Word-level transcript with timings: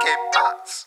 keep 0.00 0.18
parts. 0.32 0.86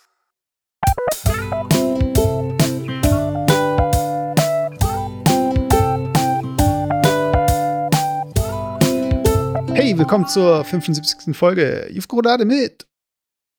Hey, 9.73 9.97
willkommen 9.97 10.27
zur 10.27 10.63
75. 10.63 11.35
Folge 11.35 11.89
Jufgrodade 11.91 12.45
mit 12.45 12.87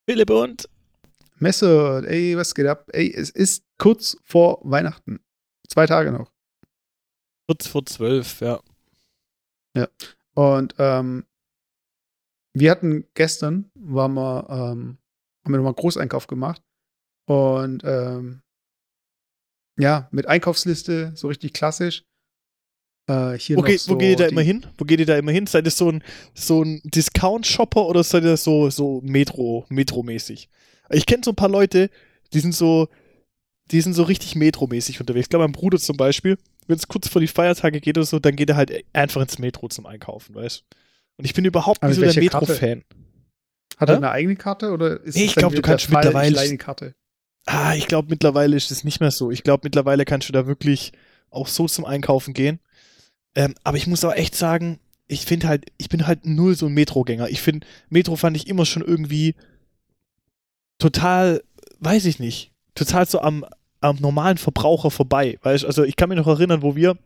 Philipp 0.08 0.30
und 0.30 0.68
Messe. 1.36 2.04
Ey, 2.06 2.36
was 2.36 2.54
geht 2.54 2.66
ab? 2.66 2.88
Ey, 2.93 3.12
es 3.12 3.30
ist 3.30 3.64
kurz 3.79 4.16
vor 4.24 4.61
Weihnachten. 4.62 5.20
Zwei 5.68 5.86
Tage 5.86 6.12
noch. 6.12 6.30
kurz 7.48 7.66
vor 7.66 7.84
zwölf, 7.84 8.40
ja. 8.40 8.61
Und 10.34 10.74
ähm, 10.79 11.27
wir 12.54 12.70
hatten 12.70 13.06
gestern, 13.14 13.70
waren 13.74 14.14
wir, 14.14 14.46
ähm, 14.48 14.98
haben 15.45 15.52
wir 15.52 15.59
nochmal 15.59 15.74
Großeinkauf 15.74 16.26
gemacht. 16.26 16.62
Und 17.26 17.82
ähm, 17.85 18.43
ja, 19.79 20.08
mit 20.11 20.26
Einkaufsliste, 20.26 21.12
so 21.14 21.29
richtig 21.29 21.53
klassisch. 21.53 22.04
Äh, 23.08 23.39
hier 23.39 23.57
geht, 23.57 23.81
so 23.81 23.93
wo 23.93 23.98
geht 23.98 24.11
ihr 24.11 24.17
da 24.17 24.26
immer 24.26 24.43
hin? 24.43 24.67
Wo 24.79 24.84
geht 24.84 25.00
ihr 25.00 25.07
da 25.07 25.17
immer 25.17 25.32
hin? 25.32 25.46
Seid 25.46 25.67
ihr 25.67 25.70
so 25.70 25.90
ein, 25.90 26.04
so 26.34 26.62
ein 26.62 26.81
Discount-Shopper 26.84 27.86
oder 27.86 28.04
seid 28.04 28.25
ihr 28.25 28.36
so, 28.36 28.70
so 28.70 29.00
Metro, 29.03 29.67
Metro-mäßig? 29.68 30.48
Ich 30.90 31.07
kenne 31.07 31.22
so 31.25 31.32
ein 31.32 31.36
paar 31.36 31.48
Leute, 31.48 31.90
die 32.33 32.41
sind 32.41 32.55
so, 32.55 32.89
die 33.70 33.81
sind 33.81 33.95
so 33.95 34.05
richtig 34.05 34.36
Metro-mäßig 34.36 35.00
unterwegs. 35.00 35.27
Ich 35.27 35.31
glaube, 35.31 35.45
mein 35.45 35.53
Bruder 35.53 35.78
zum 35.78 35.97
Beispiel, 35.97 36.39
wenn 36.67 36.77
es 36.77 36.86
kurz 36.86 37.09
vor 37.09 37.20
die 37.20 37.27
Feiertage 37.27 37.81
geht 37.81 37.97
oder 37.97 38.06
so, 38.06 38.19
dann 38.19 38.36
geht 38.36 38.50
er 38.50 38.56
halt 38.56 38.84
einfach 38.92 39.20
ins 39.20 39.39
Metro 39.39 39.69
zum 39.69 39.86
Einkaufen, 39.86 40.34
weißt 40.34 40.61
du? 40.61 40.77
Und 41.19 41.25
ich 41.25 41.34
bin 41.34 41.45
überhaupt 41.45 41.83
nicht 41.83 41.97
so 41.97 42.03
der? 42.03 42.14
Metro-Fan. 42.14 42.84
Hat 43.83 43.89
er 43.91 43.97
eine 43.97 44.11
eigene 44.11 44.36
Karte 44.36 44.70
oder 44.72 45.00
ist 45.03 45.17
Nee, 45.17 45.25
ich 45.25 45.34
dann 45.34 45.42
glaub, 45.42 45.55
du 45.55 45.62
kannst 45.62 45.86
Fall, 45.86 46.05
mittlerweile- 46.05 46.41
eine 46.41 46.56
Karte. 46.59 46.95
Ah, 47.47 47.75
ich 47.75 47.89
glaube, 47.89 48.09
mittlerweile 48.11 48.56
ist 48.56 48.70
es 48.70 48.84
nicht 48.84 49.01
mehr 49.01 49.11
so. 49.11 49.31
Ich 49.31 49.43
glaube, 49.43 49.62
mittlerweile 49.65 50.05
kannst 50.05 50.29
du 50.29 50.33
da 50.33 50.47
wirklich 50.47 50.93
auch 51.31 51.48
so 51.48 51.67
zum 51.67 51.84
Einkaufen 51.84 52.34
gehen. 52.34 52.61
Ähm, 53.34 53.55
aber 53.65 53.77
ich 53.77 53.87
muss 53.87 54.05
auch 54.05 54.15
echt 54.15 54.34
sagen, 54.37 54.79
ich 55.09 55.27
finde 55.27 55.48
halt, 55.48 55.67
ich 55.79 55.89
bin 55.89 56.06
halt 56.06 56.25
null 56.25 56.55
so 56.55 56.67
ein 56.67 56.75
Metro-Gänger. 56.75 57.29
Ich 57.31 57.43
finde, 57.43 57.67
Metro 57.91 58.15
fand 58.17 58.37
ich 58.37 58.47
immer 58.48 58.65
schon 58.65 58.83
irgendwie 58.83 59.34
total, 60.78 61.43
weiß 61.81 62.05
ich 62.06 62.19
nicht, 62.19 62.53
total 62.75 63.06
so 63.09 63.21
am, 63.21 63.45
am 63.81 63.97
normalen 63.97 64.39
Verbraucher 64.39 64.91
vorbei. 64.91 65.39
Weißt 65.43 65.65
also 65.65 65.84
ich 65.84 65.97
kann 65.97 66.09
mich 66.09 66.19
noch 66.19 66.27
erinnern, 66.28 66.62
wo 66.62 66.77
wir, 66.77 66.97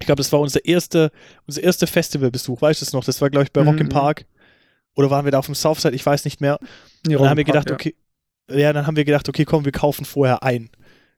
ich 0.00 0.06
glaube, 0.06 0.18
das 0.20 0.32
war 0.32 0.40
unser 0.40 0.64
erster, 0.64 1.10
unser 1.46 1.62
erster 1.62 1.86
Festivalbesuch, 1.86 2.60
weißt 2.62 2.80
du 2.80 2.84
es 2.84 2.92
noch? 2.92 3.04
Das 3.04 3.20
war, 3.20 3.30
glaube 3.30 3.44
ich, 3.44 3.52
bei 3.52 3.62
Rock 3.62 3.80
im 3.80 3.86
Mhm. 3.86 3.90
Park. 3.90 4.26
Oder 4.98 5.10
waren 5.10 5.24
wir 5.24 5.30
da 5.30 5.38
auf 5.38 5.46
dem 5.46 5.54
Southside? 5.54 5.94
Ich 5.94 6.04
weiß 6.04 6.24
nicht 6.24 6.40
mehr. 6.40 6.58
Und 7.06 7.12
dann 7.12 7.30
haben 7.30 7.36
wir 7.36 7.44
gedacht, 7.44 7.70
ja. 7.70 7.74
okay, 7.74 7.94
ja, 8.50 8.72
dann 8.72 8.88
haben 8.88 8.96
wir 8.96 9.04
gedacht, 9.04 9.28
okay, 9.28 9.44
komm, 9.44 9.64
wir 9.64 9.70
kaufen 9.70 10.04
vorher 10.04 10.42
ein. 10.42 10.70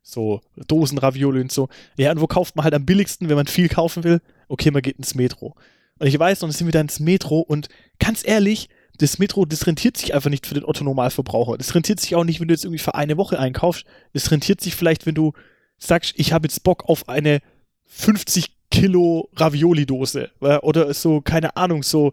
So, 0.02 0.42
Dosen 0.68 0.98
Ravioli 0.98 1.40
und 1.40 1.50
so. 1.50 1.70
Ja, 1.96 2.10
und 2.10 2.20
wo 2.20 2.26
kauft 2.26 2.56
man 2.56 2.64
halt 2.64 2.74
am 2.74 2.84
billigsten, 2.84 3.30
wenn 3.30 3.36
man 3.36 3.46
viel 3.46 3.70
kaufen 3.70 4.04
will? 4.04 4.20
Okay, 4.48 4.70
man 4.70 4.82
geht 4.82 4.98
ins 4.98 5.14
Metro. 5.14 5.54
Und 5.98 6.06
ich 6.06 6.18
weiß, 6.18 6.42
und 6.42 6.50
dann 6.50 6.56
sind 6.56 6.66
wir 6.66 6.72
dann 6.72 6.86
ins 6.86 7.00
Metro 7.00 7.40
und 7.40 7.70
ganz 7.98 8.22
ehrlich, 8.22 8.68
das 8.98 9.18
Metro, 9.18 9.46
das 9.46 9.66
rentiert 9.66 9.96
sich 9.96 10.12
einfach 10.12 10.28
nicht 10.28 10.46
für 10.46 10.52
den 10.52 10.66
Otto-Normalverbraucher. 10.66 11.56
Das 11.56 11.74
rentiert 11.74 12.00
sich 12.00 12.14
auch 12.14 12.24
nicht, 12.24 12.38
wenn 12.38 12.48
du 12.48 12.54
jetzt 12.54 12.64
irgendwie 12.64 12.82
für 12.82 12.96
eine 12.96 13.16
Woche 13.16 13.38
einkaufst. 13.38 13.86
Das 14.12 14.30
rentiert 14.30 14.60
sich 14.60 14.74
vielleicht, 14.76 15.06
wenn 15.06 15.14
du 15.14 15.32
sagst, 15.78 16.12
ich 16.16 16.34
habe 16.34 16.46
jetzt 16.46 16.64
Bock 16.64 16.86
auf 16.86 17.08
eine 17.08 17.40
50 17.86 18.50
Kilo 18.70 19.30
Ravioli-Dose. 19.36 20.32
Oder 20.40 20.92
so, 20.92 21.22
keine 21.22 21.56
Ahnung, 21.56 21.82
so, 21.82 22.12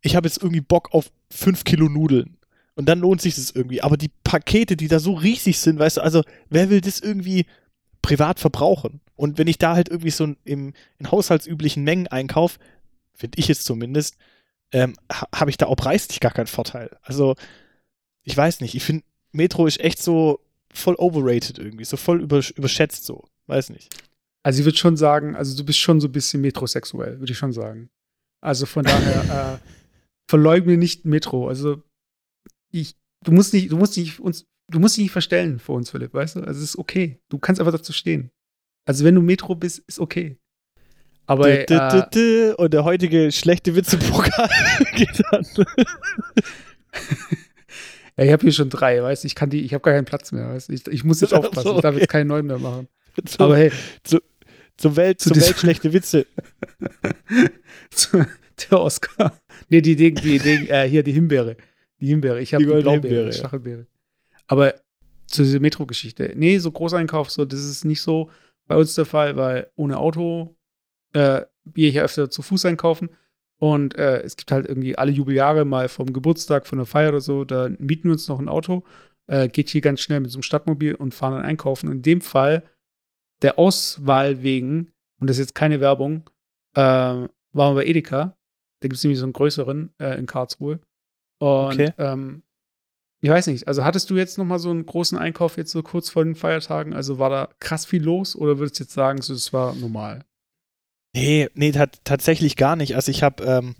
ich 0.00 0.16
habe 0.16 0.28
jetzt 0.28 0.42
irgendwie 0.42 0.60
Bock 0.60 0.92
auf 0.92 1.10
5 1.30 1.64
Kilo 1.64 1.88
Nudeln. 1.88 2.36
Und 2.74 2.86
dann 2.86 3.00
lohnt 3.00 3.20
sich 3.20 3.34
das 3.34 3.50
irgendwie. 3.50 3.82
Aber 3.82 3.96
die 3.96 4.10
Pakete, 4.22 4.76
die 4.76 4.86
da 4.86 5.00
so 5.00 5.14
riesig 5.14 5.58
sind, 5.58 5.78
weißt 5.80 5.96
du, 5.96 6.00
also 6.00 6.22
wer 6.48 6.70
will 6.70 6.80
das 6.80 7.00
irgendwie 7.00 7.46
privat 8.02 8.38
verbrauchen? 8.38 9.00
Und 9.16 9.36
wenn 9.36 9.48
ich 9.48 9.58
da 9.58 9.74
halt 9.74 9.88
irgendwie 9.88 10.10
so 10.10 10.32
im, 10.44 10.72
in 10.98 11.10
haushaltsüblichen 11.10 11.82
Mengen 11.82 12.06
einkaufe, 12.06 12.60
finde 13.14 13.38
ich 13.38 13.50
es 13.50 13.64
zumindest, 13.64 14.16
ähm, 14.70 14.94
ha, 15.10 15.26
habe 15.34 15.50
ich 15.50 15.56
da 15.56 15.66
auch 15.66 15.74
preislich 15.74 16.20
gar 16.20 16.30
keinen 16.30 16.46
Vorteil. 16.46 16.96
Also, 17.02 17.34
ich 18.22 18.36
weiß 18.36 18.60
nicht, 18.60 18.76
ich 18.76 18.84
finde, 18.84 19.04
Metro 19.32 19.66
ist 19.66 19.80
echt 19.80 20.00
so 20.00 20.38
voll 20.72 20.94
overrated 20.98 21.58
irgendwie, 21.58 21.84
so 21.84 21.96
voll 21.96 22.22
übersch 22.22 22.50
überschätzt 22.52 23.04
so. 23.04 23.24
Weiß 23.46 23.70
nicht. 23.70 23.92
Also 24.42 24.60
ich 24.60 24.66
würde 24.66 24.78
schon 24.78 24.96
sagen, 24.96 25.34
also 25.34 25.56
du 25.56 25.64
bist 25.64 25.78
schon 25.78 26.00
so 26.00 26.08
ein 26.08 26.12
bisschen 26.12 26.40
metrosexuell, 26.40 27.18
würde 27.18 27.32
ich 27.32 27.38
schon 27.38 27.52
sagen. 27.52 27.90
Also 28.40 28.66
von 28.66 28.84
daher, 28.84 29.58
äh, 29.64 29.77
verleugne 30.28 30.76
nicht 30.76 31.04
Metro. 31.04 31.48
Also 31.48 31.82
ich, 32.70 32.96
du 33.24 33.32
musst 33.32 33.52
nicht, 33.54 33.72
du 33.72 33.76
musst 33.78 33.96
nicht 33.96 34.20
uns, 34.20 34.44
du 34.70 34.78
musst 34.78 34.96
dich 34.96 35.04
nicht 35.04 35.12
verstellen 35.12 35.58
vor 35.58 35.74
uns, 35.76 35.90
Philipp, 35.90 36.12
weißt 36.14 36.36
du? 36.36 36.40
Also 36.40 36.58
es 36.58 36.70
ist 36.70 36.78
okay. 36.78 37.18
Du 37.30 37.38
kannst 37.38 37.60
einfach 37.60 37.72
dazu 37.72 37.92
stehen. 37.92 38.30
Also 38.86 39.04
wenn 39.04 39.14
du 39.14 39.22
Metro 39.22 39.54
bist, 39.54 39.78
ist 39.86 39.98
okay. 39.98 40.38
Aber 41.26 41.44
Dü, 41.50 41.66
dü, 41.66 42.02
dü, 42.14 42.50
äh, 42.50 42.54
und 42.54 42.72
der 42.72 42.84
heutige 42.84 43.32
schlechte 43.32 43.74
Witze-Pokal 43.74 44.48
geht 44.96 45.22
an. 45.32 45.44
ja, 48.16 48.24
ich 48.24 48.32
habe 48.32 48.42
hier 48.42 48.52
schon 48.52 48.70
drei, 48.70 49.02
weißt 49.02 49.24
du? 49.24 49.26
Ich 49.26 49.34
kann 49.34 49.50
die, 49.50 49.60
ich 49.62 49.74
habe 49.74 49.82
gar 49.82 49.92
keinen 49.94 50.06
Platz 50.06 50.32
mehr, 50.32 50.48
weißt 50.48 50.68
du? 50.70 50.72
Ich, 50.72 50.86
ich 50.86 51.04
muss 51.04 51.20
jetzt 51.20 51.34
aufpassen. 51.34 51.76
Ich 51.76 51.82
darf 51.82 51.94
jetzt 51.96 52.08
keinen 52.08 52.28
neuen 52.28 52.46
mehr 52.46 52.58
machen. 52.58 52.88
Zum, 53.26 53.44
Aber 53.44 53.56
hey, 53.58 53.72
zum 54.04 54.96
Welt, 54.96 55.20
zu 55.20 55.30
diesem- 55.30 55.48
Welt 55.48 55.58
schlechte 55.58 55.92
Witze. 55.92 56.26
der 58.70 58.80
Oscar. 58.80 59.38
Nee, 59.68 59.80
die, 59.80 59.96
die, 59.96 60.14
die, 60.14 60.38
die 60.38 60.68
äh, 60.68 60.88
hier 60.88 61.02
die 61.02 61.12
Himbeere. 61.12 61.56
Die 62.00 62.06
Himbeere. 62.06 62.40
Ich 62.40 62.54
habe 62.54 62.64
Die 62.64 62.72
die, 62.72 62.82
Blaubeere, 62.82 63.26
ja. 63.26 63.32
Stachelbeere. 63.32 63.86
Aber 64.46 64.74
zu 65.26 65.42
dieser 65.42 65.60
Metro-Geschichte. 65.60 66.32
Nee, 66.36 66.58
so 66.58 66.70
Großeinkauf, 66.72 67.30
so, 67.30 67.44
das 67.44 67.60
ist 67.60 67.84
nicht 67.84 68.00
so 68.00 68.30
bei 68.66 68.76
uns 68.76 68.94
der 68.94 69.04
Fall, 69.04 69.36
weil 69.36 69.70
ohne 69.76 69.98
Auto 69.98 70.56
äh, 71.12 71.42
gehe 71.66 71.88
ich 71.88 71.96
ja 71.96 72.02
öfter 72.02 72.30
zu 72.30 72.42
Fuß 72.42 72.64
einkaufen. 72.64 73.10
Und 73.58 73.96
äh, 73.96 74.22
es 74.22 74.36
gibt 74.36 74.52
halt 74.52 74.66
irgendwie 74.66 74.96
alle 74.96 75.10
Jubeljahre 75.10 75.64
mal 75.64 75.88
vom 75.88 76.12
Geburtstag, 76.12 76.66
von 76.66 76.78
einer 76.78 76.86
Feier 76.86 77.10
oder 77.10 77.20
so, 77.20 77.44
da 77.44 77.68
mieten 77.78 78.04
wir 78.04 78.12
uns 78.12 78.28
noch 78.28 78.38
ein 78.38 78.48
Auto, 78.48 78.84
äh, 79.26 79.48
geht 79.48 79.68
hier 79.68 79.80
ganz 79.80 80.00
schnell 80.00 80.20
mit 80.20 80.30
so 80.30 80.36
einem 80.36 80.44
Stadtmobil 80.44 80.94
und 80.94 81.12
fahren 81.12 81.34
dann 81.34 81.44
einkaufen. 81.44 81.90
In 81.90 82.02
dem 82.02 82.20
Fall, 82.20 82.62
der 83.42 83.58
Auswahl 83.58 84.42
wegen, 84.42 84.92
und 85.18 85.28
das 85.28 85.38
ist 85.38 85.48
jetzt 85.48 85.54
keine 85.56 85.80
Werbung, 85.80 86.30
äh, 86.74 86.80
waren 86.80 87.28
wir 87.52 87.74
bei 87.74 87.86
Edeka. 87.86 88.37
Da 88.80 88.88
gibt 88.88 88.94
es 88.96 89.02
nämlich 89.04 89.18
so 89.18 89.24
einen 89.24 89.32
größeren 89.32 89.92
äh, 89.98 90.18
in 90.18 90.26
Karlsruhe. 90.26 90.80
Und 91.38 91.72
Okay. 91.74 91.92
ähm, 91.98 92.42
ich 93.20 93.30
weiß 93.30 93.48
nicht, 93.48 93.66
also 93.66 93.84
hattest 93.84 94.10
du 94.10 94.16
jetzt 94.16 94.38
noch 94.38 94.44
mal 94.44 94.58
so 94.58 94.70
einen 94.70 94.86
großen 94.86 95.18
Einkauf 95.18 95.56
jetzt 95.56 95.72
so 95.72 95.82
kurz 95.82 96.08
vor 96.10 96.24
den 96.24 96.36
Feiertagen? 96.36 96.94
Also 96.94 97.18
war 97.18 97.30
da 97.30 97.48
krass 97.58 97.84
viel 97.84 98.02
los 98.02 98.36
oder 98.36 98.58
würdest 98.58 98.78
du 98.78 98.84
jetzt 98.84 98.92
sagen, 98.94 99.20
so, 99.22 99.34
es 99.34 99.52
war 99.52 99.74
normal? 99.74 100.24
Nee, 101.14 101.48
nee, 101.54 101.72
tat, 101.72 102.00
tatsächlich 102.04 102.54
gar 102.56 102.76
nicht. 102.76 102.94
Also 102.94 103.10
ich 103.10 103.22
habe 103.22 103.42
ähm, 103.44 103.74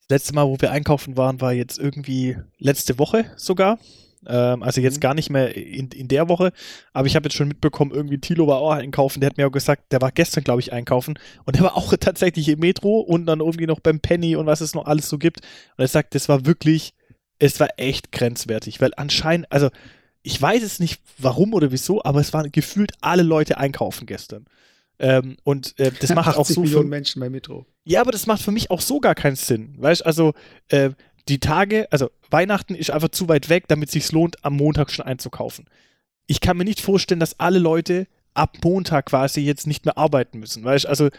das 0.00 0.10
letzte 0.10 0.34
Mal, 0.34 0.46
wo 0.46 0.60
wir 0.60 0.70
einkaufen 0.70 1.16
waren, 1.16 1.40
war 1.40 1.52
jetzt 1.52 1.78
irgendwie 1.78 2.36
letzte 2.58 2.98
Woche 2.98 3.32
sogar. 3.36 3.78
Ähm, 4.26 4.62
also 4.62 4.80
jetzt 4.80 4.96
Mhm. 4.96 5.00
gar 5.00 5.14
nicht 5.14 5.30
mehr 5.30 5.56
in, 5.56 5.88
in 5.88 6.08
der 6.08 6.28
Woche. 6.28 6.52
Aber 6.92 7.06
ich 7.06 7.16
habe 7.16 7.26
jetzt 7.26 7.36
schon 7.36 7.48
mitbekommen, 7.48 7.90
irgendwie 7.92 8.18
Thilo 8.18 8.46
war 8.46 8.58
auch 8.58 8.72
einkaufen. 8.72 9.20
Der 9.20 9.30
hat 9.30 9.36
mir 9.38 9.46
auch 9.46 9.52
gesagt, 9.52 9.92
der 9.92 10.00
war 10.02 10.12
gestern, 10.12 10.44
glaube 10.44 10.60
ich, 10.60 10.72
einkaufen. 10.72 11.18
Und 11.44 11.56
der 11.56 11.62
war 11.64 11.76
auch 11.76 11.94
tatsächlich 12.00 12.48
im 12.48 12.60
Metro 12.60 13.00
und 13.00 13.26
dann 13.26 13.40
irgendwie 13.40 13.66
noch 13.66 13.80
beim 13.80 14.00
Penny 14.00 14.36
und 14.36 14.46
was 14.46 14.60
es 14.60 14.74
noch 14.74 14.86
alles 14.86 15.08
so 15.08 15.18
gibt. 15.18 15.40
Und 15.76 15.82
er 15.84 15.88
sagt, 15.88 16.14
das 16.14 16.28
war 16.28 16.44
wirklich, 16.46 16.92
es 17.38 17.60
war 17.60 17.68
echt 17.78 18.12
grenzwertig. 18.12 18.80
Weil 18.80 18.92
anscheinend, 18.96 19.50
also 19.50 19.70
ich 20.22 20.40
weiß 20.40 20.62
es 20.62 20.80
nicht 20.80 21.00
warum 21.18 21.54
oder 21.54 21.72
wieso, 21.72 22.02
aber 22.04 22.20
es 22.20 22.34
waren 22.34 22.52
gefühlt 22.52 22.92
alle 23.00 23.22
Leute 23.22 23.56
einkaufen 23.56 24.06
gestern. 24.06 24.44
Ähm, 24.98 25.38
und 25.44 25.78
äh, 25.78 25.92
das 25.98 26.14
macht 26.14 26.28
auch 26.36 26.40
80 26.42 26.54
so 26.56 26.60
Millionen 26.60 26.84
für, 26.84 26.90
Menschen 26.90 27.20
bei 27.20 27.30
Metro. 27.30 27.64
ja, 27.84 28.02
aber 28.02 28.12
das 28.12 28.26
macht 28.26 28.42
für 28.42 28.50
mich 28.52 28.70
auch 28.70 28.82
so 28.82 29.00
gar 29.00 29.14
keinen 29.14 29.36
Sinn. 29.36 29.74
Weißt 29.78 30.04
also 30.04 30.34
äh, 30.68 30.90
die 31.28 31.38
Tage, 31.38 31.86
also 31.90 32.10
Weihnachten 32.30 32.74
ist 32.74 32.90
einfach 32.90 33.10
zu 33.10 33.28
weit 33.28 33.48
weg, 33.48 33.64
damit 33.68 33.88
es 33.88 33.92
sich 33.92 34.12
lohnt, 34.12 34.44
am 34.44 34.56
Montag 34.56 34.90
schon 34.90 35.04
einzukaufen. 35.04 35.66
Ich 36.26 36.40
kann 36.40 36.56
mir 36.56 36.64
nicht 36.64 36.80
vorstellen, 36.80 37.20
dass 37.20 37.38
alle 37.40 37.58
Leute 37.58 38.06
ab 38.34 38.58
Montag 38.62 39.06
quasi 39.06 39.40
jetzt 39.40 39.66
nicht 39.66 39.84
mehr 39.84 39.98
arbeiten 39.98 40.38
müssen. 40.38 40.64
Weißt 40.64 40.86
also 40.86 41.10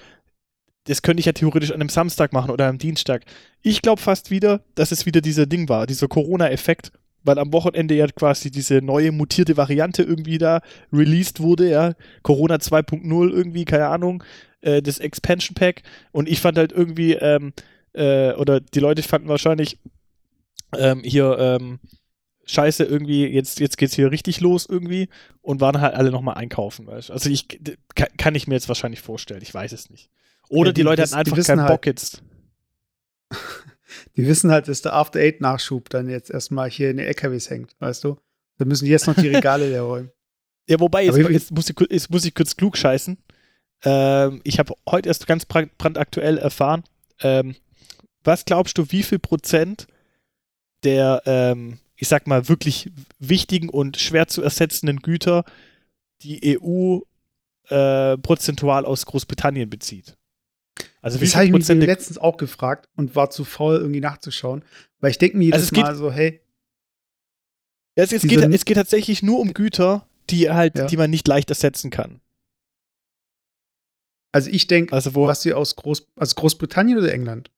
das 0.86 1.02
könnte 1.02 1.20
ich 1.20 1.26
ja 1.26 1.34
theoretisch 1.34 1.72
an 1.72 1.80
einem 1.80 1.90
Samstag 1.90 2.34
machen 2.34 2.52
oder 2.52 2.68
am 2.68 2.78
Dienstag. 2.78 3.24
Ich 3.62 3.82
glaube 3.82 4.02
fast 4.02 4.32
wieder, 4.32 4.62
dass 4.76 4.92
es 4.92 5.06
wieder 5.06 5.22
dieser 5.22 5.46
Ding 5.46 5.70
war, 5.70 5.86
dieser 5.86 6.08
Corona-Effekt, 6.08 6.92
weil 7.24 7.38
am 7.38 7.54
Wochenende 7.54 7.94
ja 7.94 8.08
quasi 8.08 8.50
diese 8.50 8.82
neue 8.82 9.12
mutierte 9.12 9.58
Variante 9.58 10.02
irgendwie 10.02 10.40
da 10.40 10.62
released 10.92 11.40
wurde, 11.40 11.70
ja. 11.70 11.94
Corona 12.24 12.56
2.0 12.56 13.30
irgendwie, 13.30 13.66
keine 13.66 13.88
Ahnung, 13.88 14.24
äh, 14.62 14.82
das 14.82 14.98
Expansion 14.98 15.54
Pack. 15.54 15.84
Und 16.12 16.28
ich 16.28 16.40
fand 16.40 16.58
halt 16.58 16.72
irgendwie, 16.72 17.14
ähm, 17.14 17.54
äh, 17.94 18.34
oder 18.34 18.60
die 18.60 18.80
Leute 18.80 19.04
fanden 19.04 19.28
wahrscheinlich 19.28 19.78
ähm, 20.78 21.02
hier, 21.04 21.38
ähm, 21.40 21.80
scheiße, 22.46 22.84
irgendwie, 22.84 23.26
jetzt, 23.28 23.60
jetzt 23.60 23.78
geht's 23.78 23.94
hier 23.96 24.12
richtig 24.12 24.40
los 24.42 24.66
irgendwie 24.68 25.10
und 25.42 25.62
waren 25.62 25.80
halt 25.82 25.96
alle 25.96 26.12
nochmal 26.12 26.36
einkaufen, 26.36 26.88
weißt. 26.88 27.12
Also 27.12 27.30
ich 27.30 27.48
kann, 27.96 28.08
kann 28.18 28.36
ich 28.36 28.48
mir 28.48 28.56
jetzt 28.56 28.68
wahrscheinlich 28.68 29.02
vorstellen, 29.02 29.42
ich 29.42 29.54
weiß 29.54 29.72
es 29.74 29.90
nicht. 29.90 30.10
Oder 30.50 30.70
Ja, 30.70 30.74
die, 30.74 30.82
die 30.82 30.86
Leute 30.86 31.02
hatten 31.04 31.14
einfach 31.16 31.44
keinen 31.46 31.62
halt- 31.62 31.70
Bock 31.72 31.86
jetzt. 31.86 32.22
Die 34.16 34.26
wissen 34.26 34.52
halt, 34.52 34.68
dass 34.68 34.82
der 34.82 34.94
After 34.94 35.20
Eight 35.20 35.42
Nachschub 35.42 35.90
dann 35.90 36.10
jetzt 36.10 36.30
erstmal 36.32 36.70
hier 36.70 36.90
in 36.92 36.98
den 36.98 37.08
LKWs 37.08 37.50
hängt, 37.50 37.76
weißt 37.80 38.04
du? 38.06 38.18
Dann 38.58 38.68
müssen 38.70 38.86
die 38.86 38.92
jetzt 38.92 39.08
noch 39.08 39.16
die 39.16 39.28
Regale 39.36 39.68
leer 39.70 39.82
räumen. 39.82 40.12
Ja, 40.68 40.80
wobei, 40.80 41.04
jetzt, 41.06 41.18
jetzt, 41.18 41.52
muss 41.52 41.70
ich, 41.70 41.76
jetzt 41.90 42.10
muss 42.10 42.24
ich 42.26 42.34
kurz 42.34 42.56
klug 42.56 42.78
scheißen. 42.78 43.18
Ähm, 43.84 44.42
ich 44.44 44.60
habe 44.60 44.74
heute 44.90 45.10
erst 45.10 45.28
ganz 45.28 45.46
brand- 45.46 45.78
brandaktuell 45.78 46.38
erfahren, 46.38 46.84
ähm, 47.22 47.56
was 48.24 48.46
glaubst 48.46 48.78
du, 48.78 48.92
wie 48.92 49.04
viel 49.04 49.20
Prozent 49.20 49.88
der, 50.84 51.22
ähm, 51.26 51.80
ich 51.96 52.08
sag 52.08 52.28
mal, 52.28 52.48
wirklich 52.50 52.92
wichtigen 53.20 53.70
und 53.70 53.98
schwer 53.98 54.28
zu 54.28 54.42
ersetzenden 54.42 54.98
Güter 55.00 55.44
die 56.22 56.60
EU 56.60 57.00
äh, 57.70 58.18
prozentual 58.18 58.86
aus 58.86 59.06
Großbritannien 59.06 59.70
bezieht? 59.70 60.18
Also 61.02 61.18
Das 61.20 61.36
habe 61.36 61.46
ich 61.46 61.52
mich 61.52 61.68
letztens 61.68 62.18
auch 62.18 62.38
gefragt 62.38 62.88
und 62.96 63.16
war 63.16 63.30
zu 63.30 63.44
faul, 63.44 63.76
irgendwie 63.78 64.00
nachzuschauen. 64.02 64.64
Weil 65.00 65.12
ich 65.12 65.18
denke 65.18 65.38
mir 65.38 65.46
jedes 65.46 65.56
Also 65.62 65.66
es 65.66 65.72
geht- 65.72 65.84
Mal 65.84 65.96
so, 65.96 66.12
hey, 66.12 66.42
ja, 67.98 68.04
es, 68.04 68.14
es, 68.14 68.22
geht, 68.24 68.40
es 68.42 68.66
geht 68.66 68.78
tatsächlich 68.78 69.22
nur 69.22 69.40
um 69.40 69.54
Güter, 69.54 70.08
die 70.30 70.50
halt, 70.50 70.78
Ja. 70.78 70.86
die 70.86 70.98
man 70.98 71.10
nicht 71.10 71.28
leicht 71.28 71.50
ersetzen 71.50 71.90
kann. 71.92 72.22
also 74.32 74.50
ich 74.50 74.68
denke, 74.68 74.94
Also 74.94 75.14
was 75.16 75.42
sie 75.42 75.54
aus 75.54 75.76
Groß, 75.76 76.08
also 76.16 76.36
Großbritannien 76.36 76.98
oder 76.98 77.12
England? 77.14 77.52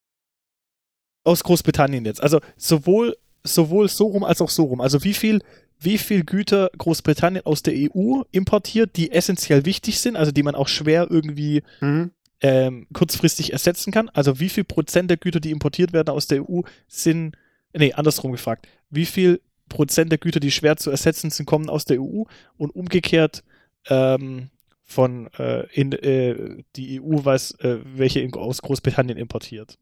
Aus 1.23 1.43
Großbritannien 1.43 2.05
jetzt. 2.05 2.21
Also 2.21 2.39
sowohl, 2.57 3.15
sowohl 3.43 3.87
so 3.89 4.05
rum 4.07 4.23
als 4.23 4.41
auch 4.41 4.49
so 4.49 4.63
rum. 4.63 4.81
Also 4.81 5.03
wie 5.03 5.13
viel, 5.13 5.41
wie 5.79 5.97
viel 5.97 6.23
Güter 6.23 6.69
Großbritannien 6.77 7.45
aus 7.45 7.63
der 7.63 7.73
EU 7.75 8.21
importiert, 8.31 8.95
die 8.95 9.11
essentiell 9.11 9.65
wichtig 9.65 9.99
sind, 9.99 10.15
also 10.15 10.31
die 10.31 10.43
man 10.43 10.55
auch 10.55 10.67
schwer 10.67 11.07
irgendwie 11.09 11.63
Mhm. 11.81 12.11
ähm, 12.41 12.87
kurzfristig 12.93 13.53
ersetzen 13.53 13.91
kann. 13.91 14.09
Also 14.09 14.39
wie 14.39 14.49
viel 14.49 14.63
Prozent 14.63 15.09
der 15.09 15.17
Güter, 15.17 15.39
die 15.39 15.51
importiert 15.51 15.93
werden 15.93 16.09
aus 16.09 16.27
der 16.27 16.41
EU, 16.49 16.61
sind, 16.87 17.35
nee, 17.73 17.93
andersrum 17.93 18.31
gefragt, 18.31 18.67
wie 18.89 19.05
viel 19.05 19.39
Prozent 19.69 20.11
der 20.11 20.19
Güter, 20.19 20.39
die 20.39 20.51
schwer 20.51 20.75
zu 20.77 20.91
ersetzen 20.91 21.29
sind, 21.31 21.45
kommen 21.45 21.69
aus 21.69 21.85
der 21.85 22.01
EU 22.01 22.23
und 22.57 22.75
umgekehrt 22.75 23.43
ähm, 23.87 24.49
von 24.83 25.27
äh, 25.39 25.65
in 25.73 25.93
äh, 25.93 26.57
die 26.75 27.01
EU, 27.01 27.21
was 27.23 27.51
äh, 27.59 27.79
welche 27.95 28.19
in, 28.19 28.33
aus 28.33 28.61
Großbritannien 28.61 29.17
importiert. 29.17 29.77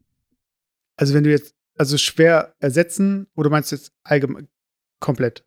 Also 0.96 1.14
wenn 1.14 1.24
du 1.24 1.30
jetzt, 1.30 1.54
also 1.78 1.96
schwer 1.98 2.54
ersetzen 2.60 3.26
oder 3.34 3.50
meinst 3.50 3.72
du 3.72 3.76
jetzt 3.76 3.92
allgemein 4.04 4.48
komplett? 5.00 5.44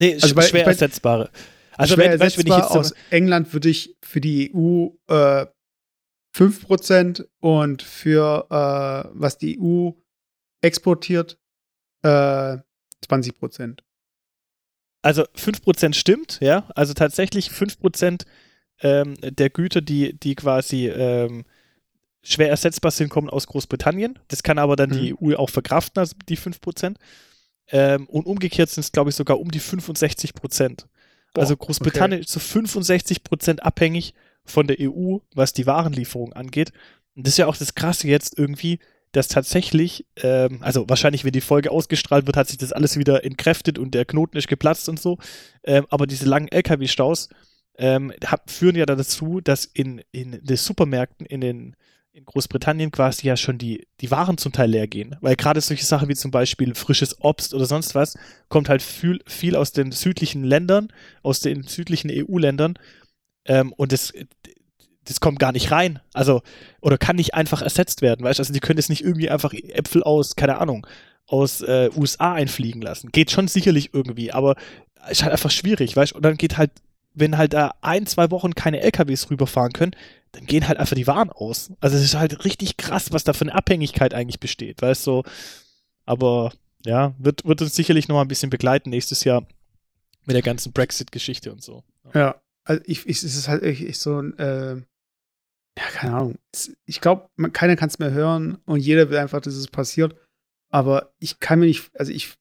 Nee, 0.00 0.14
Also 0.14 0.34
bei- 0.34 0.42
schwer 0.42 0.64
bei- 0.64 0.70
ersetzbar. 0.72 1.30
Also 1.72 1.94
schwer 1.94 2.12
wenn, 2.12 2.20
weißt, 2.20 2.38
wenn 2.38 2.46
ich 2.46 2.52
ersetzbar 2.52 2.80
jetzt 2.82 2.92
aus 2.92 2.94
England 3.10 3.52
würde 3.52 3.68
ich 3.68 3.96
für 4.04 4.20
die 4.20 4.52
EU 4.54 4.88
äh, 5.08 5.46
5% 6.34 7.26
und 7.40 7.82
für 7.82 8.46
äh, 8.50 9.10
was 9.12 9.38
die 9.38 9.58
EU 9.60 9.90
exportiert 10.62 11.38
äh, 12.02 12.58
20%. 13.06 13.80
also 15.02 15.22
5% 15.36 15.94
stimmt, 15.94 16.38
ja, 16.40 16.68
also 16.74 16.94
tatsächlich 16.94 17.50
5% 17.50 18.24
ähm, 18.80 19.14
der 19.20 19.50
Güter, 19.50 19.80
die, 19.80 20.18
die 20.18 20.34
quasi 20.34 20.88
ähm, 20.88 21.44
schwer 22.22 22.50
ersetzbar 22.50 22.90
sind, 22.90 23.08
kommen 23.08 23.28
aus 23.28 23.46
Großbritannien. 23.46 24.18
Das 24.28 24.42
kann 24.42 24.58
aber 24.58 24.76
dann 24.76 24.90
die 24.90 25.14
EU 25.14 25.34
auch 25.36 25.50
verkraften, 25.50 26.00
also 26.00 26.14
die 26.28 26.38
5%. 26.38 26.96
Ähm, 27.70 28.06
und 28.06 28.26
umgekehrt 28.26 28.70
sind 28.70 28.82
es, 28.82 28.92
glaube 28.92 29.10
ich, 29.10 29.16
sogar 29.16 29.40
um 29.40 29.50
die 29.50 29.60
65%. 29.60 30.84
also 31.34 31.56
Boah, 31.56 31.66
Großbritannien 31.66 32.20
ist 32.20 32.30
zu 32.30 32.38
65% 32.38 33.60
abhängig 33.60 34.14
von 34.44 34.66
der 34.66 34.76
EU, 34.80 35.18
was 35.34 35.52
die 35.52 35.66
Warenlieferung 35.66 36.32
angeht. 36.32 36.72
Und 37.14 37.26
das 37.26 37.34
ist 37.34 37.38
ja 37.38 37.46
auch 37.46 37.56
das 37.56 37.74
Krasse 37.74 38.08
jetzt 38.08 38.38
irgendwie, 38.38 38.78
dass 39.12 39.28
tatsächlich, 39.28 40.06
ähm, 40.16 40.58
also 40.62 40.88
wahrscheinlich, 40.88 41.24
wenn 41.24 41.32
die 41.32 41.40
Folge 41.40 41.70
ausgestrahlt 41.70 42.26
wird, 42.26 42.36
hat 42.36 42.48
sich 42.48 42.58
das 42.58 42.72
alles 42.72 42.96
wieder 42.96 43.24
entkräftet 43.24 43.78
und 43.78 43.94
der 43.94 44.04
Knoten 44.04 44.38
ist 44.38 44.48
geplatzt 44.48 44.88
und 44.88 44.98
so. 44.98 45.18
Ähm, 45.64 45.86
aber 45.90 46.06
diese 46.06 46.26
langen 46.26 46.48
LKW-Staus 46.48 47.28
ähm, 47.76 48.12
hab, 48.24 48.50
führen 48.50 48.76
ja 48.76 48.86
dann 48.86 48.98
dazu, 48.98 49.40
dass 49.40 49.64
in, 49.64 50.02
in 50.12 50.40
den 50.42 50.56
Supermärkten 50.56 51.26
in 51.26 51.40
den 51.40 51.76
in 52.14 52.26
Großbritannien 52.26 52.90
quasi 52.90 53.26
ja 53.26 53.36
schon 53.36 53.56
die, 53.56 53.86
die 54.00 54.10
Waren 54.10 54.36
zum 54.36 54.52
Teil 54.52 54.70
leer 54.70 54.86
gehen. 54.86 55.16
Weil 55.20 55.36
gerade 55.36 55.60
solche 55.60 55.84
Sachen 55.84 56.08
wie 56.08 56.14
zum 56.14 56.30
Beispiel 56.30 56.74
frisches 56.74 57.20
Obst 57.22 57.54
oder 57.54 57.64
sonst 57.64 57.94
was 57.94 58.18
kommt 58.48 58.68
halt 58.68 58.82
viel, 58.82 59.20
viel 59.26 59.56
aus 59.56 59.72
den 59.72 59.92
südlichen 59.92 60.44
Ländern, 60.44 60.88
aus 61.22 61.40
den 61.40 61.62
südlichen 61.62 62.10
EU-Ländern. 62.12 62.78
Ähm, 63.46 63.72
und 63.72 63.92
das, 63.92 64.12
das 65.04 65.20
kommt 65.20 65.38
gar 65.38 65.52
nicht 65.52 65.70
rein. 65.70 66.00
Also, 66.12 66.42
oder 66.82 66.98
kann 66.98 67.16
nicht 67.16 67.34
einfach 67.34 67.62
ersetzt 67.62 68.02
werden, 68.02 68.24
weißt 68.24 68.38
du? 68.38 68.42
Also, 68.42 68.52
die 68.52 68.60
können 68.60 68.78
jetzt 68.78 68.90
nicht 68.90 69.02
irgendwie 69.02 69.30
einfach 69.30 69.54
Äpfel 69.54 70.02
aus, 70.02 70.36
keine 70.36 70.58
Ahnung, 70.58 70.86
aus 71.26 71.62
äh, 71.62 71.88
USA 71.96 72.34
einfliegen 72.34 72.82
lassen. 72.82 73.10
Geht 73.10 73.30
schon 73.30 73.48
sicherlich 73.48 73.94
irgendwie, 73.94 74.32
aber 74.32 74.56
ist 75.10 75.22
halt 75.22 75.32
einfach 75.32 75.50
schwierig, 75.50 75.96
weißt 75.96 76.12
du? 76.12 76.16
Und 76.16 76.24
dann 76.24 76.36
geht 76.36 76.58
halt, 76.58 76.72
wenn 77.14 77.36
halt 77.36 77.52
da 77.52 77.74
ein, 77.80 78.06
zwei 78.06 78.30
Wochen 78.30 78.54
keine 78.54 78.80
LKWs 78.80 79.30
rüberfahren 79.30 79.72
können, 79.72 79.96
dann 80.32 80.46
gehen 80.46 80.66
halt 80.66 80.78
einfach 80.78 80.96
die 80.96 81.06
Waren 81.06 81.30
aus. 81.30 81.72
Also, 81.80 81.96
es 81.96 82.04
ist 82.04 82.14
halt 82.14 82.44
richtig 82.44 82.76
krass, 82.76 83.12
was 83.12 83.24
da 83.24 83.32
für 83.32 83.42
eine 83.42 83.54
Abhängigkeit 83.54 84.14
eigentlich 84.14 84.40
besteht, 84.40 84.80
weißt 84.80 85.06
du? 85.06 85.22
Aber 86.06 86.52
ja, 86.84 87.14
wird, 87.18 87.44
wird 87.44 87.62
uns 87.62 87.74
sicherlich 87.74 88.08
noch 88.08 88.16
mal 88.16 88.22
ein 88.22 88.28
bisschen 88.28 88.50
begleiten 88.50 88.90
nächstes 88.90 89.24
Jahr 89.24 89.46
mit 90.24 90.34
der 90.34 90.42
ganzen 90.42 90.72
Brexit-Geschichte 90.72 91.52
und 91.52 91.62
so. 91.62 91.84
Ja, 92.14 92.40
also 92.64 92.82
ich, 92.86 93.06
ich, 93.06 93.22
es 93.22 93.36
ist 93.36 93.48
halt 93.48 93.62
echt, 93.62 93.96
so 93.96 94.20
ein, 94.20 94.38
äh, 94.38 94.76
ja, 95.78 95.84
keine 95.92 96.14
Ahnung. 96.14 96.38
Ich 96.86 97.00
glaube, 97.00 97.28
keiner 97.52 97.76
kann 97.76 97.88
es 97.88 97.98
mehr 97.98 98.10
hören 98.10 98.58
und 98.66 98.80
jeder 98.80 99.10
will 99.10 99.18
einfach, 99.18 99.40
dass 99.40 99.54
es 99.54 99.68
passiert. 99.68 100.16
Aber 100.68 101.12
ich 101.18 101.38
kann 101.40 101.60
mir 101.60 101.66
nicht, 101.66 101.90
also 101.94 102.12
ich 102.12 102.34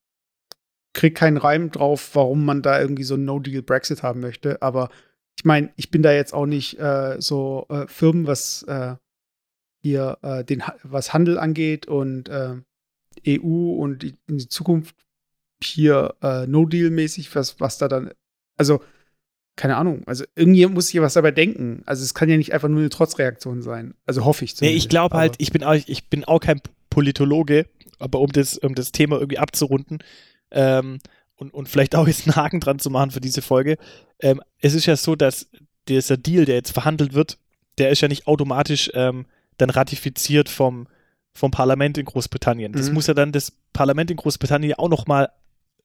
krieg 0.93 1.15
keinen 1.15 1.37
Reim 1.37 1.71
drauf, 1.71 2.11
warum 2.13 2.45
man 2.45 2.61
da 2.61 2.79
irgendwie 2.79 3.03
so 3.03 3.15
ein 3.15 3.25
No-Deal-Brexit 3.25 4.03
haben 4.03 4.19
möchte. 4.19 4.61
Aber 4.61 4.89
ich 5.37 5.45
meine, 5.45 5.71
ich 5.75 5.89
bin 5.91 6.03
da 6.03 6.11
jetzt 6.11 6.33
auch 6.33 6.45
nicht 6.45 6.79
äh, 6.79 7.15
so 7.19 7.65
äh, 7.69 7.87
Firmen, 7.87 8.27
was 8.27 8.63
äh, 8.63 8.95
hier 9.81 10.17
äh, 10.21 10.43
den, 10.43 10.63
was 10.83 11.13
Handel 11.13 11.39
angeht 11.39 11.87
und 11.87 12.29
äh, 12.29 12.55
EU 13.27 13.75
und 13.75 14.03
die, 14.03 14.15
in 14.27 14.37
die 14.37 14.47
Zukunft 14.47 14.95
hier 15.63 16.15
äh, 16.21 16.45
No-Deal-mäßig, 16.47 17.33
was, 17.35 17.59
was 17.59 17.77
da 17.77 17.87
dann, 17.87 18.11
also 18.57 18.81
keine 19.55 19.77
Ahnung, 19.77 20.03
also 20.07 20.23
irgendwie 20.35 20.65
muss 20.65 20.93
ich 20.93 21.01
was 21.01 21.13
dabei 21.13 21.31
denken. 21.31 21.83
Also 21.85 22.03
es 22.03 22.13
kann 22.13 22.29
ja 22.29 22.37
nicht 22.37 22.53
einfach 22.53 22.69
nur 22.69 22.79
eine 22.79 22.89
Trotzreaktion 22.89 23.61
sein. 23.61 23.93
Also 24.05 24.25
hoffe 24.25 24.45
ich 24.45 24.51
Nee, 24.53 24.57
zumindest. 24.57 24.85
ich 24.85 24.89
glaube 24.89 25.17
halt, 25.17 25.35
ich 25.39 25.51
bin, 25.51 25.63
auch, 25.63 25.73
ich 25.73 26.09
bin 26.09 26.23
auch 26.23 26.39
kein 26.39 26.61
Politologe, 26.89 27.67
aber 27.99 28.19
um 28.19 28.31
das, 28.31 28.57
um 28.57 28.75
das 28.75 28.91
Thema 28.91 29.17
irgendwie 29.17 29.37
abzurunden 29.37 29.99
ähm, 30.51 30.99
und, 31.35 31.53
und 31.53 31.67
vielleicht 31.69 31.95
auch 31.95 32.07
jetzt 32.07 32.27
einen 32.27 32.35
Haken 32.35 32.59
dran 32.59 32.79
zu 32.79 32.89
machen 32.89 33.11
für 33.11 33.21
diese 33.21 33.41
Folge, 33.41 33.77
ähm, 34.19 34.41
es 34.59 34.73
ist 34.73 34.85
ja 34.85 34.95
so, 34.95 35.15
dass 35.15 35.49
dieser 35.87 36.17
Deal, 36.17 36.45
der 36.45 36.55
jetzt 36.55 36.71
verhandelt 36.71 37.13
wird, 37.13 37.37
der 37.77 37.89
ist 37.89 38.01
ja 38.01 38.07
nicht 38.07 38.27
automatisch 38.27 38.91
ähm, 38.93 39.25
dann 39.57 39.69
ratifiziert 39.69 40.49
vom, 40.49 40.87
vom 41.33 41.51
Parlament 41.51 41.97
in 41.97 42.05
Großbritannien. 42.05 42.73
Das 42.73 42.89
Mhm. 42.89 42.93
muss 42.95 43.07
ja 43.07 43.13
dann 43.13 43.31
das 43.31 43.51
Parlament 43.73 44.11
in 44.11 44.17
Großbritannien 44.17 44.75
auch 44.75 44.89
nochmal 44.89 45.31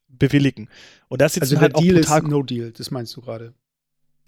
bewilligen. 0.07 0.69
Und 1.07 1.21
das 1.21 1.35
ist 1.37 1.43
also 1.43 1.59
halt 1.59 1.73
der 1.73 1.77
auch 1.77 1.81
Deal 1.81 2.01
total 2.01 2.23
ist 2.23 2.27
No-Deal, 2.27 2.71
das 2.71 2.91
meinst 2.91 3.15
du 3.15 3.21
gerade. 3.21 3.53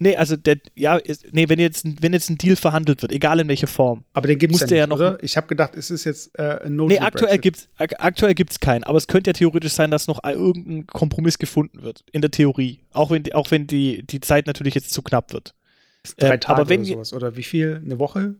Nee, 0.02 0.16
also 0.16 0.34
der, 0.34 0.56
ja, 0.74 0.96
ist, 0.96 1.26
nee, 1.32 1.48
wenn 1.50 1.58
jetzt, 1.58 1.84
ein- 1.84 1.98
wenn 2.00 2.14
jetzt 2.14 2.30
ein 2.30 2.38
Deal 2.38 2.56
verhandelt 2.56 3.02
wird, 3.02 3.12
egal 3.12 3.38
in 3.38 3.48
welcher 3.48 3.66
Form. 3.66 4.04
Aber 4.14 4.26
den 4.28 4.38
gibt 4.38 4.54
es 4.54 4.68
ja 4.70 4.78
ja 4.78 4.86
noch- 4.86 4.96
oder? 4.96 5.22
Ich 5.22 5.36
habe 5.36 5.46
gedacht, 5.46 5.76
es 5.76 5.90
ist 5.90 6.04
jetzt 6.04 6.30
äh, 6.38 6.42
ein 6.64 6.70
Nee, 6.72 6.76
No-Deal. 6.76 7.02
aktuell 7.04 7.36
gibt's, 7.38 7.68
ak 7.76 7.94
aktuell 7.98 8.34
gibt's 8.34 8.60
keinen, 8.60 8.82
aber 8.84 8.96
es 8.96 9.06
könnte 9.06 9.28
ja 9.28 9.32
theoretisch 9.34 9.72
sein, 9.74 9.90
dass 9.90 10.06
noch 10.06 10.24
irgendein 10.24 10.86
Kompromiss 10.86 11.38
gefunden 11.38 11.82
wird. 11.82 12.02
In 12.12 12.22
der 12.22 12.30
Theorie. 12.30 12.80
Auch 12.92 13.10
wenn, 13.10 13.24
die- 13.24 13.34
auch 13.34 13.50
wenn 13.50 13.66
die, 13.66 14.02
die 14.06 14.20
Zeit 14.20 14.46
natürlich 14.46 14.74
jetzt 14.74 14.90
zu 14.90 15.02
knapp 15.02 15.34
wird. 15.34 15.54
Drei 16.16 16.38
Tage 16.38 16.60
aber 16.60 16.68
wenn 16.70 16.80
oder 16.80 16.88
sowas. 16.88 17.12
Oder 17.12 17.36
wie 17.36 17.42
viel? 17.42 17.82
Eine 17.84 17.98
Woche? 17.98 18.36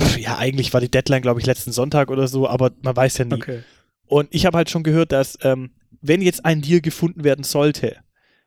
Pff, 0.00 0.16
ja, 0.18 0.38
eigentlich 0.38 0.72
war 0.72 0.80
die 0.80 0.90
Deadline, 0.90 1.20
glaube 1.20 1.40
ich, 1.40 1.46
letzten 1.46 1.72
Sonntag 1.72 2.10
oder 2.10 2.26
so, 2.26 2.48
aber 2.48 2.72
man 2.80 2.96
weiß 2.96 3.18
ja 3.18 3.26
nie. 3.26 3.34
Okay. 3.34 3.58
Und 4.06 4.28
ich 4.30 4.46
habe 4.46 4.56
halt 4.56 4.70
schon 4.70 4.82
gehört, 4.82 5.12
dass, 5.12 5.36
ähm, 5.42 5.72
wenn 6.00 6.22
jetzt 6.22 6.46
ein 6.46 6.62
Deal 6.62 6.80
gefunden 6.80 7.22
werden 7.22 7.42
sollte, 7.44 7.96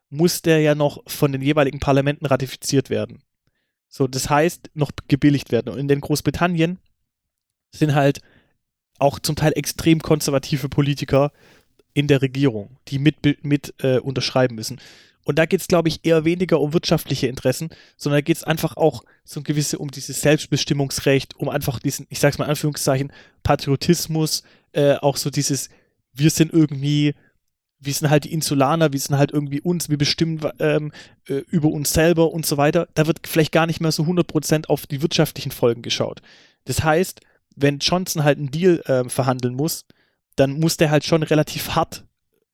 muss 0.09 0.41
der 0.41 0.59
ja 0.59 0.75
noch 0.75 1.03
von 1.07 1.31
den 1.31 1.41
jeweiligen 1.41 1.79
Parlamenten 1.79 2.25
ratifiziert 2.25 2.89
werden. 2.89 3.21
So, 3.87 4.07
das 4.07 4.29
heißt, 4.29 4.71
noch 4.73 4.91
gebilligt 5.07 5.51
werden. 5.51 5.71
Und 5.71 5.79
in 5.79 5.87
den 5.87 6.01
Großbritannien 6.01 6.79
sind 7.71 7.95
halt 7.95 8.21
auch 8.99 9.19
zum 9.19 9.35
Teil 9.35 9.53
extrem 9.55 10.01
konservative 10.01 10.69
Politiker 10.69 11.31
in 11.93 12.07
der 12.07 12.21
Regierung, 12.21 12.77
die 12.87 12.99
mit, 12.99 13.43
mit 13.43 13.73
äh, 13.79 13.99
unterschreiben 13.99 14.55
müssen. 14.55 14.79
Und 15.25 15.37
da 15.37 15.45
geht 15.45 15.61
es, 15.61 15.67
glaube 15.67 15.89
ich, 15.89 15.99
eher 16.03 16.25
weniger 16.25 16.59
um 16.59 16.73
wirtschaftliche 16.73 17.27
Interessen, 17.27 17.69
sondern 17.97 18.17
da 18.17 18.21
geht 18.21 18.37
es 18.37 18.43
einfach 18.43 18.77
auch 18.77 19.03
so 19.23 19.39
ein 19.39 19.43
gewisse 19.43 19.77
um 19.77 19.91
dieses 19.91 20.21
Selbstbestimmungsrecht, 20.21 21.35
um 21.35 21.49
einfach 21.49 21.79
diesen, 21.79 22.07
ich 22.09 22.19
sag's 22.19 22.37
mal 22.37 22.45
in 22.45 22.51
Anführungszeichen, 22.51 23.11
Patriotismus, 23.43 24.43
äh, 24.71 24.95
auch 24.95 25.17
so 25.17 25.29
dieses, 25.29 25.69
wir 26.13 26.29
sind 26.29 26.51
irgendwie, 26.51 27.15
wir 27.79 27.93
sind 27.93 28.09
halt 28.09 28.25
die 28.25 28.33
Insulaner, 28.33 28.91
wir 28.91 28.99
sind 28.99 29.17
halt 29.17 29.31
irgendwie 29.31 29.61
uns, 29.61 29.89
wir 29.89 29.97
bestimmen 29.97 30.39
ähm, 30.59 30.91
äh, 31.27 31.35
über 31.49 31.69
uns 31.69 31.93
selber 31.93 32.31
und 32.31 32.45
so 32.45 32.57
weiter. 32.57 32.87
Da 32.93 33.07
wird 33.07 33.25
vielleicht 33.25 33.51
gar 33.51 33.65
nicht 33.65 33.79
mehr 33.79 33.91
so 33.91 34.03
100% 34.03 34.67
auf 34.67 34.85
die 34.85 35.01
wirtschaftlichen 35.01 35.51
Folgen 35.51 35.81
geschaut. 35.81 36.21
Das 36.65 36.83
heißt, 36.83 37.21
wenn 37.55 37.79
Johnson 37.79 38.23
halt 38.23 38.37
einen 38.37 38.51
Deal 38.51 38.81
äh, 38.85 39.07
verhandeln 39.09 39.55
muss, 39.55 39.85
dann 40.35 40.59
muss 40.59 40.77
der 40.77 40.91
halt 40.91 41.05
schon 41.05 41.23
relativ 41.23 41.71
hart 41.71 42.05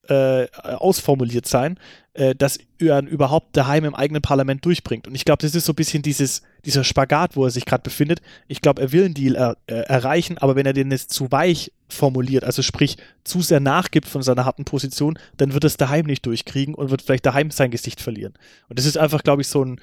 äh, 0.08 0.48
ausformuliert 0.52 1.48
sein, 1.48 1.80
äh, 2.16 2.34
dass 2.34 2.58
er 2.80 3.06
überhaupt 3.06 3.58
daheim 3.58 3.84
im 3.84 3.94
eigenen 3.94 4.22
Parlament 4.22 4.64
durchbringt. 4.64 5.08
Und 5.08 5.16
ich 5.16 5.26
glaube, 5.26 5.42
das 5.42 5.54
ist 5.54 5.66
so 5.66 5.74
ein 5.74 5.76
bisschen 5.76 6.02
dieses, 6.02 6.44
dieser 6.64 6.86
Spagat, 6.86 7.36
wo 7.36 7.44
er 7.44 7.52
sich 7.52 7.66
gerade 7.66 7.84
befindet. 7.84 8.22
Ich 8.48 8.62
glaube, 8.62 8.82
er 8.82 8.92
will 8.94 9.06
einen 9.06 9.14
Deal 9.14 9.36
er, 9.36 9.58
äh, 9.68 9.82
erreichen, 9.82 10.38
aber 10.38 10.56
wenn 10.56 10.66
er 10.66 10.72
den 10.72 10.92
jetzt 10.92 11.12
zu 11.12 11.32
weich 11.32 11.74
formuliert, 11.90 12.46
also 12.46 12.62
sprich 12.62 12.98
zu 13.26 13.42
sehr 13.42 13.60
nachgibt 13.60 14.08
von 14.08 14.22
seiner 14.22 14.46
harten 14.46 14.64
Position, 14.64 15.20
dann 15.38 15.54
wird 15.54 15.66
es 15.66 15.78
daheim 15.78 16.06
nicht 16.06 16.26
durchkriegen 16.26 16.74
und 16.74 16.90
wird 16.90 17.02
vielleicht 17.02 17.26
daheim 17.26 17.52
sein 17.52 17.70
Gesicht 17.70 18.00
verlieren. 18.00 18.34
Und 18.70 18.80
das 18.80 18.86
ist 18.86 18.98
einfach, 18.98 19.24
glaube 19.24 19.42
ich, 19.42 19.50
so, 19.50 19.64
ein, 19.64 19.82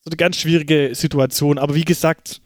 so 0.00 0.08
eine 0.08 0.16
ganz 0.16 0.36
schwierige 0.36 0.94
Situation. 0.94 1.58
Aber 1.58 1.76
wie 1.76 1.84
gesagt, 1.84 2.40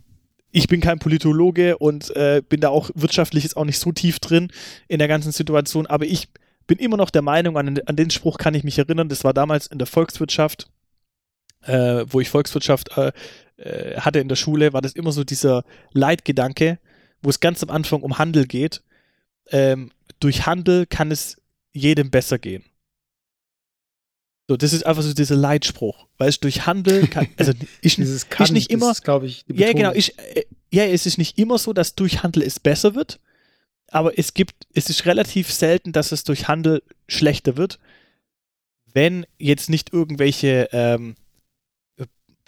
ich 0.53 0.69
bin 0.69 0.83
kein 0.83 0.99
Politologe 0.99 1.79
und 1.79 2.15
äh, 2.15 2.43
bin 2.47 2.61
da 2.61 2.69
auch 2.69 2.91
wirtschaftlich 2.95 3.45
jetzt 3.45 3.57
auch 3.57 3.65
nicht 3.65 3.79
so 3.79 3.93
tief 3.93 4.21
drin 4.21 4.49
in 4.87 4.99
der 4.99 5.09
ganzen 5.09 5.33
Situation, 5.33 5.87
aber 5.87 6.05
ich 6.05 6.29
bin 6.67 6.79
immer 6.79 6.97
noch 6.97 7.11
der 7.11 7.23
Meinung, 7.23 7.57
an, 7.57 7.79
an 7.87 7.97
den 7.97 8.11
Spruch 8.11 8.39
kann 8.39 8.55
ich 8.55 8.65
mich 8.65 8.79
erinnern, 8.79 9.09
das 9.09 9.25
war 9.25 9.35
damals 9.35 9.67
in 9.67 9.79
der 9.79 9.87
Volkswirtschaft, 9.87 10.69
äh, 11.63 12.05
wo 12.09 12.21
ich 12.21 12.29
Volkswirtschaft 12.29 12.97
äh, 12.97 13.13
äh, 13.57 14.01
hatte 14.01 14.19
in 14.19 14.29
der 14.29 14.37
Schule, 14.37 14.73
war 14.73 14.83
das 14.83 14.93
immer 14.93 15.13
so 15.13 15.25
dieser 15.25 15.65
Leitgedanke, 15.93 16.79
wo 17.23 17.31
es 17.31 17.41
ganz 17.41 17.63
am 17.63 17.71
Anfang 17.71 18.03
um 18.03 18.19
Handel 18.19 18.47
geht. 18.47 18.83
Ähm, 19.51 19.91
durch 20.21 20.47
Handel 20.47 20.87
kann 20.87 21.11
es 21.11 21.41
jedem 21.73 22.11
besser 22.11 22.39
gehen. 22.39 22.65
So, 24.49 24.57
das 24.57 24.73
ist 24.73 24.87
einfach 24.87 25.03
so 25.03 25.13
dieser 25.13 25.37
Leitspruch. 25.37 26.07
Weil 26.19 26.29
es 26.29 26.41
durch 26.41 26.67
Handel 26.67 27.07
kann, 27.09 27.29
also 27.37 27.53
ich, 27.81 27.97
Dieses 27.97 28.29
kann, 28.29 28.47
ich 28.47 28.53
nicht 28.53 28.71
immer. 28.71 28.93
Glaube 28.95 29.27
ich, 29.27 29.45
die 29.45 29.55
Ja, 29.55 29.73
genau. 29.73 29.93
Ich, 29.93 30.19
äh, 30.19 30.45
ja, 30.71 30.85
es 30.85 31.07
ist 31.07 31.19
nicht 31.19 31.39
immer 31.39 31.59
so, 31.59 31.73
dass 31.73 31.95
durch 31.95 32.23
Handel 32.23 32.43
es 32.43 32.61
besser 32.61 32.95
wird, 32.95 33.21
aber 33.91 34.19
es 34.19 34.35
gibt, 34.35 34.67
es 34.75 34.91
ist 34.91 35.07
relativ 35.07 35.53
selten, 35.53 35.93
dass 35.93 36.13
es 36.13 36.25
durch 36.25 36.49
Handel 36.49 36.83
schlechter 37.09 37.57
wird, 37.57 37.79
wenn 38.93 39.27
jetzt 39.39 39.71
nicht 39.71 39.93
irgendwelche 39.93 40.69
ähm, 40.73 41.15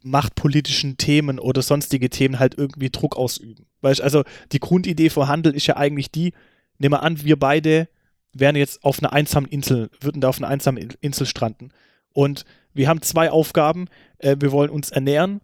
machtpolitischen 0.03 0.97
Themen 0.97 1.39
oder 1.39 1.63
sonstige 1.63 2.11
Themen 2.11 2.39
halt 2.39 2.57
irgendwie 2.57 2.91
Druck 2.91 3.17
ausüben. 3.17 3.67
Weißt, 3.81 4.01
also 4.01 4.25
die 4.53 4.61
Grundidee 4.61 5.11
von 5.11 5.29
Handel 5.29 5.55
ist 5.55 5.67
ja 5.67 5.77
eigentlich 5.77 6.11
die, 6.11 6.33
nehmen 6.79 6.95
wir 6.95 7.03
an, 7.03 7.23
wir 7.23 7.39
beide 7.39 7.89
wären 8.33 8.57
jetzt 8.57 8.85
auf 8.85 8.99
einer 9.01 9.13
einsamen 9.13 9.49
Insel, 9.49 9.91
würden 10.01 10.21
da 10.21 10.29
auf 10.29 10.39
einer 10.39 10.49
einsamen 10.49 10.91
Insel 11.01 11.27
stranden. 11.27 11.71
Und 12.13 12.45
wir 12.75 12.89
haben 12.89 13.03
zwei 13.03 13.31
Aufgaben. 13.31 13.87
Äh, 14.19 14.37
wir 14.39 14.53
wollen 14.53 14.71
uns 14.71 14.91
ernähren 14.91 15.41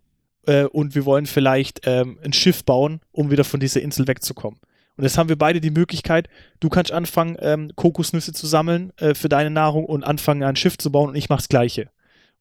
äh, 0.46 0.64
und 0.64 0.94
wir 0.94 1.04
wollen 1.04 1.26
vielleicht 1.26 1.82
ähm, 1.84 2.18
ein 2.22 2.32
Schiff 2.32 2.64
bauen, 2.64 3.00
um 3.10 3.30
wieder 3.30 3.44
von 3.44 3.60
dieser 3.60 3.82
Insel 3.82 4.06
wegzukommen. 4.06 4.60
Und 4.96 5.04
jetzt 5.04 5.18
haben 5.18 5.28
wir 5.28 5.38
beide 5.38 5.60
die 5.60 5.70
Möglichkeit, 5.70 6.28
du 6.60 6.68
kannst 6.68 6.92
anfangen, 6.92 7.36
ähm, 7.40 7.70
Kokosnüsse 7.74 8.32
zu 8.32 8.46
sammeln 8.46 8.92
äh, 8.98 9.14
für 9.14 9.28
deine 9.28 9.50
Nahrung 9.50 9.84
und 9.86 10.04
anfangen, 10.04 10.42
ein 10.44 10.56
Schiff 10.56 10.78
zu 10.78 10.92
bauen 10.92 11.10
und 11.10 11.16
ich 11.16 11.28
mache 11.28 11.38
das 11.38 11.48
Gleiche. 11.48 11.90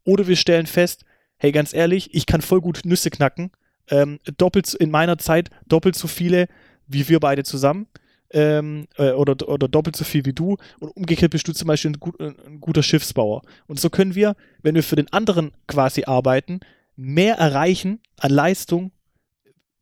Oder 0.04 0.28
wir 0.28 0.36
stellen 0.36 0.68
fest, 0.68 1.04
hey, 1.38 1.52
ganz 1.52 1.74
ehrlich, 1.74 2.14
ich 2.14 2.26
kann 2.26 2.42
voll 2.42 2.62
gut 2.62 2.82
Nüsse 2.86 3.10
knacken, 3.10 3.52
ähm, 3.90 4.20
doppelt 4.38 4.74
in 4.74 4.92
meiner 4.92 5.18
Zeit 5.18 5.50
doppelt 5.68 5.96
so 5.96 6.08
viele 6.08 6.48
wie 6.88 7.08
wir 7.10 7.20
beide 7.20 7.44
zusammen. 7.44 7.88
Ähm, 8.36 8.88
äh, 8.98 9.12
oder, 9.12 9.48
oder 9.48 9.68
doppelt 9.68 9.96
so 9.96 10.04
viel 10.04 10.26
wie 10.26 10.34
du 10.34 10.58
und 10.80 10.90
umgekehrt 10.90 11.32
bist 11.32 11.48
du 11.48 11.54
zum 11.54 11.68
Beispiel 11.68 11.92
ein, 11.92 12.00
gut, 12.00 12.20
ein 12.20 12.60
guter 12.60 12.82
Schiffsbauer. 12.82 13.44
Und 13.68 13.80
so 13.80 13.92
können 13.92 14.16
wir, 14.16 14.36
wenn 14.64 14.74
wir 14.74 14.82
für 14.82 14.96
den 14.96 15.12
anderen 15.14 15.52
quasi 15.68 16.06
arbeiten, 16.06 16.62
mehr 16.96 17.36
erreichen 17.36 18.00
an 18.18 18.32
Leistung 18.32 18.92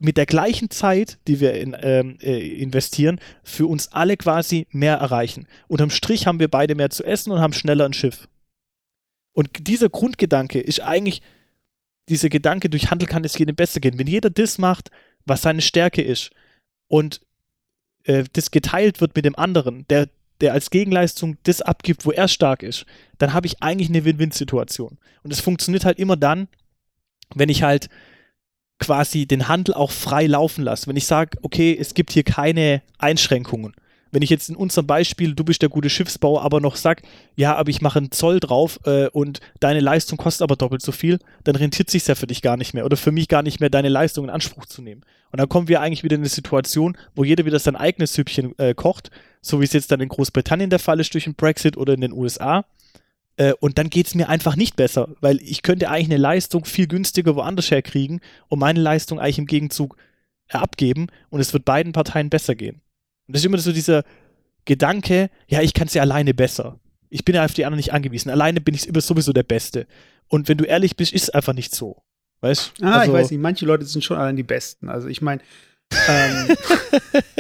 mit 0.01 0.17
der 0.17 0.25
gleichen 0.25 0.71
Zeit, 0.71 1.19
die 1.27 1.39
wir 1.39 1.53
in, 1.53 1.77
ähm, 1.79 2.17
äh, 2.21 2.59
investieren, 2.59 3.19
für 3.43 3.67
uns 3.67 3.91
alle 3.91 4.17
quasi 4.17 4.67
mehr 4.71 4.95
erreichen. 4.95 5.47
Unterm 5.67 5.91
Strich 5.91 6.25
haben 6.25 6.39
wir 6.39 6.47
beide 6.47 6.73
mehr 6.75 6.89
zu 6.89 7.03
essen 7.03 7.31
und 7.31 7.39
haben 7.39 7.53
schneller 7.53 7.85
ein 7.85 7.93
Schiff. 7.93 8.27
Und 9.33 9.67
dieser 9.67 9.89
Grundgedanke 9.89 10.59
ist 10.59 10.81
eigentlich, 10.81 11.21
dieser 12.09 12.29
Gedanke, 12.29 12.69
durch 12.69 12.89
Handel 12.89 13.07
kann 13.07 13.23
es 13.23 13.37
jedem 13.37 13.55
besser 13.55 13.79
gehen. 13.79 13.99
Wenn 13.99 14.07
jeder 14.07 14.31
das 14.31 14.57
macht, 14.57 14.89
was 15.25 15.43
seine 15.43 15.61
Stärke 15.61 16.01
ist 16.01 16.31
und 16.87 17.21
äh, 18.03 18.23
das 18.33 18.49
geteilt 18.49 19.01
wird 19.01 19.15
mit 19.15 19.23
dem 19.23 19.37
anderen, 19.37 19.85
der, 19.89 20.09
der 20.41 20.53
als 20.53 20.71
Gegenleistung 20.71 21.37
das 21.43 21.61
abgibt, 21.61 22.07
wo 22.07 22.11
er 22.11 22.27
stark 22.27 22.63
ist, 22.63 22.87
dann 23.19 23.33
habe 23.33 23.45
ich 23.45 23.61
eigentlich 23.61 23.89
eine 23.89 24.03
Win-Win-Situation. 24.03 24.97
Und 25.21 25.31
es 25.31 25.41
funktioniert 25.41 25.85
halt 25.85 25.99
immer 25.99 26.17
dann, 26.17 26.47
wenn 27.35 27.49
ich 27.49 27.61
halt 27.61 27.87
quasi 28.81 29.25
den 29.25 29.47
Handel 29.47 29.73
auch 29.73 29.91
frei 29.91 30.27
laufen 30.27 30.65
lasse. 30.65 30.87
Wenn 30.87 30.97
ich 30.97 31.05
sage, 31.05 31.37
okay, 31.41 31.77
es 31.79 31.93
gibt 31.93 32.11
hier 32.11 32.23
keine 32.23 32.81
Einschränkungen. 32.97 33.73
Wenn 34.11 34.23
ich 34.23 34.29
jetzt 34.29 34.49
in 34.49 34.57
unserem 34.57 34.87
Beispiel, 34.87 35.35
du 35.35 35.45
bist 35.45 35.61
der 35.61 35.69
gute 35.69 35.89
Schiffsbauer, 35.89 36.41
aber 36.41 36.59
noch 36.59 36.75
sag, 36.75 37.01
ja, 37.37 37.55
aber 37.55 37.69
ich 37.69 37.79
mache 37.79 37.99
einen 37.99 38.11
Zoll 38.11 38.41
drauf 38.41 38.77
äh, 38.83 39.07
und 39.07 39.39
deine 39.61 39.79
Leistung 39.79 40.17
kostet 40.17 40.41
aber 40.41 40.57
doppelt 40.57 40.81
so 40.81 40.91
viel, 40.91 41.19
dann 41.45 41.55
rentiert 41.55 41.89
sich 41.89 42.05
ja 42.05 42.15
für 42.15 42.27
dich 42.27 42.41
gar 42.41 42.57
nicht 42.57 42.73
mehr 42.73 42.83
oder 42.83 42.97
für 42.97 43.13
mich 43.13 43.29
gar 43.29 43.41
nicht 43.41 43.61
mehr, 43.61 43.69
deine 43.69 43.87
Leistung 43.87 44.25
in 44.25 44.29
Anspruch 44.29 44.65
zu 44.65 44.81
nehmen. 44.81 45.03
Und 45.31 45.39
dann 45.39 45.47
kommen 45.47 45.69
wir 45.69 45.79
eigentlich 45.79 46.03
wieder 46.03 46.15
in 46.15 46.21
eine 46.21 46.29
Situation, 46.29 46.97
wo 47.15 47.23
jeder 47.23 47.45
wieder 47.45 47.59
sein 47.59 47.77
eigenes 47.77 48.13
Süppchen 48.13 48.57
äh, 48.59 48.73
kocht, 48.73 49.11
so 49.41 49.61
wie 49.61 49.65
es 49.65 49.71
jetzt 49.71 49.91
dann 49.91 50.01
in 50.01 50.09
Großbritannien 50.09 50.69
der 50.69 50.79
Fall 50.79 50.99
ist 50.99 51.13
durch 51.13 51.23
den 51.23 51.35
Brexit 51.35 51.77
oder 51.77 51.93
in 51.93 52.01
den 52.01 52.11
USA. 52.11 52.65
Äh, 53.37 53.53
und 53.59 53.77
dann 53.77 53.89
geht 53.89 54.07
es 54.07 54.15
mir 54.15 54.29
einfach 54.29 54.55
nicht 54.55 54.75
besser, 54.75 55.09
weil 55.21 55.39
ich 55.41 55.61
könnte 55.61 55.89
eigentlich 55.89 56.07
eine 56.07 56.17
Leistung 56.17 56.65
viel 56.65 56.87
günstiger 56.87 57.35
woanders 57.35 57.71
herkriegen 57.71 58.19
und 58.49 58.59
meine 58.59 58.79
Leistung 58.81 59.19
eigentlich 59.19 59.37
im 59.39 59.47
Gegenzug 59.47 59.95
abgeben 60.49 61.07
und 61.29 61.39
es 61.39 61.53
wird 61.53 61.63
beiden 61.65 61.93
Parteien 61.93 62.29
besser 62.29 62.55
gehen. 62.55 62.81
Und 63.27 63.35
das 63.35 63.41
ist 63.41 63.45
immer 63.45 63.57
so 63.57 63.71
dieser 63.71 64.03
Gedanke, 64.65 65.29
ja, 65.47 65.61
ich 65.61 65.73
kann 65.73 65.87
es 65.87 65.93
ja 65.93 66.01
alleine 66.01 66.33
besser. 66.33 66.79
Ich 67.09 67.23
bin 67.25 67.35
ja 67.35 67.45
auf 67.45 67.53
die 67.53 67.65
anderen 67.65 67.77
nicht 67.77 67.93
angewiesen. 67.93 68.29
Alleine 68.29 68.61
bin 68.61 68.75
ich 68.75 68.87
immer 68.87 69.01
sowieso 69.01 69.33
der 69.33 69.43
Beste. 69.43 69.87
Und 70.27 70.47
wenn 70.49 70.57
du 70.57 70.65
ehrlich 70.65 70.95
bist, 70.95 71.13
ist 71.13 71.23
es 71.23 71.29
einfach 71.29 71.53
nicht 71.53 71.73
so. 71.73 72.03
Weißt 72.41 72.73
Ah, 72.81 72.99
Also- 72.99 73.11
ich 73.11 73.17
weiß 73.17 73.31
nicht, 73.31 73.39
manche 73.41 73.65
Leute 73.65 73.85
sind 73.85 74.03
schon 74.03 74.17
allein 74.17 74.35
die 74.35 74.43
Besten. 74.43 74.89
Also 74.89 75.07
ich 75.07 75.21
meine, 75.21 75.41
ähm, 76.09 76.55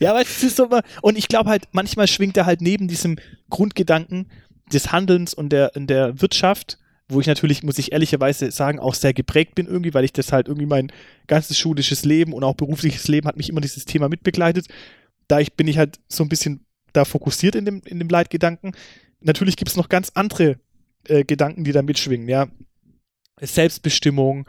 Ja, 0.00 0.10
aber 0.10 0.22
es 0.22 0.42
ist 0.42 0.56
so 0.56 0.68
und 1.02 1.16
ich 1.18 1.28
glaube 1.28 1.50
halt, 1.50 1.68
manchmal 1.72 2.08
schwingt 2.08 2.36
er 2.36 2.46
halt 2.46 2.60
neben 2.60 2.88
diesem 2.88 3.18
Grundgedanken 3.50 4.30
des 4.72 4.92
Handelns 4.92 5.34
und 5.34 5.50
der, 5.50 5.74
in 5.76 5.86
der 5.86 6.20
Wirtschaft, 6.20 6.78
wo 7.08 7.20
ich 7.20 7.26
natürlich, 7.26 7.62
muss 7.62 7.78
ich 7.78 7.92
ehrlicherweise 7.92 8.50
sagen, 8.50 8.78
auch 8.78 8.94
sehr 8.94 9.12
geprägt 9.12 9.54
bin 9.54 9.66
irgendwie, 9.66 9.94
weil 9.94 10.04
ich 10.04 10.12
das 10.12 10.32
halt 10.32 10.48
irgendwie 10.48 10.66
mein 10.66 10.90
ganzes 11.26 11.58
schulisches 11.58 12.04
Leben 12.04 12.32
und 12.32 12.44
auch 12.44 12.54
berufliches 12.54 13.08
Leben 13.08 13.26
hat 13.26 13.36
mich 13.36 13.48
immer 13.48 13.60
dieses 13.60 13.84
Thema 13.84 14.08
mitbegleitet. 14.08 14.66
Da 15.28 15.40
ich, 15.40 15.54
bin 15.54 15.68
ich 15.68 15.78
halt 15.78 15.98
so 16.08 16.22
ein 16.24 16.28
bisschen 16.28 16.64
da 16.92 17.04
fokussiert 17.04 17.54
in 17.54 17.64
dem, 17.64 17.82
in 17.84 17.98
dem 17.98 18.08
Leitgedanken. 18.08 18.72
Natürlich 19.20 19.56
gibt 19.56 19.70
es 19.70 19.76
noch 19.76 19.88
ganz 19.88 20.10
andere 20.14 20.58
äh, 21.08 21.24
Gedanken, 21.24 21.64
die 21.64 21.72
da 21.72 21.82
mitschwingen, 21.82 22.28
ja. 22.28 22.48
Selbstbestimmung, 23.40 24.46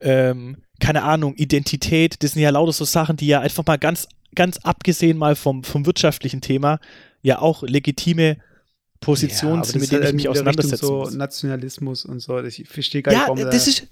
ähm, 0.00 0.58
keine 0.80 1.02
Ahnung, 1.02 1.34
Identität, 1.36 2.22
das 2.22 2.32
sind 2.32 2.42
ja 2.42 2.50
lauter 2.50 2.72
so 2.72 2.84
Sachen, 2.84 3.16
die 3.16 3.26
ja 3.26 3.40
einfach 3.40 3.64
mal 3.64 3.78
ganz, 3.78 4.06
ganz 4.34 4.58
abgesehen 4.58 5.16
mal 5.16 5.36
vom, 5.36 5.64
vom 5.64 5.86
wirtschaftlichen 5.86 6.40
Thema 6.40 6.78
ja 7.22 7.38
auch 7.38 7.62
legitime 7.62 8.36
Positionen 9.00 9.58
ja, 9.58 9.64
sind, 9.64 9.76
das 9.76 9.82
mit 9.82 9.92
denen 9.92 10.02
halt 10.02 10.10
ich 10.10 10.16
mich 10.16 10.28
auseinandersetzen 10.28 10.86
so 10.86 10.98
muss. 11.00 11.14
Nationalismus 11.14 12.04
und 12.04 12.20
so. 12.20 12.42
Ich 12.42 12.68
verstehe 12.68 13.02
gar 13.02 13.12
nicht, 13.12 13.20
Ja, 13.20 13.28
warum 13.28 13.38
da 13.38 13.50
das 13.50 13.66
ist. 13.68 13.86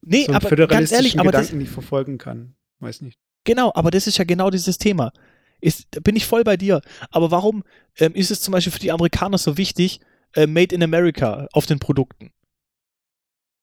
Nee, 0.00 0.26
so 0.26 0.32
aber 0.32 0.66
ganz 0.66 0.92
ehrlich, 0.92 1.18
aber 1.18 1.32
das, 1.32 1.42
Gedanken 1.42 1.58
nicht 1.58 1.70
verfolgen 1.70 2.18
kann. 2.18 2.54
Weiß 2.80 3.00
nicht. 3.00 3.18
Genau, 3.44 3.72
aber 3.74 3.90
das 3.90 4.06
ist 4.06 4.18
ja 4.18 4.24
genau 4.24 4.50
dieses 4.50 4.78
Thema. 4.78 5.12
Ist, 5.60 5.88
da 5.90 6.00
bin 6.00 6.14
ich 6.14 6.26
voll 6.26 6.44
bei 6.44 6.56
dir. 6.56 6.80
Aber 7.10 7.30
warum 7.30 7.64
ähm, 7.98 8.14
ist 8.14 8.30
es 8.30 8.40
zum 8.40 8.52
Beispiel 8.52 8.72
für 8.72 8.78
die 8.78 8.92
Amerikaner 8.92 9.38
so 9.38 9.56
wichtig, 9.56 10.00
äh, 10.34 10.46
Made 10.46 10.74
in 10.74 10.82
America 10.82 11.48
auf 11.52 11.66
den 11.66 11.80
Produkten? 11.80 12.30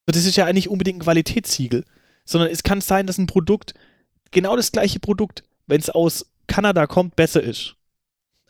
Das 0.07 0.25
ist 0.25 0.35
ja 0.35 0.45
eigentlich 0.45 0.69
unbedingt 0.69 0.97
ein 0.99 1.03
Qualitätssiegel. 1.03 1.85
Sondern 2.25 2.49
es 2.49 2.63
kann 2.63 2.81
sein, 2.81 3.07
dass 3.07 3.17
ein 3.17 3.27
Produkt, 3.27 3.75
genau 4.31 4.55
das 4.55 4.71
gleiche 4.71 4.99
Produkt, 4.99 5.43
wenn 5.67 5.79
es 5.79 5.89
aus 5.89 6.25
Kanada 6.47 6.87
kommt, 6.87 7.15
besser 7.15 7.41
ist. 7.41 7.75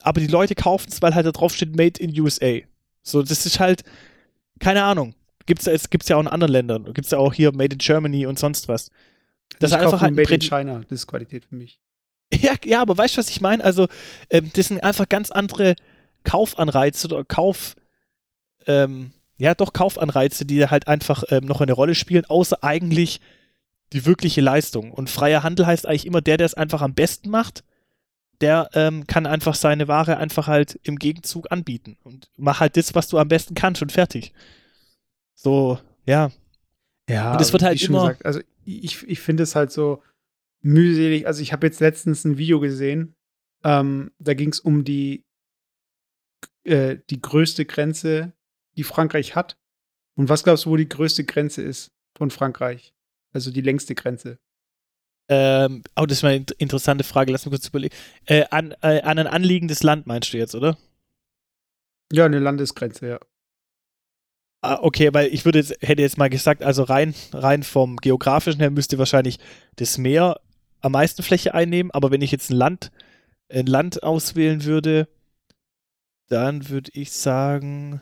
Aber 0.05 0.21
die 0.21 0.27
Leute 0.27 0.55
kaufen 0.55 0.89
es, 0.89 1.01
weil 1.01 1.15
halt 1.15 1.25
da 1.25 1.31
drauf 1.31 1.53
steht 1.53 1.75
Made 1.75 1.99
in 1.99 2.17
USA. 2.19 2.59
So, 3.01 3.21
das 3.21 3.45
ist 3.45 3.59
halt, 3.59 3.83
keine 4.59 4.83
Ahnung. 4.83 5.15
Gibt's, 5.45 5.67
es 5.67 5.89
gibt's 5.89 6.09
ja 6.09 6.15
auch 6.17 6.21
in 6.21 6.27
anderen 6.27 6.51
Ländern. 6.51 6.93
Gibt's 6.93 7.11
ja 7.11 7.17
auch 7.17 7.33
hier 7.33 7.51
Made 7.51 7.73
in 7.73 7.77
Germany 7.79 8.25
und 8.25 8.39
sonst 8.39 8.67
was. 8.67 8.89
Das 9.59 9.71
ich 9.71 9.77
ist 9.77 9.83
einfach 9.83 10.01
halt 10.01 10.15
Made 10.15 10.33
in 10.33 10.41
China. 10.41 10.81
Das 10.89 10.99
ist 10.99 11.07
Qualität 11.07 11.45
für 11.45 11.55
mich. 11.55 11.79
ja, 12.33 12.53
ja, 12.63 12.81
aber 12.81 12.97
weißt 12.97 13.15
du, 13.15 13.19
was 13.19 13.29
ich 13.29 13.41
meine? 13.41 13.63
Also, 13.63 13.87
ähm, 14.29 14.51
das 14.53 14.67
sind 14.67 14.83
einfach 14.83 15.07
ganz 15.07 15.31
andere 15.31 15.75
Kaufanreize 16.23 17.07
oder 17.07 17.23
Kauf, 17.23 17.75
ähm, 18.65 19.11
ja, 19.37 19.53
doch 19.53 19.73
Kaufanreize, 19.73 20.45
die 20.45 20.65
halt 20.65 20.87
einfach 20.87 21.23
ähm, 21.29 21.45
noch 21.45 21.61
eine 21.61 21.73
Rolle 21.73 21.93
spielen, 21.93 22.25
außer 22.25 22.63
eigentlich 22.63 23.19
die 23.93 24.05
wirkliche 24.05 24.41
Leistung. 24.41 24.91
Und 24.91 25.09
freier 25.09 25.43
Handel 25.43 25.67
heißt 25.67 25.87
eigentlich 25.87 26.07
immer 26.07 26.21
der, 26.21 26.37
der 26.37 26.45
es 26.45 26.53
einfach 26.55 26.81
am 26.81 26.95
besten 26.95 27.29
macht, 27.29 27.63
der 28.41 28.69
ähm, 28.73 29.05
kann 29.07 29.25
einfach 29.25 29.55
seine 29.55 29.87
Ware 29.87 30.17
einfach 30.17 30.47
halt 30.47 30.79
im 30.83 30.97
Gegenzug 30.97 31.51
anbieten. 31.51 31.97
Und 32.03 32.29
mach 32.37 32.59
halt 32.59 32.77
das, 32.77 32.95
was 32.95 33.07
du 33.07 33.17
am 33.17 33.27
besten 33.27 33.55
kannst 33.55 33.81
und 33.81 33.91
fertig. 33.91 34.33
So, 35.35 35.79
ja. 36.05 36.31
Ja, 37.09 37.33
Und 37.33 37.41
es 37.41 37.51
wird 37.53 37.61
wie 37.61 37.65
halt 37.67 37.81
immer- 37.83 38.01
Gesagt, 38.07 38.25
also 38.25 38.39
ich, 38.65 39.03
ich 39.07 39.19
finde 39.19 39.43
es 39.43 39.55
halt 39.55 39.71
so 39.71 40.01
mühselig. 40.61 41.27
Also 41.27 41.41
ich 41.41 41.53
habe 41.53 41.67
jetzt 41.67 41.79
letztens 41.79 42.23
ein 42.25 42.37
Video 42.37 42.59
gesehen, 42.59 43.15
Ähm, 43.63 44.11
da 44.19 44.35
ging 44.35 44.49
es 44.49 44.59
um 44.59 44.83
die, 44.83 45.23
äh, 46.65 46.97
die 47.09 47.19
größte 47.21 47.65
Grenze, 47.65 48.33
die 48.77 48.83
Frankreich 48.83 49.35
hat. 49.35 49.57
Und 50.15 50.29
was 50.29 50.43
glaubst 50.43 50.65
du, 50.65 50.69
wo 50.69 50.77
die 50.77 50.87
größte 50.89 51.23
Grenze 51.23 51.61
ist 51.63 51.91
von 52.15 52.29
Frankreich? 52.29 52.93
Also 53.33 53.51
die 53.51 53.61
längste 53.61 53.95
Grenze. 53.95 54.37
Ähm, 55.27 55.83
oh, 55.95 56.05
das 56.05 56.19
ist 56.19 56.23
mal 56.23 56.33
eine 56.33 56.45
interessante 56.57 57.03
Frage. 57.03 57.31
Lass 57.31 57.45
mich 57.45 57.51
kurz 57.51 57.67
überlegen. 57.67 57.95
Äh, 58.25 58.45
an, 58.51 58.73
äh, 58.81 59.01
an 59.01 59.19
ein 59.19 59.27
anliegendes 59.27 59.83
Land 59.83 60.05
meinst 60.07 60.33
du 60.33 60.37
jetzt, 60.37 60.55
oder? 60.55 60.77
Ja, 62.11 62.25
eine 62.25 62.39
Landesgrenze, 62.39 63.07
ja. 63.07 63.19
Ah, 64.61 64.79
okay, 64.81 65.13
weil 65.13 65.27
ich 65.33 65.45
würde 65.45 65.59
jetzt, 65.59 65.75
hätte 65.81 66.01
jetzt 66.01 66.17
mal 66.17 66.29
gesagt, 66.29 66.63
also 66.63 66.83
rein, 66.83 67.13
rein 67.33 67.63
vom 67.63 67.97
geografischen 67.97 68.59
her 68.59 68.71
müsste 68.71 68.97
wahrscheinlich 68.97 69.37
das 69.75 69.97
Meer 69.97 70.39
am 70.81 70.93
meisten 70.93 71.23
Fläche 71.23 71.53
einnehmen, 71.53 71.91
aber 71.91 72.11
wenn 72.11 72.21
ich 72.21 72.31
jetzt 72.31 72.49
ein 72.49 72.55
Land, 72.55 72.91
ein 73.49 73.67
Land 73.67 74.03
auswählen 74.03 74.63
würde, 74.63 75.07
dann 76.29 76.69
würde 76.69 76.91
ich 76.93 77.11
sagen. 77.11 78.01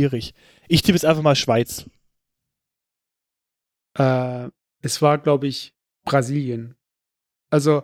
Schwierig. 0.00 0.34
Ich 0.68 0.82
tippe 0.82 0.96
jetzt 0.96 1.04
einfach 1.04 1.22
mal 1.22 1.36
Schweiz. 1.36 1.84
Äh, 3.98 4.48
es 4.80 5.02
war, 5.02 5.18
glaube 5.18 5.46
ich, 5.46 5.74
Brasilien. 6.04 6.74
Also, 7.50 7.82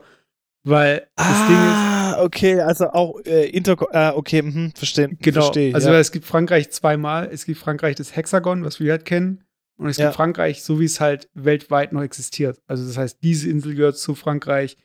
weil 0.64 1.08
das 1.16 1.26
ah, 1.26 1.46
Ding 1.46 1.56
ist. 1.56 1.72
Ah, 1.72 2.22
okay, 2.22 2.60
also 2.60 2.88
auch 2.88 3.20
äh, 3.26 3.50
Inter. 3.50 3.76
Äh, 3.92 4.16
okay, 4.16 4.40
mh, 4.40 4.70
verstehen. 4.74 5.18
Genau. 5.20 5.42
Versteh, 5.42 5.74
also, 5.74 5.90
ja. 5.90 5.98
es 5.98 6.10
gibt 6.10 6.24
Frankreich 6.24 6.70
zweimal. 6.70 7.28
Es 7.30 7.44
gibt 7.44 7.58
Frankreich 7.58 7.96
das 7.96 8.16
Hexagon, 8.16 8.64
was 8.64 8.80
wir 8.80 8.92
halt 8.92 9.04
kennen. 9.04 9.44
Und 9.76 9.88
es 9.88 9.98
ja. 9.98 10.06
gibt 10.06 10.16
Frankreich, 10.16 10.62
so 10.62 10.80
wie 10.80 10.86
es 10.86 11.00
halt 11.00 11.28
weltweit 11.34 11.92
noch 11.92 12.02
existiert. 12.02 12.62
Also, 12.66 12.86
das 12.86 12.96
heißt, 12.96 13.22
diese 13.22 13.50
Insel 13.50 13.74
gehört 13.74 13.98
zu 13.98 14.14
Frankreich, 14.14 14.78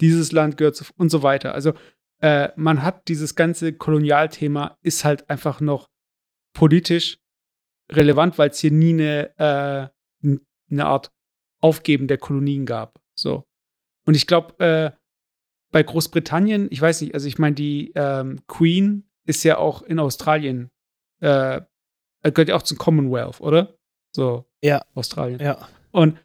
dieses 0.00 0.32
Land 0.32 0.56
gehört 0.56 0.76
zu 0.76 0.84
und 0.96 1.10
so 1.10 1.22
weiter. 1.22 1.52
Also, 1.52 1.74
äh, 2.22 2.48
man 2.56 2.82
hat 2.82 3.08
dieses 3.08 3.34
ganze 3.34 3.74
Kolonialthema, 3.74 4.78
ist 4.82 5.04
halt 5.04 5.28
einfach 5.28 5.60
noch 5.60 5.90
politisch 6.58 7.20
relevant, 7.92 8.36
weil 8.36 8.50
es 8.50 8.58
hier 8.58 8.72
nie 8.72 8.92
eine, 8.92 9.38
äh, 9.38 10.28
eine 10.70 10.86
Art 10.86 11.12
Aufgeben 11.60 12.08
der 12.08 12.18
Kolonien 12.18 12.66
gab. 12.66 13.00
So. 13.14 13.44
Und 14.04 14.16
ich 14.16 14.26
glaube, 14.26 14.58
äh, 14.58 14.90
bei 15.70 15.84
Großbritannien, 15.84 16.66
ich 16.70 16.80
weiß 16.80 17.00
nicht, 17.02 17.14
also 17.14 17.28
ich 17.28 17.38
meine, 17.38 17.54
die 17.54 17.92
ähm, 17.94 18.40
Queen 18.48 19.08
ist 19.24 19.44
ja 19.44 19.58
auch 19.58 19.82
in 19.82 20.00
Australien, 20.00 20.70
äh, 21.20 21.60
gehört 22.24 22.48
ja 22.48 22.56
auch 22.56 22.62
zum 22.62 22.76
Commonwealth, 22.76 23.40
oder? 23.40 23.78
So. 24.10 24.44
Ja. 24.60 24.82
Australien. 24.94 25.40
Ja. 25.40 25.68
Und 25.92 26.18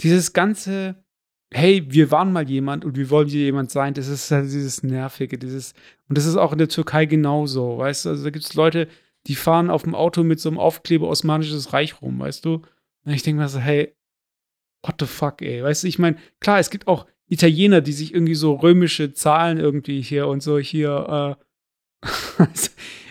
dieses 0.00 0.32
ganze, 0.32 1.04
hey, 1.52 1.86
wir 1.88 2.10
waren 2.10 2.32
mal 2.32 2.50
jemand 2.50 2.84
und 2.84 2.96
wir 2.96 3.10
wollen 3.10 3.28
hier 3.28 3.44
jemand 3.44 3.70
sein, 3.70 3.94
das 3.94 4.08
ist 4.08 4.28
halt 4.32 4.46
dieses 4.46 4.82
Nervige, 4.82 5.38
dieses, 5.38 5.74
und 6.08 6.18
das 6.18 6.26
ist 6.26 6.36
auch 6.36 6.50
in 6.50 6.58
der 6.58 6.68
Türkei 6.68 7.06
genauso, 7.06 7.78
weißt 7.78 8.06
du? 8.06 8.08
Also 8.08 8.24
da 8.24 8.30
gibt 8.30 8.44
es 8.44 8.54
Leute, 8.54 8.88
die 9.26 9.34
fahren 9.34 9.70
auf 9.70 9.82
dem 9.82 9.94
Auto 9.94 10.22
mit 10.22 10.40
so 10.40 10.48
einem 10.48 10.58
Aufkleber 10.58 11.08
Osmanisches 11.08 11.72
Reich 11.72 12.00
rum, 12.02 12.18
weißt 12.18 12.44
du? 12.44 12.62
Und 13.04 13.12
ich 13.12 13.22
denke 13.22 13.40
mir 13.40 13.48
so, 13.48 13.58
hey, 13.58 13.94
what 14.82 14.96
the 14.98 15.06
fuck, 15.06 15.42
ey? 15.42 15.62
Weißt 15.62 15.84
du, 15.84 15.88
ich 15.88 15.98
meine, 15.98 16.16
klar, 16.40 16.58
es 16.58 16.70
gibt 16.70 16.88
auch 16.88 17.06
Italiener, 17.28 17.80
die 17.80 17.92
sich 17.92 18.12
irgendwie 18.12 18.34
so 18.34 18.54
römische 18.54 19.12
Zahlen 19.12 19.58
irgendwie 19.58 20.02
hier 20.02 20.26
und 20.26 20.42
so 20.42 20.58
hier, 20.58 21.38
äh, 22.04 22.46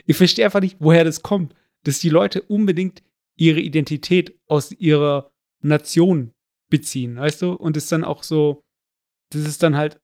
ich 0.06 0.18
verstehe 0.18 0.46
einfach 0.46 0.60
nicht, 0.60 0.78
woher 0.80 1.04
das 1.04 1.22
kommt, 1.22 1.56
dass 1.84 2.00
die 2.00 2.10
Leute 2.10 2.42
unbedingt 2.42 3.02
ihre 3.36 3.62
Identität 3.62 4.38
aus 4.48 4.72
ihrer 4.72 5.32
Nation 5.62 6.34
beziehen, 6.70 7.16
weißt 7.16 7.42
du? 7.42 7.54
Und 7.54 7.78
es 7.78 7.88
dann 7.88 8.04
auch 8.04 8.24
so, 8.24 8.64
das 9.30 9.42
ist 9.42 9.64
dann 9.64 9.78
halt, 9.78 10.00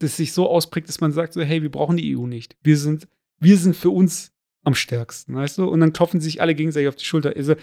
dass 0.00 0.16
sich 0.16 0.32
so 0.32 0.48
ausprägt, 0.48 0.88
dass 0.88 1.00
man 1.00 1.12
sagt 1.12 1.32
so, 1.32 1.42
hey, 1.42 1.62
wir 1.62 1.70
brauchen 1.70 1.96
die 1.96 2.16
EU 2.16 2.26
nicht. 2.26 2.56
Wir 2.62 2.76
sind, 2.76 3.08
wir 3.38 3.56
sind 3.56 3.74
für 3.74 3.90
uns 3.90 4.33
am 4.64 4.74
stärksten, 4.74 5.34
weißt 5.34 5.58
du? 5.58 5.68
Und 5.68 5.80
dann 5.80 5.92
klopfen 5.92 6.20
sich 6.20 6.40
alle 6.40 6.54
gegenseitig 6.54 6.88
auf 6.88 6.96
die 6.96 7.04
Schulter. 7.04 7.34
Also, 7.36 7.54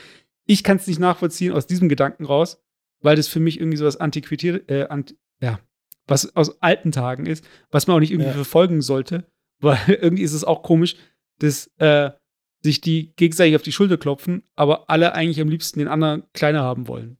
ich 0.45 0.63
kann 0.63 0.77
es 0.77 0.87
nicht 0.87 0.99
nachvollziehen 0.99 1.53
aus 1.53 1.67
diesem 1.67 1.89
Gedanken 1.89 2.25
raus, 2.25 2.61
weil 3.01 3.15
das 3.15 3.27
für 3.27 3.39
mich 3.39 3.59
irgendwie 3.59 3.77
so 3.77 3.85
was 3.85 3.97
antiquiert, 3.97 4.69
äh, 4.69 4.87
ant, 4.87 5.15
ja, 5.41 5.59
was 6.07 6.35
aus 6.35 6.61
alten 6.61 6.91
Tagen 6.91 7.25
ist, 7.25 7.45
was 7.69 7.87
man 7.87 7.95
auch 7.95 7.99
nicht 7.99 8.11
irgendwie 8.11 8.29
ja. 8.29 8.35
verfolgen 8.35 8.81
sollte, 8.81 9.25
weil 9.59 9.79
irgendwie 9.87 10.23
ist 10.23 10.33
es 10.33 10.43
auch 10.43 10.63
komisch, 10.63 10.95
dass 11.39 11.67
äh, 11.77 12.11
sich 12.63 12.81
die 12.81 13.13
gegenseitig 13.15 13.55
auf 13.55 13.63
die 13.63 13.71
Schulter 13.71 13.97
klopfen, 13.97 14.43
aber 14.55 14.89
alle 14.89 15.13
eigentlich 15.13 15.41
am 15.41 15.49
liebsten 15.49 15.79
den 15.79 15.87
anderen 15.87 16.23
kleiner 16.33 16.61
haben 16.61 16.87
wollen. 16.87 17.17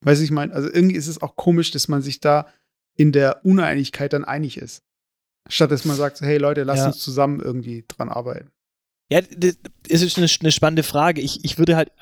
Weißt 0.00 0.20
du, 0.20 0.24
ich 0.24 0.30
meine, 0.30 0.52
also 0.52 0.68
irgendwie 0.68 0.96
ist 0.96 1.06
es 1.06 1.22
auch 1.22 1.36
komisch, 1.36 1.70
dass 1.70 1.88
man 1.88 2.02
sich 2.02 2.20
da 2.20 2.48
in 2.96 3.12
der 3.12 3.44
Uneinigkeit 3.44 4.12
dann 4.12 4.24
einig 4.24 4.58
ist. 4.58 4.82
Statt 5.48 5.70
dass 5.70 5.84
man 5.84 5.96
sagt, 5.96 6.20
hey 6.20 6.38
Leute, 6.38 6.62
lasst 6.62 6.80
ja. 6.80 6.86
uns 6.86 6.98
zusammen 6.98 7.40
irgendwie 7.40 7.84
dran 7.86 8.08
arbeiten. 8.08 8.50
Ja, 9.14 9.20
das 9.20 10.02
ist 10.02 10.18
eine, 10.18 10.26
eine 10.40 10.50
spannende 10.50 10.82
Frage. 10.82 11.20
Ich, 11.20 11.44
ich 11.44 11.56
würde 11.56 11.76
halt 11.76 11.92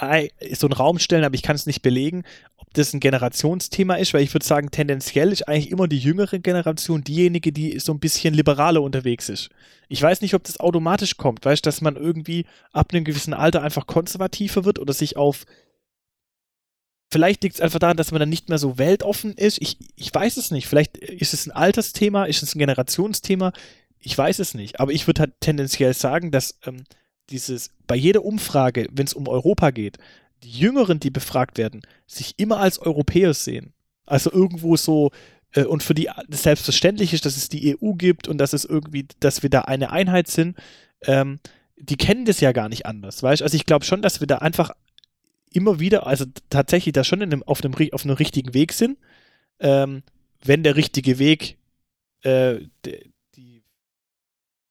so 0.53 0.67
einen 0.67 0.73
Raum 0.73 0.99
stellen, 0.99 1.25
aber 1.25 1.35
ich 1.35 1.43
kann 1.43 1.57
es 1.57 1.67
nicht 1.67 1.83
belegen, 1.83 2.25
ob 2.57 2.73
das 2.73 2.95
ein 2.95 3.01
Generationsthema 3.01 3.97
ist, 3.97 4.15
weil 4.15 4.23
ich 4.23 4.33
würde 4.33 4.47
sagen, 4.47 4.71
tendenziell 4.71 5.31
ist 5.31 5.47
eigentlich 5.47 5.71
immer 5.71 5.89
die 5.89 5.99
jüngere 5.99 6.39
Generation 6.39 7.05
diejenige, 7.05 7.53
die 7.53 7.79
so 7.81 7.93
ein 7.93 8.01
bisschen 8.01 8.33
liberaler 8.33 8.81
unterwegs 8.81 9.29
ist. 9.29 9.51
Ich 9.91 10.01
weiß 10.01 10.23
nicht, 10.23 10.33
ob 10.33 10.45
das 10.45 10.59
automatisch 10.59 11.19
kommt, 11.19 11.45
weißt 11.45 11.67
du, 11.67 11.69
dass 11.69 11.83
man 11.83 11.97
irgendwie 11.97 12.47
ab 12.73 12.95
einem 12.95 13.05
gewissen 13.05 13.35
Alter 13.35 13.61
einfach 13.61 13.87
konservativer 13.87 14.65
wird 14.65 14.79
oder 14.79 14.95
sich 14.95 15.19
auf 15.19 15.45
Vielleicht 17.13 17.43
liegt 17.43 17.57
es 17.57 17.61
einfach 17.61 17.79
daran, 17.79 17.99
dass 17.99 18.11
man 18.11 18.21
dann 18.21 18.31
nicht 18.31 18.49
mehr 18.49 18.57
so 18.57 18.79
weltoffen 18.79 19.35
ist. 19.35 19.61
Ich, 19.61 19.77
ich 19.97 20.15
weiß 20.15 20.39
es 20.39 20.51
nicht. 20.51 20.67
Vielleicht 20.67 20.97
ist 20.97 21.35
es 21.35 21.47
ein 21.47 21.51
Altersthema, 21.51 22.25
ist 22.25 22.43
es 22.43 22.55
ein 22.55 22.59
Generationsthema 22.59 23.53
ich 24.03 24.19
weiß 24.19 24.41
es 24.41 24.55
nicht, 24.55 24.81
aber 24.81 24.93
ich 24.93 25.07
würde 25.07 25.21
halt 25.21 25.41
tendenziell 25.41 25.95
sagen, 25.95 26.31
dass 26.31 26.59
ähm, 26.67 26.85
dieses 27.31 27.71
bei 27.87 27.97
jeder 27.97 28.25
Umfrage, 28.25 28.89
wenn 28.93 29.07
es 29.07 29.15
um 29.15 29.29
Europa 29.29 29.71
geht, 29.71 29.99
die 30.43 30.51
Jüngeren, 30.51 31.01
die 31.01 31.11
befragt 31.11 31.59
werden, 31.59 31.83
sich 32.07 32.35
immer 32.37 32.59
als 32.59 32.79
Europäer 32.79 33.35
sehen. 33.35 33.73
Also 34.07 34.33
irgendwo 34.33 34.77
so 34.77 35.11
äh, 35.53 35.65
und 35.65 35.83
für 35.83 35.95
die 35.95 36.09
selbstverständlich 36.29 37.13
ist, 37.13 37.25
dass 37.25 37.37
es 37.37 37.49
die 37.49 37.77
EU 37.77 37.93
gibt 37.93 38.29
und 38.29 38.39
dass 38.39 38.53
es 38.53 38.65
irgendwie, 38.65 39.07
dass 39.21 39.43
wir 39.43 39.51
da 39.51 39.63
eine 39.63 39.91
Einheit 39.91 40.29
sind. 40.29 40.57
Ähm, 41.03 41.39
die 41.77 41.97
kennen 41.97 42.25
das 42.25 42.41
ja 42.41 42.53
gar 42.53 42.69
nicht 42.69 42.87
anders, 42.87 43.23
weißt? 43.23 43.43
Also 43.43 43.57
ich 43.57 43.67
glaube 43.67 43.85
schon, 43.85 44.03
dass 44.03 44.21
wir 44.21 44.27
da 44.27 44.39
einfach 44.39 44.71
immer 45.51 45.81
wieder, 45.81 46.07
also 46.07 46.25
tatsächlich 46.49 46.93
da 46.93 47.05
schon 47.05 47.23
einem, 47.23 47.43
auf, 47.43 47.63
einem, 47.65 47.75
auf 47.93 48.05
einem 48.05 48.15
richtigen 48.15 48.55
Weg 48.55 48.73
sind. 48.73 48.99
Ähm, 49.59 50.03
wenn 50.45 50.63
der 50.63 50.77
richtige 50.77 51.19
Weg 51.19 51.57
äh, 52.23 52.61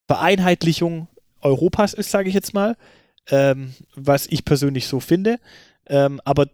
Vereinheitlichung 0.08 1.08
Europas 1.42 1.94
ist, 1.94 2.12
sage 2.12 2.30
ich 2.30 2.36
jetzt 2.36 2.54
mal, 2.54 2.78
ähm, 3.30 3.74
was 3.96 4.28
ich 4.28 4.46
persönlich 4.46 4.88
so 4.88 5.00
finde. 5.00 5.40
Ähm, 5.88 6.22
aber 6.26 6.48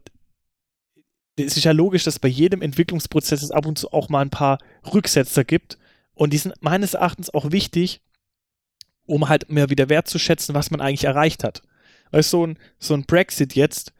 es 1.36 1.58
ist 1.58 1.64
ja 1.64 1.72
logisch, 1.72 2.04
dass 2.04 2.20
bei 2.20 2.28
jedem 2.28 2.62
Entwicklungsprozess 2.62 3.44
es 3.44 3.52
ab 3.52 3.66
und 3.66 3.78
zu 3.78 3.92
auch 3.94 4.10
mal 4.10 4.22
ein 4.22 4.30
paar 4.30 4.58
Rücksetzer 4.94 5.44
gibt. 5.44 5.78
Und 6.14 6.34
die 6.34 6.38
sind 6.38 6.56
meines 6.62 6.96
Erachtens 6.96 7.34
auch 7.34 7.52
wichtig, 7.52 8.02
um 9.06 9.30
halt 9.30 9.50
mehr 9.50 9.70
wieder 9.70 9.90
wertzuschätzen, 9.90 10.56
was 10.56 10.72
man 10.72 10.82
eigentlich 10.82 11.04
erreicht 11.06 11.44
hat. 11.44 11.62
Weil 12.12 12.24
so 12.24 12.46
ein, 12.46 12.58
so 12.80 12.94
ein 12.94 13.06
Brexit 13.06 13.56
jetzt 13.56 13.94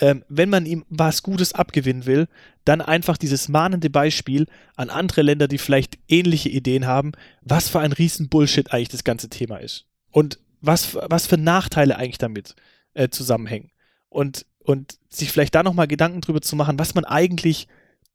ähm, 0.00 0.24
wenn 0.28 0.48
man 0.48 0.66
ihm 0.66 0.84
was 0.88 1.22
Gutes 1.22 1.52
abgewinnen 1.52 2.06
will, 2.06 2.26
dann 2.64 2.80
einfach 2.80 3.16
dieses 3.16 3.48
mahnende 3.48 3.90
Beispiel 3.90 4.46
an 4.76 4.90
andere 4.90 5.22
Länder, 5.22 5.46
die 5.46 5.58
vielleicht 5.58 5.98
ähnliche 6.08 6.48
Ideen 6.48 6.86
haben, 6.86 7.12
was 7.42 7.68
für 7.68 7.80
ein 7.80 7.92
riesen 7.92 8.28
Bullshit 8.28 8.72
eigentlich 8.72 8.88
das 8.88 9.04
ganze 9.04 9.28
Thema 9.28 9.58
ist. 9.58 9.86
Und 10.10 10.38
was, 10.60 10.94
was 10.94 11.26
für 11.26 11.38
Nachteile 11.38 11.96
eigentlich 11.96 12.18
damit 12.18 12.54
äh, 12.94 13.08
zusammenhängen. 13.08 13.70
Und, 14.08 14.46
und 14.64 14.98
sich 15.08 15.30
vielleicht 15.32 15.54
da 15.54 15.62
nochmal 15.62 15.88
Gedanken 15.88 16.20
drüber 16.20 16.42
zu 16.42 16.56
machen, 16.56 16.78
was 16.78 16.94
man 16.94 17.04
eigentlich 17.04 17.68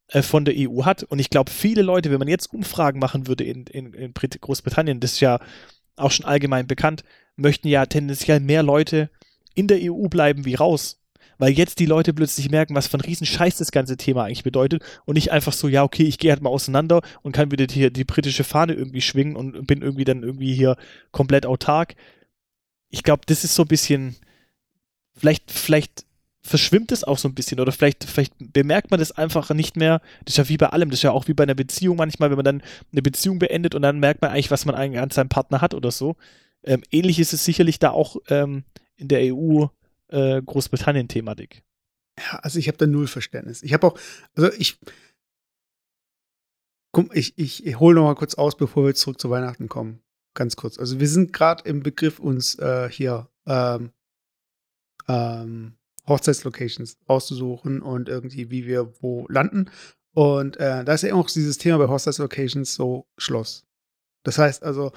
äh, 0.09 0.21
von 0.21 0.45
der 0.45 0.53
EU 0.57 0.85
hat. 0.85 1.03
Und 1.03 1.19
ich 1.19 1.29
glaube, 1.29 1.51
viele 1.51 1.81
Leute, 1.81 2.11
wenn 2.11 2.19
man 2.19 2.27
jetzt 2.27 2.53
Umfragen 2.53 2.99
machen 2.99 3.27
würde 3.27 3.43
in, 3.43 3.65
in, 3.67 3.93
in 3.93 4.13
Großbritannien, 4.13 4.99
das 4.99 5.13
ist 5.13 5.19
ja 5.19 5.39
auch 5.95 6.11
schon 6.11 6.25
allgemein 6.25 6.67
bekannt, 6.67 7.03
möchten 7.35 7.67
ja 7.67 7.85
tendenziell 7.85 8.39
mehr 8.39 8.63
Leute 8.63 9.09
in 9.55 9.67
der 9.67 9.79
EU 9.81 10.07
bleiben 10.07 10.45
wie 10.45 10.55
raus 10.55 11.01
weil 11.37 11.51
jetzt 11.51 11.79
die 11.79 11.85
Leute 11.85 12.13
plötzlich 12.13 12.49
merken, 12.49 12.75
was 12.75 12.87
für 12.87 12.97
ein 12.97 13.01
Riesenscheiß 13.01 13.57
das 13.57 13.71
ganze 13.71 13.97
Thema 13.97 14.25
eigentlich 14.25 14.43
bedeutet 14.43 14.83
und 15.05 15.15
nicht 15.15 15.31
einfach 15.31 15.53
so, 15.53 15.67
ja, 15.67 15.83
okay, 15.83 16.03
ich 16.03 16.17
gehe 16.17 16.31
halt 16.31 16.41
mal 16.41 16.49
auseinander 16.49 17.01
und 17.21 17.31
kann 17.31 17.51
wieder 17.51 17.65
hier 17.69 17.89
die 17.89 18.03
britische 18.03 18.43
Fahne 18.43 18.73
irgendwie 18.73 19.01
schwingen 19.01 19.35
und 19.35 19.67
bin 19.67 19.81
irgendwie 19.81 20.05
dann 20.05 20.23
irgendwie 20.23 20.53
hier 20.53 20.77
komplett 21.11 21.45
autark. 21.45 21.95
Ich 22.89 23.03
glaube, 23.03 23.23
das 23.25 23.43
ist 23.43 23.55
so 23.55 23.63
ein 23.63 23.67
bisschen, 23.67 24.15
vielleicht, 25.13 25.51
vielleicht 25.51 26.05
verschwimmt 26.45 26.91
es 26.91 27.03
auch 27.03 27.17
so 27.17 27.27
ein 27.27 27.33
bisschen 27.33 27.59
oder 27.59 27.71
vielleicht, 27.71 28.03
vielleicht 28.03 28.33
bemerkt 28.37 28.91
man 28.91 28.99
das 28.99 29.11
einfach 29.11 29.49
nicht 29.49 29.77
mehr. 29.77 29.99
Das 30.23 30.33
ist 30.33 30.37
ja 30.37 30.49
wie 30.49 30.57
bei 30.57 30.67
allem, 30.67 30.91
das 30.91 30.99
ist 30.99 31.03
ja 31.03 31.11
auch 31.11 31.27
wie 31.27 31.33
bei 31.33 31.43
einer 31.43 31.55
Beziehung 31.55 31.97
manchmal, 31.97 32.29
wenn 32.29 32.37
man 32.37 32.45
dann 32.45 32.63
eine 32.91 33.01
Beziehung 33.01 33.39
beendet 33.39 33.73
und 33.73 33.81
dann 33.81 33.99
merkt 33.99 34.21
man 34.21 34.29
eigentlich, 34.29 34.51
was 34.51 34.65
man 34.65 34.75
eigentlich 34.75 35.01
an 35.01 35.09
seinem 35.09 35.29
Partner 35.29 35.61
hat 35.61 35.73
oder 35.73 35.89
so. 35.89 36.15
Ähm, 36.63 36.83
ähnlich 36.91 37.19
ist 37.19 37.33
es 37.33 37.43
sicherlich 37.43 37.79
da 37.79 37.89
auch 37.89 38.17
ähm, 38.29 38.63
in 38.95 39.07
der 39.07 39.33
EU 39.33 39.65
äh, 40.15 40.41
Großbritannien-Thematik. 40.41 41.63
Ja, 42.17 42.39
also 42.39 42.59
ich 42.59 42.67
habe 42.67 42.77
da 42.77 42.87
null 42.87 43.07
Verständnis. 43.07 43.61
Ich 43.61 43.73
habe 43.73 43.87
auch, 43.87 43.99
also 44.35 44.51
ich, 44.53 44.79
Guck, 46.95 47.13
ich, 47.13 47.37
ich, 47.37 47.65
ich 47.65 47.77
hole 47.77 47.93
noch 47.93 48.05
mal 48.05 48.15
kurz 48.15 48.35
aus, 48.35 48.55
bevor 48.55 48.85
wir 48.85 48.95
zurück 48.95 49.19
zu 49.19 49.29
Weihnachten 49.29 49.67
kommen. 49.67 50.01
Ganz 50.33 50.55
kurz. 50.55 50.79
Also 50.79 50.97
wir 50.97 51.09
sind 51.09 51.33
gerade 51.33 51.67
im 51.67 51.83
Begriff, 51.83 52.19
uns 52.19 52.55
äh, 52.55 52.87
hier 52.89 53.27
ähm, 53.45 53.91
ähm, 55.09 55.73
Hochzeitslocations 56.07 56.97
auszusuchen 57.05 57.81
und 57.81 58.07
irgendwie, 58.07 58.49
wie 58.49 58.65
wir 58.65 58.93
wo 59.01 59.27
landen. 59.27 59.69
Und 60.13 60.55
äh, 60.55 60.85
da 60.85 60.93
ist 60.93 61.01
ja 61.01 61.13
auch 61.15 61.29
dieses 61.29 61.57
Thema 61.57 61.79
bei 61.79 61.89
Hochzeitslocations 61.89 62.73
so 62.73 63.05
Schloss. 63.17 63.65
Das 64.23 64.37
heißt 64.37 64.63
also 64.63 64.93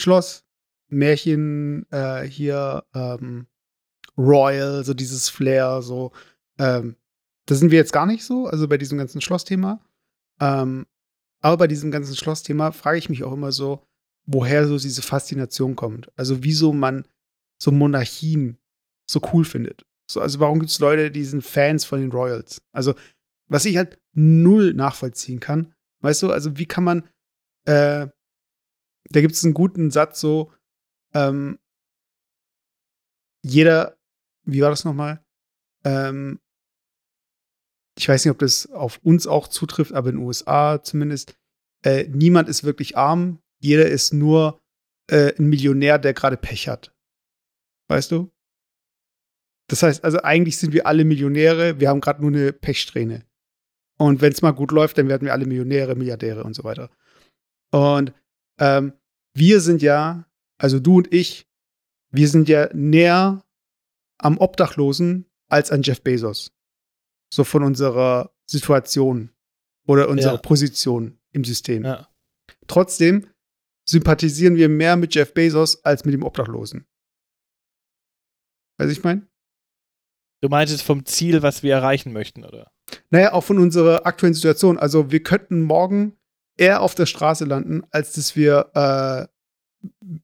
Schloss, 0.00 0.46
Märchen, 0.88 1.84
äh, 1.90 2.22
hier 2.22 2.86
ähm, 2.94 3.46
Royal, 4.16 4.84
so 4.84 4.94
dieses 4.94 5.28
Flair, 5.28 5.82
so. 5.82 6.12
Ähm, 6.58 6.96
da 7.46 7.54
sind 7.54 7.70
wir 7.70 7.78
jetzt 7.78 7.92
gar 7.92 8.06
nicht 8.06 8.24
so, 8.24 8.46
also 8.46 8.68
bei 8.68 8.78
diesem 8.78 8.98
ganzen 8.98 9.20
Schlossthema. 9.20 9.80
Ähm, 10.40 10.86
aber 11.40 11.56
bei 11.56 11.66
diesem 11.66 11.90
ganzen 11.90 12.14
Schlossthema 12.14 12.70
frage 12.72 12.98
ich 12.98 13.08
mich 13.08 13.24
auch 13.24 13.32
immer 13.32 13.52
so, 13.52 13.84
woher 14.26 14.66
so 14.68 14.78
diese 14.78 15.02
Faszination 15.02 15.74
kommt. 15.74 16.10
Also 16.16 16.44
wieso 16.44 16.72
man 16.72 17.06
so 17.60 17.72
Monarchien 17.72 18.58
so 19.10 19.20
cool 19.32 19.44
findet. 19.44 19.84
So, 20.08 20.20
also 20.20 20.40
warum 20.40 20.60
gibt 20.60 20.70
es 20.70 20.78
Leute, 20.78 21.10
die 21.10 21.24
sind 21.24 21.42
Fans 21.42 21.84
von 21.84 22.00
den 22.00 22.12
Royals? 22.12 22.62
Also 22.72 22.94
was 23.48 23.64
ich 23.64 23.76
halt 23.76 24.00
null 24.12 24.72
nachvollziehen 24.74 25.40
kann, 25.40 25.74
weißt 26.00 26.22
du, 26.22 26.30
also 26.30 26.58
wie 26.58 26.66
kann 26.66 26.84
man, 26.84 27.08
äh, 27.64 28.06
da 29.10 29.20
gibt 29.20 29.34
es 29.34 29.44
einen 29.44 29.54
guten 29.54 29.90
Satz 29.90 30.20
so, 30.20 30.52
ähm, 31.12 31.58
jeder, 33.42 33.98
wie 34.44 34.60
war 34.60 34.70
das 34.70 34.84
nochmal? 34.84 35.24
Ähm, 35.84 36.40
ich 37.98 38.08
weiß 38.08 38.24
nicht, 38.24 38.32
ob 38.32 38.38
das 38.38 38.70
auf 38.70 38.98
uns 39.02 39.26
auch 39.26 39.48
zutrifft, 39.48 39.92
aber 39.92 40.10
in 40.10 40.16
den 40.16 40.24
USA 40.24 40.82
zumindest, 40.82 41.36
äh, 41.84 42.04
niemand 42.08 42.48
ist 42.48 42.64
wirklich 42.64 42.96
arm, 42.96 43.40
jeder 43.60 43.86
ist 43.86 44.12
nur 44.12 44.60
äh, 45.10 45.34
ein 45.38 45.48
Millionär, 45.48 45.98
der 45.98 46.14
gerade 46.14 46.36
Pech 46.36 46.68
hat. 46.68 46.94
Weißt 47.88 48.10
du? 48.10 48.30
Das 49.68 49.82
heißt, 49.82 50.04
also 50.04 50.22
eigentlich 50.22 50.58
sind 50.58 50.72
wir 50.72 50.86
alle 50.86 51.04
Millionäre, 51.04 51.80
wir 51.80 51.88
haben 51.88 52.00
gerade 52.00 52.20
nur 52.20 52.30
eine 52.30 52.52
Pechsträhne. 52.52 53.24
Und 53.98 54.20
wenn 54.20 54.32
es 54.32 54.42
mal 54.42 54.52
gut 54.52 54.72
läuft, 54.72 54.98
dann 54.98 55.08
werden 55.08 55.24
wir 55.24 55.32
alle 55.32 55.46
Millionäre, 55.46 55.94
Milliardäre 55.94 56.44
und 56.44 56.54
so 56.54 56.64
weiter. 56.64 56.90
Und 57.70 58.12
ähm, 58.58 58.94
wir 59.34 59.60
sind 59.60 59.82
ja, 59.82 60.26
also 60.58 60.80
du 60.80 60.98
und 60.98 61.12
ich, 61.12 61.46
wir 62.10 62.28
sind 62.28 62.48
ja 62.48 62.68
näher 62.74 63.44
am 64.22 64.38
Obdachlosen 64.38 65.26
als 65.48 65.70
an 65.70 65.82
Jeff 65.82 66.02
Bezos 66.02 66.52
so 67.32 67.44
von 67.44 67.62
unserer 67.62 68.34
Situation 68.46 69.30
oder 69.86 70.08
unserer 70.08 70.34
ja. 70.34 70.40
Position 70.40 71.18
im 71.32 71.44
System. 71.44 71.84
Ja. 71.84 72.08
Trotzdem 72.66 73.26
sympathisieren 73.88 74.56
wir 74.56 74.68
mehr 74.68 74.96
mit 74.96 75.14
Jeff 75.14 75.32
Bezos 75.32 75.82
als 75.84 76.04
mit 76.04 76.12
dem 76.12 76.22
Obdachlosen. 76.22 76.86
Weiß 78.78 78.90
ich 78.90 79.02
mein? 79.02 79.28
Du 80.42 80.48
meintest 80.48 80.82
vom 80.82 81.06
Ziel, 81.06 81.42
was 81.42 81.62
wir 81.62 81.72
erreichen 81.72 82.12
möchten, 82.12 82.44
oder? 82.44 82.70
Naja, 83.10 83.32
auch 83.32 83.44
von 83.44 83.58
unserer 83.58 84.06
aktuellen 84.06 84.34
Situation. 84.34 84.78
Also 84.78 85.10
wir 85.10 85.22
könnten 85.22 85.62
morgen 85.62 86.18
eher 86.58 86.82
auf 86.82 86.94
der 86.94 87.06
Straße 87.06 87.44
landen, 87.44 87.82
als 87.90 88.12
dass 88.12 88.36
wir 88.36 88.70
äh, 88.74 89.26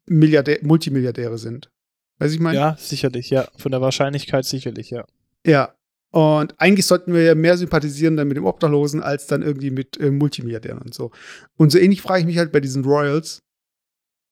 Milliardär 0.07 0.59
Multimilliardäre 0.63 1.39
sind. 1.39 1.73
Weiß 2.19 2.33
ich 2.33 2.41
mein? 2.41 2.55
Ja, 2.55 2.77
sicherlich, 2.79 3.31
ja. 3.31 3.49
Von 3.57 3.73
der 3.73 3.81
Wahrscheinlichkeit 3.81 4.45
sicherlich, 4.45 4.91
ja. 4.91 5.05
Ja, 5.47 5.75
und 6.11 6.59
eigentlich 6.59 6.87
sollten 6.87 7.13
wir 7.13 7.23
ja 7.23 7.35
mehr 7.35 7.57
sympathisieren 7.57 8.17
dann 8.17 8.29
mit 8.29 8.37
dem 8.37 8.47
Obdachlosen 8.47 9.03
als 9.03 9.27
dann 9.27 9.43
irgendwie 9.43 9.71
mit 9.71 9.99
äh, 10.01 10.11
Multimilliardären 10.11 10.81
und 10.81 10.95
so. 10.95 11.11
Und 11.57 11.71
so 11.71 11.79
ähnlich 11.79 12.03
frage 12.03 12.21
ich 12.21 12.27
mich 12.27 12.39
halt 12.39 12.51
bei 12.51 12.61
diesen 12.61 12.85
Royals, 12.85 13.43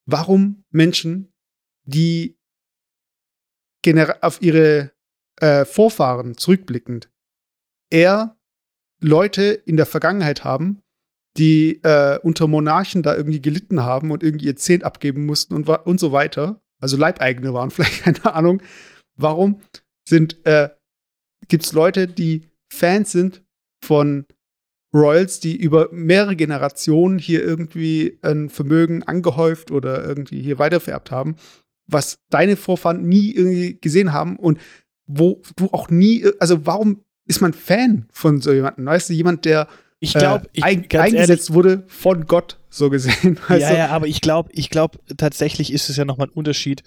warum 0.06 0.64
Menschen, 0.70 1.32
die 1.84 2.36
auf 4.20 4.42
ihre 4.42 4.90
äh, 5.40 5.64
Vorfahren 5.64 6.36
zurückblickend 6.36 7.08
eher 7.88 8.36
Leute 9.00 9.44
in 9.44 9.76
der 9.76 9.86
Vergangenheit 9.86 10.42
haben, 10.42 10.82
die 11.36 11.80
äh, 11.84 12.18
unter 12.18 12.48
Monarchen 12.48 13.04
da 13.04 13.14
irgendwie 13.14 13.40
gelitten 13.40 13.84
haben 13.84 14.10
und 14.10 14.24
irgendwie 14.24 14.46
ihr 14.46 14.56
Zehnt 14.56 14.82
abgeben 14.82 15.24
mussten 15.24 15.54
und, 15.54 15.68
und 15.68 16.00
so 16.00 16.10
weiter, 16.10 16.60
also 16.80 16.96
Leibeigene 16.96 17.52
waren 17.54 17.70
vielleicht, 17.72 18.02
keine 18.02 18.34
Ahnung. 18.34 18.62
Warum 19.16 19.60
sind 20.08 20.44
äh, 20.46 20.70
gibt 21.48 21.64
es 21.64 21.72
Leute, 21.72 22.06
die 22.06 22.48
Fans 22.72 23.12
sind 23.12 23.42
von 23.82 24.26
Royals, 24.94 25.40
die 25.40 25.56
über 25.56 25.88
mehrere 25.92 26.36
Generationen 26.36 27.18
hier 27.18 27.44
irgendwie 27.44 28.18
ein 28.22 28.48
Vermögen 28.48 29.02
angehäuft 29.02 29.70
oder 29.70 30.04
irgendwie 30.04 30.40
hier 30.40 30.58
weitervererbt 30.58 31.10
haben, 31.10 31.36
was 31.86 32.18
deine 32.30 32.56
Vorfahren 32.56 33.06
nie 33.06 33.32
irgendwie 33.32 33.78
gesehen 33.80 34.12
haben 34.12 34.36
und 34.36 34.58
wo 35.06 35.42
du 35.56 35.66
auch 35.72 35.90
nie, 35.90 36.24
also 36.40 36.66
warum 36.66 37.04
ist 37.28 37.40
man 37.40 37.52
Fan 37.52 38.06
von 38.10 38.40
so 38.40 38.52
jemandem? 38.52 38.86
Weißt 38.86 39.10
du, 39.10 39.14
jemand, 39.14 39.44
der 39.44 39.68
ich 40.00 40.14
glaube, 40.14 40.48
äh, 40.54 40.62
ein, 40.62 40.86
eingesetzt 40.90 41.50
ehrlich, 41.50 41.52
wurde 41.52 41.84
von 41.88 42.26
Gott, 42.26 42.58
so 42.76 42.90
gesehen. 42.90 43.38
ja, 43.48 43.56
du? 43.56 43.76
ja, 43.76 43.88
aber 43.88 44.06
ich 44.06 44.20
glaube, 44.20 44.50
ich 44.52 44.70
glaube, 44.70 44.98
tatsächlich 45.16 45.72
ist 45.72 45.88
es 45.88 45.96
ja 45.96 46.04
nochmal 46.04 46.28
ein 46.28 46.32
Unterschied, 46.32 46.82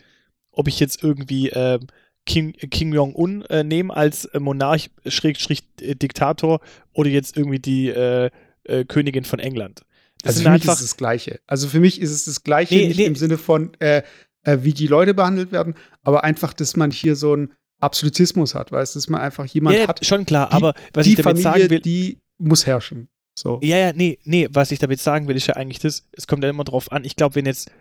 ob 0.51 0.67
ich 0.67 0.79
jetzt 0.79 1.03
irgendwie 1.03 1.49
ähm, 1.49 1.87
Kim, 2.25 2.53
Kim 2.53 2.93
Jong-un 2.93 3.43
äh, 3.45 3.63
nehmen 3.63 3.91
als 3.91 4.25
äh, 4.25 4.39
Monarch, 4.39 4.89
Schrägstrich 5.05 5.63
äh, 5.81 5.95
Diktator 5.95 6.59
oder 6.93 7.09
jetzt 7.09 7.37
irgendwie 7.37 7.59
die 7.59 7.89
äh, 7.89 8.29
äh, 8.63 8.85
Königin 8.85 9.25
von 9.25 9.39
England. 9.39 9.81
Das 10.21 10.35
also 10.35 10.43
für 10.43 10.51
mich 10.51 10.63
ist 10.65 10.73
es 10.73 10.81
das 10.81 10.97
Gleiche. 10.97 11.39
Also 11.47 11.67
für 11.67 11.79
mich 11.79 12.01
ist 12.01 12.11
es 12.11 12.25
das 12.25 12.43
Gleiche, 12.43 12.75
nee, 12.75 12.87
nicht 12.87 12.97
nee. 12.97 13.05
im 13.05 13.15
Sinne 13.15 13.37
von, 13.37 13.73
äh, 13.79 14.03
wie 14.43 14.73
die 14.73 14.87
Leute 14.87 15.13
behandelt 15.13 15.51
werden, 15.51 15.75
aber 16.03 16.23
einfach, 16.23 16.53
dass 16.53 16.75
man 16.75 16.91
hier 16.91 17.15
so 17.15 17.33
einen 17.33 17.53
Absolutismus 17.79 18.55
hat, 18.55 18.71
weißt 18.71 18.95
du, 18.95 18.99
dass 18.99 19.09
man 19.09 19.21
einfach 19.21 19.45
jemand 19.45 19.77
ja, 19.77 19.87
hat. 19.87 20.05
Schon 20.05 20.25
klar, 20.25 20.49
die, 20.49 20.55
aber 20.55 20.73
was 20.93 21.05
die 21.05 21.11
ich 21.11 21.17
damit 21.17 21.41
Familie, 21.41 21.61
sagen 21.61 21.69
will, 21.69 21.79
die 21.79 22.19
muss 22.37 22.65
herrschen. 22.65 23.09
So. 23.39 23.59
Ja, 23.63 23.77
ja, 23.77 23.93
nee, 23.93 24.19
nee, 24.23 24.47
was 24.51 24.71
ich 24.71 24.79
damit 24.79 24.99
sagen 24.99 25.27
will, 25.27 25.37
ist 25.37 25.47
ja 25.47 25.55
eigentlich 25.55 25.79
das, 25.79 26.07
es 26.11 26.27
kommt 26.27 26.43
ja 26.43 26.49
immer 26.49 26.65
drauf 26.65 26.91
an. 26.91 27.05
Ich 27.05 27.15
glaube, 27.15 27.35
wenn 27.35 27.45
jetzt 27.45 27.71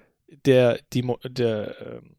der, 0.46 0.78
die, 0.92 1.04
der, 1.24 1.74
ähm, 1.80 2.16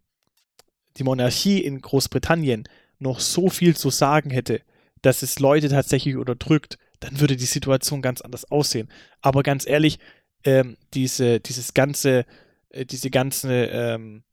die 0.97 1.04
Monarchie 1.04 1.60
in 1.60 1.80
Großbritannien 1.80 2.67
noch 2.99 3.21
so 3.21 3.49
viel 3.49 3.78
zu 3.78 3.89
sagen 3.89 4.30
hätte, 4.30 4.62
dass 5.02 5.21
es 5.21 5.39
Leute 5.39 5.69
tatsächlich 5.69 6.17
unterdrückt, 6.17 6.78
dann 6.99 7.21
würde 7.21 7.38
die 7.38 7.45
Situation 7.45 8.02
ganz 8.02 8.19
anders 8.19 8.52
aussehen. 8.52 8.89
Aber 9.21 9.41
ganz 9.41 9.65
ehrlich, 9.65 9.99
ähm, 10.43 10.75
diese, 10.93 11.39
dieses 11.39 11.73
ganze, 11.73 12.25
äh, 12.71 12.86
diese 12.86 13.10
ganze 13.10 13.54
ähm, 13.54 14.23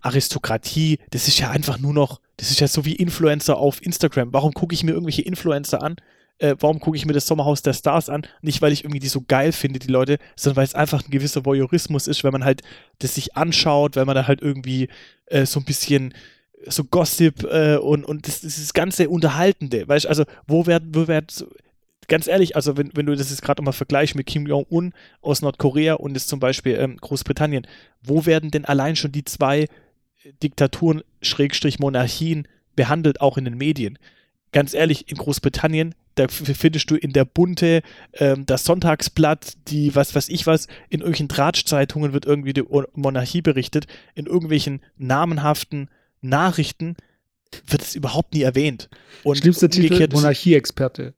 Aristokratie, 0.00 0.98
das 1.10 1.28
ist 1.28 1.38
ja 1.38 1.50
einfach 1.50 1.78
nur 1.78 1.92
noch, 1.92 2.22
das 2.38 2.50
ist 2.50 2.60
ja 2.60 2.68
so 2.68 2.86
wie 2.86 2.94
Influencer 2.94 3.58
auf 3.58 3.82
Instagram. 3.82 4.32
Warum 4.32 4.54
gucke 4.54 4.74
ich 4.74 4.82
mir 4.82 4.92
irgendwelche 4.92 5.22
Influencer 5.22 5.82
an? 5.82 5.96
Äh, 6.38 6.56
warum 6.60 6.80
gucke 6.80 6.96
ich 6.96 7.06
mir 7.06 7.14
das 7.14 7.26
Sommerhaus 7.26 7.62
der 7.62 7.72
Stars 7.72 8.08
an? 8.10 8.26
Nicht, 8.42 8.60
weil 8.60 8.72
ich 8.72 8.84
irgendwie 8.84 8.98
die 8.98 9.08
so 9.08 9.22
geil 9.26 9.52
finde, 9.52 9.78
die 9.78 9.90
Leute, 9.90 10.18
sondern 10.36 10.58
weil 10.58 10.64
es 10.64 10.74
einfach 10.74 11.02
ein 11.02 11.10
gewisser 11.10 11.44
Voyeurismus 11.44 12.08
ist, 12.08 12.24
wenn 12.24 12.32
man 12.32 12.44
halt 12.44 12.62
das 12.98 13.14
sich 13.14 13.36
anschaut, 13.36 13.96
wenn 13.96 14.06
man 14.06 14.14
da 14.14 14.26
halt 14.26 14.42
irgendwie 14.42 14.88
äh, 15.26 15.46
so 15.46 15.60
ein 15.60 15.64
bisschen 15.64 16.12
so 16.66 16.84
Gossip 16.84 17.44
äh, 17.44 17.76
und, 17.76 18.04
und 18.04 18.26
das, 18.26 18.40
das 18.40 18.72
ganze 18.72 19.08
Unterhaltende, 19.08 19.86
weißt 19.88 20.06
du, 20.06 20.08
also 20.08 20.24
wo 20.46 20.66
wird, 20.66 20.82
wo 20.92 21.06
wird, 21.06 21.46
ganz 22.08 22.26
ehrlich, 22.26 22.56
also 22.56 22.76
wenn, 22.76 22.90
wenn 22.94 23.06
du 23.06 23.14
das 23.14 23.30
jetzt 23.30 23.42
gerade 23.42 23.62
mal 23.62 23.72
vergleichst 23.72 24.14
mit 24.14 24.26
Kim 24.26 24.46
Jong-un 24.46 24.92
aus 25.20 25.42
Nordkorea 25.42 25.94
und 25.94 26.14
jetzt 26.14 26.28
zum 26.28 26.40
Beispiel 26.40 26.76
ähm, 26.76 26.96
Großbritannien, 26.96 27.66
wo 28.02 28.26
werden 28.26 28.50
denn 28.50 28.64
allein 28.64 28.96
schon 28.96 29.12
die 29.12 29.24
zwei 29.24 29.66
Diktaturen, 30.42 31.02
Schrägstrich 31.22 31.78
Monarchien 31.78 32.48
behandelt, 32.74 33.20
auch 33.20 33.38
in 33.38 33.44
den 33.44 33.56
Medien? 33.56 33.98
Ganz 34.52 34.74
ehrlich, 34.74 35.10
in 35.10 35.16
Großbritannien, 35.16 35.94
da 36.14 36.28
findest 36.28 36.90
du 36.90 36.96
in 36.96 37.12
der 37.12 37.24
Bunte, 37.24 37.82
ähm, 38.14 38.46
das 38.46 38.64
Sonntagsblatt, 38.64 39.54
die 39.68 39.94
was 39.94 40.14
weiß 40.14 40.28
ich 40.30 40.46
was, 40.46 40.66
in 40.88 41.00
irgendwelchen 41.00 41.28
Tratschzeitungen 41.28 42.12
wird 42.12 42.24
irgendwie 42.24 42.54
die 42.54 42.64
Monarchie 42.94 43.42
berichtet, 43.42 43.86
in 44.14 44.26
irgendwelchen 44.26 44.80
namenhaften 44.96 45.90
Nachrichten 46.22 46.96
wird 47.66 47.82
es 47.82 47.94
überhaupt 47.94 48.34
nie 48.34 48.42
erwähnt. 48.42 48.88
Und 49.22 49.38
Schlimmster 49.38 49.68
Titel, 49.68 50.08
Monarchie-Experte. 50.12 51.14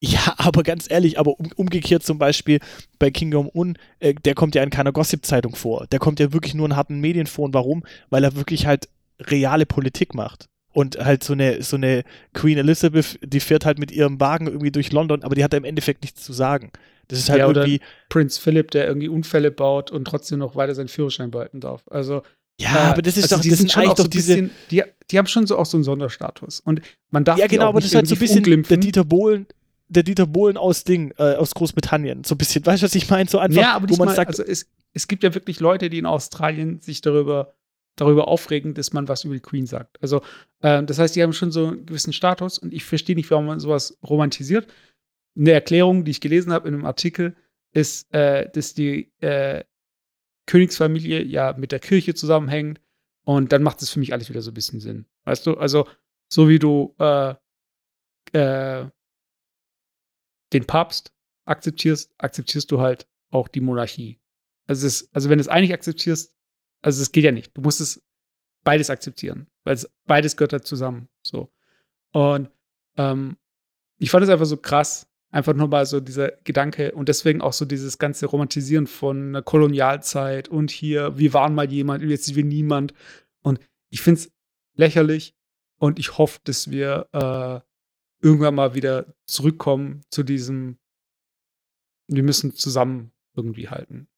Ja, 0.00 0.34
aber 0.36 0.62
ganz 0.62 0.90
ehrlich, 0.90 1.18
aber 1.18 1.38
um, 1.38 1.50
umgekehrt 1.56 2.04
zum 2.04 2.18
Beispiel 2.18 2.60
bei 2.98 3.10
King 3.10 3.32
Jong-un, 3.32 3.76
äh, 4.00 4.14
der 4.14 4.34
kommt 4.34 4.54
ja 4.54 4.62
in 4.62 4.70
keiner 4.70 4.92
Gossip-Zeitung 4.92 5.56
vor. 5.56 5.86
Der 5.88 5.98
kommt 5.98 6.20
ja 6.20 6.32
wirklich 6.32 6.54
nur 6.54 6.66
in 6.66 6.76
harten 6.76 7.00
Medien 7.00 7.26
vor. 7.26 7.46
Und 7.46 7.54
warum? 7.54 7.84
Weil 8.10 8.24
er 8.24 8.36
wirklich 8.36 8.66
halt 8.66 8.88
reale 9.20 9.66
Politik 9.66 10.14
macht. 10.14 10.48
Und 10.78 10.96
halt 11.04 11.24
so 11.24 11.32
eine, 11.32 11.60
so 11.60 11.74
eine 11.74 12.04
Queen 12.34 12.56
Elizabeth, 12.56 13.18
die 13.24 13.40
fährt 13.40 13.66
halt 13.66 13.80
mit 13.80 13.90
ihrem 13.90 14.20
Wagen 14.20 14.46
irgendwie 14.46 14.70
durch 14.70 14.92
London, 14.92 15.24
aber 15.24 15.34
die 15.34 15.42
hat 15.42 15.52
im 15.52 15.64
Endeffekt 15.64 16.02
nichts 16.02 16.22
zu 16.22 16.32
sagen. 16.32 16.70
Das 17.08 17.18
ist 17.18 17.28
halt 17.30 17.40
ja, 17.40 17.48
irgendwie. 17.48 17.80
Prinz 18.08 18.38
Philip, 18.38 18.70
der 18.70 18.86
irgendwie 18.86 19.08
Unfälle 19.08 19.50
baut 19.50 19.90
und 19.90 20.04
trotzdem 20.04 20.38
noch 20.38 20.54
weiter 20.54 20.76
seinen 20.76 20.86
Führerschein 20.86 21.32
behalten 21.32 21.58
darf. 21.58 21.82
Also, 21.90 22.22
Ja, 22.60 22.76
äh, 22.76 22.78
aber 22.90 23.02
das 23.02 23.16
ist 23.16 23.24
also 23.24 23.34
doch, 23.34 23.42
die 23.42 23.50
das 23.50 23.58
sind 23.58 23.72
schon 23.72 23.88
auch 23.88 23.96
so 23.96 24.08
bisschen, 24.08 24.52
die, 24.70 24.84
die 25.10 25.18
haben 25.18 25.26
schon 25.26 25.48
so 25.48 25.58
auch 25.58 25.66
so 25.66 25.76
einen 25.76 25.82
Sonderstatus. 25.82 26.60
Und 26.60 26.80
man 27.10 27.24
darf 27.24 27.40
Ja, 27.40 27.48
genau, 27.48 27.70
aber 27.70 27.80
das 27.80 27.88
ist 27.90 27.96
halt 27.96 28.06
so 28.06 28.14
ein 28.14 28.20
bisschen 28.20 28.62
der 28.62 28.76
Dieter 28.76 29.04
Bohlen, 29.04 29.48
der 29.88 30.04
Dieter 30.04 30.28
Bohlen 30.28 30.56
aus 30.56 30.84
Ding, 30.84 31.12
äh, 31.18 31.34
aus 31.34 31.56
Großbritannien. 31.56 32.22
So 32.22 32.36
ein 32.36 32.38
bisschen, 32.38 32.64
weißt 32.64 32.82
du, 32.82 32.86
was 32.86 32.94
ich 32.94 33.10
meine? 33.10 33.28
So 33.28 33.40
einfach, 33.40 33.60
ja, 33.60 33.74
aber 33.74 33.90
wo 33.90 33.96
man 33.96 34.14
sagt, 34.14 34.28
also 34.28 34.44
es, 34.44 34.68
es 34.92 35.08
gibt 35.08 35.24
ja 35.24 35.34
wirklich 35.34 35.58
Leute, 35.58 35.90
die 35.90 35.98
in 35.98 36.06
Australien 36.06 36.80
sich 36.80 37.00
darüber 37.00 37.52
darüber 38.00 38.28
aufregen, 38.28 38.74
dass 38.74 38.92
man 38.92 39.08
was 39.08 39.24
über 39.24 39.34
die 39.34 39.40
Queen 39.40 39.66
sagt. 39.66 40.00
Also, 40.02 40.22
äh, 40.60 40.82
das 40.82 40.98
heißt, 40.98 41.14
die 41.16 41.22
haben 41.22 41.32
schon 41.32 41.52
so 41.52 41.68
einen 41.68 41.86
gewissen 41.86 42.12
Status 42.12 42.58
und 42.58 42.72
ich 42.72 42.84
verstehe 42.84 43.16
nicht, 43.16 43.30
warum 43.30 43.46
man 43.46 43.60
sowas 43.60 43.98
romantisiert. 44.02 44.66
Eine 45.36 45.52
Erklärung, 45.52 46.04
die 46.04 46.10
ich 46.10 46.20
gelesen 46.20 46.52
habe 46.52 46.68
in 46.68 46.74
einem 46.74 46.86
Artikel, 46.86 47.36
ist, 47.72 48.12
äh, 48.12 48.50
dass 48.50 48.74
die 48.74 49.12
äh, 49.20 49.64
Königsfamilie 50.46 51.22
ja 51.22 51.54
mit 51.56 51.72
der 51.72 51.80
Kirche 51.80 52.14
zusammenhängt 52.14 52.80
und 53.24 53.52
dann 53.52 53.62
macht 53.62 53.82
es 53.82 53.90
für 53.90 53.98
mich 53.98 54.12
alles 54.12 54.30
wieder 54.30 54.40
so 54.40 54.50
ein 54.50 54.54
bisschen 54.54 54.80
Sinn. 54.80 55.06
Weißt 55.24 55.46
du, 55.46 55.58
also 55.58 55.86
so 56.32 56.48
wie 56.48 56.58
du 56.58 56.94
äh, 56.98 57.34
äh, 58.32 58.88
den 60.52 60.64
Papst 60.66 61.12
akzeptierst, 61.44 62.14
akzeptierst 62.18 62.70
du 62.70 62.80
halt 62.80 63.06
auch 63.30 63.48
die 63.48 63.60
Monarchie. 63.60 64.20
Also, 64.66 64.86
es, 64.86 65.12
also 65.12 65.28
wenn 65.28 65.38
du 65.38 65.42
es 65.42 65.48
eigentlich 65.48 65.72
akzeptierst, 65.72 66.34
also 66.82 67.02
es 67.02 67.12
geht 67.12 67.24
ja 67.24 67.32
nicht. 67.32 67.56
Du 67.56 67.60
musst 67.60 67.80
es 67.80 68.02
beides 68.64 68.90
akzeptieren, 68.90 69.46
weil 69.64 69.74
es 69.74 69.90
beides 70.06 70.36
gehört 70.36 70.52
halt 70.52 70.66
zusammen. 70.66 71.08
So. 71.22 71.50
Und 72.12 72.50
ähm, 72.96 73.36
ich 73.98 74.10
fand 74.10 74.24
es 74.24 74.30
einfach 74.30 74.46
so 74.46 74.56
krass, 74.56 75.08
einfach 75.30 75.54
nur 75.54 75.68
mal 75.68 75.86
so 75.86 76.00
dieser 76.00 76.32
Gedanke 76.44 76.92
und 76.92 77.08
deswegen 77.08 77.40
auch 77.40 77.52
so 77.52 77.64
dieses 77.64 77.98
ganze 77.98 78.26
Romantisieren 78.26 78.86
von 78.86 79.28
einer 79.28 79.42
Kolonialzeit 79.42 80.48
und 80.48 80.70
hier, 80.70 81.18
wir 81.18 81.32
waren 81.34 81.54
mal 81.54 81.70
jemand 81.70 82.02
und 82.02 82.10
jetzt 82.10 82.26
sind 82.26 82.36
wir 82.36 82.44
niemand. 82.44 82.94
Und 83.42 83.60
ich 83.90 84.00
finde 84.00 84.20
es 84.20 84.32
lächerlich 84.74 85.34
und 85.78 85.98
ich 85.98 86.18
hoffe, 86.18 86.40
dass 86.44 86.70
wir 86.70 87.08
äh, 87.12 87.60
irgendwann 88.24 88.54
mal 88.54 88.74
wieder 88.74 89.06
zurückkommen 89.26 90.02
zu 90.10 90.22
diesem, 90.22 90.78
wir 92.06 92.22
müssen 92.22 92.54
zusammen 92.54 93.12
irgendwie 93.34 93.68
halten. 93.68 94.08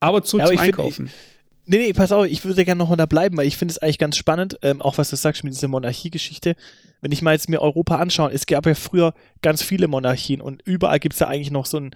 Aber 0.00 0.22
zurück 0.22 0.42
ja, 0.42 0.48
zum 0.48 0.58
Einkaufen. 0.58 1.08
Find, 1.08 1.37
Nee, 1.70 1.76
nee, 1.76 1.92
pass 1.92 2.12
auf, 2.12 2.24
ich 2.24 2.42
würde 2.46 2.64
gerne 2.64 2.78
noch 2.78 2.88
mal 2.88 2.96
da 2.96 3.04
bleiben, 3.04 3.36
weil 3.36 3.46
ich 3.46 3.58
finde 3.58 3.72
es 3.72 3.78
eigentlich 3.78 3.98
ganz 3.98 4.16
spannend, 4.16 4.58
ähm, 4.62 4.80
auch 4.80 4.96
was 4.96 5.10
du 5.10 5.16
sagst 5.16 5.44
mit 5.44 5.52
dieser 5.52 5.68
Monarchiegeschichte. 5.68 6.56
Wenn 7.02 7.12
ich 7.12 7.20
mal 7.20 7.32
jetzt 7.32 7.50
mir 7.50 7.60
Europa 7.60 7.96
anschaue, 7.96 8.32
es 8.32 8.46
gab 8.46 8.64
ja 8.64 8.74
früher 8.74 9.12
ganz 9.42 9.62
viele 9.62 9.86
Monarchien 9.86 10.40
und 10.40 10.62
überall 10.62 10.98
gibt 10.98 11.12
es 11.12 11.20
ja 11.20 11.28
eigentlich 11.28 11.50
noch 11.50 11.66
so 11.66 11.78
ein, 11.78 11.90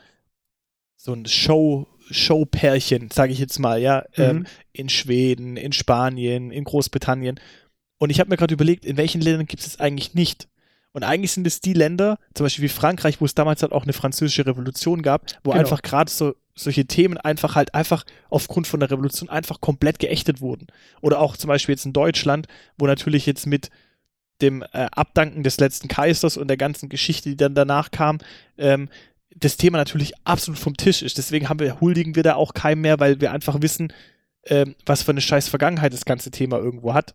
so 0.96 1.14
ein 1.14 1.24
Show, 1.24 1.88
Show-Pärchen, 2.10 3.10
sage 3.10 3.32
ich 3.32 3.38
jetzt 3.38 3.58
mal, 3.60 3.80
ja, 3.80 4.04
mhm. 4.14 4.22
ähm, 4.22 4.46
in 4.74 4.90
Schweden, 4.90 5.56
in 5.56 5.72
Spanien, 5.72 6.50
in 6.50 6.64
Großbritannien. 6.64 7.40
Und 7.96 8.10
ich 8.10 8.20
habe 8.20 8.28
mir 8.28 8.36
gerade 8.36 8.52
überlegt, 8.52 8.84
in 8.84 8.98
welchen 8.98 9.22
Ländern 9.22 9.46
gibt 9.46 9.66
es 9.66 9.80
eigentlich 9.80 10.12
nicht? 10.12 10.48
Und 10.92 11.02
eigentlich 11.02 11.32
sind 11.32 11.46
es 11.46 11.62
die 11.62 11.72
Länder, 11.72 12.18
zum 12.34 12.44
Beispiel 12.44 12.64
wie 12.64 12.68
Frankreich, 12.68 13.22
wo 13.22 13.24
es 13.24 13.34
damals 13.34 13.62
halt 13.62 13.72
auch 13.72 13.84
eine 13.84 13.94
französische 13.94 14.44
Revolution 14.44 15.00
gab, 15.00 15.24
wo 15.42 15.52
genau. 15.52 15.60
einfach 15.60 15.80
gerade 15.80 16.10
so 16.10 16.34
solche 16.54 16.86
Themen 16.86 17.16
einfach 17.16 17.54
halt 17.54 17.74
einfach 17.74 18.04
aufgrund 18.28 18.66
von 18.66 18.80
der 18.80 18.90
Revolution 18.90 19.28
einfach 19.28 19.60
komplett 19.60 19.98
geächtet 19.98 20.40
wurden. 20.40 20.66
Oder 21.00 21.20
auch 21.20 21.36
zum 21.36 21.48
Beispiel 21.48 21.74
jetzt 21.74 21.86
in 21.86 21.92
Deutschland, 21.92 22.46
wo 22.76 22.86
natürlich 22.86 23.26
jetzt 23.26 23.46
mit 23.46 23.70
dem 24.40 24.62
äh, 24.62 24.88
Abdanken 24.92 25.42
des 25.42 25.58
letzten 25.58 25.88
Kaisers 25.88 26.36
und 26.36 26.48
der 26.48 26.56
ganzen 26.56 26.88
Geschichte, 26.88 27.30
die 27.30 27.36
dann 27.36 27.54
danach 27.54 27.90
kam, 27.90 28.18
ähm, 28.58 28.88
das 29.34 29.56
Thema 29.56 29.78
natürlich 29.78 30.12
absolut 30.24 30.58
vom 30.58 30.76
Tisch 30.76 31.02
ist. 31.02 31.16
Deswegen 31.16 31.48
haben 31.48 31.60
wir, 31.60 31.80
huldigen 31.80 32.16
wir 32.16 32.22
da 32.22 32.34
auch 32.34 32.52
keinem 32.52 32.82
mehr, 32.82 33.00
weil 33.00 33.20
wir 33.20 33.32
einfach 33.32 33.62
wissen, 33.62 33.92
ähm, 34.44 34.74
was 34.84 35.02
für 35.02 35.12
eine 35.12 35.20
scheiß 35.20 35.48
Vergangenheit 35.48 35.92
das 35.92 36.04
ganze 36.04 36.30
Thema 36.30 36.58
irgendwo 36.58 36.92
hat. 36.92 37.14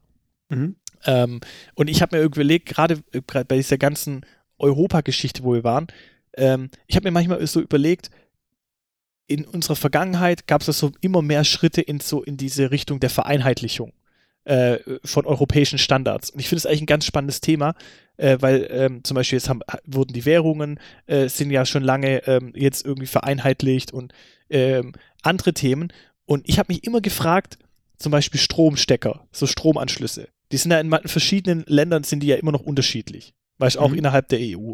Mhm. 0.50 0.78
Ähm, 1.06 1.42
und 1.76 1.90
ich 1.90 2.02
habe 2.02 2.16
mir 2.16 2.22
irgendwie 2.22 2.42
überlegt, 2.42 2.70
gerade 2.70 3.04
äh, 3.12 3.22
bei 3.22 3.58
dieser 3.58 3.78
ganzen 3.78 4.26
Europa-Geschichte, 4.58 5.44
wo 5.44 5.54
wir 5.54 5.64
waren, 5.64 5.88
ähm, 6.36 6.70
ich 6.88 6.96
habe 6.96 7.08
mir 7.08 7.12
manchmal 7.12 7.46
so 7.46 7.62
überlegt, 7.62 8.10
in 9.28 9.46
unserer 9.46 9.76
Vergangenheit 9.76 10.48
gab 10.48 10.68
es 10.68 10.78
so 10.80 10.92
immer 11.02 11.22
mehr 11.22 11.44
Schritte 11.44 11.82
in 11.82 12.00
so 12.00 12.24
in 12.24 12.38
diese 12.38 12.72
Richtung 12.72 13.00
der 13.00 13.10
Vereinheitlichung 13.10 13.94
äh, 14.46 14.80
von 15.04 15.26
europäischen 15.26 15.78
Standards. 15.78 16.30
Und 16.30 16.40
ich 16.40 16.48
finde 16.48 16.60
es 16.60 16.66
eigentlich 16.66 16.84
ein 16.84 16.88
ganz 16.88 17.06
spannendes 17.06 17.42
Thema, 17.42 17.76
äh, 18.16 18.38
weil 18.40 18.68
ähm, 18.72 19.04
zum 19.04 19.16
Beispiel 19.16 19.38
jetzt 19.38 19.50
haben, 19.50 19.62
wurden 19.86 20.14
die 20.14 20.26
Währungen 20.26 20.80
äh, 21.06 21.28
sind 21.28 21.52
ja 21.52 21.66
schon 21.66 21.84
lange 21.84 22.26
ähm, 22.28 22.54
jetzt 22.56 22.86
irgendwie 22.86 23.08
vereinheitlicht 23.08 23.92
und 23.92 24.14
ähm, 24.50 24.94
andere 25.22 25.54
Themen. 25.54 25.92
Und 26.26 26.48
ich 26.48 26.60
habe 26.60 26.72
mich 26.72 26.86
immer 26.86 27.02
gefragt, 27.02 27.58
zum 27.98 28.12
Beispiel 28.12 28.40
Stromstecker, 28.40 29.28
so 29.32 29.48
Stromanschlüsse. 29.48 30.30
Die 30.52 30.58
sind 30.58 30.72
ja 30.72 30.80
in 30.80 30.92
verschiedenen 31.08 31.66
Ländern 31.68 32.04
sind 32.04 32.22
die 32.22 32.28
ja 32.28 32.38
immer 32.38 32.54
noch 32.54 32.62
unterschiedlich, 32.62 33.34
weißt 33.58 33.78
mhm. 33.78 33.82
auch 33.82 33.92
innerhalb 33.92 34.30
der 34.30 34.40
EU. 34.40 34.74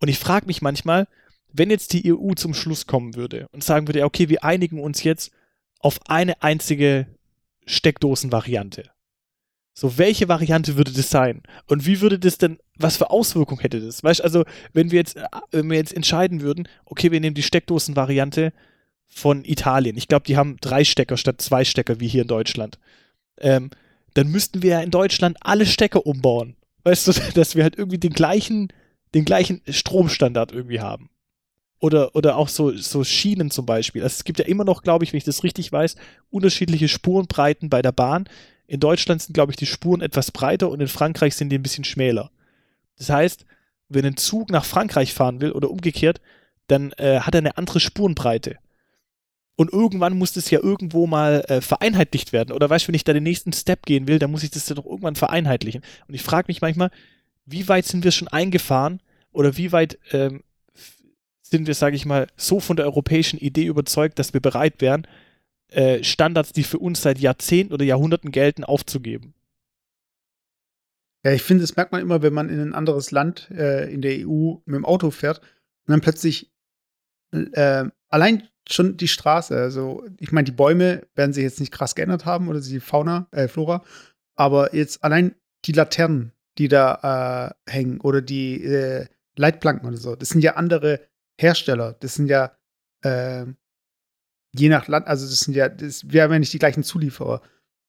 Und 0.00 0.08
ich 0.08 0.18
frage 0.18 0.46
mich 0.46 0.62
manchmal, 0.62 1.08
wenn 1.52 1.70
jetzt 1.70 1.92
die 1.92 2.12
EU 2.12 2.32
zum 2.34 2.54
Schluss 2.54 2.86
kommen 2.86 3.14
würde 3.14 3.48
und 3.52 3.64
sagen 3.64 3.88
würde, 3.88 4.04
okay, 4.04 4.28
wir 4.28 4.44
einigen 4.44 4.80
uns 4.80 5.02
jetzt 5.02 5.32
auf 5.80 5.98
eine 6.08 6.42
einzige 6.42 7.06
Steckdosenvariante. 7.66 8.90
So, 9.74 9.96
welche 9.96 10.28
Variante 10.28 10.76
würde 10.76 10.92
das 10.92 11.08
sein? 11.08 11.42
Und 11.66 11.86
wie 11.86 12.00
würde 12.00 12.18
das 12.18 12.38
denn, 12.38 12.58
was 12.76 12.96
für 12.96 13.10
Auswirkungen 13.10 13.60
hätte 13.60 13.80
das? 13.80 14.02
Weißt 14.02 14.22
also, 14.22 14.44
wenn 14.72 14.90
wir 14.90 14.98
jetzt, 14.98 15.16
wenn 15.52 15.70
wir 15.70 15.76
jetzt 15.76 15.94
entscheiden 15.94 16.40
würden, 16.40 16.68
okay, 16.84 17.12
wir 17.12 17.20
nehmen 17.20 17.34
die 17.34 17.44
Steckdosenvariante 17.44 18.52
von 19.06 19.44
Italien. 19.44 19.96
Ich 19.96 20.08
glaube, 20.08 20.26
die 20.26 20.36
haben 20.36 20.56
drei 20.60 20.84
Stecker 20.84 21.16
statt 21.16 21.40
zwei 21.40 21.64
Stecker 21.64 22.00
wie 22.00 22.08
hier 22.08 22.22
in 22.22 22.28
Deutschland. 22.28 22.78
Ähm, 23.38 23.70
dann 24.14 24.28
müssten 24.28 24.62
wir 24.62 24.70
ja 24.70 24.80
in 24.80 24.90
Deutschland 24.90 25.36
alle 25.40 25.64
Stecker 25.64 26.04
umbauen. 26.06 26.56
Weißt 26.82 27.06
du, 27.06 27.12
dass 27.34 27.54
wir 27.54 27.62
halt 27.62 27.78
irgendwie 27.78 27.98
den 27.98 28.12
gleichen, 28.12 28.72
den 29.14 29.24
gleichen 29.24 29.62
Stromstandard 29.68 30.50
irgendwie 30.50 30.80
haben 30.80 31.08
oder, 31.80 32.14
oder 32.14 32.36
auch 32.36 32.48
so, 32.48 32.76
so 32.76 33.04
Schienen 33.04 33.50
zum 33.50 33.66
Beispiel. 33.66 34.02
Also 34.02 34.14
es 34.14 34.24
gibt 34.24 34.38
ja 34.38 34.46
immer 34.46 34.64
noch, 34.64 34.82
glaube 34.82 35.04
ich, 35.04 35.12
wenn 35.12 35.18
ich 35.18 35.24
das 35.24 35.44
richtig 35.44 35.70
weiß, 35.70 35.96
unterschiedliche 36.30 36.88
Spurenbreiten 36.88 37.70
bei 37.70 37.82
der 37.82 37.92
Bahn. 37.92 38.28
In 38.66 38.80
Deutschland 38.80 39.22
sind, 39.22 39.32
glaube 39.32 39.52
ich, 39.52 39.56
die 39.56 39.66
Spuren 39.66 40.00
etwas 40.00 40.30
breiter 40.30 40.70
und 40.70 40.80
in 40.80 40.88
Frankreich 40.88 41.34
sind 41.36 41.50
die 41.50 41.58
ein 41.58 41.62
bisschen 41.62 41.84
schmäler. 41.84 42.30
Das 42.96 43.10
heißt, 43.10 43.46
wenn 43.88 44.04
ein 44.04 44.16
Zug 44.16 44.50
nach 44.50 44.64
Frankreich 44.64 45.14
fahren 45.14 45.40
will 45.40 45.52
oder 45.52 45.70
umgekehrt, 45.70 46.20
dann 46.66 46.92
äh, 46.92 47.20
hat 47.20 47.34
er 47.34 47.38
eine 47.38 47.56
andere 47.56 47.80
Spurenbreite. 47.80 48.58
Und 49.56 49.72
irgendwann 49.72 50.16
muss 50.16 50.32
das 50.32 50.50
ja 50.50 50.60
irgendwo 50.62 51.06
mal 51.06 51.44
äh, 51.48 51.60
vereinheitlicht 51.60 52.32
werden. 52.32 52.52
Oder 52.52 52.70
weißt 52.70 52.84
du, 52.84 52.88
wenn 52.88 52.94
ich 52.94 53.04
da 53.04 53.12
den 53.12 53.24
nächsten 53.24 53.52
Step 53.52 53.86
gehen 53.86 54.06
will, 54.06 54.18
dann 54.18 54.30
muss 54.30 54.44
ich 54.44 54.50
das 54.50 54.68
ja 54.68 54.74
doch 54.74 54.84
irgendwann 54.84 55.16
vereinheitlichen. 55.16 55.82
Und 56.06 56.14
ich 56.14 56.22
frage 56.22 56.46
mich 56.48 56.60
manchmal, 56.60 56.90
wie 57.46 57.66
weit 57.68 57.86
sind 57.86 58.04
wir 58.04 58.12
schon 58.12 58.28
eingefahren 58.28 59.00
oder 59.32 59.56
wie 59.56 59.72
weit 59.72 59.98
ähm, 60.12 60.42
sind 61.50 61.66
wir, 61.66 61.74
sage 61.74 61.96
ich 61.96 62.06
mal, 62.06 62.26
so 62.36 62.60
von 62.60 62.76
der 62.76 62.86
europäischen 62.86 63.38
Idee 63.38 63.66
überzeugt, 63.66 64.18
dass 64.18 64.34
wir 64.34 64.40
bereit 64.40 64.80
wären, 64.80 65.06
äh, 65.70 66.02
Standards, 66.02 66.52
die 66.52 66.64
für 66.64 66.78
uns 66.78 67.02
seit 67.02 67.18
Jahrzehnten 67.18 67.74
oder 67.74 67.84
Jahrhunderten 67.84 68.32
gelten, 68.32 68.64
aufzugeben. 68.64 69.34
Ja, 71.24 71.32
ich 71.32 71.42
finde, 71.42 71.62
das 71.62 71.76
merkt 71.76 71.92
man 71.92 72.00
immer, 72.00 72.22
wenn 72.22 72.32
man 72.32 72.48
in 72.48 72.60
ein 72.60 72.74
anderes 72.74 73.10
Land 73.10 73.50
äh, 73.50 73.92
in 73.92 74.02
der 74.02 74.26
EU 74.26 74.54
mit 74.64 74.76
dem 74.76 74.84
Auto 74.84 75.10
fährt 75.10 75.40
und 75.40 75.92
dann 75.92 76.00
plötzlich 76.00 76.52
äh, 77.32 77.84
allein 78.08 78.48
schon 78.68 78.96
die 78.96 79.08
Straße, 79.08 79.56
also 79.56 80.04
ich 80.18 80.32
meine, 80.32 80.44
die 80.44 80.52
Bäume 80.52 81.06
werden 81.14 81.32
sich 81.32 81.42
jetzt 81.42 81.60
nicht 81.60 81.72
krass 81.72 81.94
geändert 81.94 82.24
haben 82.24 82.48
oder 82.48 82.60
die 82.60 82.80
Fauna, 82.80 83.26
äh, 83.32 83.48
Flora, 83.48 83.82
aber 84.36 84.74
jetzt 84.74 85.02
allein 85.02 85.34
die 85.64 85.72
Laternen, 85.72 86.32
die 86.58 86.68
da 86.68 87.54
äh, 87.66 87.70
hängen 87.70 88.00
oder 88.00 88.22
die 88.22 88.62
äh, 88.64 89.06
Leitplanken 89.36 89.88
oder 89.88 89.96
so, 89.96 90.16
das 90.16 90.28
sind 90.28 90.42
ja 90.42 90.54
andere 90.56 91.00
Hersteller. 91.38 91.96
Das 92.00 92.14
sind 92.14 92.28
ja 92.28 92.52
äh, 93.02 93.46
je 94.52 94.68
nach 94.68 94.88
Land, 94.88 95.06
also 95.06 95.26
das 95.26 95.40
sind 95.40 95.54
ja, 95.54 95.68
das, 95.68 96.08
wir 96.10 96.22
haben 96.22 96.32
ja 96.32 96.38
nicht 96.38 96.52
die 96.52 96.58
gleichen 96.58 96.82
Zulieferer. 96.82 97.42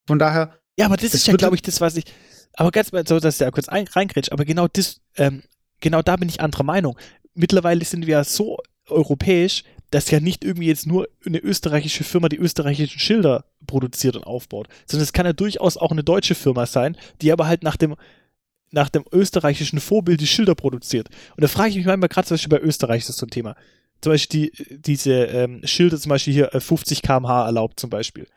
Von 0.07 0.19
daher. 0.19 0.59
Ja, 0.77 0.85
aber 0.85 0.97
das 0.97 1.13
ist 1.13 1.27
ja, 1.27 1.35
glaube 1.35 1.55
ich, 1.55 1.61
das, 1.61 1.81
was 1.81 1.95
ich. 1.95 2.05
Aber 2.53 2.71
ganz 2.71 2.91
mal 2.91 3.05
so, 3.05 3.19
dass 3.19 3.35
ich 3.35 3.39
da 3.39 3.51
kurz 3.51 3.67
reingrätscht, 3.69 4.31
aber 4.31 4.45
genau 4.45 4.67
das, 4.67 5.01
ähm, 5.17 5.43
genau 5.81 6.01
da 6.01 6.15
bin 6.15 6.29
ich 6.29 6.41
anderer 6.41 6.63
Meinung. 6.63 6.97
Mittlerweile 7.33 7.85
sind 7.85 8.07
wir 8.07 8.17
ja 8.17 8.23
so 8.23 8.57
europäisch, 8.87 9.63
dass 9.91 10.11
ja 10.11 10.19
nicht 10.19 10.43
irgendwie 10.43 10.67
jetzt 10.67 10.87
nur 10.87 11.07
eine 11.25 11.39
österreichische 11.39 12.03
Firma 12.03 12.29
die 12.29 12.37
österreichischen 12.37 12.99
Schilder 12.99 13.45
produziert 13.65 14.15
und 14.15 14.23
aufbaut, 14.23 14.67
sondern 14.85 15.03
es 15.03 15.13
kann 15.13 15.25
ja 15.25 15.33
durchaus 15.33 15.77
auch 15.77 15.91
eine 15.91 16.03
deutsche 16.03 16.35
Firma 16.35 16.65
sein, 16.65 16.97
die 17.21 17.31
aber 17.31 17.47
halt 17.47 17.63
nach 17.63 17.77
dem 17.77 17.95
nach 18.71 18.89
dem 18.89 19.03
österreichischen 19.11 19.79
Vorbild 19.79 20.21
die 20.21 20.27
Schilder 20.27 20.55
produziert. 20.55 21.09
Und 21.35 21.43
da 21.43 21.47
frage 21.47 21.69
ich 21.69 21.75
mich 21.77 21.85
manchmal 21.85 22.09
gerade 22.09 22.27
zum 22.27 22.35
Beispiel 22.35 22.57
bei 22.57 22.63
Österreich, 22.63 23.03
das 23.03 23.11
ist 23.11 23.17
so 23.17 23.25
ein 23.25 23.31
Thema. 23.31 23.55
Zum 24.01 24.13
Beispiel 24.13 24.51
die, 24.51 24.81
diese 24.81 25.13
ähm, 25.25 25.61
Schilder, 25.65 25.99
zum 25.99 26.09
Beispiel 26.09 26.33
hier 26.33 26.49
50 26.53 26.97
äh, 26.97 27.01
km/h 27.01 27.45
erlaubt 27.45 27.79
zum 27.79 27.89
Beispiel. 27.89 28.27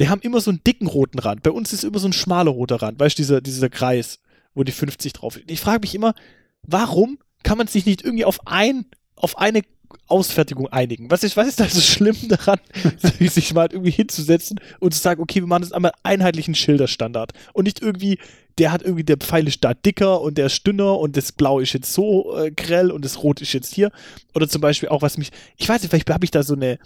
Die 0.00 0.08
haben 0.08 0.20
immer 0.20 0.40
so 0.40 0.50
einen 0.50 0.62
dicken 0.64 0.86
roten 0.86 1.18
Rand. 1.18 1.42
Bei 1.42 1.50
uns 1.50 1.72
ist 1.72 1.84
immer 1.84 1.98
so 1.98 2.08
ein 2.08 2.12
schmaler 2.12 2.50
roter 2.50 2.76
Rand, 2.82 3.00
weißt 3.00 3.18
du, 3.18 3.22
dieser, 3.22 3.40
dieser 3.40 3.68
Kreis, 3.68 4.20
wo 4.54 4.62
die 4.62 4.72
50 4.72 5.12
drauf 5.12 5.36
ist. 5.36 5.50
Ich 5.50 5.60
frage 5.60 5.80
mich 5.80 5.94
immer, 5.94 6.14
warum 6.62 7.18
kann 7.42 7.58
man 7.58 7.66
sich 7.66 7.86
nicht 7.86 8.02
irgendwie 8.02 8.24
auf 8.24 8.46
ein, 8.46 8.86
auf 9.18 9.38
eine 9.38 9.62
Ausfertigung 10.06 10.68
einigen. 10.68 11.10
Was 11.10 11.22
ist, 11.22 11.36
was 11.36 11.48
ist 11.48 11.60
da 11.60 11.68
so 11.68 11.80
schlimm 11.80 12.16
daran, 12.28 12.58
sich 13.20 13.54
mal 13.54 13.68
irgendwie 13.70 13.90
hinzusetzen 13.90 14.60
und 14.80 14.94
zu 14.94 15.00
sagen, 15.00 15.22
okay, 15.22 15.40
wir 15.40 15.46
machen 15.46 15.62
das 15.62 15.72
einmal 15.72 15.92
einheitlichen 16.02 16.54
Schilderstandard 16.54 17.32
und 17.52 17.64
nicht 17.64 17.80
irgendwie, 17.82 18.18
der 18.58 18.72
hat 18.72 18.82
irgendwie, 18.82 19.04
der 19.04 19.18
Pfeil 19.18 19.46
ist 19.46 19.64
da 19.64 19.74
dicker 19.74 20.20
und 20.20 20.36
der 20.36 20.46
ist 20.46 20.66
dünner 20.66 20.98
und 20.98 21.16
das 21.16 21.32
Blau 21.32 21.60
ist 21.60 21.72
jetzt 21.72 21.92
so 21.92 22.36
äh, 22.36 22.50
grell 22.50 22.90
und 22.90 23.04
das 23.04 23.22
Rot 23.22 23.40
ist 23.40 23.52
jetzt 23.52 23.72
hier. 23.72 23.90
Oder 24.34 24.48
zum 24.48 24.60
Beispiel 24.60 24.88
auch, 24.88 25.02
was 25.02 25.16
mich, 25.16 25.30
ich 25.56 25.68
weiß 25.68 25.82
nicht, 25.82 25.90
vielleicht 25.90 26.10
habe 26.10 26.24
ich 26.24 26.30
da 26.30 26.42
so 26.42 26.54
eine, 26.54 26.78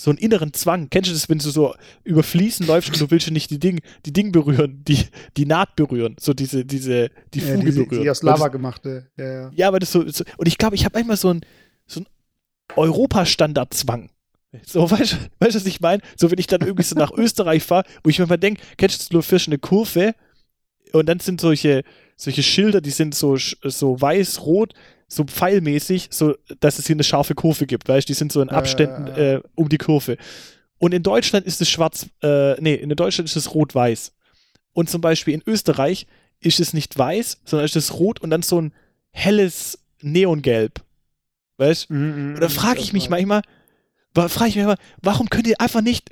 so 0.00 0.10
einen 0.10 0.18
inneren 0.18 0.54
Zwang. 0.54 0.88
Kennst 0.88 1.10
du 1.10 1.14
das, 1.14 1.28
wenn 1.28 1.38
du 1.38 1.50
so 1.50 1.74
über 2.04 2.22
Fliesen 2.22 2.66
läufst 2.66 2.90
und 2.90 2.98
du 3.00 3.10
willst 3.10 3.26
ja 3.26 3.32
nicht 3.32 3.50
die 3.50 3.58
Ding, 3.58 3.80
die 4.06 4.14
Ding 4.14 4.32
berühren, 4.32 4.82
die, 4.88 5.04
die 5.36 5.44
Naht 5.44 5.76
berühren, 5.76 6.16
so 6.18 6.32
diese, 6.32 6.64
diese, 6.64 7.10
die 7.34 7.40
Ja, 7.40 7.54
Fuge 7.54 7.66
diese, 7.66 7.84
berühren. 7.84 8.02
die 8.04 8.10
aus 8.10 8.22
Lava 8.22 8.46
Und 8.46 8.52
gemachte. 8.52 9.10
Ja, 9.18 9.24
ja. 9.24 9.44
das, 9.48 9.52
ja, 9.56 9.68
aber 9.68 9.78
das 9.78 9.92
so, 9.92 10.08
so 10.08 10.24
und 10.38 10.48
ich 10.48 10.56
glaube, 10.56 10.74
ich 10.74 10.86
habe 10.86 10.96
manchmal 10.98 11.18
so 11.18 11.34
ein, 11.34 11.42
so 11.86 12.00
ein 12.00 12.06
Europastandardzwang. 12.76 14.08
So, 14.64 14.90
weißt 14.90 15.12
du, 15.12 15.16
weißt, 15.38 15.54
du, 15.54 15.60
was 15.60 15.66
ich 15.66 15.80
meine? 15.80 16.02
So, 16.16 16.30
wenn 16.30 16.38
ich 16.38 16.46
dann 16.46 16.62
irgendwie 16.62 16.82
so 16.82 16.96
nach 16.96 17.12
Österreich 17.16 17.62
fahre, 17.62 17.84
wo 18.02 18.08
ich 18.08 18.18
mir 18.18 18.26
mal 18.26 18.38
denke, 18.38 18.62
kennst 18.78 19.10
du 19.10 19.16
nur 19.16 19.22
Fisch 19.22 19.48
eine 19.48 19.58
Kurve 19.58 20.14
und 20.92 21.08
dann 21.10 21.20
sind 21.20 21.42
solche, 21.42 21.82
solche 22.16 22.42
Schilder, 22.42 22.80
die 22.80 22.90
sind 22.90 23.14
so, 23.14 23.36
so 23.36 24.00
weiß-rot, 24.00 24.72
so 25.12 25.24
pfeilmäßig, 25.24 26.08
so, 26.10 26.36
dass 26.60 26.78
es 26.78 26.86
hier 26.86 26.94
eine 26.96 27.04
scharfe 27.04 27.34
Kurve 27.34 27.66
gibt, 27.66 27.88
weißt 27.88 28.08
du? 28.08 28.12
Die 28.12 28.16
sind 28.16 28.32
so 28.32 28.40
in 28.40 28.48
Abständen 28.48 29.06
ja. 29.08 29.16
äh, 29.16 29.42
um 29.54 29.68
die 29.68 29.78
Kurve. 29.78 30.16
Und 30.78 30.94
in 30.94 31.02
Deutschland 31.02 31.46
ist 31.46 31.60
es 31.60 31.68
schwarz, 31.68 32.06
äh, 32.22 32.60
nee, 32.60 32.74
in 32.74 32.88
Deutschland 32.90 33.28
ist 33.28 33.36
es 33.36 33.54
rot-weiß. 33.54 34.12
Und 34.72 34.88
zum 34.88 35.00
Beispiel 35.00 35.34
in 35.34 35.42
Österreich 35.46 36.06
ist 36.38 36.60
es 36.60 36.72
nicht 36.72 36.96
weiß, 36.96 37.40
sondern 37.44 37.66
ist 37.66 37.76
es 37.76 37.94
rot 37.94 38.20
und 38.20 38.30
dann 38.30 38.42
so 38.42 38.60
ein 38.60 38.72
helles 39.10 39.78
Neongelb. 40.00 40.82
Weißt 41.58 41.90
du? 41.90 41.94
Mhm, 41.94 42.34
Und 42.36 42.40
da 42.40 42.48
frage 42.48 42.80
ich 42.80 42.92
mich 42.92 43.10
manchmal, 43.10 43.42
frage 44.14 44.48
ich 44.48 44.56
mich 44.56 44.64
immer, 44.64 44.78
warum 45.02 45.28
könnt 45.28 45.48
ihr 45.48 45.60
einfach 45.60 45.82
nicht 45.82 46.10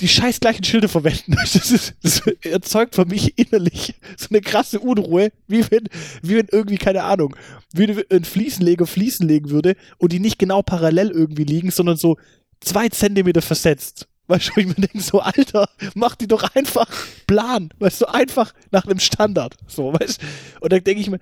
die 0.00 0.08
scheiß 0.08 0.40
gleichen 0.40 0.64
Schilder 0.64 0.88
verwenden? 0.88 1.36
Das, 1.42 1.70
ist, 1.70 1.94
das 2.02 2.22
erzeugt 2.42 2.94
für 2.94 3.04
mich 3.04 3.38
innerlich 3.38 3.94
so 4.16 4.28
eine 4.30 4.40
krasse 4.40 4.80
Unruhe, 4.80 5.32
wie 5.46 5.68
wenn, 5.70 5.88
wie 6.22 6.36
wenn 6.36 6.48
irgendwie, 6.50 6.78
keine 6.78 7.04
Ahnung, 7.04 7.34
wie 7.72 8.04
ein 8.10 8.24
Fliesenleger 8.24 8.86
Fliesen 8.86 9.26
legen 9.26 9.50
würde 9.50 9.76
und 9.98 10.12
die 10.12 10.20
nicht 10.20 10.38
genau 10.38 10.62
parallel 10.62 11.10
irgendwie 11.10 11.44
liegen, 11.44 11.70
sondern 11.70 11.96
so 11.96 12.16
zwei 12.60 12.88
Zentimeter 12.88 13.42
versetzt. 13.42 14.08
Weißt 14.26 14.50
du, 14.54 14.60
ich 14.60 14.66
mir 14.66 14.74
denke, 14.74 15.00
so, 15.00 15.20
Alter, 15.20 15.68
mach 15.94 16.14
die 16.14 16.28
doch 16.28 16.54
einfach 16.54 16.88
plan, 17.26 17.70
weißt 17.78 18.02
du, 18.02 18.06
einfach 18.06 18.52
nach 18.70 18.84
einem 18.84 19.00
Standard. 19.00 19.56
So, 19.66 19.92
weißt? 19.92 20.20
Und 20.60 20.72
dann 20.72 20.84
denke 20.84 21.00
ich 21.00 21.08
mir, 21.08 21.18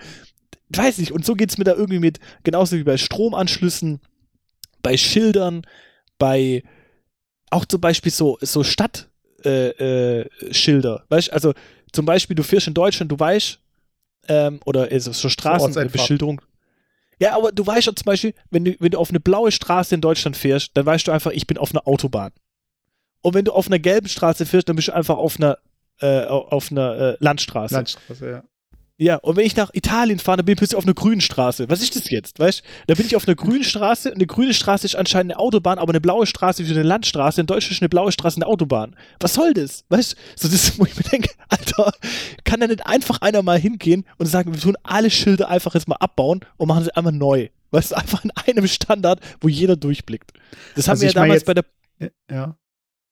weiß 0.71 0.99
nicht, 0.99 1.13
und 1.13 1.25
so 1.25 1.35
geht 1.35 1.51
es 1.51 1.59
mir 1.59 1.65
da 1.65 1.75
irgendwie 1.75 2.01
mit, 2.01 2.19
genauso 2.43 2.77
wie 2.77 2.83
bei 2.83 2.97
Stromanschlüssen, 2.97 4.01
bei 4.83 4.97
Schildern, 4.97 5.63
bei 6.19 6.65
auch 7.57 7.65
zum 7.65 7.81
Beispiel 7.81 8.13
so, 8.13 8.39
so 8.41 8.63
Stadtschilder, 8.63 9.11
äh, 9.45 10.21
äh, 10.21 10.55
Schilder. 10.55 11.05
weißt 11.09 11.29
du, 11.29 11.33
also 11.33 11.55
zum 11.93 12.05
Beispiel, 12.05 12.37
du 12.37 12.43
fährst 12.43 12.67
in 12.67 12.75
Deutschland, 12.75 13.11
du 13.11 13.19
weißt, 13.19 13.59
ähm, 14.29 14.61
oder 14.65 14.89
also 14.91 15.13
so 15.13 15.29
Straßenbeschilderung. 15.29 16.43
Ja, 17.19 17.35
aber 17.35 17.53
du 17.53 17.67
weißt 17.67 17.87
ja 17.87 17.95
zum 17.95 18.05
Beispiel, 18.05 18.35
wenn 18.51 18.65
du, 18.65 18.77
wenn 18.79 18.91
du 18.91 18.99
auf 18.99 19.09
eine 19.11 19.21
blaue 19.21 19.51
Straße 19.51 19.95
in 19.95 20.01
Deutschland 20.01 20.37
fährst, 20.37 20.73
dann 20.75 20.85
weißt 20.85 21.07
du 21.07 21.13
einfach, 21.13 21.31
ich 21.31 21.47
bin 21.47 21.57
auf 21.57 21.71
einer 21.73 21.87
Autobahn. 21.89 22.33
Und 23.23 23.35
wenn 23.35 23.45
du 23.45 23.53
auf 23.53 23.67
einer 23.67 23.79
gelben 23.79 24.09
Straße 24.09 24.45
fährst, 24.45 24.69
dann 24.69 24.77
bist 24.77 24.89
du 24.89 24.95
einfach 24.95 25.17
auf 25.17 25.37
einer, 25.39 25.59
äh, 26.01 26.25
auf 26.27 26.71
einer 26.71 26.99
äh, 26.99 27.17
Landstraße. 27.21 27.75
Landstraße, 27.75 28.31
ja. 28.31 28.45
Ja, 28.99 29.17
und 29.17 29.37
wenn 29.37 29.45
ich 29.45 29.55
nach 29.57 29.69
Italien 29.75 30.19
fahre, 30.19 30.39
dann 30.39 30.47
bin 30.47 30.55
ich 30.55 30.59
plötzlich 30.59 30.77
auf 30.79 30.85
einer 30.85 30.95
grünen 30.95 31.21
Straße. 31.21 31.69
Was 31.69 31.83
ist 31.83 31.97
das 31.97 32.09
jetzt, 32.09 32.39
weißt 32.39 32.61
du? 32.61 32.65
Da 32.87 32.95
bin 32.95 33.05
ich 33.05 33.15
auf 33.15 33.29
einer 33.29 33.35
grünen 33.35 33.63
Straße 33.63 34.09
und 34.09 34.15
eine 34.15 34.27
grüne 34.27 34.55
Straße 34.55 34.87
ist 34.87 34.97
anscheinend 34.97 35.33
eine 35.33 35.39
Autobahn, 35.41 35.79
aber 35.79 35.91
eine 35.93 36.01
blaue 36.01 36.25
Straße 36.27 36.63
ist 36.63 36.71
eine 36.71 36.83
Landstraße. 36.83 37.43
In 37.43 37.47
Deutschland 37.47 37.73
ist 37.73 37.83
eine 37.83 37.91
blaue 37.91 38.11
Straße 38.11 38.37
eine 38.39 38.47
Autobahn. 38.47 38.97
Was 39.21 39.35
soll 39.35 39.53
das? 39.53 39.85
Weißt 39.91 40.13
du? 40.15 40.17
So 40.37 40.49
das, 40.49 40.79
wo 40.79 40.87
ich 40.87 40.97
mir 40.97 41.03
denke, 41.03 41.29
Alter, 41.51 41.93
kann 42.45 42.61
da 42.61 42.67
nicht 42.69 42.87
einfach 42.87 43.21
einer 43.21 43.43
mal 43.43 43.59
hingehen 43.59 44.07
und 44.17 44.27
sagen, 44.27 44.55
wir 44.55 44.61
tun 44.61 44.77
alle 44.83 45.11
Schilder 45.11 45.51
einfach 45.51 45.75
jetzt 45.75 45.89
mal 45.89 45.97
abbauen 45.97 46.41
und 46.57 46.67
machen 46.69 46.85
sie 46.85 46.97
einmal 46.97 47.13
neu. 47.13 47.49
Weißt 47.73 47.91
du, 47.91 47.97
einfach 47.97 48.25
in 48.25 48.31
einem 48.47 48.67
Standard, 48.67 49.21
wo 49.43 49.49
jeder 49.49 49.77
durchblickt. 49.77 50.33
Das 50.75 50.87
haben 50.89 50.93
Also 50.93 51.03
wir 51.03 51.09
ja 51.09 51.13
damals 51.13 51.43
jetzt- 51.43 51.47
bei 51.47 51.53
der 51.55 51.65
Ja. 52.31 52.57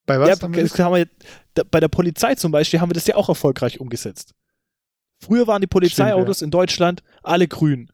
Bei 0.06 0.18
was? 0.18 0.28
ja, 0.30 0.40
haben 0.42 0.54
wir 0.54 0.62
das 0.62 0.78
haben 0.78 0.94
wir, 0.94 1.08
da, 1.54 1.62
bei 1.70 1.80
der 1.80 1.88
Polizei 1.88 2.34
zum 2.36 2.52
Beispiel 2.52 2.80
haben 2.80 2.88
wir 2.88 2.94
das 2.94 3.06
ja 3.06 3.16
auch 3.16 3.28
erfolgreich 3.28 3.80
umgesetzt. 3.80 4.32
Früher 5.24 5.46
waren 5.46 5.60
die 5.60 5.66
Polizeiautos 5.66 6.42
in 6.42 6.50
Deutschland 6.50 7.02
alle 7.22 7.48
grün. 7.48 7.90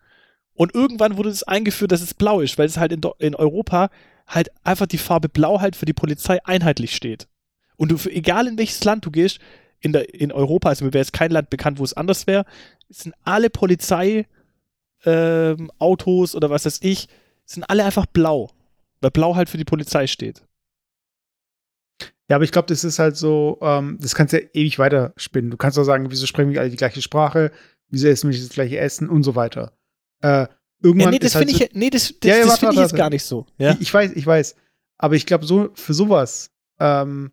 Und 0.55 0.75
irgendwann 0.75 1.17
wurde 1.17 1.29
es 1.29 1.43
eingeführt, 1.43 1.93
dass 1.93 2.03
es 2.03 2.13
blau 2.13 2.41
ist, 2.41 2.59
weil 2.59 2.67
es 2.67 2.77
halt 2.77 2.93
in, 2.93 3.01
in 3.19 3.35
Europa 3.35 3.89
halt 4.27 4.51
einfach 4.65 4.87
die 4.87 4.99
Farbe 4.99 5.29
blau 5.29 5.61
halt 5.61 5.77
für 5.77 5.87
die 5.87 5.93
Polizei 5.93 6.45
einheitlich 6.45 6.95
steht. 6.95 7.29
Und 7.77 7.91
du, 7.91 7.99
für, 7.99 8.11
egal 8.11 8.47
in 8.47 8.59
welches 8.59 8.83
Land 8.85 9.07
du 9.07 9.11
gehst, 9.11 9.39
in, 9.81 9.93
der, 9.93 10.13
in 10.13 10.33
Europa, 10.33 10.69
also 10.69 10.85
mir 10.85 10.93
wäre 10.93 11.03
jetzt 11.03 11.13
kein 11.13 11.31
Land 11.31 11.51
bekannt, 11.51 11.79
wo 11.79 11.85
es 11.85 11.95
anders 11.95 12.27
wäre, 12.27 12.45
sind 12.89 13.15
alle 13.25 13.49
Polizei 13.49 14.27
ähm, 15.05 15.71
Autos 15.79 16.35
oder 16.35 16.51
was 16.51 16.67
weiß 16.67 16.81
ich, 16.83 17.09
sind 17.45 17.65
alle 17.71 17.85
einfach 17.85 18.07
blau. 18.07 18.51
Weil 19.01 19.13
blau 19.13 19.37
halt 19.37 19.49
für 19.49 19.57
die 19.57 19.65
Polizei 19.65 20.07
steht. 20.07 20.43
Ja, 22.31 22.37
aber 22.37 22.45
ich 22.45 22.53
glaube, 22.53 22.69
das 22.69 22.85
ist 22.85 23.01
halt 23.01 23.17
so, 23.17 23.59
ähm, 23.61 23.99
das 24.01 24.15
kannst 24.15 24.33
du 24.33 24.41
ja 24.41 24.47
ewig 24.53 24.79
weiterspinnen. 24.79 25.51
Du 25.51 25.57
kannst 25.57 25.77
auch 25.81 25.85
sagen, 25.85 26.13
wieso 26.13 26.27
sprechen 26.27 26.53
wir 26.53 26.61
alle 26.61 26.71
die 26.71 26.77
gleiche 26.77 27.03
Sprache, 27.03 27.51
wieso 27.89 28.07
essen 28.07 28.31
wir 28.31 28.39
das 28.39 28.51
gleiche 28.51 28.79
Essen 28.79 29.09
und 29.09 29.25
so 29.25 29.35
weiter. 29.35 29.73
Äh, 30.23 30.47
irgendwann 30.81 31.07
Ja, 31.07 31.11
nee, 31.11 31.19
das 31.19 31.35
halt 31.35 31.49
finde 31.49 31.59
so, 31.59 31.65
ich, 31.65 31.75
nee, 31.75 31.91
das, 31.91 32.15
das, 32.21 32.31
Ja, 32.31 32.37
ja, 32.37 32.45
das 32.45 32.61
finde 32.61 32.77
ich 32.77 32.81
jetzt 32.83 32.95
gar 32.95 33.11
nicht 33.11 33.25
so. 33.25 33.47
Ja. 33.59 33.73
Ich, 33.73 33.81
ich 33.81 33.93
weiß, 33.93 34.13
ich 34.13 34.25
weiß. 34.25 34.55
Aber 34.99 35.17
ich 35.17 35.27
glaube, 35.27 35.45
so, 35.45 35.71
für 35.75 35.93
sowas 35.93 36.53
ähm, 36.79 37.33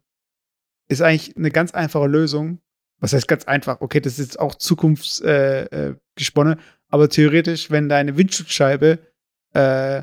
ist 0.88 1.04
eigentlich 1.04 1.38
eine 1.38 1.52
ganz 1.52 1.76
einfache 1.76 2.08
Lösung. 2.08 2.60
Was 3.00 3.14
heißt 3.14 3.28
ganz 3.28 3.46
einfach? 3.46 3.82
Okay, 3.82 4.00
das 4.00 4.14
ist 4.14 4.26
jetzt 4.26 4.40
auch 4.40 4.56
zukunftsgesponnen, 4.56 5.94
äh, 5.94 5.96
gesponnen, 6.16 6.60
aber 6.90 7.08
theoretisch, 7.08 7.70
wenn 7.70 7.88
deine 7.88 8.18
Windschutzscheibe 8.18 8.98
äh, 9.54 10.02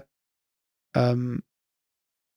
ähm, 0.95 1.43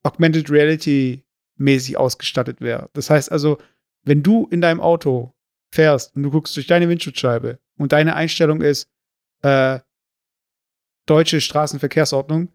Augmented 0.02 0.50
Reality 0.50 1.24
mäßig 1.58 1.98
ausgestattet 1.98 2.62
wäre. 2.62 2.90
Das 2.94 3.10
heißt 3.10 3.32
also, 3.32 3.58
wenn 4.04 4.24
du 4.24 4.48
in 4.50 4.62
deinem 4.62 4.80
Auto 4.80 5.34
fährst 5.72 6.16
und 6.16 6.24
du 6.24 6.32
guckst 6.32 6.56
durch 6.56 6.68
deine 6.68 6.90
Windschutzscheibe 6.90 7.60
und 7.78 7.92
deine 7.92 8.16
Einstellung 8.16 8.62
ist 8.62 8.90
äh, 9.42 9.80
deutsche 11.06 11.42
Straßenverkehrsordnung, 11.42 12.50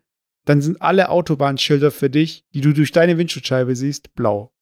dann 0.44 0.60
sind 0.60 0.80
alle 0.80 1.08
Autobahnschilder 1.08 1.90
für 1.90 2.10
dich, 2.10 2.44
die 2.52 2.60
du 2.60 2.72
durch 2.72 2.92
deine 2.92 3.18
Windschutzscheibe 3.18 3.76
siehst, 3.76 4.14
blau. 4.14 4.52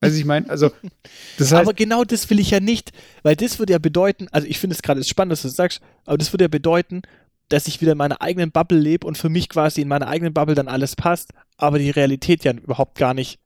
Weißt 0.00 0.14
du, 0.14 0.18
ich 0.18 0.24
meine, 0.24 0.48
also, 0.48 0.70
das 1.38 1.52
heißt, 1.52 1.60
aber 1.60 1.74
genau 1.74 2.04
das 2.04 2.28
will 2.30 2.40
ich 2.40 2.50
ja 2.50 2.60
nicht, 2.60 2.92
weil 3.22 3.36
das 3.36 3.58
würde 3.58 3.74
ja 3.74 3.78
bedeuten, 3.78 4.28
also 4.32 4.46
ich 4.46 4.58
finde 4.58 4.74
es 4.74 4.82
gerade 4.82 5.04
spannend, 5.04 5.32
dass 5.32 5.42
du 5.42 5.48
das 5.48 5.56
sagst, 5.56 5.80
aber 6.06 6.18
das 6.18 6.32
würde 6.32 6.44
ja 6.44 6.48
bedeuten, 6.48 7.02
dass 7.50 7.66
ich 7.68 7.80
wieder 7.80 7.92
in 7.92 7.98
meiner 7.98 8.22
eigenen 8.22 8.50
Bubble 8.52 8.78
lebe 8.78 9.06
und 9.06 9.18
für 9.18 9.28
mich 9.28 9.48
quasi 9.48 9.82
in 9.82 9.88
meiner 9.88 10.08
eigenen 10.08 10.32
Bubble 10.32 10.54
dann 10.54 10.68
alles 10.68 10.96
passt, 10.96 11.32
aber 11.58 11.78
die 11.78 11.90
Realität 11.90 12.44
ja 12.44 12.52
überhaupt 12.52 12.96
gar 12.96 13.12
nicht 13.12 13.38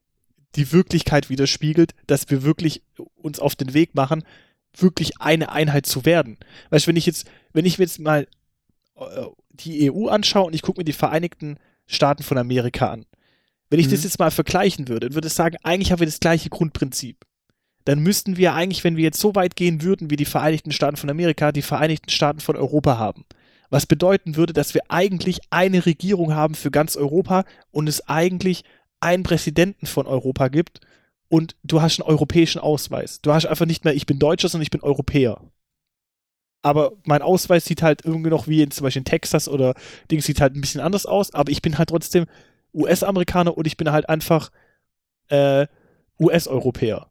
die 0.55 0.71
Wirklichkeit 0.71 1.31
widerspiegelt, 1.31 1.95
dass 2.07 2.31
wir 2.31 2.45
wirklich 2.45 2.83
uns 3.17 3.41
auf 3.41 3.57
den 3.57 3.75
Weg 3.75 3.95
machen, 3.95 4.23
wirklich 4.77 5.21
eine 5.21 5.51
Einheit 5.51 5.87
zu 5.87 6.05
werden. 6.05 6.39
Weißt 6.71 6.87
du, 6.87 6.91
wenn 6.91 6.97
ich 6.97 7.07
jetzt, 7.07 7.27
wenn 7.53 7.65
ich 7.65 7.79
mir 7.79 7.85
jetzt 7.85 7.99
mal 7.99 8.29
äh, 8.97 9.03
die 9.51 9.91
EU 9.91 10.09
anschaue 10.09 10.47
und 10.47 10.55
ich 10.55 10.63
gucke 10.63 10.81
mir 10.81 10.85
die 10.85 10.93
Vereinigten 10.93 11.57
Staaten 11.87 12.23
von 12.23 12.39
Amerika 12.39 12.91
an, 12.91 13.07
wenn 13.71 13.81
ich 13.81 13.87
Mhm. 13.87 13.93
das 13.93 14.05
jetzt 14.05 14.19
mal 14.19 14.31
vergleichen 14.31 14.89
würde, 14.89 15.09
dann 15.09 15.15
würde 15.15 15.29
ich 15.29 15.35
sagen, 15.35 15.57
eigentlich 15.63 15.91
haben 15.91 16.01
wir 16.01 16.07
das 16.07 16.21
gleiche 16.21 16.51
Grundprinzip. 16.51 17.25
Dann 17.85 18.01
müssten 18.01 18.37
wir 18.37 18.55
eigentlich, 18.55 18.85
wenn 18.85 18.97
wir 18.97 19.05
jetzt 19.05 19.21
so 19.21 19.35
weit 19.35 19.57
gehen 19.57 19.83
würden 19.83 20.11
wie 20.11 20.17
die 20.17 20.25
Vereinigten 20.25 20.73
Staaten 20.73 20.97
von 20.97 21.11
Amerika, 21.11 21.53
die 21.53 21.63
Vereinigten 21.63 22.11
Staaten 22.11 22.41
von 22.41 22.57
Europa 22.57 22.99
haben. 22.99 23.25
Was 23.71 23.87
bedeuten 23.87 24.37
würde, 24.37 24.53
dass 24.53 24.75
wir 24.75 24.83
eigentlich 24.89 25.41
eine 25.51 25.87
Regierung 25.87 26.35
haben 26.35 26.55
für 26.55 26.71
ganz 26.71 26.97
Europa 26.97 27.45
und 27.71 27.89
es 27.89 28.09
eigentlich 28.09 28.65
einen 29.01 29.23
Präsidenten 29.23 29.87
von 29.87 30.07
Europa 30.07 30.49
gibt 30.49 30.81
und 31.29 31.57
du 31.63 31.83
hast 31.83 32.01
einen 32.01 32.09
europäischen 32.09 32.61
Ausweis. 32.61 33.21
Du 33.21 33.33
hast 33.33 33.47
einfach 33.47 33.67
nicht 33.67 33.85
mehr, 33.85 33.95
ich 33.95 34.07
bin 34.07 34.19
Deutscher, 34.19 34.49
sondern 34.49 34.65
ich 34.65 34.71
bin 34.71 34.83
Europäer. 34.83 35.41
Aber 36.63 36.93
mein 37.05 37.21
Ausweis 37.21 37.67
sieht 37.67 37.83
halt 37.83 38.05
irgendwie 38.05 38.31
noch 38.31 38.49
wie 38.49 38.63
in 38.63 38.71
zum 38.71 38.85
Beispiel 38.85 39.01
in 39.01 39.05
Texas 39.05 39.49
oder 39.49 39.75
Dings 40.11 40.25
sieht 40.25 40.41
halt 40.41 40.55
ein 40.55 40.63
bisschen 40.63 40.81
anders 40.81 41.05
aus, 41.05 41.35
aber 41.35 41.53
ich 41.53 41.61
bin 41.61 41.77
halt 41.77 41.91
trotzdem 41.91 42.27
US-Amerikaner 42.73 43.57
und 43.57 43.67
ich 43.67 43.77
bin 43.77 43.93
halt 43.93 44.09
einfach 44.09 44.51
äh, 45.29 45.67
US-Europäer. 46.19 47.11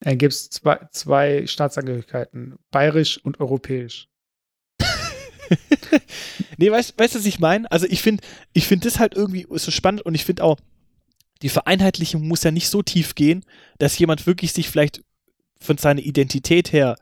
dann 0.00 0.18
gibt 0.18 0.32
es 0.32 0.50
zwei, 0.50 0.80
zwei 0.90 1.46
Staatsangehörigkeiten, 1.46 2.58
bayerisch 2.70 3.18
und 3.24 3.40
europäisch. 3.40 4.08
Nee, 6.56 6.70
weißt 6.70 6.98
du, 6.98 7.18
was 7.18 7.26
ich 7.26 7.38
meine? 7.38 7.70
Also 7.70 7.86
ich 7.88 8.02
finde, 8.02 8.22
ich 8.52 8.66
finde 8.66 8.88
das 8.88 8.98
halt 8.98 9.14
irgendwie 9.14 9.46
so 9.50 9.70
spannend 9.70 10.02
und 10.02 10.14
ich 10.14 10.24
finde 10.24 10.44
auch, 10.44 10.58
die 11.42 11.48
Vereinheitlichung 11.48 12.26
muss 12.26 12.44
ja 12.44 12.50
nicht 12.50 12.68
so 12.68 12.82
tief 12.82 13.14
gehen, 13.14 13.44
dass 13.78 13.98
jemand 13.98 14.26
wirklich 14.26 14.52
sich 14.52 14.68
vielleicht 14.68 15.02
von 15.60 15.76
seiner 15.76 16.00
Identität 16.00 16.72
her 16.72 16.96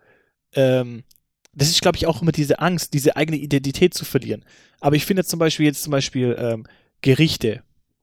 ähm, 0.55 1.05
das 1.53 1.69
ist, 1.69 1.83
glaube 1.83 1.97
ich, 1.97 2.07
auch 2.07 2.23
immer 2.23 2.33
diese 2.33 2.61
Angst, 2.61 2.95
diese 2.95 3.17
eigene 3.17 3.39
Identität 3.39 3.95
zu 3.95 4.05
verlieren. 4.05 4.45
Aber 4.81 4.97
ich 4.97 5.05
finde 5.05 5.25
zum 5.25 5.39
Beispiel 5.39 5.67
jetzt 5.67 5.83
zum 5.83 5.91
Beispiel 5.91 6.37
ähm, 6.39 6.65
Gerichte, 7.03 7.63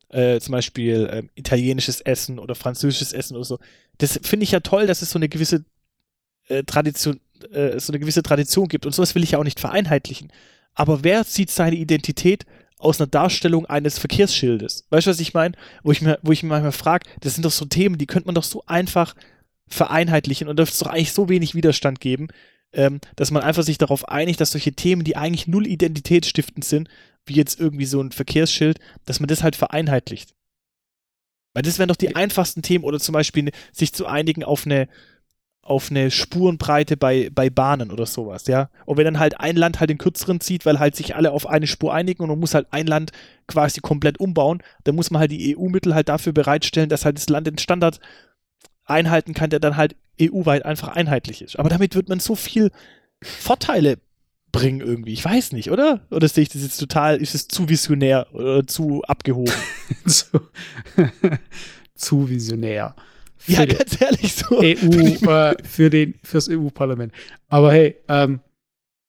äh, 0.09 0.39
zum 0.39 0.51
Beispiel 0.51 1.09
ähm, 1.11 1.29
italienisches 1.35 2.01
Essen 2.01 2.39
oder 2.39 2.55
französisches 2.55 3.13
Essen 3.13 3.35
oder 3.35 3.45
so. 3.45 3.59
Das 3.97 4.19
finde 4.23 4.43
ich 4.43 4.51
ja 4.51 4.59
toll, 4.59 4.87
dass 4.87 5.01
es 5.01 5.11
so 5.11 5.19
eine 5.19 5.29
gewisse 5.29 5.65
äh, 6.47 6.63
Tradition, 6.63 7.19
äh, 7.51 7.79
so 7.79 7.91
eine 7.91 7.99
gewisse 7.99 8.23
Tradition 8.23 8.67
gibt. 8.67 8.85
Und 8.85 8.93
sowas 8.93 9.15
will 9.15 9.23
ich 9.23 9.31
ja 9.31 9.39
auch 9.39 9.43
nicht 9.43 9.59
vereinheitlichen. 9.59 10.31
Aber 10.73 11.03
wer 11.03 11.25
zieht 11.25 11.49
seine 11.49 11.75
Identität 11.75 12.45
aus 12.77 12.99
einer 12.99 13.07
Darstellung 13.07 13.65
eines 13.65 13.97
Verkehrsschildes? 13.97 14.85
Weißt 14.89 15.07
du, 15.07 15.11
was 15.11 15.19
ich 15.19 15.33
meine? 15.33 15.55
Wo 15.83 15.91
ich 15.91 16.01
mir, 16.01 16.19
wo 16.21 16.31
ich 16.31 16.43
mir 16.43 16.49
manchmal 16.49 16.71
frage, 16.71 17.09
das 17.21 17.33
sind 17.33 17.43
doch 17.43 17.51
so 17.51 17.65
Themen, 17.65 17.97
die 17.97 18.05
könnte 18.05 18.27
man 18.27 18.35
doch 18.35 18.43
so 18.43 18.63
einfach 18.65 19.15
vereinheitlichen 19.67 20.47
und 20.47 20.57
dürfte 20.57 20.73
es 20.73 20.79
doch 20.79 20.87
eigentlich 20.87 21.13
so 21.13 21.29
wenig 21.29 21.55
Widerstand 21.55 21.99
geben, 21.99 22.27
ähm, 22.73 22.99
dass 23.15 23.31
man 23.31 23.43
einfach 23.43 23.63
sich 23.63 23.77
darauf 23.77 24.07
einigt, 24.07 24.39
dass 24.39 24.51
solche 24.51 24.73
Themen, 24.73 25.03
die 25.03 25.17
eigentlich 25.17 25.47
null 25.47 25.67
identitätsstiftend 25.67 26.63
sind, 26.63 26.89
wie 27.25 27.33
jetzt 27.33 27.59
irgendwie 27.59 27.85
so 27.85 28.01
ein 28.01 28.11
Verkehrsschild, 28.11 28.79
dass 29.05 29.19
man 29.19 29.27
das 29.27 29.43
halt 29.43 29.55
vereinheitlicht. 29.55 30.33
Weil 31.53 31.63
das 31.63 31.79
wären 31.79 31.89
doch 31.89 31.95
die 31.95 32.15
einfachsten 32.15 32.61
Themen 32.61 32.83
oder 32.83 32.99
zum 32.99 33.13
Beispiel 33.13 33.51
sich 33.71 33.93
zu 33.93 34.05
einigen 34.05 34.43
auf 34.43 34.65
eine, 34.65 34.87
auf 35.67 35.91
eine 35.91 36.11
Spurenbreite 36.11 36.97
bei, 36.97 37.29
bei 37.33 37.49
Bahnen 37.49 37.91
oder 37.91 38.05
sowas, 38.05 38.47
ja. 38.47 38.69
Und 38.85 38.97
wenn 38.97 39.05
dann 39.05 39.19
halt 39.19 39.39
ein 39.39 39.55
Land 39.55 39.79
halt 39.79 39.89
den 39.89 39.97
kürzeren 39.97 40.39
zieht, 40.39 40.65
weil 40.65 40.79
halt 40.79 40.95
sich 40.95 41.15
alle 41.15 41.31
auf 41.31 41.47
eine 41.47 41.67
Spur 41.67 41.93
einigen 41.93 42.23
und 42.23 42.29
man 42.29 42.39
muss 42.39 42.53
halt 42.53 42.67
ein 42.71 42.87
Land 42.87 43.11
quasi 43.47 43.81
komplett 43.81 44.19
umbauen, 44.19 44.63
dann 44.85 44.95
muss 44.95 45.11
man 45.11 45.19
halt 45.19 45.31
die 45.31 45.57
EU-Mittel 45.57 45.93
halt 45.93 46.09
dafür 46.09 46.33
bereitstellen, 46.33 46.89
dass 46.89 47.05
halt 47.05 47.17
das 47.17 47.29
Land 47.29 47.47
den 47.47 47.57
Standard 47.57 47.99
einhalten 48.85 49.33
kann, 49.33 49.49
der 49.49 49.59
dann 49.59 49.77
halt 49.77 49.95
EU-weit 50.21 50.65
einfach 50.65 50.89
einheitlich 50.89 51.41
ist. 51.41 51.59
Aber 51.59 51.69
damit 51.69 51.95
wird 51.95 52.09
man 52.09 52.19
so 52.19 52.35
viel 52.35 52.71
Vorteile 53.21 53.97
bringen 54.51 54.81
irgendwie. 54.81 55.13
Ich 55.13 55.25
weiß 55.25 55.51
nicht, 55.51 55.71
oder? 55.71 56.01
Oder 56.09 56.27
sehe 56.27 56.43
ich 56.43 56.49
das 56.49 56.63
jetzt 56.63 56.77
total, 56.77 57.17
ist 57.17 57.35
es 57.35 57.47
zu 57.47 57.69
visionär 57.69 58.27
oder 58.33 58.65
zu 58.65 59.03
abgehoben? 59.03 59.53
zu, 60.05 60.25
zu 61.95 62.29
visionär. 62.29 62.95
Ja, 63.45 63.65
ganz 63.65 64.01
ehrlich 64.01 64.33
so. 64.33 64.59
EU, 64.59 64.63
äh, 65.31 65.63
für 65.63 65.89
den, 65.89 66.15
fürs 66.23 66.49
EU-Parlament. 66.49 67.13
Aber 67.47 67.71
hey, 67.71 68.01
ähm, 68.07 68.41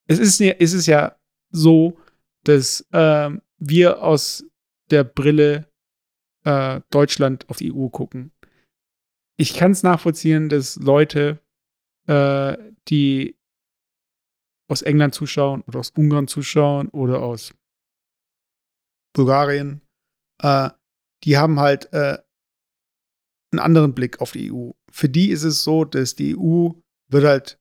es 0.06 0.18
ist, 0.18 0.40
es 0.40 0.72
ist 0.72 0.86
ja 0.86 1.16
so, 1.50 1.98
dass 2.44 2.86
ähm, 2.92 3.42
wir 3.58 4.02
aus 4.02 4.44
der 4.90 5.04
Brille 5.04 5.68
äh, 6.44 6.80
Deutschland 6.90 7.48
auf 7.48 7.58
die 7.58 7.72
EU 7.72 7.88
gucken. 7.88 8.32
Ich 9.36 9.54
kann 9.54 9.72
es 9.72 9.82
nachvollziehen, 9.82 10.48
dass 10.48 10.76
Leute, 10.76 11.40
äh, 12.06 12.56
die 12.88 13.36
aus 14.68 14.82
England 14.82 15.14
zuschauen 15.14 15.62
oder 15.62 15.78
aus 15.78 15.90
Ungarn 15.90 16.28
zuschauen 16.28 16.88
oder 16.88 17.22
aus 17.22 17.54
Bulgarien, 19.14 19.82
äh, 20.42 20.70
die 21.24 21.36
haben 21.36 21.58
halt 21.58 21.92
äh, 21.92 22.18
einen 23.50 23.60
anderen 23.60 23.94
Blick 23.94 24.20
auf 24.20 24.32
die 24.32 24.52
EU. 24.52 24.70
Für 24.90 25.08
die 25.08 25.30
ist 25.30 25.42
es 25.42 25.62
so, 25.62 25.84
dass 25.84 26.14
die 26.14 26.36
EU 26.36 26.70
wird 27.08 27.24
halt 27.24 27.58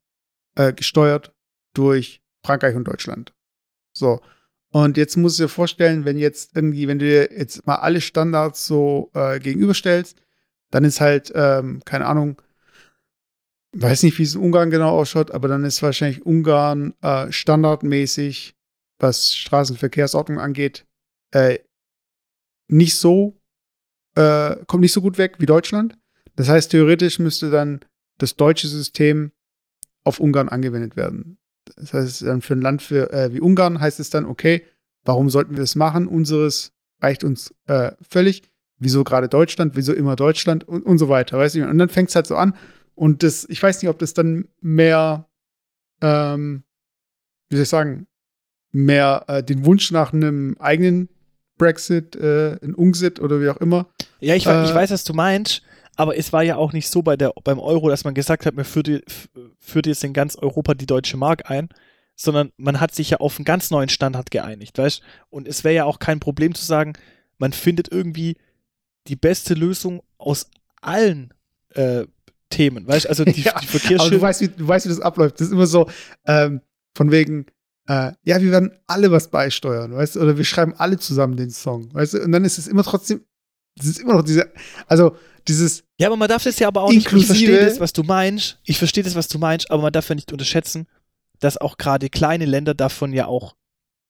äh, 0.56 0.74
gesteuert 0.74 1.34
durch 1.74 2.22
Frankreich 2.46 2.76
und 2.76 2.86
Deutschland. 2.86 3.34
So. 3.94 4.22
Und 4.70 4.98
jetzt 4.98 5.16
musst 5.16 5.40
du 5.40 5.44
dir 5.44 5.50
vorstellen, 5.50 6.06
wenn 6.06 6.18
jetzt 6.18 6.56
irgendwie, 6.56 6.88
wenn 6.88 7.00
du 7.00 7.06
dir 7.06 7.32
jetzt 7.32 7.66
mal 7.66 7.76
alle 7.76 8.02
Standards 8.02 8.68
so 8.68 9.10
äh, 9.14 9.40
gegenüberstellst, 9.40 10.22
dann 10.72 10.84
ist 10.84 11.00
halt, 11.00 11.32
ähm, 11.34 11.82
keine 11.86 12.06
Ahnung, 12.06 12.42
weiß 13.72 14.04
nicht, 14.04 14.18
wie 14.20 14.24
es 14.24 14.36
in 14.36 14.42
Ungarn 14.42 14.70
genau 14.70 14.98
ausschaut, 14.98 15.32
aber 15.32 15.48
dann 15.48 15.64
ist 15.64 15.82
wahrscheinlich 15.82 16.26
Ungarn 16.26 16.94
äh, 17.02 17.32
standardmäßig, 17.32 18.56
was 19.00 19.36
Straßenverkehrsordnung 19.36 20.40
angeht, 20.40 20.86
äh, 21.32 21.60
nicht 22.68 22.96
so 22.96 23.40
äh, 24.18 24.58
kommt 24.66 24.82
nicht 24.82 24.94
so 24.94 25.02
gut 25.02 25.18
weg 25.18 25.36
wie 25.38 25.46
Deutschland. 25.46 25.98
Das 26.36 26.50
heißt, 26.50 26.72
theoretisch 26.72 27.20
müsste 27.20 27.52
dann 27.52 27.82
das 28.18 28.36
deutsche 28.36 28.68
System 28.68 29.32
auf 30.04 30.20
Ungarn 30.20 30.50
angewendet 30.50 30.96
werden. 30.96 31.38
Das 31.76 31.94
heißt, 31.94 32.24
dann 32.24 32.42
für 32.42 32.54
ein 32.54 32.62
Land 32.62 32.82
für, 32.82 33.12
äh, 33.14 33.34
wie 33.34 33.42
Ungarn 33.42 33.80
heißt 33.80 34.00
es 34.00 34.10
dann, 34.10 34.26
okay, 34.26 34.64
warum 35.04 35.30
sollten 35.30 35.52
wir 35.52 35.60
das 35.60 35.76
machen? 35.76 36.08
Unseres 36.08 36.74
reicht 37.00 37.24
uns 37.24 37.54
äh, 37.68 37.92
völlig. 38.10 38.42
Wieso 38.80 39.04
gerade 39.04 39.30
Deutschland? 39.30 39.76
Wieso 39.76 39.94
immer 39.94 40.16
Deutschland? 40.16 40.68
Und, 40.68 40.84
und 40.84 40.98
so 40.98 41.10
weiter, 41.10 41.38
weißt 41.38 41.56
du? 41.56 41.68
Und 41.68 41.78
dann 41.78 41.90
fängt 41.90 42.10
es 42.10 42.16
halt 42.16 42.28
so 42.28 42.36
an. 42.36 42.56
Und 42.96 43.22
das, 43.22 43.46
ich 43.50 43.62
weiß 43.62 43.82
nicht, 43.82 43.90
ob 43.90 44.00
das 44.00 44.14
dann 44.16 44.48
mehr, 44.62 45.28
ähm, 46.02 46.64
wie 47.50 47.56
soll 47.58 47.64
ich 47.64 47.70
sagen, 47.70 48.08
mehr 48.72 49.26
äh, 49.28 49.44
den 49.44 49.66
Wunsch 49.66 49.92
nach 49.92 50.14
einem 50.14 50.56
eigenen 50.60 51.10
Brexit, 51.58 52.16
äh, 52.16 52.58
ein 52.64 52.76
Ungsit 52.76 53.20
oder 53.20 53.42
wie 53.42 53.50
auch 53.50 53.58
immer. 53.58 53.88
Ja, 54.20 54.36
ich, 54.36 54.46
äh, 54.46 54.66
ich 54.66 54.74
weiß, 54.74 54.92
was 54.92 55.04
du 55.04 55.14
meinst, 55.14 55.62
aber 55.96 56.18
es 56.18 56.32
war 56.32 56.44
ja 56.44 56.58
auch 56.58 56.74
nicht 56.74 56.90
so 56.90 57.02
bei 57.02 57.18
der, 57.18 57.34
beim 57.44 57.60
Euro, 57.60 57.90
dass 57.90 58.04
man 58.04 58.14
gesagt 58.14 58.46
hat, 58.46 58.56
man 58.56 58.66
führt, 58.66 58.90
führt 59.60 59.88
jetzt 59.88 60.04
in 60.04 60.14
ganz 60.14 60.36
Europa 60.36 60.74
die 60.74 60.86
deutsche 60.86 61.18
Mark 61.18 61.50
ein, 61.50 61.70
sondern 62.16 62.52
man 62.58 62.80
hat 62.80 62.94
sich 62.94 63.12
ja 63.12 63.18
auf 63.18 63.38
einen 63.38 63.46
ganz 63.46 63.72
neuen 63.72 63.90
Standard 63.90 64.32
geeinigt, 64.32 64.78
weißt 64.78 65.02
Und 65.30 65.48
es 65.48 65.64
wäre 65.64 65.76
ja 65.76 65.86
auch 65.86 66.00
kein 66.00 66.20
Problem 66.20 66.56
zu 66.56 66.66
sagen, 66.66 66.94
man 67.38 67.54
findet 67.54 67.92
irgendwie 67.92 68.38
die 69.08 69.16
beste 69.16 69.54
Lösung 69.54 70.02
aus 70.18 70.50
allen 70.82 71.34
äh, 71.74 72.06
Themen, 72.50 72.88
weißt 72.88 73.08
Also 73.08 73.26
die, 73.26 73.42
ja, 73.42 73.60
die 73.60 73.68
Verkehrsschilder. 73.68 74.18
du 74.18 74.22
weißt, 74.22 74.42
wie, 74.42 74.48
du 74.48 74.68
weißt, 74.68 74.86
wie 74.86 74.90
das 74.90 75.00
abläuft. 75.00 75.40
Das 75.40 75.48
ist 75.48 75.54
immer 75.54 75.68
so, 75.68 75.90
ähm, 76.26 76.62
von 76.96 77.12
wegen, 77.12 77.46
äh, 77.88 78.12
ja, 78.24 78.42
wir 78.42 78.52
werden 78.52 78.72
alle 78.86 79.12
was 79.12 79.30
beisteuern, 79.30 79.94
weißt 79.94 80.16
du, 80.16 80.22
oder 80.22 80.38
wir 80.38 80.46
schreiben 80.46 80.74
alle 80.78 80.98
zusammen 80.98 81.38
den 81.38 81.50
Song, 81.50 81.94
weißt 81.94 82.16
du, 82.16 82.24
und 82.24 82.32
dann 82.32 82.44
ist 82.44 82.58
es 82.58 82.68
immer 82.68 82.84
trotzdem, 82.84 83.22
es 83.80 83.86
ist 83.86 84.00
immer 84.00 84.14
noch 84.14 84.24
diese, 84.24 84.52
also 84.88 85.16
dieses. 85.48 85.84
Ja, 86.00 86.08
aber 86.08 86.18
man 86.18 86.28
darf 86.28 86.44
das 86.44 86.60
ja 86.60 86.68
aber 86.68 86.84
auch 86.84 86.92
nicht, 86.92 87.12
ich 87.12 87.26
verstehe 87.26 87.66
das, 87.66 87.80
was 87.80 87.94
du 87.94 88.04
meinst, 88.04 88.60
ich 88.66 88.78
verstehe 88.78 89.04
das, 89.04 89.16
was 89.16 89.30
du 89.30 89.40
meinst, 89.40 89.72
aber 89.72 89.84
man 89.84 89.94
darf 89.94 90.10
ja 90.10 90.16
nicht 90.16 90.32
unterschätzen, 90.32 90.88
dass 91.40 91.58
auch 91.58 91.78
gerade 91.78 92.10
kleine 92.10 92.46
Länder 92.46 92.74
davon 92.74 93.14
ja 93.14 93.28
auch 93.28 93.56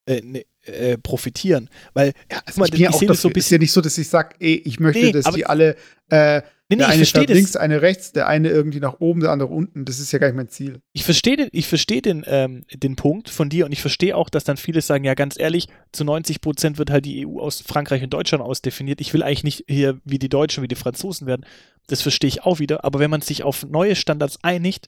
äh, 0.07 0.21
ne, 0.21 0.45
äh, 0.63 0.97
profitieren, 0.97 1.69
weil, 1.93 2.13
ja, 2.31 2.41
also 2.45 2.59
mal, 2.59 2.69
ich, 2.73 2.81
ich 2.81 2.95
sehe 2.95 3.07
das 3.07 3.21
so 3.21 3.27
ein 3.27 3.33
bisschen. 3.33 3.45
ist 3.47 3.51
ja 3.51 3.57
nicht 3.59 3.71
so, 3.71 3.81
dass 3.81 3.97
ich 3.97 4.07
sage, 4.07 4.35
ey, 4.39 4.55
ich 4.65 4.79
möchte, 4.79 5.05
nee, 5.05 5.11
dass 5.11 5.29
die 5.31 5.45
alle 5.45 5.75
äh, 6.09 6.41
Nee, 6.69 6.75
nee, 6.75 6.83
der 6.83 6.89
eine 6.89 7.05
steht 7.05 7.29
links, 7.29 7.55
eine 7.55 7.81
rechts, 7.81 8.11
der 8.11 8.27
eine 8.27 8.49
irgendwie 8.49 8.81
nach 8.81 8.99
oben, 8.99 9.21
der 9.21 9.31
andere 9.31 9.53
unten. 9.53 9.85
Das 9.85 9.99
ist 9.99 10.11
ja 10.11 10.19
gar 10.19 10.27
nicht 10.27 10.35
mein 10.35 10.49
Ziel. 10.49 10.81
Ich 10.91 11.05
verstehe 11.05 11.37
den, 11.37 11.47
ich 11.53 11.65
verstehe 11.65 12.01
den, 12.01 12.25
ähm, 12.27 12.65
den 12.73 12.97
Punkt 12.97 13.29
von 13.29 13.47
dir 13.47 13.65
und 13.65 13.71
ich 13.71 13.79
verstehe 13.79 14.17
auch, 14.17 14.29
dass 14.29 14.43
dann 14.43 14.57
viele 14.57 14.81
sagen, 14.81 15.05
ja, 15.05 15.13
ganz 15.13 15.39
ehrlich, 15.39 15.69
zu 15.93 16.03
90 16.03 16.41
Prozent 16.41 16.77
wird 16.77 16.89
halt 16.89 17.05
die 17.05 17.25
EU 17.25 17.39
aus 17.39 17.61
Frankreich 17.61 18.03
und 18.03 18.11
Deutschland 18.11 18.43
ausdefiniert. 18.43 18.99
Ich 18.99 19.13
will 19.13 19.23
eigentlich 19.23 19.45
nicht 19.45 19.63
hier 19.69 20.01
wie 20.03 20.19
die 20.19 20.27
Deutschen, 20.27 20.61
wie 20.61 20.67
die 20.67 20.75
Franzosen 20.75 21.25
werden. 21.25 21.45
Das 21.87 22.01
verstehe 22.01 22.27
ich 22.27 22.43
auch 22.43 22.59
wieder. 22.59 22.83
Aber 22.83 22.99
wenn 22.99 23.11
man 23.11 23.21
sich 23.21 23.43
auf 23.43 23.65
neue 23.65 23.95
Standards 23.95 24.43
einigt, 24.43 24.87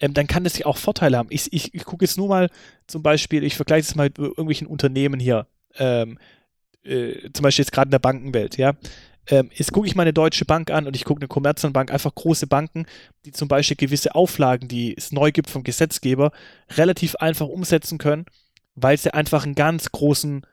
ähm, 0.00 0.14
dann 0.14 0.28
kann 0.28 0.44
das 0.44 0.56
ja 0.56 0.66
auch 0.66 0.76
Vorteile 0.76 1.18
haben. 1.18 1.30
Ich, 1.32 1.52
ich, 1.52 1.74
ich 1.74 1.84
gucke 1.84 2.04
jetzt 2.04 2.16
nur 2.16 2.28
mal 2.28 2.48
zum 2.86 3.02
Beispiel, 3.02 3.42
ich 3.42 3.56
vergleiche 3.56 3.88
es 3.88 3.96
mal 3.96 4.04
mit 4.04 4.18
irgendwelchen 4.18 4.68
Unternehmen 4.68 5.18
hier. 5.18 5.48
Ähm, 5.74 6.18
äh, 6.84 7.30
zum 7.32 7.42
Beispiel 7.42 7.64
jetzt 7.64 7.72
gerade 7.72 7.88
in 7.88 7.92
der 7.92 7.98
Bankenwelt, 7.98 8.56
ja 8.56 8.74
ähm, 9.28 9.50
jetzt 9.54 9.72
gucke 9.72 9.86
ich 9.86 9.94
meine 9.94 10.12
Deutsche 10.12 10.44
Bank 10.44 10.70
an 10.70 10.86
und 10.86 10.96
ich 10.96 11.04
gucke 11.04 11.20
eine 11.20 11.28
Commerzbank, 11.28 11.90
einfach 11.92 12.14
große 12.14 12.46
Banken, 12.46 12.86
die 13.24 13.32
zum 13.32 13.48
Beispiel 13.48 13.76
gewisse 13.76 14.14
Auflagen, 14.14 14.68
die 14.68 14.96
es 14.96 15.12
neu 15.12 15.30
gibt 15.30 15.48
vom 15.48 15.62
Gesetzgeber, 15.62 16.32
relativ 16.70 17.14
einfach 17.16 17.46
umsetzen 17.46 17.98
können, 17.98 18.26
weil 18.74 18.96
sie 18.98 19.14
einfach 19.14 19.44
einen 19.44 19.54
ganz 19.54 19.92
großen 19.92 20.44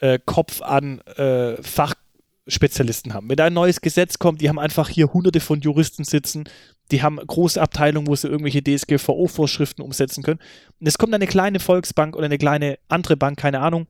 äh, 0.00 0.18
Kopf 0.24 0.62
an 0.62 1.00
äh, 1.16 1.60
Fachspezialisten 1.62 3.12
haben. 3.12 3.28
Wenn 3.28 3.36
da 3.36 3.46
ein 3.46 3.54
neues 3.54 3.80
Gesetz 3.80 4.18
kommt, 4.18 4.40
die 4.40 4.48
haben 4.48 4.58
einfach 4.60 4.88
hier 4.88 5.12
hunderte 5.12 5.40
von 5.40 5.60
Juristen 5.60 6.04
sitzen, 6.04 6.44
die 6.92 7.02
haben 7.02 7.16
große 7.16 7.60
Abteilungen, 7.60 8.06
wo 8.06 8.14
sie 8.14 8.28
irgendwelche 8.28 8.62
DSGVO-Vorschriften 8.62 9.82
umsetzen 9.82 10.22
können. 10.22 10.40
Und 10.78 10.86
es 10.86 10.98
kommt 10.98 11.14
eine 11.14 11.26
kleine 11.26 11.58
Volksbank 11.58 12.14
oder 12.14 12.26
eine 12.26 12.38
kleine 12.38 12.78
andere 12.88 13.16
Bank, 13.16 13.38
keine 13.38 13.60
Ahnung, 13.60 13.86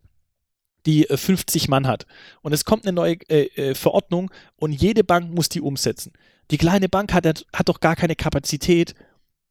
die 0.86 1.06
50 1.08 1.64
äh, 1.66 1.70
Mann 1.70 1.86
hat. 1.86 2.06
Und 2.42 2.52
es 2.52 2.64
kommt 2.64 2.86
eine 2.86 2.94
neue 2.94 3.14
äh, 3.28 3.46
äh, 3.56 3.74
Verordnung 3.74 4.30
und 4.56 4.72
jede 4.72 5.04
Bank 5.04 5.32
muss 5.32 5.48
die 5.48 5.60
umsetzen. 5.60 6.12
Die 6.50 6.58
kleine 6.58 6.88
Bank 6.88 7.12
hat, 7.12 7.24
hat 7.26 7.68
doch 7.68 7.80
gar 7.80 7.96
keine 7.96 8.16
Kapazität, 8.16 8.94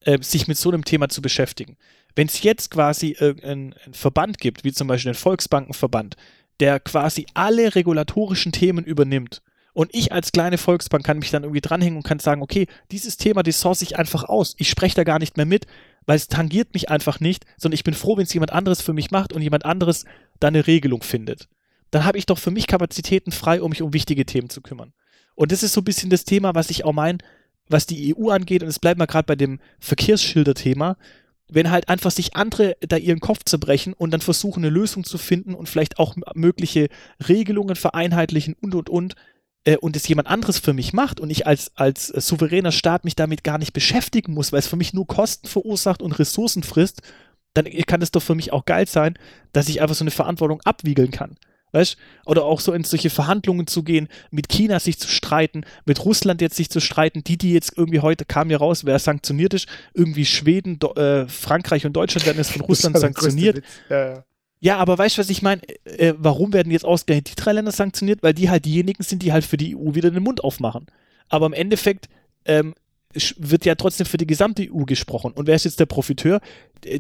äh, 0.01 0.21
sich 0.21 0.47
mit 0.47 0.57
so 0.57 0.69
einem 0.69 0.85
Thema 0.85 1.09
zu 1.09 1.21
beschäftigen. 1.21 1.77
Wenn 2.15 2.27
es 2.27 2.43
jetzt 2.43 2.69
quasi 2.69 3.15
irgendeinen 3.19 3.73
Verband 3.91 4.37
gibt, 4.37 4.63
wie 4.63 4.71
zum 4.71 4.87
Beispiel 4.87 5.13
den 5.13 5.17
Volksbankenverband, 5.17 6.15
der 6.59 6.79
quasi 6.79 7.25
alle 7.33 7.73
regulatorischen 7.73 8.51
Themen 8.51 8.85
übernimmt, 8.85 9.41
und 9.73 9.89
ich 9.93 10.11
als 10.11 10.31
kleine 10.31 10.57
Volksbank 10.57 11.03
kann 11.03 11.19
mich 11.19 11.31
dann 11.31 11.43
irgendwie 11.43 11.61
dranhängen 11.61 11.97
und 11.97 12.03
kann 12.03 12.19
sagen, 12.19 12.41
okay, 12.41 12.67
dieses 12.91 13.17
Thema, 13.17 13.41
das 13.41 13.59
source 13.59 13.81
ich 13.81 13.97
einfach 13.97 14.23
aus. 14.23 14.55
Ich 14.57 14.69
spreche 14.69 14.95
da 14.95 15.03
gar 15.03 15.19
nicht 15.19 15.35
mehr 15.35 15.47
mit, 15.47 15.65
weil 16.05 16.15
es 16.15 16.27
tangiert 16.27 16.73
mich 16.73 16.89
einfach 16.89 17.19
nicht, 17.19 17.45
sondern 17.57 17.75
ich 17.75 17.83
bin 17.83 17.95
froh, 17.95 18.17
wenn 18.17 18.25
es 18.25 18.33
jemand 18.33 18.53
anderes 18.53 18.81
für 18.81 18.93
mich 18.93 19.09
macht 19.09 19.33
und 19.33 19.41
jemand 19.41 19.65
anderes 19.65 20.05
da 20.39 20.49
eine 20.49 20.67
Regelung 20.67 21.01
findet. 21.01 21.47
Dann 21.89 22.05
habe 22.05 22.17
ich 22.17 22.25
doch 22.25 22.37
für 22.37 22.51
mich 22.51 22.67
Kapazitäten 22.67 23.31
frei, 23.31 23.61
um 23.61 23.69
mich 23.69 23.81
um 23.81 23.93
wichtige 23.93 24.25
Themen 24.25 24.49
zu 24.49 24.61
kümmern. 24.61 24.93
Und 25.35 25.51
das 25.51 25.63
ist 25.63 25.73
so 25.73 25.81
ein 25.81 25.85
bisschen 25.85 26.09
das 26.09 26.23
Thema, 26.23 26.53
was 26.53 26.69
ich 26.69 26.85
auch 26.85 26.93
meine, 26.93 27.17
was 27.67 27.87
die 27.87 28.15
EU 28.15 28.29
angeht, 28.29 28.61
und 28.61 28.69
es 28.69 28.79
bleibt 28.79 28.99
mal 28.99 29.05
gerade 29.05 29.25
bei 29.25 29.35
dem 29.35 29.59
Verkehrsschilder-Thema. 29.79 30.97
wenn 31.49 31.69
halt 31.69 31.87
einfach 31.87 32.09
sich 32.09 32.35
andere 32.35 32.77
da 32.79 32.97
ihren 32.97 33.19
Kopf 33.19 33.43
zerbrechen 33.45 33.93
und 33.93 34.11
dann 34.11 34.21
versuchen, 34.21 34.63
eine 34.63 34.73
Lösung 34.73 35.03
zu 35.03 35.17
finden 35.19 35.53
und 35.53 35.69
vielleicht 35.69 35.99
auch 35.99 36.15
mögliche 36.33 36.87
Regelungen 37.27 37.75
vereinheitlichen 37.75 38.55
und 38.59 38.73
und 38.73 38.89
und 38.89 39.15
äh, 39.65 39.77
und 39.77 39.95
es 39.95 40.07
jemand 40.07 40.27
anderes 40.27 40.59
für 40.59 40.73
mich 40.73 40.93
macht 40.93 41.19
und 41.19 41.29
ich 41.29 41.47
als, 41.47 41.71
als 41.75 42.07
souveräner 42.07 42.71
Staat 42.71 43.05
mich 43.05 43.15
damit 43.15 43.43
gar 43.43 43.57
nicht 43.57 43.73
beschäftigen 43.73 44.33
muss, 44.33 44.51
weil 44.51 44.59
es 44.59 44.67
für 44.67 44.75
mich 44.75 44.93
nur 44.93 45.07
Kosten 45.07 45.47
verursacht 45.47 46.01
und 46.01 46.17
Ressourcen 46.19 46.63
frisst, 46.63 47.01
dann 47.53 47.65
kann 47.85 48.01
es 48.01 48.11
doch 48.11 48.23
für 48.23 48.35
mich 48.35 48.51
auch 48.51 48.65
geil 48.65 48.87
sein, 48.87 49.17
dass 49.51 49.69
ich 49.69 49.81
einfach 49.81 49.95
so 49.95 50.03
eine 50.03 50.11
Verantwortung 50.11 50.61
abwiegeln 50.61 51.11
kann. 51.11 51.37
Weißt 51.71 51.97
Oder 52.27 52.45
auch 52.45 52.59
so 52.59 52.71
in 52.71 52.83
solche 52.83 53.09
Verhandlungen 53.09 53.65
zu 53.65 53.81
gehen, 53.81 54.07
mit 54.29 54.47
China 54.47 54.79
sich 54.79 54.99
zu 54.99 55.07
streiten, 55.07 55.65
mit 55.85 56.05
Russland 56.05 56.39
jetzt 56.39 56.55
sich 56.55 56.69
zu 56.69 56.79
streiten, 56.79 57.23
die, 57.23 57.35
die 57.35 57.51
jetzt 57.51 57.75
irgendwie 57.75 57.99
heute 57.99 58.25
kam 58.25 58.51
ja 58.51 58.59
raus, 58.59 58.85
wer 58.85 58.99
sanktioniert 58.99 59.55
ist, 59.55 59.67
irgendwie 59.95 60.25
Schweden, 60.25 60.77
Do 60.77 60.93
äh, 60.93 61.27
Frankreich 61.27 61.87
und 61.87 61.93
Deutschland 61.93 62.27
werden 62.27 62.37
jetzt 62.37 62.51
von 62.51 62.61
Russland 62.61 62.99
sanktioniert. 62.99 63.63
Ja, 63.89 64.13
ja. 64.13 64.25
Ja, 64.63 64.77
aber 64.77 64.97
weißt 64.97 65.17
du, 65.17 65.19
was 65.19 65.29
ich 65.29 65.41
meine? 65.41 65.61
Äh, 65.83 66.13
warum 66.17 66.53
werden 66.53 66.71
jetzt 66.71 66.85
ausgerechnet 66.85 67.31
die 67.31 67.35
drei 67.35 67.51
Länder 67.51 67.73
sanktioniert? 67.73 68.23
Weil 68.23 68.33
die 68.33 68.49
halt 68.49 68.63
diejenigen 68.63 69.03
sind, 69.03 69.21
die 69.21 69.33
halt 69.33 69.43
für 69.43 69.57
die 69.57 69.75
EU 69.75 69.93
wieder 69.93 70.09
den 70.09 70.23
Mund 70.23 70.41
aufmachen. 70.41 70.85
Aber 71.27 71.45
im 71.47 71.51
Endeffekt 71.51 72.07
ähm, 72.45 72.73
wird 73.37 73.65
ja 73.65 73.75
trotzdem 73.75 74.05
für 74.05 74.15
die 74.15 74.25
gesamte 74.25 74.63
EU 74.71 74.85
gesprochen. 74.85 75.33
Und 75.33 75.47
wer 75.47 75.55
ist 75.55 75.65
jetzt 75.65 75.81
der 75.81 75.85
Profiteur? 75.85 76.39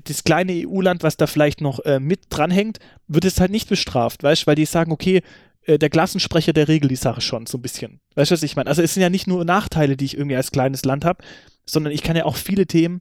Das 0.03 0.25
kleine 0.25 0.67
EU-Land, 0.67 1.03
was 1.03 1.15
da 1.15 1.25
vielleicht 1.25 1.61
noch 1.61 1.79
äh, 1.85 2.01
mit 2.01 2.25
dranhängt, 2.27 2.79
wird 3.07 3.23
es 3.23 3.39
halt 3.39 3.51
nicht 3.51 3.69
bestraft, 3.69 4.23
weißt 4.23 4.41
du, 4.41 4.47
weil 4.47 4.55
die 4.55 4.65
sagen, 4.65 4.91
okay, 4.91 5.21
äh, 5.61 5.79
der 5.79 5.89
Klassensprecher, 5.89 6.51
der 6.51 6.67
regelt 6.67 6.91
die 6.91 6.97
Sache 6.97 7.21
schon 7.21 7.45
so 7.45 7.57
ein 7.57 7.61
bisschen. 7.61 8.01
Weißt 8.15 8.31
du, 8.31 8.33
was 8.33 8.43
ich 8.43 8.57
meine? 8.57 8.69
Also 8.69 8.81
es 8.81 8.93
sind 8.93 9.03
ja 9.03 9.09
nicht 9.09 9.27
nur 9.27 9.45
Nachteile, 9.45 9.95
die 9.95 10.03
ich 10.03 10.17
irgendwie 10.17 10.35
als 10.35 10.51
kleines 10.51 10.83
Land 10.83 11.05
habe, 11.05 11.23
sondern 11.65 11.93
ich 11.93 12.03
kann 12.03 12.17
ja 12.17 12.25
auch 12.25 12.35
viele 12.35 12.67
Themen, 12.67 12.99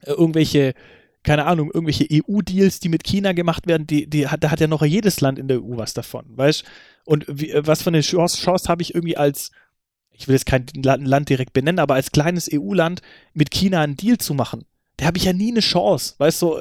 äh, 0.00 0.12
irgendwelche, 0.12 0.72
keine 1.24 1.46
Ahnung, 1.46 1.70
irgendwelche 1.72 2.06
EU-Deals, 2.10 2.80
die 2.80 2.88
mit 2.88 3.02
China 3.02 3.32
gemacht 3.32 3.66
werden, 3.66 3.86
die, 3.86 4.06
die 4.06 4.28
hat, 4.28 4.44
da 4.44 4.50
hat 4.50 4.60
ja 4.60 4.68
noch 4.68 4.84
jedes 4.84 5.20
Land 5.20 5.38
in 5.38 5.48
der 5.48 5.62
EU 5.62 5.76
was 5.76 5.94
davon, 5.94 6.24
weißt 6.28 6.64
Und 7.04 7.24
wie, 7.28 7.50
äh, 7.50 7.66
was 7.66 7.82
für 7.82 7.90
eine 7.90 8.02
Chance, 8.02 8.40
Chance 8.40 8.68
habe 8.68 8.82
ich 8.82 8.94
irgendwie 8.94 9.16
als 9.16 9.50
ich 10.16 10.28
will 10.28 10.34
jetzt 10.34 10.46
kein 10.46 10.66
Land 10.76 11.28
direkt 11.28 11.52
benennen, 11.52 11.80
aber 11.80 11.94
als 11.94 12.12
kleines 12.12 12.48
EU-Land 12.52 13.02
mit 13.32 13.50
China 13.50 13.82
einen 13.82 13.96
Deal 13.96 14.18
zu 14.18 14.32
machen, 14.32 14.64
da 14.96 15.06
habe 15.06 15.18
ich 15.18 15.24
ja 15.24 15.32
nie 15.32 15.50
eine 15.50 15.60
Chance. 15.60 16.14
Weißt 16.18 16.40
du, 16.42 16.60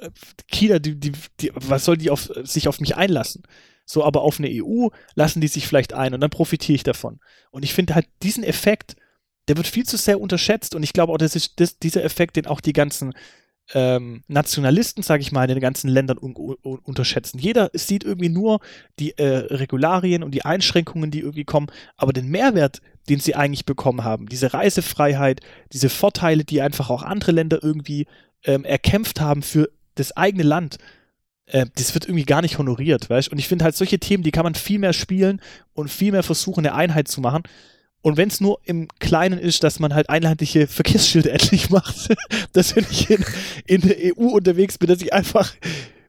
China, 0.51 0.79
die, 0.79 0.99
die, 0.99 1.11
die, 1.39 1.51
was 1.53 1.85
soll 1.85 1.97
die 1.97 2.09
auf, 2.09 2.31
sich 2.43 2.67
auf 2.67 2.79
mich 2.79 2.95
einlassen? 2.95 3.43
So, 3.85 4.03
aber 4.03 4.21
auf 4.21 4.39
eine 4.39 4.49
EU 4.49 4.87
lassen 5.13 5.41
die 5.41 5.47
sich 5.47 5.67
vielleicht 5.67 5.93
ein 5.93 6.13
und 6.13 6.21
dann 6.21 6.29
profitiere 6.29 6.75
ich 6.75 6.83
davon. 6.83 7.19
Und 7.51 7.63
ich 7.63 7.73
finde 7.73 7.95
halt 7.95 8.07
diesen 8.23 8.43
Effekt, 8.43 8.95
der 9.47 9.57
wird 9.57 9.67
viel 9.67 9.85
zu 9.85 9.97
sehr 9.97 10.21
unterschätzt 10.21 10.73
und 10.73 10.83
ich 10.83 10.93
glaube 10.93 11.13
auch, 11.13 11.17
das 11.17 11.35
ist 11.35 11.59
das, 11.59 11.77
dieser 11.77 12.03
Effekt, 12.03 12.37
den 12.37 12.47
auch 12.47 12.61
die 12.61 12.73
ganzen 12.73 13.13
ähm, 13.73 14.23
Nationalisten, 14.27 15.03
sage 15.03 15.21
ich 15.21 15.31
mal, 15.31 15.43
in 15.43 15.55
den 15.55 15.61
ganzen 15.61 15.89
Ländern 15.89 16.17
un 16.17 16.35
un 16.35 16.79
unterschätzen. 16.79 17.39
Jeder 17.39 17.69
sieht 17.73 18.03
irgendwie 18.03 18.29
nur 18.29 18.59
die 18.99 19.17
äh, 19.17 19.53
Regularien 19.53 20.23
und 20.23 20.31
die 20.31 20.45
Einschränkungen, 20.45 21.11
die 21.11 21.19
irgendwie 21.19 21.45
kommen, 21.45 21.67
aber 21.95 22.13
den 22.13 22.27
Mehrwert, 22.29 22.81
den 23.09 23.19
sie 23.19 23.35
eigentlich 23.35 23.65
bekommen 23.65 24.03
haben, 24.03 24.27
diese 24.27 24.53
Reisefreiheit, 24.53 25.41
diese 25.71 25.89
Vorteile, 25.89 26.43
die 26.43 26.61
einfach 26.61 26.89
auch 26.89 27.03
andere 27.03 27.31
Länder 27.31 27.59
irgendwie 27.61 28.05
ähm, 28.43 28.65
erkämpft 28.65 29.21
haben 29.21 29.43
für 29.43 29.69
das 29.95 30.15
eigene 30.15 30.43
Land, 30.43 30.77
äh, 31.45 31.65
das 31.75 31.93
wird 31.93 32.05
irgendwie 32.05 32.25
gar 32.25 32.41
nicht 32.41 32.57
honoriert, 32.57 33.09
weißt 33.09 33.29
Und 33.31 33.39
ich 33.39 33.47
finde 33.47 33.65
halt 33.65 33.75
solche 33.75 33.99
Themen, 33.99 34.23
die 34.23 34.31
kann 34.31 34.43
man 34.43 34.55
viel 34.55 34.79
mehr 34.79 34.93
spielen 34.93 35.41
und 35.73 35.89
viel 35.89 36.11
mehr 36.11 36.23
versuchen, 36.23 36.65
eine 36.65 36.75
Einheit 36.75 37.07
zu 37.07 37.21
machen. 37.21 37.43
Und 38.03 38.17
wenn 38.17 38.27
es 38.27 38.41
nur 38.41 38.59
im 38.65 38.89
Kleinen 38.99 39.39
ist, 39.39 39.63
dass 39.63 39.79
man 39.79 39.95
halt 39.95 40.09
einheitliche 40.09 40.67
Verkehrsschilder 40.67 41.31
endlich 41.33 41.69
macht, 41.69 42.13
dass 42.51 42.75
wenn 42.75 42.85
ich 42.91 43.09
in, 43.09 43.25
in 43.65 43.81
der 43.81 43.97
EU 43.97 44.27
unterwegs 44.27 44.77
bin, 44.77 44.89
dass 44.89 45.01
ich 45.01 45.13
einfach 45.13 45.53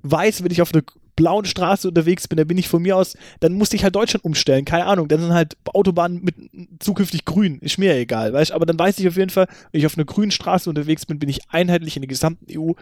weiß, 0.03 0.43
wenn 0.43 0.51
ich 0.51 0.61
auf 0.61 0.75
einer 0.75 0.83
blauen 1.17 1.45
Straße 1.45 1.87
unterwegs 1.87 2.27
bin, 2.27 2.37
dann 2.37 2.49
bin 2.49 2.59
ich 2.59 2.69
von 2.69 2.83
mir 2.83 2.97
aus, 2.97 3.17
dann 3.39 3.53
muss 3.53 3.73
ich 3.73 3.85
halt 3.85 3.95
Deutschland 3.95 4.25
umstellen, 4.25 4.65
keine 4.65 4.87
Ahnung, 4.87 5.07
dann 5.07 5.21
sind 5.21 5.33
halt 5.33 5.57
Autobahnen 5.67 6.23
mit 6.25 6.35
zukünftig 6.81 7.25
grün, 7.25 7.61
ist 7.61 7.79
mir 7.79 7.97
egal, 7.97 8.33
weißt? 8.33 8.51
Aber 8.51 8.67
dann 8.67 8.79
weiß 8.79 8.99
ich 8.99 9.07
auf 9.07 9.17
jeden 9.17 9.31
Fall, 9.31 9.47
wenn 9.71 9.79
ich 9.79 9.87
auf 9.87 9.97
einer 9.97 10.05
grünen 10.05 10.33
Straße 10.33 10.69
unterwegs 10.69 11.07
bin, 11.07 11.21
bin 11.21 11.29
ich 11.29 11.49
einheitlich 11.49 11.95
in 11.95 12.03
der 12.03 12.09
gesamten 12.09 12.47
EU 12.51 12.73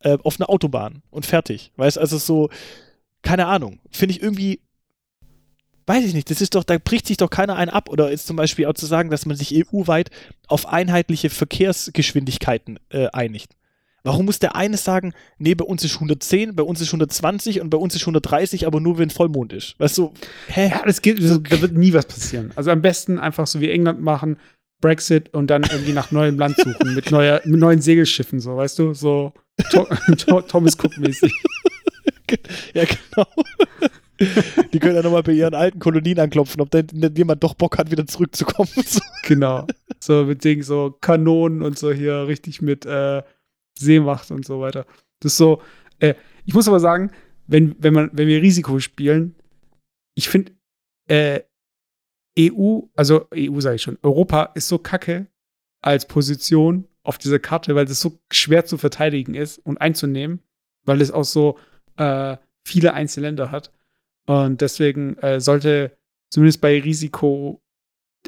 äh, 0.00 0.18
auf 0.22 0.38
einer 0.38 0.50
Autobahn 0.50 1.02
und 1.10 1.24
fertig, 1.24 1.72
weißt? 1.76 1.96
Also 1.96 2.18
so, 2.18 2.50
keine 3.22 3.46
Ahnung, 3.46 3.80
finde 3.90 4.14
ich 4.14 4.22
irgendwie 4.22 4.60
weiß 5.90 6.04
ich 6.04 6.14
nicht, 6.14 6.30
das 6.30 6.40
ist 6.40 6.54
doch, 6.54 6.62
da 6.62 6.78
bricht 6.78 7.08
sich 7.08 7.16
doch 7.16 7.30
keiner 7.30 7.56
ein 7.56 7.68
ab. 7.68 7.88
Oder 7.88 8.12
ist 8.12 8.26
zum 8.28 8.36
Beispiel 8.36 8.66
auch 8.66 8.74
zu 8.74 8.86
sagen, 8.86 9.10
dass 9.10 9.26
man 9.26 9.36
sich 9.36 9.52
EU-weit 9.52 10.10
auf 10.46 10.66
einheitliche 10.66 11.30
Verkehrsgeschwindigkeiten 11.30 12.78
äh, 12.90 13.08
einigt. 13.08 13.56
Warum 14.04 14.26
muss 14.26 14.38
der 14.38 14.54
eine 14.54 14.76
sagen, 14.76 15.14
nee, 15.38 15.56
bei 15.56 15.64
uns 15.64 15.82
ist 15.84 15.96
110, 15.96 16.54
bei 16.54 16.62
uns 16.62 16.80
ist 16.80 16.88
120 16.88 17.60
und 17.60 17.70
bei 17.70 17.76
uns 17.76 17.96
ist 17.96 18.02
130, 18.02 18.68
aber 18.68 18.80
nur 18.80 18.98
wenn 18.98 19.10
Vollmond 19.10 19.52
ist? 19.52 19.74
Weißt 19.78 19.98
du, 19.98 20.14
hä? 20.46 20.68
Ja, 20.68 20.82
das 20.86 21.02
geht, 21.02 21.18
da 21.18 21.60
wird 21.60 21.72
nie 21.72 21.92
was 21.92 22.06
passieren. 22.06 22.52
Also 22.54 22.70
am 22.70 22.82
besten 22.82 23.18
einfach 23.18 23.48
so 23.48 23.60
wie 23.60 23.68
England 23.68 24.00
machen, 24.00 24.38
Brexit 24.80 25.34
und 25.34 25.48
dann 25.48 25.64
irgendwie 25.64 25.92
nach 25.92 26.12
neuem 26.12 26.38
Land 26.38 26.56
suchen, 26.56 26.94
mit, 26.94 27.10
neuer, 27.10 27.42
mit 27.44 27.58
neuen 27.58 27.82
Segelschiffen, 27.82 28.38
so, 28.38 28.56
weißt 28.56 28.78
du, 28.78 28.94
so 28.94 29.32
Thomas 30.48 30.78
Cook-mäßig. 30.78 31.34
ja, 32.74 32.84
genau. 32.84 33.26
Die 34.72 34.78
können 34.78 34.96
ja 34.96 35.02
nochmal 35.02 35.22
bei 35.22 35.32
ihren 35.32 35.54
alten 35.54 35.78
Kolonien 35.78 36.18
anklopfen, 36.18 36.60
ob 36.60 36.70
denn 36.70 36.88
jemand 37.16 37.42
doch 37.42 37.54
Bock 37.54 37.78
hat, 37.78 37.90
wieder 37.90 38.06
zurückzukommen. 38.06 38.68
genau. 39.26 39.66
So 39.98 40.24
mit 40.24 40.44
Dingen, 40.44 40.62
so 40.62 40.96
Kanonen 41.00 41.62
und 41.62 41.78
so 41.78 41.90
hier 41.92 42.26
richtig 42.26 42.60
mit 42.60 42.84
äh, 42.84 43.22
Seemacht 43.78 44.30
und 44.30 44.44
so 44.44 44.60
weiter. 44.60 44.84
Das 45.20 45.32
ist 45.32 45.38
so, 45.38 45.62
äh, 45.98 46.14
ich 46.44 46.54
muss 46.54 46.68
aber 46.68 46.80
sagen, 46.80 47.10
wenn, 47.46 47.74
wenn, 47.78 47.94
man, 47.94 48.10
wenn 48.12 48.28
wir 48.28 48.42
Risiko 48.42 48.78
spielen, 48.78 49.34
ich 50.14 50.28
finde, 50.28 50.52
äh, 51.08 51.40
EU, 52.38 52.82
also 52.94 53.26
EU 53.34 53.60
sage 53.60 53.76
ich 53.76 53.82
schon, 53.82 53.98
Europa 54.02 54.50
ist 54.54 54.68
so 54.68 54.78
kacke 54.78 55.26
als 55.82 56.06
Position 56.06 56.86
auf 57.02 57.18
dieser 57.18 57.38
Karte, 57.38 57.74
weil 57.74 57.86
das 57.86 58.00
so 58.00 58.18
schwer 58.30 58.64
zu 58.64 58.78
verteidigen 58.78 59.34
ist 59.34 59.58
und 59.58 59.80
einzunehmen, 59.80 60.40
weil 60.84 61.00
es 61.00 61.10
auch 61.10 61.24
so 61.24 61.58
äh, 61.96 62.36
viele 62.64 62.94
Einzelländer 62.94 63.50
hat. 63.50 63.72
Und 64.30 64.60
deswegen 64.60 65.18
äh, 65.18 65.40
sollte 65.40 65.98
zumindest 66.32 66.60
bei 66.60 66.78
Risiko 66.78 67.60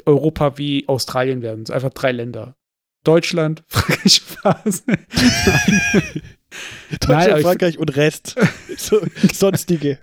Europa 0.05 0.57
wie 0.57 0.85
Australien 0.89 1.41
werden. 1.41 1.65
So 1.65 1.71
einfach 1.71 1.93
drei 1.93 2.11
Länder. 2.11 2.57
Deutschland, 3.05 3.63
Frankreich, 3.67 4.15
Spaß. 4.15 4.83
Deutschland, 6.99 7.41
Frankreich 7.41 7.77
und 7.77 7.95
Rest. 7.95 8.35
So, 8.75 8.99
sonstige. 9.31 9.99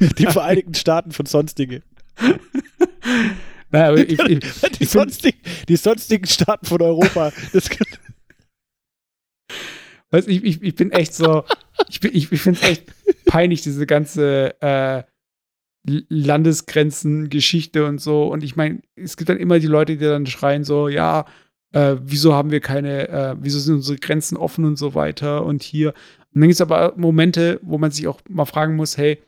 Die 0.00 0.26
Vereinigten 0.26 0.74
Staaten 0.74 1.12
von 1.12 1.26
Sonstige. 1.26 1.82
Naja, 3.70 3.94
ich, 3.94 4.18
ich, 4.18 4.24
die, 4.24 4.40
ich 4.80 4.88
sonstigen, 4.88 5.38
die 5.68 5.76
sonstigen 5.76 6.26
Staaten 6.26 6.66
von 6.66 6.80
Europa. 6.80 7.30
Das 7.52 7.68
Weißt, 10.10 10.28
ich, 10.28 10.44
ich, 10.44 10.62
ich 10.62 10.74
bin 10.74 10.92
echt 10.92 11.14
so, 11.14 11.44
ich, 11.88 12.02
ich, 12.04 12.32
ich 12.32 12.40
finde 12.40 12.60
es 12.60 12.68
echt 12.68 12.92
peinlich, 13.26 13.62
diese 13.62 13.86
ganze 13.86 14.60
äh, 14.60 15.02
Landesgrenzen-Geschichte 16.08 17.86
und 17.86 18.00
so. 18.00 18.26
Und 18.28 18.42
ich 18.42 18.56
meine, 18.56 18.82
es 18.96 19.16
gibt 19.16 19.28
dann 19.28 19.38
immer 19.38 19.58
die 19.58 19.66
Leute, 19.66 19.96
die 19.96 20.04
dann 20.04 20.26
schreien 20.26 20.64
so, 20.64 20.88
ja, 20.88 21.26
äh, 21.72 21.96
wieso 22.02 22.34
haben 22.34 22.50
wir 22.50 22.60
keine, 22.60 23.08
äh, 23.08 23.36
wieso 23.40 23.58
sind 23.58 23.76
unsere 23.76 23.98
Grenzen 23.98 24.36
offen 24.36 24.64
und 24.64 24.76
so 24.76 24.94
weiter 24.94 25.44
und 25.44 25.62
hier. 25.62 25.90
Und 26.34 26.40
dann 26.40 26.48
gibt 26.48 26.54
es 26.54 26.60
aber 26.60 26.94
Momente, 26.96 27.60
wo 27.62 27.78
man 27.78 27.90
sich 27.90 28.08
auch 28.08 28.20
mal 28.28 28.44
fragen 28.44 28.76
muss, 28.76 28.96
hey, 28.96 29.22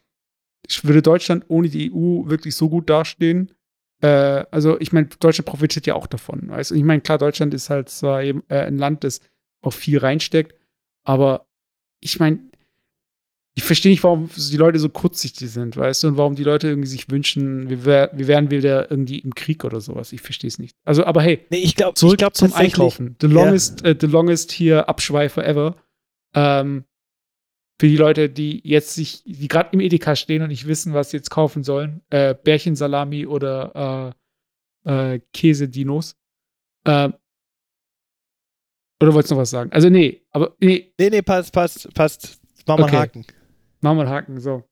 würde 0.82 1.02
Deutschland 1.02 1.44
ohne 1.48 1.68
die 1.68 1.92
EU 1.92 2.28
wirklich 2.28 2.54
so 2.54 2.68
gut 2.68 2.90
dastehen? 2.90 3.52
Äh, 4.02 4.44
also 4.50 4.78
ich 4.80 4.92
meine, 4.92 5.06
Deutschland 5.20 5.46
profitiert 5.46 5.86
ja 5.86 5.94
auch 5.94 6.06
davon. 6.06 6.50
Also 6.50 6.74
ich 6.74 6.82
meine, 6.82 7.00
klar, 7.00 7.18
Deutschland 7.18 7.54
ist 7.54 7.70
halt 7.70 7.88
zwar 7.88 8.22
eben 8.22 8.42
äh, 8.48 8.60
ein 8.60 8.78
Land, 8.78 9.04
das 9.04 9.20
auch 9.62 9.72
viel 9.72 9.98
reinsteckt, 9.98 10.54
aber 11.04 11.47
ich 12.00 12.20
meine, 12.20 12.40
ich 13.58 13.64
verstehe 13.64 13.90
nicht, 13.90 14.04
warum 14.04 14.30
die 14.32 14.56
Leute 14.56 14.78
so 14.78 14.88
kurzsichtig 14.88 15.50
sind, 15.50 15.76
weißt 15.76 16.04
du, 16.04 16.08
und 16.08 16.16
warum 16.16 16.36
die 16.36 16.44
Leute 16.44 16.68
irgendwie 16.68 16.88
sich 16.88 17.10
wünschen, 17.10 17.68
wir, 17.68 17.84
wär, 17.84 18.10
wir 18.14 18.28
wären 18.28 18.52
wieder 18.52 18.88
irgendwie 18.88 19.18
im 19.18 19.34
Krieg 19.34 19.64
oder 19.64 19.80
sowas. 19.80 20.12
Ich 20.12 20.20
verstehe 20.20 20.46
es 20.46 20.60
nicht. 20.60 20.76
Also, 20.84 21.04
aber 21.04 21.22
hey, 21.22 21.44
nee, 21.50 21.58
ich 21.58 21.74
glaub, 21.74 21.98
zurück 21.98 22.14
ich 22.14 22.18
glaub, 22.18 22.36
zum 22.36 22.52
Einkaufen. 22.54 23.16
The 23.20 23.26
longest, 23.26 23.84
ja. 23.84 23.90
uh, 23.90 23.94
the 24.00 24.06
longest 24.06 24.52
hier 24.52 24.88
Abschweifer 24.88 25.44
ever. 25.44 25.74
Ähm, 26.34 26.84
für 27.80 27.88
die 27.88 27.96
Leute, 27.96 28.30
die 28.30 28.60
jetzt 28.62 28.94
sich, 28.94 29.24
die 29.24 29.48
gerade 29.48 29.70
im 29.72 29.80
Edeka 29.80 30.14
stehen 30.14 30.42
und 30.42 30.48
nicht 30.48 30.68
wissen, 30.68 30.94
was 30.94 31.10
sie 31.10 31.16
jetzt 31.16 31.30
kaufen 31.30 31.64
sollen, 31.64 32.02
äh, 32.10 32.36
Bärchensalami 32.36 33.26
oder 33.26 34.14
äh, 34.84 35.14
äh, 35.14 35.20
Käse-Dinos. 35.32 36.14
Äh, 36.84 37.10
oder 39.00 39.14
wolltest 39.14 39.30
du 39.30 39.34
noch 39.34 39.42
was 39.42 39.50
sagen? 39.50 39.70
Also, 39.72 39.88
nee, 39.88 40.22
aber 40.30 40.56
nee. 40.60 40.92
Nee, 40.98 41.10
nee, 41.10 41.22
passt, 41.22 41.52
passt, 41.52 41.92
passt. 41.94 42.40
Mach 42.66 42.78
mal 42.78 42.84
okay. 42.84 42.96
Haken. 42.96 43.26
Mach 43.80 43.94
mal 43.94 44.08
Haken, 44.08 44.40
so. 44.40 44.64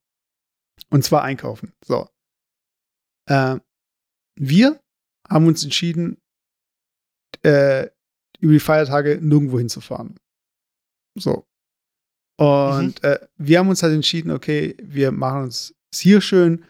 Und 0.91 1.05
zwar 1.05 1.23
einkaufen. 1.23 1.73
So. 1.85 2.09
Äh, 3.29 3.59
wir 4.37 4.81
haben 5.29 5.47
uns 5.47 5.65
entschieden, 5.65 6.19
äh, 7.43 7.89
über 8.41 8.53
die 8.53 8.61
Feiertage 8.61 9.19
nirgendwo 9.21 9.59
hinzufahren. 9.59 10.17
So. 11.17 11.47
Und 12.37 13.03
mhm. 13.03 13.09
äh, 13.09 13.19
wir 13.37 13.59
haben 13.59 13.69
uns 13.69 13.83
halt 13.83 13.95
entschieden, 13.95 14.31
okay, 14.31 14.77
wir 14.83 15.11
machen 15.11 15.45
uns 15.45 15.75
es 15.93 16.01
hier 16.01 16.21
schön, 16.21 16.65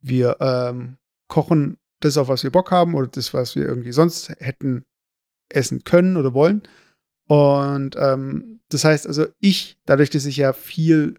wir 0.00 0.36
ähm, 0.40 0.98
kochen 1.28 1.78
das, 2.00 2.16
auf 2.16 2.28
was 2.28 2.44
wir 2.44 2.50
Bock 2.50 2.70
haben 2.70 2.94
oder 2.94 3.08
das, 3.08 3.34
was 3.34 3.56
wir 3.56 3.64
irgendwie 3.64 3.92
sonst 3.92 4.30
hätten 4.38 4.84
essen 5.48 5.84
können 5.84 6.16
oder 6.16 6.32
wollen. 6.32 6.62
Und 7.30 7.94
ähm, 7.96 8.58
das 8.70 8.84
heißt 8.84 9.06
also, 9.06 9.28
ich, 9.38 9.78
dadurch, 9.86 10.10
dass 10.10 10.26
ich 10.26 10.36
ja 10.36 10.52
viel 10.52 11.14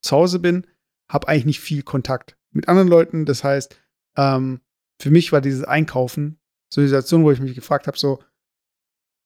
zu 0.00 0.14
Hause 0.14 0.38
bin, 0.38 0.64
habe 1.10 1.26
eigentlich 1.26 1.44
nicht 1.44 1.60
viel 1.60 1.82
Kontakt 1.82 2.38
mit 2.52 2.68
anderen 2.68 2.86
Leuten. 2.86 3.24
Das 3.24 3.42
heißt, 3.42 3.76
ähm, 4.16 4.60
für 5.02 5.10
mich 5.10 5.32
war 5.32 5.40
dieses 5.40 5.64
Einkaufen 5.64 6.38
so 6.72 6.80
eine 6.80 6.86
Situation, 6.86 7.24
wo 7.24 7.32
ich 7.32 7.40
mich 7.40 7.56
gefragt 7.56 7.88
habe, 7.88 7.98
so, 7.98 8.22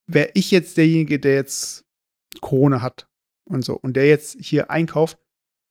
wäre 0.07 0.31
ich 0.33 0.49
jetzt 0.49 0.77
derjenige, 0.77 1.19
der 1.19 1.35
jetzt 1.35 1.85
Corona 2.41 2.81
hat 2.81 3.07
und 3.45 3.63
so 3.63 3.75
und 3.75 3.93
der 3.93 4.07
jetzt 4.07 4.35
hier 4.39 4.71
einkauft 4.71 5.19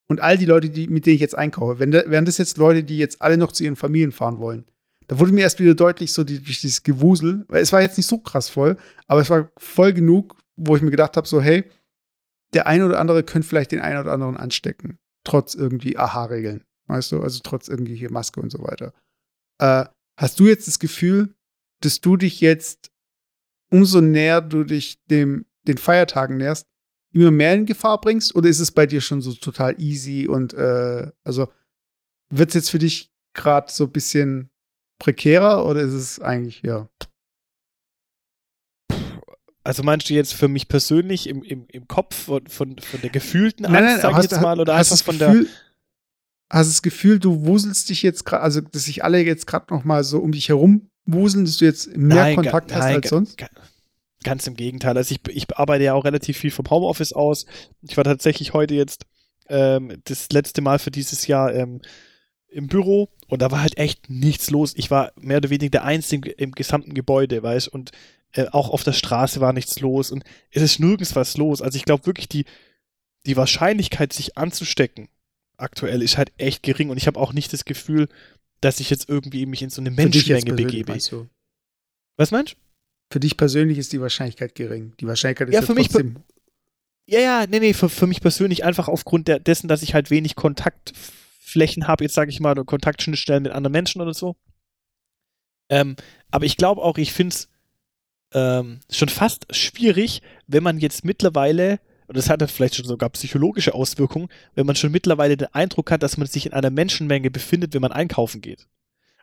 und 0.07 0.21
all 0.21 0.39
die 0.39 0.47
Leute, 0.47 0.71
die, 0.71 0.87
mit 0.87 1.05
denen 1.05 1.17
ich 1.17 1.21
jetzt 1.21 1.37
einkaufe, 1.37 1.81
wenn, 1.81 1.93
wären 1.93 2.27
das 2.27 2.39
jetzt 2.39 2.59
Leute, 2.59 2.85
die 2.85 2.99
jetzt 2.99 3.23
alle 3.23 3.39
noch 3.39 3.51
zu 3.51 3.65
ihren 3.65 3.75
Familien 3.75 4.13
fahren 4.13 4.39
wollen, 4.39 4.67
da 5.09 5.19
wurde 5.19 5.33
mir 5.33 5.41
erst 5.41 5.59
wieder 5.59 5.75
deutlich 5.75 6.13
so 6.13 6.23
die, 6.23 6.41
dieses 6.41 6.83
Gewusel, 6.83 7.45
weil 7.49 7.63
es 7.63 7.73
war 7.73 7.81
jetzt 7.81 7.97
nicht 7.97 8.07
so 8.07 8.19
krass 8.19 8.49
voll, 8.49 8.77
aber 9.07 9.21
es 9.21 9.31
war 9.31 9.51
voll 9.59 9.93
genug, 9.93 10.37
wo 10.57 10.77
ich 10.77 10.83
mir 10.83 10.91
gedacht 10.91 11.17
habe, 11.17 11.27
so, 11.27 11.41
hey, 11.41 11.65
der 12.55 12.67
eine 12.67 12.87
oder 12.87 13.01
andere 13.01 13.25
könnte 13.25 13.49
vielleicht 13.49 13.73
den 13.73 13.81
einen 13.81 14.01
oder 14.01 14.13
anderen 14.13 14.37
anstecken, 14.37 14.99
trotz 15.25 15.55
irgendwie 15.55 15.97
Aha-Regeln, 15.97 16.65
weißt 16.87 17.13
du, 17.13 17.23
also 17.23 17.41
trotz 17.43 17.69
irgendwie 17.69 17.95
hier 17.95 18.13
Maske 18.13 18.41
und 18.41 18.51
so 18.51 18.63
weiter. 18.63 18.93
Äh, 19.59 19.87
hast 20.19 20.39
du 20.41 20.47
jetzt 20.47 20.69
das 20.69 20.79
Gefühl, 20.79 21.35
dass 21.81 22.01
du 22.01 22.17
dich 22.17 22.41
jetzt 22.41 22.91
umso 23.71 24.01
näher 24.01 24.41
du 24.41 24.65
dich 24.65 25.03
dem, 25.07 25.47
den 25.67 25.79
Feiertagen 25.79 26.37
näherst, 26.37 26.67
immer 27.13 27.31
mehr 27.31 27.55
in 27.55 27.67
Gefahr 27.67 28.01
bringst? 28.01 28.35
Oder 28.35 28.49
ist 28.49 28.61
es 28.61 28.73
bei 28.73 28.87
dir 28.87 29.01
schon 29.01 29.21
so 29.21 29.33
total 29.35 29.81
easy 29.81 30.27
und 30.29 30.55
äh, 30.55 31.11
also 31.25 31.49
wird 32.31 32.51
es 32.51 32.55
jetzt 32.55 32.71
für 32.71 32.79
dich 32.79 33.11
gerade 33.35 33.71
so 33.73 33.85
ein 33.85 33.93
bisschen 33.93 34.51
prekärer 34.99 35.67
oder 35.67 35.81
ist 35.81 35.93
es 35.93 36.21
eigentlich, 36.21 36.63
ja? 36.63 36.89
Also 39.65 39.83
meinst 39.83 40.09
du 40.09 40.15
jetzt 40.15 40.33
für 40.33 40.49
mich 40.49 40.69
persönlich 40.69 41.29
im, 41.29 41.43
im, 41.43 41.67
im 41.69 41.87
Kopf 41.89 42.15
von, 42.17 42.47
von, 42.47 42.79
von 42.79 43.01
der 43.03 43.11
gefühlten 43.11 43.67
Angst, 43.67 43.75
nein, 43.75 43.85
nein, 43.85 44.01
sag 44.01 44.17
ich 44.17 44.31
jetzt 44.31 44.41
mal, 44.41 44.59
oder 44.61 44.77
hast 44.77 44.93
einfach 44.93 45.05
von 45.05 45.19
Gefühl, 45.19 45.45
der. 45.45 45.53
Hast 46.51 46.69
du 46.69 46.73
das 46.73 46.83
Gefühl, 46.83 47.19
du 47.19 47.45
wuselst 47.45 47.91
dich 47.91 48.03
jetzt 48.03 48.25
gerade, 48.25 48.43
also 48.43 48.63
dass 48.63 48.85
sich 48.85 49.05
alle 49.05 49.23
jetzt 49.23 49.47
gerade 49.47 49.67
noch 49.75 49.85
mal 49.85 50.03
so 50.05 50.21
um 50.21 50.33
dich 50.33 50.49
herum 50.49 50.89
wuseln, 51.05 51.45
dass 51.45 51.59
du 51.59 51.67
jetzt 51.67 51.95
mehr 51.97 52.17
nein, 52.17 52.37
Kontakt 52.37 52.73
hast 52.73 52.85
nein, 52.85 52.97
als 52.97 53.09
sonst? 53.11 53.45
Ganz 54.25 54.47
im 54.47 54.55
Gegenteil. 54.55 54.97
Also 54.97 55.15
ich, 55.15 55.21
ich 55.29 55.57
arbeite 55.57 55.85
ja 55.85 55.95
auch 55.95 56.05
relativ 56.05 56.39
viel 56.39 56.51
vom 56.51 56.69
Homeoffice 56.71 57.13
aus. 57.13 57.45
Ich 57.83 57.97
war 57.97 58.05
tatsächlich 58.05 58.55
heute 58.55 58.75
jetzt 58.75 59.05
ähm, 59.49 60.01
das 60.05 60.31
letzte 60.33 60.63
Mal 60.63 60.79
für 60.79 60.91
dieses 60.91 61.27
Jahr 61.27 61.55
ähm, 61.55 61.83
im 62.49 62.67
Büro 62.67 63.11
und 63.29 63.43
da 63.43 63.51
war 63.51 63.61
halt 63.61 63.79
echt 63.79 64.11
nichts 64.11 64.51
los. 64.51 64.73
Ich 64.77 64.91
war 64.91 65.13
mehr 65.21 65.37
oder 65.37 65.51
weniger 65.51 65.71
der 65.71 65.85
Einzige 65.85 66.31
im 66.31 66.53
gesamten 66.53 66.95
Gebäude, 66.95 67.43
weißt 67.43 67.69
und 67.69 67.93
äh, 68.33 68.47
auch 68.51 68.71
auf 68.71 68.85
der 68.85 68.93
Straße 68.93 69.41
war 69.41 69.53
nichts 69.53 69.81
los 69.81 70.11
und 70.11 70.25
es 70.51 70.63
ist 70.63 70.81
nirgends 70.81 71.15
was 71.15 71.37
los. 71.37 71.63
Also 71.63 71.77
ich 71.77 71.85
glaube 71.85 72.07
wirklich, 72.07 72.29
die, 72.29 72.45
die 73.27 73.37
Wahrscheinlichkeit, 73.37 74.13
sich 74.13 74.37
anzustecken, 74.37 75.09
aktuell 75.57 76.03
ist 76.03 76.19
halt 76.19 76.33
echt 76.39 76.63
gering 76.63 76.91
und 76.91 76.97
ich 76.97 77.07
habe 77.07 77.21
auch 77.21 77.33
nicht 77.33 77.53
das 77.53 77.65
Gefühl, 77.65 78.09
dass 78.61 78.81
ich 78.81 78.91
jetzt 78.91 79.09
irgendwie 79.09 79.47
mich 79.47 79.63
in 79.63 79.71
so 79.71 79.81
eine 79.81 79.91
Menschenmenge 79.91 80.55
begebe. 80.55 80.93
Was 82.17 82.31
meinst 82.31 82.53
du? 82.53 82.57
Für 83.11 83.21
dich 83.21 83.37
persönlich 83.37 83.79
ist 83.79 83.93
die 83.93 84.01
Wahrscheinlichkeit 84.01 84.55
gering. 84.55 84.93
Die 85.01 85.07
Wahrscheinlichkeit 85.07 85.49
ist 85.49 85.55
ja, 85.55 85.63
für 85.63 85.75
ja 85.75 85.83
trotzdem. 85.83 86.13
Mich, 86.15 86.23
ja, 87.07 87.21
ja, 87.21 87.47
nee, 87.49 87.61
nee, 87.61 87.73
für, 87.73 87.89
für 87.89 88.07
mich 88.07 88.21
persönlich 88.21 88.65
einfach 88.65 88.89
aufgrund 88.89 89.29
der, 89.29 89.39
dessen, 89.39 89.69
dass 89.69 89.83
ich 89.83 89.95
halt 89.95 90.11
wenig 90.11 90.37
Kontaktflächen 91.49 91.89
habe, 91.89 92.05
jetzt 92.05 92.15
sage 92.15 92.31
ich 92.31 92.41
mal, 92.41 92.53
oder 92.53 92.65
Kontaktschnittstellen 92.65 93.43
mit 93.43 93.53
anderen 93.53 93.73
Menschen 93.73 94.03
oder 94.03 94.15
so. 94.15 94.37
Ähm, 95.71 95.97
aber 96.31 96.45
ich 96.45 96.57
glaube 96.57 96.83
auch, 96.83 96.99
ich 96.99 97.13
finde 97.13 97.35
es 97.35 97.49
ähm, 98.33 98.81
schon 98.91 99.09
fast 99.09 99.47
schwierig, 99.55 100.23
wenn 100.47 100.63
man 100.63 100.79
jetzt 100.79 101.05
mittlerweile, 101.05 101.81
und 102.07 102.17
das 102.17 102.29
hat 102.29 102.43
vielleicht 102.51 102.77
schon 102.77 102.85
sogar 102.87 103.11
psychologische 103.11 103.75
Auswirkungen, 103.75 104.29
wenn 104.55 104.67
man 104.67 104.77
schon 104.77 104.93
mittlerweile 104.93 105.37
den 105.37 105.55
Eindruck 105.55 105.91
hat, 105.91 106.03
dass 106.03 106.17
man 106.17 106.27
sich 106.27 106.47
in 106.47 106.53
einer 106.53 106.71
Menschenmenge 106.71 107.31
befindet, 107.31 107.75
wenn 107.75 107.83
man 107.83 107.93
einkaufen 107.93 108.41
geht. 108.41 108.67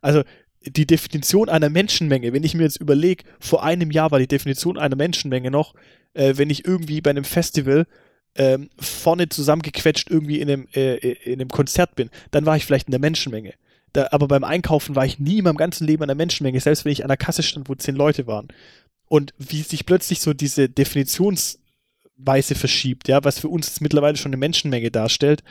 Also 0.01 0.23
die 0.61 0.87
Definition 0.87 1.49
einer 1.49 1.69
Menschenmenge, 1.69 2.33
wenn 2.33 2.43
ich 2.43 2.55
mir 2.55 2.63
jetzt 2.63 2.81
überlege, 2.81 3.23
vor 3.39 3.63
einem 3.63 3.91
Jahr 3.91 4.09
war 4.09 4.19
die 4.19 4.27
Definition 4.27 4.79
einer 4.79 4.95
Menschenmenge 4.95 5.51
noch, 5.51 5.75
äh, 6.13 6.37
wenn 6.37 6.49
ich 6.49 6.65
irgendwie 6.65 7.01
bei 7.01 7.11
einem 7.11 7.23
Festival 7.23 7.85
ähm, 8.35 8.69
vorne 8.79 9.29
zusammengequetscht 9.29 10.09
irgendwie 10.09 10.41
in 10.41 10.49
einem, 10.49 10.67
äh, 10.73 10.95
in 10.95 11.39
einem 11.39 11.49
Konzert 11.49 11.95
bin, 11.95 12.09
dann 12.31 12.45
war 12.45 12.57
ich 12.57 12.65
vielleicht 12.65 12.87
in 12.87 12.91
der 12.91 12.99
Menschenmenge. 12.99 13.53
Da, 13.93 14.09
aber 14.11 14.27
beim 14.27 14.43
Einkaufen 14.43 14.95
war 14.95 15.05
ich 15.05 15.19
nie 15.19 15.37
in 15.37 15.45
meinem 15.45 15.57
ganzen 15.57 15.87
Leben 15.87 16.03
in 16.03 16.07
der 16.07 16.15
Menschenmenge, 16.15 16.59
selbst 16.59 16.83
wenn 16.83 16.91
ich 16.91 17.03
an 17.03 17.07
der 17.07 17.17
Kasse 17.17 17.43
stand, 17.43 17.69
wo 17.69 17.75
zehn 17.75 17.95
Leute 17.95 18.27
waren. 18.27 18.49
Und 19.07 19.33
wie 19.37 19.61
sich 19.61 19.85
plötzlich 19.85 20.19
so 20.19 20.33
diese 20.33 20.67
Definitionsweise 20.67 22.55
verschiebt, 22.55 23.07
ja, 23.07 23.23
was 23.23 23.39
für 23.39 23.47
uns 23.47 23.67
jetzt 23.67 23.81
mittlerweile 23.81 24.17
schon 24.17 24.31
eine 24.31 24.37
Menschenmenge 24.37 24.91
darstellt, 24.91 25.43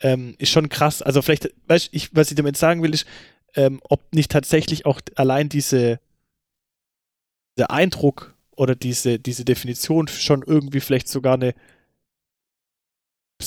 ähm, 0.00 0.34
ist 0.38 0.50
schon 0.50 0.68
krass. 0.68 1.00
Also 1.00 1.22
vielleicht, 1.22 1.50
weißt, 1.68 1.88
ich, 1.92 2.14
was 2.14 2.30
ich 2.30 2.36
damit 2.36 2.58
sagen 2.58 2.82
will, 2.82 2.92
ist, 2.92 3.06
ähm, 3.54 3.80
ob 3.88 4.14
nicht 4.14 4.30
tatsächlich 4.30 4.84
auch 4.84 5.00
allein 5.14 5.48
diese 5.48 6.00
der 7.56 7.70
Eindruck 7.70 8.34
oder 8.54 8.74
diese, 8.74 9.18
diese 9.18 9.44
Definition 9.44 10.08
schon 10.08 10.42
irgendwie 10.42 10.80
vielleicht 10.80 11.08
sogar 11.08 11.34
eine 11.34 11.54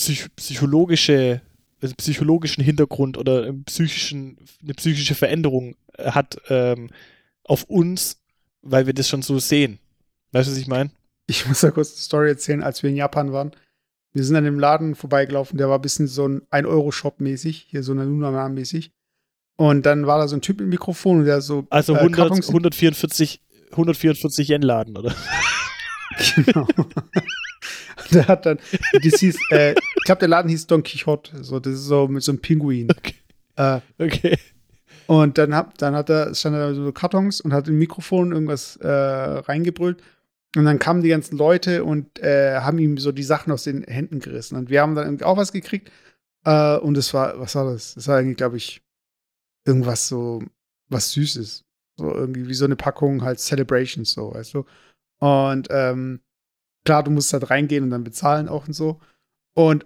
psych 0.10 0.36
psychologische, 0.36 1.42
also 1.82 1.96
psychologischen 1.96 2.64
Hintergrund 2.64 3.18
oder 3.18 3.44
einen 3.44 3.64
psychischen, 3.64 4.38
eine 4.62 4.74
psychische 4.74 5.16
Veränderung 5.16 5.76
hat 5.98 6.38
ähm, 6.50 6.90
auf 7.44 7.64
uns, 7.64 8.20
weil 8.62 8.86
wir 8.86 8.94
das 8.94 9.08
schon 9.08 9.22
so 9.22 9.40
sehen. 9.40 9.80
Weißt 10.32 10.48
du, 10.48 10.52
was 10.52 10.60
ich 10.60 10.68
meine? 10.68 10.92
Ich 11.28 11.48
muss 11.48 11.62
da 11.62 11.72
kurz 11.72 11.92
eine 11.92 12.02
Story 12.02 12.30
erzählen, 12.30 12.64
als 12.64 12.82
wir 12.82 12.90
in 12.90 12.96
Japan 12.96 13.32
waren. 13.32 13.52
Wir 14.14 14.24
sind 14.24 14.36
an 14.36 14.44
dem 14.44 14.60
Laden 14.60 14.96
vorbeigelaufen, 14.96 15.58
der 15.58 15.70
war 15.70 15.78
ein 15.78 15.82
bisschen 15.82 16.08
so 16.08 16.28
ein 16.28 16.42
1-Euro-Shop 16.50 17.20
mäßig, 17.20 17.68
hier 17.70 17.84
so 17.84 17.92
eine 17.92 18.06
Luna 18.06 18.50
mäßig. 18.50 18.92
Und 19.56 19.86
dann 19.86 20.08
war 20.08 20.18
da 20.20 20.28
so 20.28 20.36
ein 20.36 20.42
Typ 20.42 20.60
mit 20.60 20.70
Mikrofon, 20.70 21.26
der 21.26 21.42
so. 21.42 21.68
Also 21.70 21.94
100, 21.94 22.32
äh, 22.32 22.48
144, 22.48 23.42
144 23.72 24.50
Yen 24.50 24.62
Laden, 24.62 24.98
oder? 24.98 25.14
genau. 26.36 26.68
der 28.12 28.28
hat 28.28 28.46
dann, 28.46 28.60
das 29.04 29.20
hieß, 29.20 29.38
äh, 29.52 29.72
ich 29.72 30.04
glaube, 30.06 30.20
der 30.20 30.28
Laden 30.30 30.50
hieß 30.50 30.68
Don 30.68 30.84
Quixote. 30.84 31.44
So, 31.44 31.60
das 31.60 31.74
ist 31.74 31.86
so 31.86 32.08
mit 32.08 32.24
so 32.24 32.32
einem 32.32 32.42
Pinguin. 32.42 32.90
Okay. 32.90 33.16
Äh, 33.56 33.82
okay. 33.98 34.38
Und 35.08 35.38
dann, 35.38 35.56
hab, 35.56 35.78
dann 35.78 35.96
hat 35.96 36.10
er, 36.10 36.34
stand 36.36 36.56
da 36.56 36.74
so 36.74 36.92
Kartons 36.92 37.42
und 37.42 37.52
hat 37.52 37.68
im 37.68 37.80
Mikrofon 37.80 38.32
irgendwas 38.32 38.76
äh, 38.78 38.88
reingebrüllt. 38.88 40.02
Und 40.56 40.66
dann 40.66 40.80
kamen 40.80 41.02
die 41.02 41.10
ganzen 41.10 41.38
Leute 41.38 41.84
und 41.84 42.20
äh, 42.20 42.60
haben 42.60 42.80
ihm 42.80 42.98
so 42.98 43.12
die 43.12 43.24
Sachen 43.24 43.52
aus 43.52 43.64
den 43.64 43.84
Händen 43.84 44.20
gerissen. 44.20 44.56
Und 44.56 44.70
wir 44.70 44.82
haben 44.82 44.96
dann 44.96 45.06
irgendwie 45.06 45.26
auch 45.26 45.38
was 45.38 45.52
gekriegt. 45.52 45.92
Äh, 46.46 46.78
und 46.78 46.98
es 46.98 47.14
war, 47.14 47.40
was 47.40 47.56
war 47.56 47.72
das? 47.72 47.96
Das 47.96 48.08
war 48.08 48.18
eigentlich, 48.18 48.38
glaube 48.38 48.58
ich, 48.58 48.82
irgendwas 49.66 50.08
so, 50.08 50.44
was 50.90 51.12
Süßes. 51.12 51.66
So 51.98 52.14
irgendwie 52.14 52.48
wie 52.48 52.54
so 52.54 52.66
eine 52.66 52.76
Packung 52.76 53.24
halt 53.24 53.40
Celebrations, 53.40 54.12
so, 54.12 54.34
weißt 54.34 54.54
du. 54.54 54.66
Und 55.20 55.68
ähm, 55.70 56.22
klar, 56.90 57.04
du 57.04 57.12
musst 57.12 57.34
halt 57.34 57.50
reingehen 57.50 57.84
und 57.84 57.92
dann 57.92 58.04
bezahlen 58.04 58.50
auch 58.50 58.68
und 58.68 58.74
so. 58.74 59.00
Und 59.54 59.86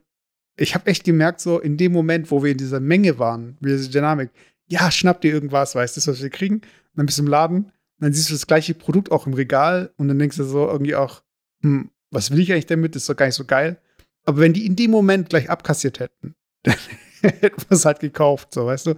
ich 0.55 0.75
habe 0.75 0.87
echt 0.87 1.03
gemerkt, 1.03 1.41
so 1.41 1.59
in 1.59 1.77
dem 1.77 1.91
Moment, 1.91 2.31
wo 2.31 2.43
wir 2.43 2.51
in 2.51 2.57
dieser 2.57 2.79
Menge 2.79 3.19
waren, 3.19 3.57
wie 3.59 3.69
diese 3.69 3.89
Dynamik, 3.89 4.29
ja, 4.67 4.89
schnapp 4.91 5.21
dir 5.21 5.33
irgendwas, 5.33 5.75
weißt 5.75 5.97
du, 5.97 6.11
was 6.11 6.21
wir 6.21 6.29
kriegen? 6.29 6.55
Und 6.55 6.63
dann 6.95 7.05
bist 7.05 7.17
du 7.17 7.23
im 7.23 7.27
Laden 7.27 7.71
dann 8.03 8.13
siehst 8.13 8.29
du 8.29 8.33
das 8.33 8.47
gleiche 8.47 8.73
Produkt 8.73 9.11
auch 9.11 9.27
im 9.27 9.33
Regal 9.33 9.93
und 9.97 10.09
dann 10.09 10.19
denkst 10.19 10.37
du 10.37 10.43
so 10.43 10.67
irgendwie 10.67 10.95
auch, 10.95 11.23
hm, 11.61 11.89
was 12.11 12.31
will 12.31 12.39
ich 12.39 12.51
eigentlich 12.51 12.65
damit? 12.65 12.95
Das 12.95 13.03
ist 13.03 13.09
doch 13.09 13.15
gar 13.15 13.27
nicht 13.27 13.35
so 13.35 13.45
geil. 13.45 13.81
Aber 14.25 14.39
wenn 14.39 14.53
die 14.53 14.65
in 14.65 14.75
dem 14.75 14.91
Moment 14.91 15.29
gleich 15.29 15.49
abkassiert 15.49 15.99
hätten, 15.99 16.35
dann 16.63 16.75
hätten 17.21 17.61
wir 17.61 17.75
es 17.75 17.85
halt 17.85 18.01
gekauft, 18.01 18.53
so, 18.53 18.65
weißt 18.65 18.87
du? 18.87 18.95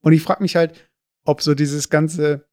Und 0.00 0.12
ich 0.12 0.22
frage 0.22 0.42
mich 0.42 0.56
halt, 0.56 0.90
ob 1.24 1.42
so 1.42 1.54
dieses 1.54 1.90
ganze, 1.90 2.48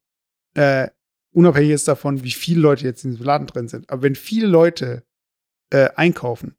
äh, 0.54 0.88
unabhängig 1.36 1.70
ist 1.70 1.88
davon, 1.88 2.24
wie 2.24 2.30
viele 2.30 2.60
Leute 2.60 2.84
jetzt 2.84 3.04
in 3.04 3.12
diesem 3.12 3.26
Laden 3.26 3.46
drin 3.46 3.68
sind, 3.68 3.88
aber 3.90 4.02
wenn 4.02 4.14
viele 4.14 4.46
Leute 4.46 5.04
äh, 5.70 5.90
einkaufen, 5.96 6.56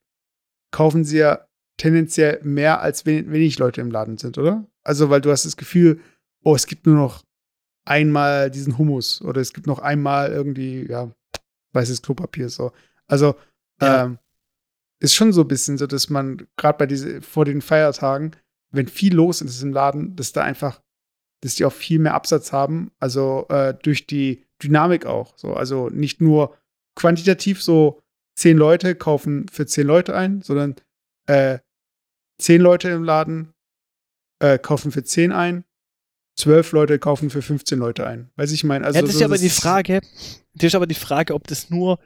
kaufen 0.71 1.03
sie 1.03 1.17
ja 1.17 1.47
tendenziell 1.77 2.39
mehr, 2.43 2.81
als 2.81 3.05
wenn 3.05 3.31
wenig 3.31 3.59
Leute 3.59 3.81
im 3.81 3.91
Laden 3.91 4.17
sind, 4.17 4.37
oder? 4.37 4.65
Also, 4.83 5.09
weil 5.09 5.21
du 5.21 5.31
hast 5.31 5.45
das 5.45 5.57
Gefühl, 5.57 5.99
oh, 6.43 6.55
es 6.55 6.65
gibt 6.65 6.85
nur 6.85 6.95
noch 6.95 7.23
einmal 7.85 8.49
diesen 8.51 8.77
Hummus 8.77 9.21
oder 9.21 9.41
es 9.41 9.53
gibt 9.53 9.67
noch 9.67 9.79
einmal 9.79 10.31
irgendwie, 10.31 10.89
ja, 10.89 11.11
weißes 11.73 12.01
Klopapier, 12.01 12.49
so. 12.49 12.71
Also, 13.07 13.35
ja. 13.81 14.05
ähm, 14.05 14.19
ist 14.99 15.13
schon 15.15 15.31
so 15.31 15.41
ein 15.41 15.47
bisschen 15.47 15.77
so, 15.77 15.87
dass 15.87 16.09
man 16.09 16.47
gerade 16.57 16.77
bei 16.79 16.85
diese, 16.87 17.21
vor 17.21 17.45
den 17.45 17.61
Feiertagen 17.61 18.35
wenn 18.71 18.87
viel 18.87 19.13
los 19.13 19.41
ist 19.41 19.61
im 19.61 19.73
Laden, 19.73 20.15
dass 20.15 20.33
da 20.33 20.43
einfach, 20.43 20.81
dass 21.41 21.55
die 21.55 21.65
auch 21.65 21.73
viel 21.73 21.99
mehr 21.99 22.13
Absatz 22.13 22.51
haben, 22.51 22.91
also 22.99 23.45
äh, 23.49 23.73
durch 23.73 24.07
die 24.07 24.45
Dynamik 24.63 25.05
auch. 25.05 25.37
So, 25.37 25.53
also 25.53 25.89
nicht 25.89 26.21
nur 26.21 26.57
quantitativ 26.95 27.61
so 27.61 28.01
zehn 28.35 28.57
Leute 28.57 28.95
kaufen 28.95 29.47
für 29.49 29.65
zehn 29.65 29.87
Leute 29.87 30.15
ein, 30.15 30.41
sondern 30.41 30.75
äh, 31.27 31.59
zehn 32.39 32.61
Leute 32.61 32.89
im 32.89 33.03
Laden 33.03 33.53
äh, 34.39 34.57
kaufen 34.59 34.91
für 34.91 35.03
zehn 35.03 35.31
ein, 35.31 35.63
zwölf 36.35 36.71
Leute 36.71 36.99
kaufen 36.99 37.29
für 37.29 37.41
15 37.41 37.79
Leute 37.79 38.05
ein. 38.05 38.29
Weiß 38.35 38.51
ich 38.51 38.63
meine, 38.63 38.85
also 38.85 38.97
ja, 38.97 39.01
das 39.01 39.13
so, 39.13 39.19
ist 39.19 39.25
aber 39.25 39.37
die 39.37 39.49
Frage, 39.49 40.01
das 40.53 40.67
ist 40.67 40.75
aber 40.75 40.87
die 40.87 40.95
Frage, 40.95 41.33
ob 41.33 41.47
das 41.47 41.69
nur 41.69 41.99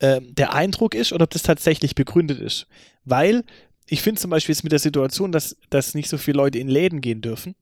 ähm, 0.00 0.34
der 0.34 0.52
Eindruck 0.52 0.94
ist 0.94 1.12
oder 1.12 1.24
ob 1.24 1.30
das 1.30 1.42
tatsächlich 1.42 1.94
begründet 1.94 2.40
ist. 2.40 2.66
Weil 3.04 3.44
ich 3.86 4.02
finde 4.02 4.20
zum 4.20 4.30
Beispiel 4.30 4.54
jetzt 4.54 4.64
mit 4.64 4.72
der 4.72 4.78
Situation, 4.78 5.32
dass, 5.32 5.56
dass 5.70 5.94
nicht 5.94 6.08
so 6.08 6.18
viele 6.18 6.38
Leute 6.38 6.58
in 6.58 6.68
Läden 6.68 7.00
gehen 7.00 7.20
dürfen, 7.20 7.54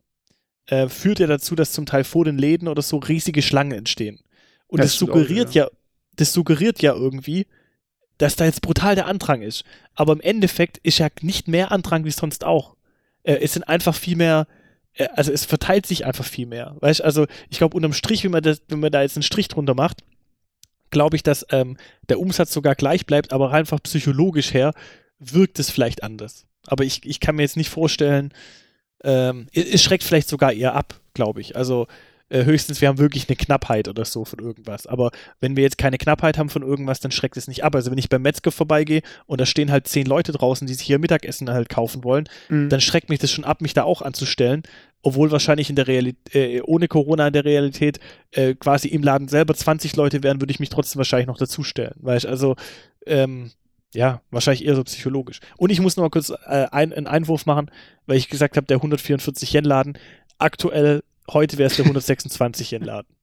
äh, 0.67 0.89
führt 0.89 1.19
ja 1.19 1.27
dazu, 1.27 1.55
dass 1.55 1.73
zum 1.73 1.87
Teil 1.87 2.05
vor 2.05 2.25
den 2.25 2.39
Läden 2.39 2.69
oder 2.69 2.83
so 2.83 2.99
riesige 2.99 3.43
Schlangen 3.43 3.73
entstehen. 3.73 4.21
Und 4.67 4.79
Das 4.79 4.87
das, 4.87 4.97
stimmt 4.97 5.11
auch 5.11 5.17
suggeriert 5.17 5.51
wieder. 5.51 5.67
ja, 5.67 5.71
das 6.17 6.33
suggeriert 6.33 6.83
ja 6.83 6.95
irgendwie, 6.95 7.47
dass 8.19 8.37
da 8.37 8.45
jetzt 8.45 8.63
brutal 8.63 8.95
der 8.95 9.07
Andrang 9.07 9.43
ist. 9.43 9.65
Aber 9.95 10.13
im 10.13 10.21
Endeffekt 10.21 10.79
ist 10.79 10.99
ja 10.99 11.09
nicht 11.21 11.49
mehr 11.49 11.73
Andrang 11.73 12.05
wie 12.05 12.11
sonst 12.11 12.45
auch. 12.45 12.77
Äh, 13.23 13.39
es 13.43 13.55
sind 13.55 13.65
einfach 13.65 13.95
viel 13.95 14.17
mehr, 14.17 14.47
äh, 14.95 15.09
also 15.15 15.33
es 15.33 15.45
verteilt 15.45 15.87
sich 15.87 16.05
einfach 16.07 16.25
viel 16.25 16.47
mehr. 16.47 16.77
Weißt 16.81 17.01
du, 17.01 17.05
also 17.05 17.27
ich 17.51 17.59
glaube, 17.59 17.77
unterm 17.77 17.93
Strich, 17.93 18.25
wenn 18.25 18.31
man, 18.31 18.43
das, 18.43 18.63
wenn 18.69 18.81
man 18.81 18.93
da 18.93 19.03
jetzt 19.03 19.17
einen 19.17 19.23
Strich 19.23 19.49
drunter 19.49 19.75
macht, 19.75 20.05
glaube 20.91 21.17
ich, 21.17 21.23
dass 21.23 21.47
ähm, 21.51 21.77
der 22.09 22.21
Umsatz 22.21 22.53
sogar 22.53 22.75
gleich 22.75 23.07
bleibt, 23.07 23.33
aber 23.33 23.51
einfach 23.51 23.83
psychologisch 23.83 24.53
her 24.55 24.73
wirkt 25.19 25.59
es 25.59 25.71
vielleicht 25.71 26.03
anders. 26.03 26.47
Aber 26.67 26.85
ich, 26.85 27.05
ich 27.05 27.19
kann 27.19 27.37
mir 27.37 27.43
jetzt 27.43 27.57
nicht 27.57 27.71
vorstellen, 27.71 28.33
ähm, 29.05 29.47
es, 29.53 29.83
schreckt 29.83 30.05
vielleicht 30.05 30.29
sogar 30.29 30.53
eher 30.53 30.75
ab, 30.75 30.95
glaube 31.15 31.41
ich. 31.41 31.57
Also 31.57 31.87
äh, 32.29 32.45
höchstens, 32.45 32.81
wir 32.81 32.89
haben 32.89 32.99
wirklich 32.99 33.29
eine 33.29 33.37
Knappheit 33.37 33.89
oder 33.89 34.05
so 34.05 34.25
von 34.25 34.39
irgendwas. 34.39 34.87
Aber 34.87 35.11
wenn 35.41 35.55
wir 35.57 35.63
jetzt 35.65 35.77
keine 35.77 35.99
Knappheit 35.99 36.39
haben 36.39 36.49
von 36.49 36.63
irgendwas, 36.63 37.01
dann 37.01 37.11
schreckt 37.11 37.37
es 37.37 37.47
nicht 37.47 37.63
ab. 37.63 37.75
Also 37.75 37.91
wenn 37.91 37.99
ich 37.99 38.09
beim 38.09 38.23
Metzger 38.23 38.51
vorbeigehe 38.51 39.03
und 39.27 39.41
da 39.41 39.47
stehen 39.47 39.71
halt 39.71 39.87
zehn 39.87 40.07
Leute 40.07 40.33
draußen, 40.33 40.67
die 40.67 40.75
sich 40.75 40.87
hier 40.87 40.99
Mittagessen 40.99 41.51
halt 41.51 41.69
kaufen 41.69 42.05
wollen, 42.05 42.29
Mhm. 42.49 42.69
dann 42.71 42.81
schreckt 42.81 43.11
mich 43.11 43.19
das 43.19 43.31
schon 43.31 43.45
ab, 43.45 43.61
mich 43.61 43.75
da 43.75 43.83
auch 43.85 44.01
anzustellen. 44.03 44.63
Obwohl 45.05 45.33
wahrscheinlich 45.33 45.69
in 45.69 45.75
der 45.77 45.89
Realität, 45.89 46.35
äh, 46.35 46.61
ohne 46.63 46.87
Corona 46.87 47.27
in 47.27 47.33
der 47.33 47.45
Realität 47.45 47.99
äh, 48.31 48.55
quasi 48.55 48.87
im 48.89 49.03
Laden 49.03 49.27
selber 49.29 49.53
20 49.53 49.97
Leute 49.97 50.23
wären, 50.23 50.41
würde 50.41 50.53
ich 50.53 50.61
mich 50.61 50.69
trotzdem 50.71 50.99
wahrscheinlich 50.99 51.27
noch 51.27 51.39
dazustellen. 51.39 51.95
Weißt 51.97 52.25
also, 52.25 52.55
ähm, 53.05 53.51
ja, 53.95 54.23
wahrscheinlich 54.31 54.65
eher 54.65 54.75
so 54.75 54.85
psychologisch. 54.85 55.41
Und 55.57 55.71
ich 55.71 55.81
muss 55.81 55.97
noch 55.97 56.05
mal 56.05 56.11
kurz 56.11 56.31
äh, 56.31 56.67
ein, 56.71 56.93
einen 56.93 57.07
Einwurf 57.07 57.47
machen, 57.47 57.71
weil 58.07 58.17
ich 58.17 58.29
gesagt 58.29 58.57
habe, 58.57 58.67
der 58.67 58.79
144 58.79 59.53
Yen 59.55 59.65
Laden. 59.65 59.99
Aktuell, 60.39 61.03
heute 61.31 61.59
wäre 61.59 61.69
es 61.69 61.77
der 61.77 61.85
126 61.85 62.73
Yen 62.73 62.83
Laden. 62.83 63.15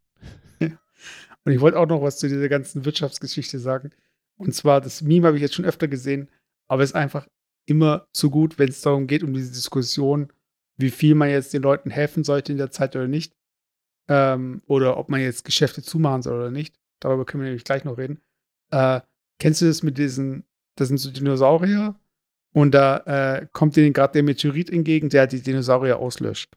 Und 1.46 1.54
ich 1.54 1.62
wollte 1.62 1.80
auch 1.80 1.88
noch 1.88 2.02
was 2.02 2.20
zu 2.20 2.28
dieser 2.28 2.50
ganzen 2.50 2.86
Wirtschaftsgeschichte 2.86 3.60
sagen. 3.60 3.92
Und 4.38 4.54
zwar, 4.54 4.82
das 4.82 5.02
Meme 5.02 5.28
habe 5.28 5.38
ich 5.38 5.42
jetzt 5.42 5.56
schon 5.56 5.66
öfter 5.66 5.88
gesehen, 5.88 6.30
aber 6.68 6.84
es 6.84 6.92
ist 6.92 6.96
einfach 6.96 7.28
immer 7.66 8.08
zu 8.14 8.30
gut, 8.30 8.60
wenn 8.60 8.70
es 8.70 8.82
darum 8.82 9.08
geht, 9.08 9.24
um 9.24 9.34
diese 9.34 9.52
Diskussion, 9.52 10.32
wie 10.78 10.92
viel 10.92 11.16
man 11.16 11.30
jetzt 11.30 11.54
den 11.54 11.62
Leuten 11.62 11.90
helfen 11.90 12.24
sollte 12.24 12.52
in 12.52 12.58
der 12.58 12.72
Zeit 12.72 12.96
oder 12.96 13.08
nicht. 13.08 13.36
Ähm, 14.08 14.62
oder 14.66 14.98
ob 14.98 15.10
man 15.10 15.22
jetzt 15.22 15.44
Geschäfte 15.44 15.82
zumachen 15.82 16.22
soll 16.22 16.40
oder 16.40 16.52
nicht. 16.52 16.76
Darüber 17.00 17.26
können 17.26 17.44
wir 17.44 17.48
nämlich 17.50 17.64
gleich 17.64 17.84
noch 17.84 17.98
reden. 17.98 18.22
Äh, 18.72 19.02
kennst 19.40 19.62
du 19.62 19.68
das 19.68 19.84
mit 19.84 19.98
diesen, 19.98 20.46
das 20.80 20.88
sind 20.88 20.98
so 20.98 21.12
Dinosaurier 21.12 21.96
und 22.54 22.74
da 22.74 22.98
äh, 23.06 23.48
kommt 23.52 23.76
denen 23.76 23.94
gerade 23.94 24.14
der 24.14 24.24
Meteorit 24.24 24.70
entgegen, 24.70 25.10
der 25.10 25.28
die 25.28 25.42
Dinosaurier 25.42 25.98
auslöscht. 25.98 26.56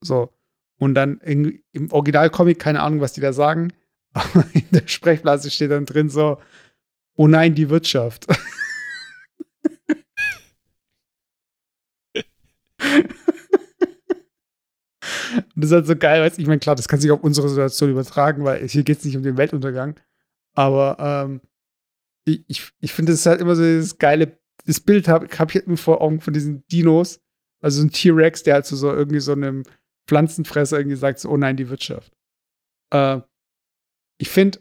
So. 0.00 0.32
Und 0.78 0.94
dann 0.94 1.18
in, 1.18 1.62
im 1.72 1.92
Originalcomic, 1.92 2.58
keine 2.58 2.80
Ahnung, 2.80 3.00
was 3.00 3.12
die 3.12 3.20
da 3.20 3.32
sagen, 3.32 3.72
aber 4.12 4.44
in 4.52 4.66
der 4.70 4.88
Sprechblase 4.88 5.50
steht 5.50 5.70
dann 5.70 5.86
drin 5.86 6.08
so, 6.08 6.38
oh 7.16 7.28
nein, 7.28 7.54
die 7.54 7.68
Wirtschaft. 7.68 8.26
Und 8.28 8.38
das 15.56 15.66
ist 15.66 15.72
halt 15.72 15.86
so 15.86 15.96
geil, 15.96 16.22
weißt 16.22 16.38
ich 16.38 16.46
meine, 16.46 16.60
klar, 16.60 16.76
das 16.76 16.88
kann 16.88 17.00
sich 17.00 17.10
auf 17.10 17.22
unsere 17.22 17.48
Situation 17.48 17.90
übertragen, 17.90 18.44
weil 18.44 18.66
hier 18.66 18.82
geht 18.82 18.98
es 18.98 19.04
nicht 19.04 19.16
um 19.16 19.22
den 19.22 19.36
Weltuntergang. 19.36 19.98
Aber 20.54 20.96
ähm, 20.98 21.40
ich, 22.24 22.70
ich, 22.80 22.92
finde, 22.92 23.12
es 23.12 23.20
ist 23.20 23.26
halt 23.26 23.40
immer 23.40 23.56
so 23.56 23.62
dieses 23.62 23.98
geile, 23.98 24.38
das 24.66 24.80
Bild 24.80 25.08
habe 25.08 25.26
hab 25.26 25.50
ich 25.50 25.56
halt 25.56 25.66
immer 25.66 25.76
vor 25.76 26.00
Augen 26.00 26.20
von 26.20 26.32
diesen 26.32 26.66
Dinos. 26.68 27.20
Also 27.62 27.82
ein 27.82 27.90
T-Rex, 27.90 28.42
der 28.42 28.54
halt 28.54 28.66
zu 28.66 28.76
so 28.76 28.92
irgendwie 28.92 29.20
so 29.20 29.32
einem 29.32 29.64
Pflanzenfresser 30.06 30.78
irgendwie 30.78 30.96
sagt, 30.96 31.18
so, 31.18 31.28
oh 31.28 31.36
nein, 31.36 31.56
die 31.56 31.68
Wirtschaft. 31.68 32.12
Äh, 32.92 33.20
ich 34.18 34.28
finde, 34.28 34.60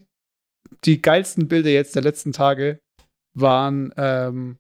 die 0.86 1.02
geilsten 1.02 1.48
Bilder 1.48 1.70
jetzt 1.70 1.96
der 1.96 2.04
letzten 2.04 2.32
Tage 2.32 2.80
waren 3.34 3.94
ähm, 3.98 4.58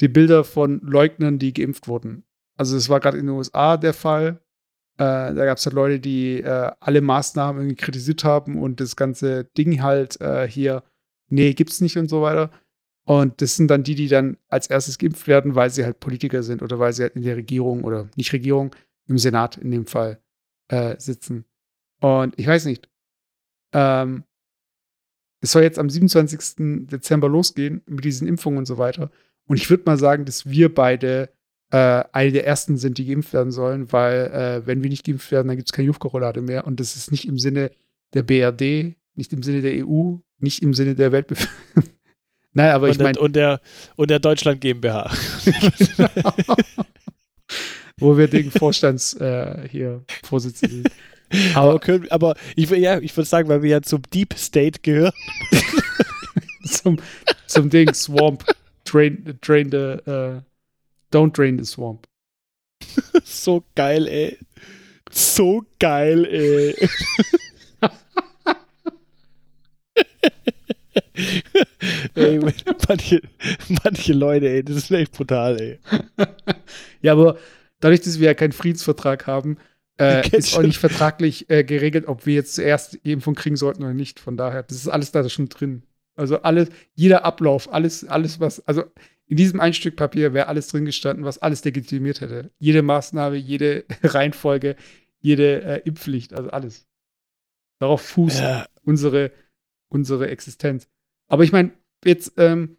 die 0.00 0.08
Bilder 0.08 0.44
von 0.44 0.80
Leugnern, 0.80 1.38
die 1.38 1.52
geimpft 1.52 1.88
wurden. 1.88 2.24
Also 2.58 2.76
es 2.76 2.88
war 2.88 3.00
gerade 3.00 3.18
in 3.18 3.26
den 3.26 3.36
USA 3.36 3.76
der 3.76 3.94
Fall. 3.94 4.40
Äh, 4.98 5.34
da 5.34 5.44
gab 5.44 5.58
es 5.58 5.66
halt 5.66 5.74
Leute, 5.74 6.00
die 6.00 6.40
äh, 6.40 6.72
alle 6.80 7.00
Maßnahmen 7.00 7.62
irgendwie 7.62 7.76
kritisiert 7.76 8.24
haben 8.24 8.60
und 8.60 8.80
das 8.80 8.96
ganze 8.96 9.44
Ding 9.44 9.82
halt 9.82 10.20
äh, 10.20 10.48
hier, 10.48 10.82
nee, 11.28 11.52
gibt's 11.54 11.80
nicht 11.80 11.96
und 11.96 12.08
so 12.08 12.22
weiter. 12.22 12.50
Und 13.04 13.40
das 13.40 13.56
sind 13.56 13.68
dann 13.68 13.84
die, 13.84 13.94
die 13.94 14.08
dann 14.08 14.36
als 14.48 14.66
erstes 14.66 14.98
geimpft 14.98 15.28
werden, 15.28 15.54
weil 15.54 15.70
sie 15.70 15.84
halt 15.84 16.00
Politiker 16.00 16.42
sind 16.42 16.62
oder 16.62 16.78
weil 16.78 16.92
sie 16.92 17.02
halt 17.02 17.14
in 17.14 17.22
der 17.22 17.36
Regierung 17.36 17.84
oder 17.84 18.08
nicht 18.16 18.32
Regierung, 18.32 18.74
im 19.06 19.18
Senat 19.18 19.56
in 19.56 19.70
dem 19.70 19.86
Fall 19.86 20.20
äh, 20.68 20.96
sitzen. 20.98 21.44
Und 22.00 22.34
ich 22.36 22.46
weiß 22.46 22.64
nicht, 22.64 22.88
ähm, 23.72 24.24
es 25.40 25.52
soll 25.52 25.62
jetzt 25.62 25.78
am 25.78 25.88
27. 25.88 26.88
Dezember 26.88 27.28
losgehen 27.28 27.82
mit 27.86 28.04
diesen 28.04 28.26
Impfungen 28.26 28.58
und 28.58 28.66
so 28.66 28.78
weiter. 28.78 29.10
Und 29.46 29.56
ich 29.56 29.70
würde 29.70 29.84
mal 29.86 29.98
sagen, 29.98 30.24
dass 30.24 30.50
wir 30.50 30.74
beide 30.74 31.30
äh, 31.70 32.04
eine 32.12 32.32
der 32.32 32.46
ersten 32.46 32.76
sind, 32.76 32.98
die 32.98 33.06
geimpft 33.06 33.32
werden 33.32 33.52
sollen, 33.52 33.92
weil 33.92 34.26
äh, 34.26 34.66
wenn 34.66 34.82
wir 34.82 34.90
nicht 34.90 35.04
geimpft 35.04 35.30
werden, 35.30 35.48
dann 35.48 35.56
gibt 35.56 35.68
es 35.68 35.72
keine 35.72 35.86
Luftkorrelate 35.86 36.42
mehr. 36.42 36.66
Und 36.66 36.80
das 36.80 36.96
ist 36.96 37.10
nicht 37.10 37.28
im 37.28 37.38
Sinne 37.38 37.70
der 38.14 38.22
BRD, 38.22 38.96
nicht 39.14 39.32
im 39.32 39.42
Sinne 39.42 39.62
der 39.62 39.86
EU, 39.86 40.16
nicht 40.38 40.62
im 40.62 40.74
Sinne 40.74 40.94
der 40.94 41.12
Weltbevölkerung. 41.12 41.56
Nein, 42.52 42.70
aber 42.70 42.86
und, 42.86 42.92
ich 42.92 42.98
meine, 42.98 43.18
und, 43.18 43.36
der, 43.36 43.60
und 43.96 44.10
der 44.10 44.18
Deutschland 44.18 44.60
GmbH. 44.60 45.10
wo 47.98 48.16
wir 48.16 48.28
den 48.28 48.50
Vorstands 48.50 49.14
äh, 49.14 49.68
hier 49.70 50.04
Vorsitzenden 50.22 50.82
sind. 50.82 51.56
Aber, 51.56 51.78
können, 51.80 52.06
aber 52.10 52.36
ich, 52.54 52.70
ja, 52.70 52.98
ich 52.98 53.16
würde 53.16 53.28
sagen, 53.28 53.48
weil 53.48 53.62
wir 53.62 53.70
ja 53.70 53.82
zum 53.82 54.02
Deep 54.12 54.34
State 54.34 54.80
gehören. 54.82 55.12
zum, 56.64 56.98
zum 57.46 57.70
Ding 57.70 57.92
Swamp. 57.94 58.44
Drain, 58.84 59.38
drain 59.40 59.70
the, 59.70 59.98
äh, 60.08 60.40
don't 61.12 61.36
drain 61.36 61.58
the 61.58 61.64
swamp. 61.64 62.06
So 63.24 63.64
geil, 63.74 64.06
ey. 64.06 64.38
So 65.10 65.64
geil, 65.80 66.24
ey. 66.26 66.88
Ey 72.14 72.38
manche, 72.88 73.22
manche 73.84 74.12
Leute, 74.12 74.48
ey, 74.48 74.64
das 74.64 74.76
ist 74.76 74.90
echt 74.90 75.12
brutal, 75.12 75.60
ey. 75.60 75.78
Ja, 77.02 77.12
aber 77.12 77.38
dadurch, 77.80 78.00
dass 78.00 78.18
wir 78.18 78.26
ja 78.26 78.34
keinen 78.34 78.52
Friedensvertrag 78.52 79.26
haben, 79.26 79.58
äh, 79.98 80.28
ist 80.36 80.56
auch 80.56 80.62
nicht 80.62 80.78
vertraglich 80.78 81.48
äh, 81.50 81.64
geregelt, 81.64 82.06
ob 82.06 82.26
wir 82.26 82.34
jetzt 82.34 82.54
zuerst 82.54 82.94
Impfung 83.02 83.34
kriegen 83.34 83.56
sollten 83.56 83.82
oder 83.82 83.94
nicht. 83.94 84.20
Von 84.20 84.36
daher, 84.36 84.62
das 84.62 84.78
ist 84.78 84.88
alles 84.88 85.12
da 85.12 85.28
schon 85.28 85.48
drin. 85.48 85.82
Also 86.16 86.42
alles, 86.42 86.70
jeder 86.94 87.24
Ablauf, 87.24 87.72
alles, 87.72 88.06
alles, 88.06 88.40
was, 88.40 88.66
also 88.66 88.84
in 89.26 89.36
diesem 89.36 89.60
ein 89.60 89.74
Stück 89.74 89.96
Papier 89.96 90.32
wäre 90.32 90.46
alles 90.46 90.68
drin 90.68 90.84
gestanden, 90.84 91.24
was 91.24 91.38
alles 91.38 91.64
legitimiert 91.64 92.20
hätte. 92.20 92.50
Jede 92.58 92.82
Maßnahme, 92.82 93.36
jede 93.36 93.84
Reihenfolge, 94.02 94.76
jede 95.20 95.62
äh, 95.62 95.80
Impfpflicht, 95.84 96.32
also 96.32 96.50
alles. 96.50 96.86
Darauf 97.78 98.00
fußt 98.00 98.40
Ja, 98.40 98.66
unsere, 98.84 99.32
unsere 99.88 100.28
Existenz. 100.28 100.88
Aber 101.28 101.44
ich 101.44 101.52
meine, 101.52 101.72
jetzt, 102.04 102.32
ähm, 102.36 102.76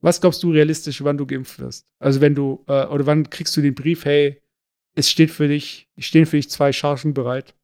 was 0.00 0.20
glaubst 0.20 0.42
du 0.42 0.50
realistisch, 0.50 1.02
wann 1.02 1.16
du 1.16 1.26
geimpft 1.26 1.58
wirst? 1.58 1.86
Also 1.98 2.20
wenn 2.20 2.34
du, 2.34 2.64
äh, 2.66 2.86
oder 2.86 3.06
wann 3.06 3.30
kriegst 3.30 3.56
du 3.56 3.62
den 3.62 3.74
Brief, 3.74 4.04
hey, 4.04 4.40
es 4.94 5.10
steht 5.10 5.30
für 5.30 5.48
dich, 5.48 5.88
stehen 5.98 6.26
für 6.26 6.36
dich 6.36 6.50
zwei 6.50 6.72
Chargen 6.72 7.14
bereit. 7.14 7.54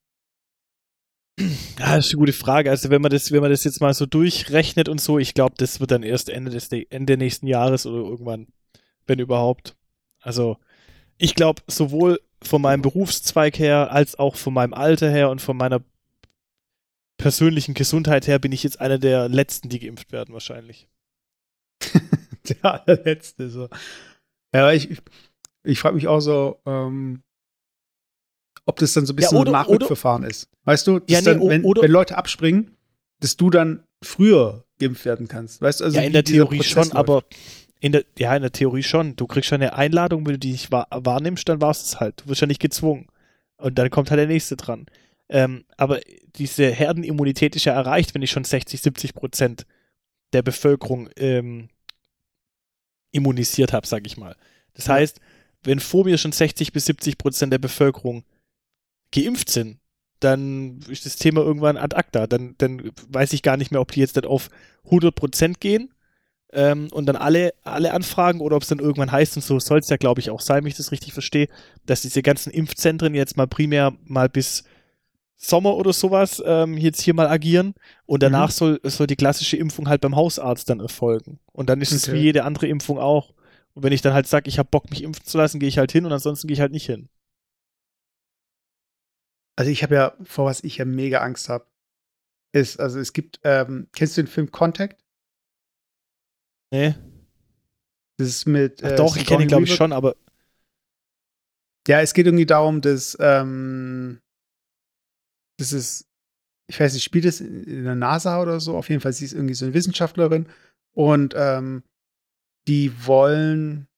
Ja, 1.78 1.96
das 1.96 2.06
ist 2.06 2.12
eine 2.12 2.18
gute 2.18 2.32
Frage. 2.32 2.70
Also 2.70 2.90
wenn 2.90 3.00
man 3.02 3.10
das, 3.10 3.32
wenn 3.32 3.40
man 3.40 3.50
das 3.50 3.64
jetzt 3.64 3.80
mal 3.80 3.94
so 3.94 4.06
durchrechnet 4.06 4.88
und 4.88 5.00
so, 5.00 5.18
ich 5.18 5.34
glaube, 5.34 5.54
das 5.56 5.80
wird 5.80 5.90
dann 5.90 6.02
erst 6.02 6.28
Ende 6.28 6.50
des 6.50 6.68
Ende 6.68 7.16
nächsten 7.16 7.46
Jahres 7.46 7.86
oder 7.86 8.08
irgendwann, 8.08 8.48
wenn 9.06 9.18
überhaupt. 9.18 9.76
Also 10.20 10.58
ich 11.18 11.34
glaube, 11.34 11.62
sowohl 11.66 12.20
von 12.42 12.62
meinem 12.62 12.82
Berufszweig 12.82 13.58
her, 13.58 13.92
als 13.92 14.18
auch 14.18 14.36
von 14.36 14.54
meinem 14.54 14.74
Alter 14.74 15.10
her 15.10 15.30
und 15.30 15.40
von 15.40 15.56
meiner 15.56 15.82
persönlichen 17.20 17.74
Gesundheit 17.74 18.26
her 18.26 18.38
bin 18.38 18.52
ich 18.52 18.62
jetzt 18.62 18.80
einer 18.80 18.98
der 18.98 19.28
letzten, 19.28 19.68
die 19.68 19.78
geimpft 19.78 20.12
werden, 20.12 20.32
wahrscheinlich. 20.32 20.88
Der 22.48 22.64
allerletzte, 22.64 23.50
so. 23.50 23.68
Ja, 24.54 24.72
ich, 24.72 24.90
ich, 24.90 24.98
ich 25.62 25.78
frage 25.78 25.94
mich 25.94 26.08
auch 26.08 26.20
so, 26.20 26.58
ähm, 26.66 27.22
ob 28.66 28.76
das 28.78 28.92
dann 28.92 29.06
so 29.06 29.12
ein 29.12 29.16
bisschen 29.16 29.36
Ja, 29.36 29.40
oder- 29.42 29.50
ein 29.50 29.52
Nachrückverfahren 29.52 30.24
ist. 30.24 30.48
Weißt 30.64 30.86
du, 30.86 31.00
Ja, 31.08 31.20
nee, 31.20 31.24
dann, 31.26 31.40
wenn, 31.48 31.62
wenn 31.64 31.90
Leute 31.90 32.16
abspringen, 32.16 32.76
dass 33.20 33.36
du 33.36 33.50
dann 33.50 33.84
früher 34.02 34.64
geimpft 34.78 35.04
werden 35.04 35.28
kannst. 35.28 35.60
Weißt 35.60 35.80
du, 35.80 35.84
also 35.84 35.98
ja, 35.98 36.04
in 36.04 36.12
der 36.12 36.24
Theorie 36.24 36.62
schon, 36.62 36.84
läuft. 36.84 36.96
aber 36.96 37.24
in 37.80 37.92
der, 37.92 38.04
ja, 38.18 38.34
in 38.34 38.42
der 38.42 38.52
Theorie 38.52 38.82
schon. 38.82 39.16
Du 39.16 39.26
kriegst 39.26 39.48
schon 39.48 39.60
eine 39.60 39.74
Einladung, 39.74 40.26
wenn 40.26 40.34
du 40.34 40.38
die 40.38 40.52
nicht 40.52 40.70
wahr, 40.72 40.86
wahrnimmst, 40.90 41.48
dann 41.48 41.60
warst 41.60 41.86
es 41.86 42.00
halt. 42.00 42.22
Du 42.22 42.28
wirst 42.30 42.40
ja 42.40 42.46
nicht 42.46 42.60
gezwungen. 42.60 43.06
Und 43.58 43.78
dann 43.78 43.90
kommt 43.90 44.10
halt 44.10 44.18
der 44.18 44.26
nächste 44.26 44.56
dran. 44.56 44.86
Ähm, 45.30 45.64
aber 45.76 46.00
diese 46.36 46.70
Herdenimmunität 46.70 47.54
ist 47.56 47.64
ja 47.64 47.72
erreicht, 47.72 48.14
wenn 48.14 48.22
ich 48.22 48.30
schon 48.32 48.44
60, 48.44 48.80
70 48.82 49.14
Prozent 49.14 49.64
der 50.32 50.42
Bevölkerung 50.42 51.08
ähm, 51.16 51.68
immunisiert 53.12 53.72
habe, 53.72 53.86
sag 53.86 54.06
ich 54.06 54.16
mal. 54.16 54.36
Das 54.74 54.86
Ja. 54.86 54.94
heißt, 54.94 55.20
wenn 55.62 55.80
vor 55.80 56.04
mir 56.04 56.18
schon 56.18 56.32
60 56.32 56.72
bis 56.72 56.86
70 56.86 57.16
Prozent 57.16 57.52
der 57.52 57.58
Bevölkerung 57.58 58.24
geimpft 59.12 59.50
sind, 59.50 59.78
dann 60.20 60.80
ist 60.88 61.06
das 61.06 61.16
Thema 61.16 61.40
irgendwann 61.42 61.76
ad 61.76 61.96
acta. 61.96 62.26
Dann, 62.26 62.54
dann 62.58 62.90
weiß 63.08 63.32
ich 63.32 63.42
gar 63.42 63.56
nicht 63.56 63.70
mehr, 63.70 63.80
ob 63.80 63.92
die 63.92 64.00
jetzt 64.00 64.16
dann 64.16 64.24
auf 64.24 64.50
100 64.84 65.14
Prozent 65.14 65.60
gehen 65.60 65.92
ähm, 66.52 66.88
und 66.92 67.06
dann 67.06 67.16
alle, 67.16 67.54
alle 67.62 67.92
anfragen 67.92 68.40
oder 68.40 68.56
ob 68.56 68.62
es 68.62 68.68
dann 68.68 68.78
irgendwann 68.80 69.12
heißt, 69.12 69.36
und 69.36 69.42
so 69.42 69.58
soll 69.60 69.78
es 69.78 69.88
ja, 69.88 69.96
glaube 69.96 70.20
ich, 70.20 70.30
auch 70.30 70.40
sein, 70.40 70.64
wenn 70.64 70.70
ich 70.70 70.76
das 70.76 70.92
richtig 70.92 71.12
verstehe, 71.12 71.48
dass 71.86 72.02
diese 72.02 72.22
ganzen 72.22 72.50
Impfzentren 72.50 73.14
jetzt 73.14 73.36
mal 73.36 73.46
primär 73.46 73.94
mal 74.04 74.28
bis 74.28 74.64
Sommer 75.42 75.74
oder 75.76 75.92
sowas 75.94 76.42
ähm, 76.44 76.76
jetzt 76.76 77.00
hier 77.00 77.14
mal 77.14 77.26
agieren 77.28 77.74
und 78.04 78.22
danach 78.22 78.48
Mhm. 78.48 78.52
soll, 78.52 78.80
soll 78.84 79.06
die 79.06 79.16
klassische 79.16 79.56
Impfung 79.56 79.88
halt 79.88 80.02
beim 80.02 80.14
Hausarzt 80.14 80.68
dann 80.68 80.80
erfolgen. 80.80 81.40
Und 81.52 81.70
dann 81.70 81.80
ist 81.80 81.92
es 81.92 82.04
Okay. 82.08 82.12
wie 82.12 82.20
jede 82.22 82.44
andere 82.44 82.66
Impfung 82.66 82.98
auch. 82.98 83.32
Und 83.72 83.82
wenn 83.82 83.92
ich 83.92 84.02
dann 84.02 84.12
halt 84.12 84.26
sage, 84.26 84.48
ich 84.48 84.58
habe 84.58 84.68
Bock, 84.70 84.90
mich 84.90 85.02
impfen 85.02 85.24
zu 85.24 85.38
lassen, 85.38 85.58
gehe 85.58 85.68
ich 85.68 85.78
halt 85.78 85.92
hin 85.92 86.04
und 86.04 86.12
ansonsten 86.12 86.46
gehe 86.46 86.54
ich 86.54 86.60
halt 86.60 86.72
nicht 86.72 86.84
hin. 86.86 87.08
Also 89.56 89.70
ich 89.70 89.82
habe 89.82 89.94
ja, 89.94 90.14
vor 90.22 90.44
was 90.46 90.62
ich 90.62 90.76
ja 90.76 90.84
mega 90.84 91.20
Angst 91.20 91.48
habe, 91.48 91.66
ist, 92.52 92.80
also 92.80 92.98
es 92.98 93.12
gibt, 93.12 93.40
ähm, 93.44 93.88
kennst 93.92 94.16
du 94.16 94.22
den 94.22 94.28
Film 94.28 94.50
Contact? 94.50 95.02
Nee? 96.70 96.94
Das 98.18 98.28
ist 98.28 98.46
mit. 98.46 98.82
Ach 98.84 98.90
äh, 98.90 98.96
doch, 98.96 99.16
ich 99.16 99.24
kenne 99.24 99.42
ihn, 99.44 99.48
glaube 99.48 99.64
ich, 99.64 99.74
schon, 99.74 99.92
aber 99.92 100.16
Ja, 101.88 102.00
es 102.00 102.12
geht 102.12 102.26
irgendwie 102.26 102.46
darum, 102.46 102.80
dass, 102.82 103.16
ähm, 103.20 104.20
das 105.60 105.72
ist, 105.72 106.08
ich 106.68 106.78
weiß 106.78 106.94
nicht, 106.94 107.04
spielt 107.04 107.24
es 107.24 107.40
in 107.40 107.84
der 107.84 107.94
NASA 107.94 108.40
oder 108.40 108.60
so? 108.60 108.76
Auf 108.76 108.88
jeden 108.88 109.00
Fall, 109.00 109.12
sie 109.12 109.24
ist 109.24 109.32
irgendwie 109.32 109.54
so 109.54 109.64
eine 109.64 109.74
Wissenschaftlerin 109.74 110.46
und 110.92 111.34
ähm, 111.36 111.82
die 112.68 113.06
wollen, 113.06 113.88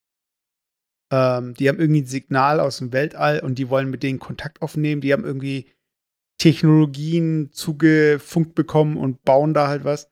ähm, 1.11 1.53
die 1.53 1.69
haben 1.69 1.79
irgendwie 1.79 2.01
ein 2.01 2.07
Signal 2.07 2.59
aus 2.59 2.77
dem 2.77 2.91
Weltall 2.91 3.39
und 3.39 3.59
die 3.59 3.69
wollen 3.69 3.89
mit 3.89 4.03
denen 4.03 4.19
Kontakt 4.19 4.61
aufnehmen. 4.61 5.01
Die 5.01 5.13
haben 5.13 5.25
irgendwie 5.25 5.71
Technologien 6.37 7.51
zugefunkt 7.51 8.55
bekommen 8.55 8.97
und 8.97 9.23
bauen 9.23 9.53
da 9.53 9.67
halt 9.67 9.83
was. 9.83 10.09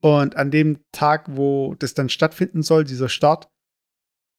Und 0.00 0.36
an 0.36 0.50
dem 0.50 0.78
Tag, 0.92 1.26
wo 1.28 1.74
das 1.78 1.94
dann 1.94 2.08
stattfinden 2.08 2.62
soll, 2.62 2.84
dieser 2.84 3.08
Start, 3.08 3.48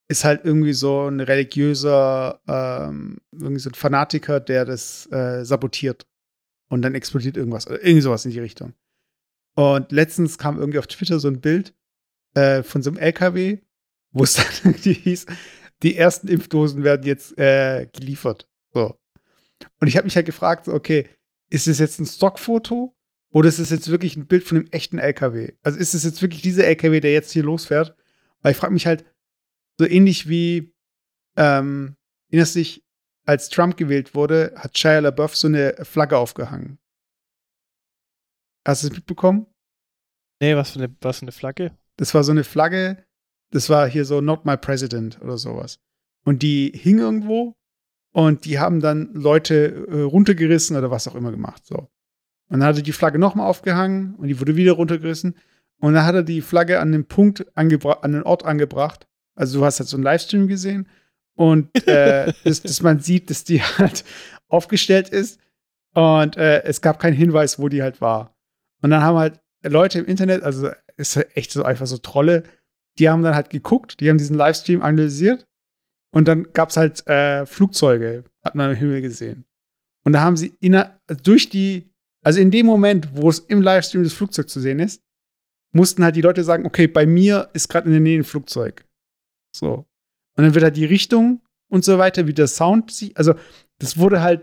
ist 0.09 0.23
halt 0.23 0.43
irgendwie 0.43 0.73
so 0.73 1.07
ein 1.07 1.19
religiöser, 1.19 2.41
ähm, 2.47 3.19
irgendwie 3.31 3.59
so 3.59 3.69
ein 3.69 3.75
Fanatiker, 3.75 4.39
der 4.39 4.65
das 4.65 5.05
äh, 5.11 5.45
sabotiert. 5.45 6.07
Und 6.69 6.81
dann 6.83 6.95
explodiert 6.95 7.35
irgendwas. 7.35 7.67
Oder 7.67 7.81
irgendwie 7.83 8.01
sowas 8.01 8.25
in 8.25 8.31
die 8.31 8.39
Richtung. 8.39 8.73
Und 9.55 9.91
letztens 9.91 10.37
kam 10.37 10.57
irgendwie 10.57 10.79
auf 10.79 10.87
Twitter 10.87 11.19
so 11.19 11.27
ein 11.27 11.41
Bild 11.41 11.73
äh, 12.35 12.63
von 12.63 12.81
so 12.81 12.91
einem 12.91 12.99
LKW, 12.99 13.59
wo 14.11 14.23
es 14.23 14.33
dann 14.35 14.45
irgendwie 14.63 14.93
hieß, 14.93 15.25
die 15.83 15.95
ersten 15.95 16.27
Impfdosen 16.27 16.83
werden 16.83 17.05
jetzt 17.05 17.37
äh, 17.37 17.87
geliefert. 17.91 18.47
So. 18.73 18.99
Und 19.79 19.87
ich 19.87 19.97
habe 19.97 20.05
mich 20.05 20.15
halt 20.15 20.25
gefragt, 20.25 20.67
okay, 20.67 21.09
ist 21.49 21.67
es 21.67 21.79
jetzt 21.79 21.99
ein 21.99 22.05
Stockfoto 22.05 22.95
oder 23.31 23.49
ist 23.49 23.59
es 23.59 23.69
jetzt 23.69 23.89
wirklich 23.89 24.15
ein 24.15 24.27
Bild 24.27 24.43
von 24.43 24.59
einem 24.59 24.67
echten 24.71 24.99
LKW? 24.99 25.53
Also 25.63 25.79
ist 25.79 25.93
es 25.93 26.03
jetzt 26.03 26.21
wirklich 26.21 26.41
dieser 26.41 26.65
LKW, 26.65 26.99
der 26.99 27.13
jetzt 27.13 27.31
hier 27.31 27.43
losfährt? 27.43 27.95
Weil 28.41 28.51
ich 28.51 28.57
frage 28.57 28.73
mich 28.73 28.85
halt, 28.85 29.05
so 29.77 29.85
ähnlich 29.85 30.27
wie, 30.27 30.73
ähm, 31.37 31.95
erinnerst 32.29 32.55
dich, 32.55 32.83
als 33.29 33.49
Trump 33.49 33.77
gewählt 33.77 34.15
wurde, 34.15 34.53
hat 34.55 34.75
Shia 34.75 34.99
LaBeouf 34.99 35.37
so 35.37 35.47
eine 35.47 35.75
Flagge 35.83 36.17
aufgehangen. 36.17 36.79
Hast 38.67 38.81
du 38.81 38.87
es 38.87 38.93
mitbekommen? 38.93 39.45
nee, 40.41 40.55
was 40.55 40.71
für 40.71 40.79
eine, 40.79 40.95
was 41.01 41.19
für 41.19 41.23
eine 41.23 41.31
Flagge? 41.31 41.71
Das 41.97 42.15
war 42.15 42.23
so 42.23 42.31
eine 42.31 42.43
Flagge, 42.43 43.05
das 43.51 43.69
war 43.69 43.87
hier 43.87 44.05
so 44.05 44.19
Not 44.19 44.45
My 44.45 44.57
President 44.57 45.21
oder 45.21 45.37
sowas. 45.37 45.79
Und 46.25 46.41
die 46.41 46.71
hing 46.73 46.97
irgendwo 46.97 47.55
und 48.13 48.45
die 48.45 48.57
haben 48.57 48.79
dann 48.79 49.13
Leute 49.13 49.85
äh, 49.87 50.01
runtergerissen 50.01 50.75
oder 50.75 50.89
was 50.89 51.07
auch 51.07 51.15
immer 51.15 51.29
gemacht. 51.29 51.67
So. 51.67 51.77
Und 52.47 52.61
dann 52.61 52.63
hat 52.63 52.77
er 52.77 52.81
die 52.81 52.93
Flagge 52.93 53.19
nochmal 53.19 53.47
aufgehangen 53.47 54.15
und 54.15 54.27
die 54.27 54.39
wurde 54.39 54.55
wieder 54.55 54.73
runtergerissen. 54.73 55.35
Und 55.79 55.93
dann 55.93 56.05
hat 56.05 56.15
er 56.15 56.23
die 56.23 56.41
Flagge 56.41 56.79
an 56.79 56.91
den 56.91 57.05
Punkt 57.05 57.45
angebracht, 57.55 58.03
an 58.03 58.13
den 58.13 58.23
Ort 58.23 58.43
angebracht. 58.43 59.07
Also 59.35 59.59
du 59.59 59.65
hast 59.65 59.79
halt 59.79 59.87
so 59.87 59.97
einen 59.97 60.03
Livestream 60.03 60.47
gesehen 60.47 60.87
und 61.39 61.69
äh, 61.87 62.33
dass, 62.43 62.61
dass 62.61 62.81
man 62.81 62.99
sieht, 62.99 63.29
dass 63.29 63.45
die 63.45 63.61
halt 63.61 64.03
aufgestellt 64.49 65.07
ist 65.07 65.39
und 65.95 66.35
äh, 66.35 66.63
es 66.63 66.81
gab 66.81 66.99
keinen 66.99 67.15
Hinweis, 67.15 67.59
wo 67.59 67.69
die 67.69 67.81
halt 67.81 68.01
war. 68.01 68.35
Und 68.81 68.89
dann 68.89 69.01
haben 69.01 69.17
halt 69.17 69.39
Leute 69.63 69.99
im 69.99 70.05
Internet, 70.05 70.43
also 70.43 70.69
ist 70.97 71.15
echt 71.35 71.51
so 71.51 71.63
einfach 71.63 71.87
so 71.87 71.97
Trolle, 71.97 72.43
die 72.97 73.09
haben 73.09 73.23
dann 73.23 73.35
halt 73.35 73.49
geguckt, 73.49 74.01
die 74.01 74.09
haben 74.09 74.17
diesen 74.17 74.35
Livestream 74.35 74.81
analysiert 74.81 75.47
und 76.11 76.27
dann 76.27 76.51
gab 76.51 76.69
es 76.69 76.77
halt 76.77 77.07
äh, 77.07 77.45
Flugzeuge, 77.45 78.25
hat 78.43 78.55
man 78.55 78.71
im 78.71 78.75
Himmel 78.75 79.01
gesehen. 79.01 79.45
Und 80.03 80.13
da 80.13 80.21
haben 80.21 80.35
sie 80.35 80.57
durch 81.23 81.49
die, 81.49 81.89
also 82.21 82.41
in 82.41 82.51
dem 82.51 82.65
Moment, 82.65 83.15
wo 83.15 83.29
es 83.29 83.39
im 83.39 83.61
Livestream 83.61 84.03
das 84.03 84.13
Flugzeug 84.13 84.49
zu 84.49 84.59
sehen 84.59 84.79
ist, 84.79 85.01
mussten 85.71 86.03
halt 86.03 86.17
die 86.17 86.21
Leute 86.21 86.43
sagen, 86.43 86.65
okay, 86.65 86.87
bei 86.87 87.05
mir 87.05 87.49
ist 87.53 87.69
gerade 87.69 87.85
in 87.85 87.93
der 87.93 88.01
Nähe 88.01 88.19
ein 88.19 88.25
Flugzeug. 88.25 88.85
So. 89.55 89.88
Und 90.39 90.45
dann 90.45 90.55
wird 90.55 90.63
halt 90.63 90.77
die 90.77 90.85
Richtung 90.85 91.41
und 91.67 91.83
so 91.83 91.97
weiter, 91.97 92.25
wie 92.25 92.33
der 92.33 92.47
Sound 92.47 92.91
sich, 92.91 93.17
also 93.17 93.33
das 93.77 93.97
wurde 93.97 94.21
halt 94.21 94.39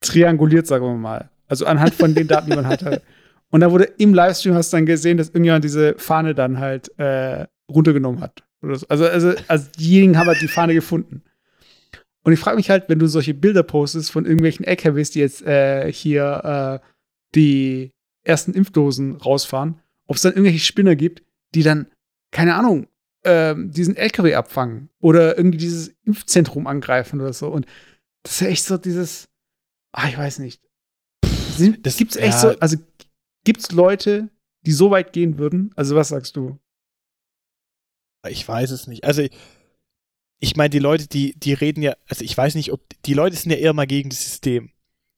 trianguliert, 0.00 0.68
sagen 0.68 0.84
wir 0.84 0.94
mal. 0.94 1.28
Also 1.48 1.66
anhand 1.66 1.92
von 1.92 2.14
den 2.14 2.28
Daten, 2.28 2.50
die 2.50 2.54
man 2.54 2.68
hatte. 2.68 3.02
Und 3.50 3.58
da 3.58 3.72
wurde 3.72 3.82
im 3.98 4.14
Livestream 4.14 4.54
hast 4.54 4.72
du 4.72 4.76
dann 4.76 4.86
gesehen, 4.86 5.16
dass 5.16 5.30
irgendjemand 5.30 5.64
diese 5.64 5.96
Fahne 5.98 6.36
dann 6.36 6.60
halt 6.60 6.96
äh, 7.00 7.48
runtergenommen 7.68 8.20
hat. 8.20 8.44
Also, 8.62 9.08
also, 9.08 9.34
also 9.48 9.66
diejenigen 9.76 10.16
haben 10.16 10.28
halt 10.28 10.40
die 10.40 10.46
Fahne 10.46 10.72
gefunden. 10.72 11.24
Und 12.22 12.32
ich 12.32 12.38
frage 12.38 12.56
mich 12.56 12.70
halt, 12.70 12.88
wenn 12.88 13.00
du 13.00 13.08
solche 13.08 13.34
Bilder 13.34 13.64
postest 13.64 14.12
von 14.12 14.26
irgendwelchen 14.26 14.64
LKWs, 14.64 15.10
die 15.10 15.18
jetzt 15.18 15.42
äh, 15.42 15.92
hier 15.92 16.80
äh, 16.80 16.86
die 17.34 17.90
ersten 18.22 18.54
Impfdosen 18.54 19.16
rausfahren, 19.16 19.80
ob 20.06 20.14
es 20.14 20.22
dann 20.22 20.34
irgendwelche 20.34 20.60
Spinner 20.60 20.94
gibt, 20.94 21.24
die 21.56 21.64
dann, 21.64 21.88
keine 22.30 22.54
Ahnung, 22.54 22.86
ähm, 23.24 23.70
diesen 23.70 23.96
LKW 23.96 24.34
abfangen 24.34 24.88
oder 25.00 25.36
irgendwie 25.36 25.58
dieses 25.58 25.94
Impfzentrum 26.04 26.66
angreifen 26.66 27.20
oder 27.20 27.32
so. 27.32 27.48
Und 27.48 27.66
das 28.22 28.32
ist 28.34 28.40
ja 28.40 28.46
echt 28.48 28.64
so 28.64 28.78
dieses, 28.78 29.28
ah, 29.92 30.08
ich 30.08 30.16
weiß 30.18 30.38
nicht. 30.38 30.62
Sind, 31.56 31.84
Das- 31.86 31.96
gibt's 31.96 32.16
echt 32.16 32.34
ja. 32.34 32.38
so, 32.40 32.58
also 32.60 32.76
gibt's 33.44 33.72
Leute, 33.72 34.30
die 34.66 34.72
so 34.72 34.90
weit 34.90 35.12
gehen 35.12 35.38
würden? 35.38 35.72
Also 35.76 35.96
was 35.96 36.08
sagst 36.08 36.36
du? 36.36 36.58
Ich 38.28 38.46
weiß 38.46 38.70
es 38.70 38.86
nicht. 38.86 39.04
Also, 39.04 39.26
ich 40.38 40.56
meine, 40.56 40.70
die 40.70 40.78
Leute, 40.78 41.06
die, 41.06 41.34
die 41.38 41.52
reden 41.54 41.82
ja, 41.82 41.94
also 42.08 42.24
ich 42.24 42.36
weiß 42.36 42.54
nicht, 42.54 42.72
ob, 42.72 42.80
die 43.04 43.14
Leute 43.14 43.36
sind 43.36 43.50
ja 43.50 43.56
eher 43.58 43.72
mal 43.72 43.86
gegen 43.86 44.10
das 44.10 44.22
System. 44.22 44.70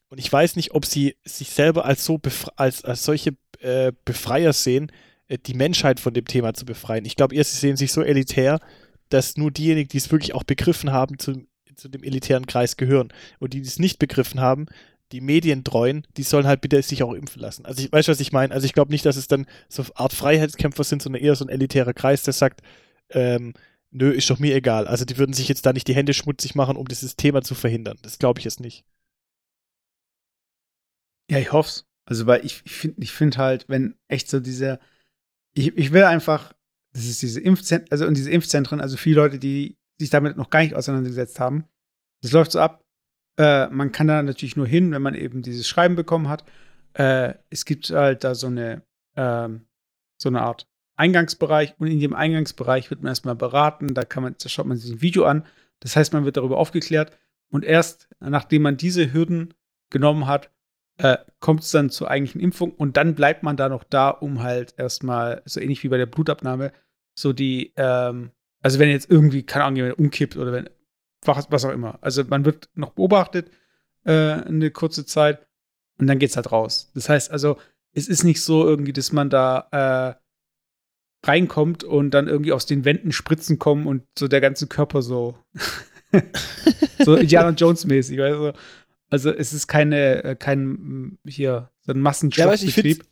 Und 0.08 0.18
ich 0.18 0.32
weiß 0.32 0.56
nicht, 0.56 0.72
ob 0.72 0.84
sie 0.84 1.16
sich 1.24 1.50
selber 1.50 1.84
als 1.84 2.04
so 2.04 2.20
als, 2.56 2.84
als 2.84 3.02
solche 3.04 3.34
äh, 3.60 3.92
Befreier 4.04 4.52
sehen, 4.52 4.92
die 5.28 5.54
Menschheit 5.54 6.00
von 6.00 6.14
dem 6.14 6.26
Thema 6.26 6.54
zu 6.54 6.64
befreien. 6.64 7.04
Ich 7.04 7.16
glaube 7.16 7.34
sie 7.34 7.56
sehen 7.56 7.76
sich 7.76 7.92
so 7.92 8.02
elitär, 8.02 8.60
dass 9.08 9.36
nur 9.36 9.50
diejenigen, 9.50 9.88
die 9.88 9.98
es 9.98 10.10
wirklich 10.10 10.34
auch 10.34 10.44
begriffen 10.44 10.92
haben, 10.92 11.18
zu, 11.18 11.46
zu 11.76 11.88
dem 11.88 12.02
elitären 12.02 12.46
Kreis 12.46 12.76
gehören. 12.76 13.12
Und 13.38 13.54
die, 13.54 13.60
die 13.60 13.68
es 13.68 13.78
nicht 13.78 13.98
begriffen 13.98 14.40
haben, 14.40 14.66
die 15.12 15.20
Medientreuen, 15.20 16.06
die 16.16 16.22
sollen 16.22 16.46
halt 16.46 16.62
bitte 16.62 16.80
sich 16.82 17.02
auch 17.02 17.12
impfen 17.12 17.40
lassen. 17.40 17.66
Also 17.66 17.82
ich 17.82 17.92
weiß, 17.92 18.08
was 18.08 18.20
ich 18.20 18.32
meine. 18.32 18.54
Also 18.54 18.64
ich 18.64 18.72
glaube 18.72 18.90
nicht, 18.90 19.04
dass 19.04 19.16
es 19.16 19.28
dann 19.28 19.46
so 19.68 19.82
eine 19.82 19.96
Art 19.96 20.12
Freiheitskämpfer 20.14 20.84
sind, 20.84 21.02
sondern 21.02 21.22
eher 21.22 21.36
so 21.36 21.44
ein 21.44 21.50
elitärer 21.50 21.92
Kreis, 21.92 22.22
der 22.22 22.32
sagt, 22.32 22.62
ähm, 23.10 23.52
nö, 23.90 24.10
ist 24.10 24.30
doch 24.30 24.38
mir 24.38 24.54
egal. 24.54 24.86
Also 24.86 25.04
die 25.04 25.18
würden 25.18 25.34
sich 25.34 25.48
jetzt 25.48 25.66
da 25.66 25.72
nicht 25.74 25.86
die 25.86 25.94
Hände 25.94 26.14
schmutzig 26.14 26.54
machen, 26.54 26.76
um 26.76 26.88
dieses 26.88 27.16
Thema 27.16 27.42
zu 27.42 27.54
verhindern. 27.54 27.98
Das 28.02 28.18
glaube 28.18 28.40
ich 28.40 28.44
jetzt 28.44 28.60
nicht. 28.60 28.84
Ja, 31.30 31.38
ich 31.38 31.52
hoff's. 31.52 31.86
Also, 32.04 32.26
weil 32.26 32.44
ich, 32.44 32.62
ich 32.64 32.72
finde 32.72 33.02
ich 33.02 33.12
find 33.12 33.38
halt, 33.38 33.66
wenn 33.68 33.94
echt 34.08 34.28
so 34.28 34.40
diese, 34.40 34.80
ich, 35.54 35.76
ich 35.76 35.92
will 35.92 36.04
einfach, 36.04 36.52
das 36.92 37.04
ist 37.04 37.22
diese 37.22 37.40
Impfzentren, 37.40 37.90
also 37.90 38.06
und 38.06 38.16
diese 38.16 38.30
Impfzentren, 38.30 38.80
also 38.80 38.96
viele 38.96 39.16
Leute, 39.16 39.38
die 39.38 39.78
sich 39.98 40.10
damit 40.10 40.36
noch 40.36 40.50
gar 40.50 40.62
nicht 40.62 40.74
auseinandergesetzt 40.74 41.40
haben, 41.40 41.64
das 42.22 42.32
läuft 42.32 42.52
so 42.52 42.60
ab, 42.60 42.84
äh, 43.38 43.68
man 43.68 43.92
kann 43.92 44.06
da 44.06 44.22
natürlich 44.22 44.56
nur 44.56 44.66
hin, 44.66 44.92
wenn 44.92 45.02
man 45.02 45.14
eben 45.14 45.42
dieses 45.42 45.66
Schreiben 45.66 45.96
bekommen 45.96 46.28
hat. 46.28 46.44
Äh, 46.94 47.34
es 47.50 47.64
gibt 47.64 47.90
halt 47.90 48.24
da 48.24 48.34
so 48.34 48.46
eine, 48.46 48.82
ähm, 49.16 49.66
so 50.18 50.28
eine 50.28 50.42
Art 50.42 50.68
Eingangsbereich 50.96 51.74
und 51.78 51.86
in 51.88 52.00
dem 52.00 52.14
Eingangsbereich 52.14 52.90
wird 52.90 53.02
man 53.02 53.10
erstmal 53.10 53.34
beraten, 53.34 53.94
da 53.94 54.04
kann 54.04 54.22
man, 54.22 54.36
da 54.40 54.48
schaut 54.48 54.66
man 54.66 54.76
sich 54.76 54.92
ein 54.92 55.02
Video 55.02 55.24
an. 55.24 55.44
Das 55.80 55.96
heißt, 55.96 56.12
man 56.12 56.24
wird 56.24 56.36
darüber 56.36 56.58
aufgeklärt 56.58 57.16
und 57.50 57.64
erst 57.64 58.08
nachdem 58.20 58.62
man 58.62 58.76
diese 58.76 59.12
Hürden 59.12 59.54
genommen 59.90 60.26
hat, 60.26 60.50
äh, 61.02 61.18
kommt 61.40 61.62
es 61.62 61.72
dann 61.72 61.90
zur 61.90 62.08
eigentlichen 62.08 62.40
Impfung 62.40 62.72
und 62.72 62.96
dann 62.96 63.16
bleibt 63.16 63.42
man 63.42 63.56
da 63.56 63.68
noch 63.68 63.82
da, 63.82 64.08
um 64.08 64.42
halt 64.42 64.74
erstmal, 64.76 65.42
so 65.44 65.60
ähnlich 65.60 65.82
wie 65.82 65.88
bei 65.88 65.96
der 65.96 66.06
Blutabnahme, 66.06 66.72
so 67.18 67.32
die, 67.32 67.72
ähm, 67.76 68.30
also 68.62 68.78
wenn 68.78 68.88
jetzt 68.88 69.10
irgendwie, 69.10 69.42
keine 69.42 69.64
Ahnung, 69.64 69.76
jemand 69.78 69.98
umkippt 69.98 70.36
oder 70.36 70.52
wenn, 70.52 70.70
was, 71.24 71.50
was 71.50 71.64
auch 71.64 71.72
immer. 71.72 71.98
Also 72.02 72.22
man 72.28 72.44
wird 72.44 72.68
noch 72.74 72.90
beobachtet 72.90 73.50
äh, 74.04 74.12
eine 74.12 74.70
kurze 74.70 75.04
Zeit 75.04 75.44
und 75.98 76.06
dann 76.06 76.20
geht's 76.20 76.36
halt 76.36 76.52
raus. 76.52 76.92
Das 76.94 77.08
heißt 77.08 77.32
also, 77.32 77.58
es 77.92 78.06
ist 78.06 78.22
nicht 78.22 78.40
so 78.40 78.64
irgendwie, 78.64 78.92
dass 78.92 79.10
man 79.10 79.28
da 79.28 80.16
äh, 81.24 81.28
reinkommt 81.28 81.82
und 81.82 82.12
dann 82.12 82.28
irgendwie 82.28 82.52
aus 82.52 82.66
den 82.66 82.84
Wänden 82.84 83.10
Spritzen 83.10 83.58
kommen 83.58 83.88
und 83.88 84.04
so 84.16 84.28
der 84.28 84.40
ganze 84.40 84.68
Körper 84.68 85.02
so 85.02 85.36
so 87.04 87.16
Indiana 87.16 87.50
Jones 87.50 87.86
mäßig, 87.86 88.18
weißt 88.18 88.36
du? 88.36 88.52
Also 89.12 89.30
es 89.30 89.52
ist 89.52 89.66
keine, 89.66 90.24
äh, 90.24 90.36
kein 90.36 91.18
hier 91.26 91.70
so 91.82 91.92
ein 91.92 92.00
Massenschlachtbetrieb. 92.00 93.04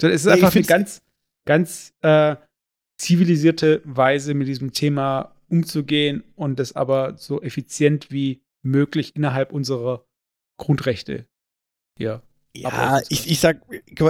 Ja, 0.00 0.08
es 0.08 0.22
ist 0.22 0.26
ja, 0.26 0.32
einfach 0.32 0.54
eine 0.54 0.64
ganz, 0.64 1.02
ganz 1.44 1.92
äh, 2.00 2.36
zivilisierte 2.96 3.82
Weise, 3.84 4.32
mit 4.32 4.48
diesem 4.48 4.72
Thema 4.72 5.36
umzugehen 5.50 6.24
und 6.34 6.58
das 6.58 6.74
aber 6.74 7.18
so 7.18 7.42
effizient 7.42 8.10
wie 8.10 8.42
möglich 8.62 9.14
innerhalb 9.14 9.52
unserer 9.52 10.06
Grundrechte 10.56 11.26
hier. 11.98 12.22
Ja, 12.56 13.02
ich, 13.10 13.30
ich, 13.30 13.38
sag, 13.38 13.60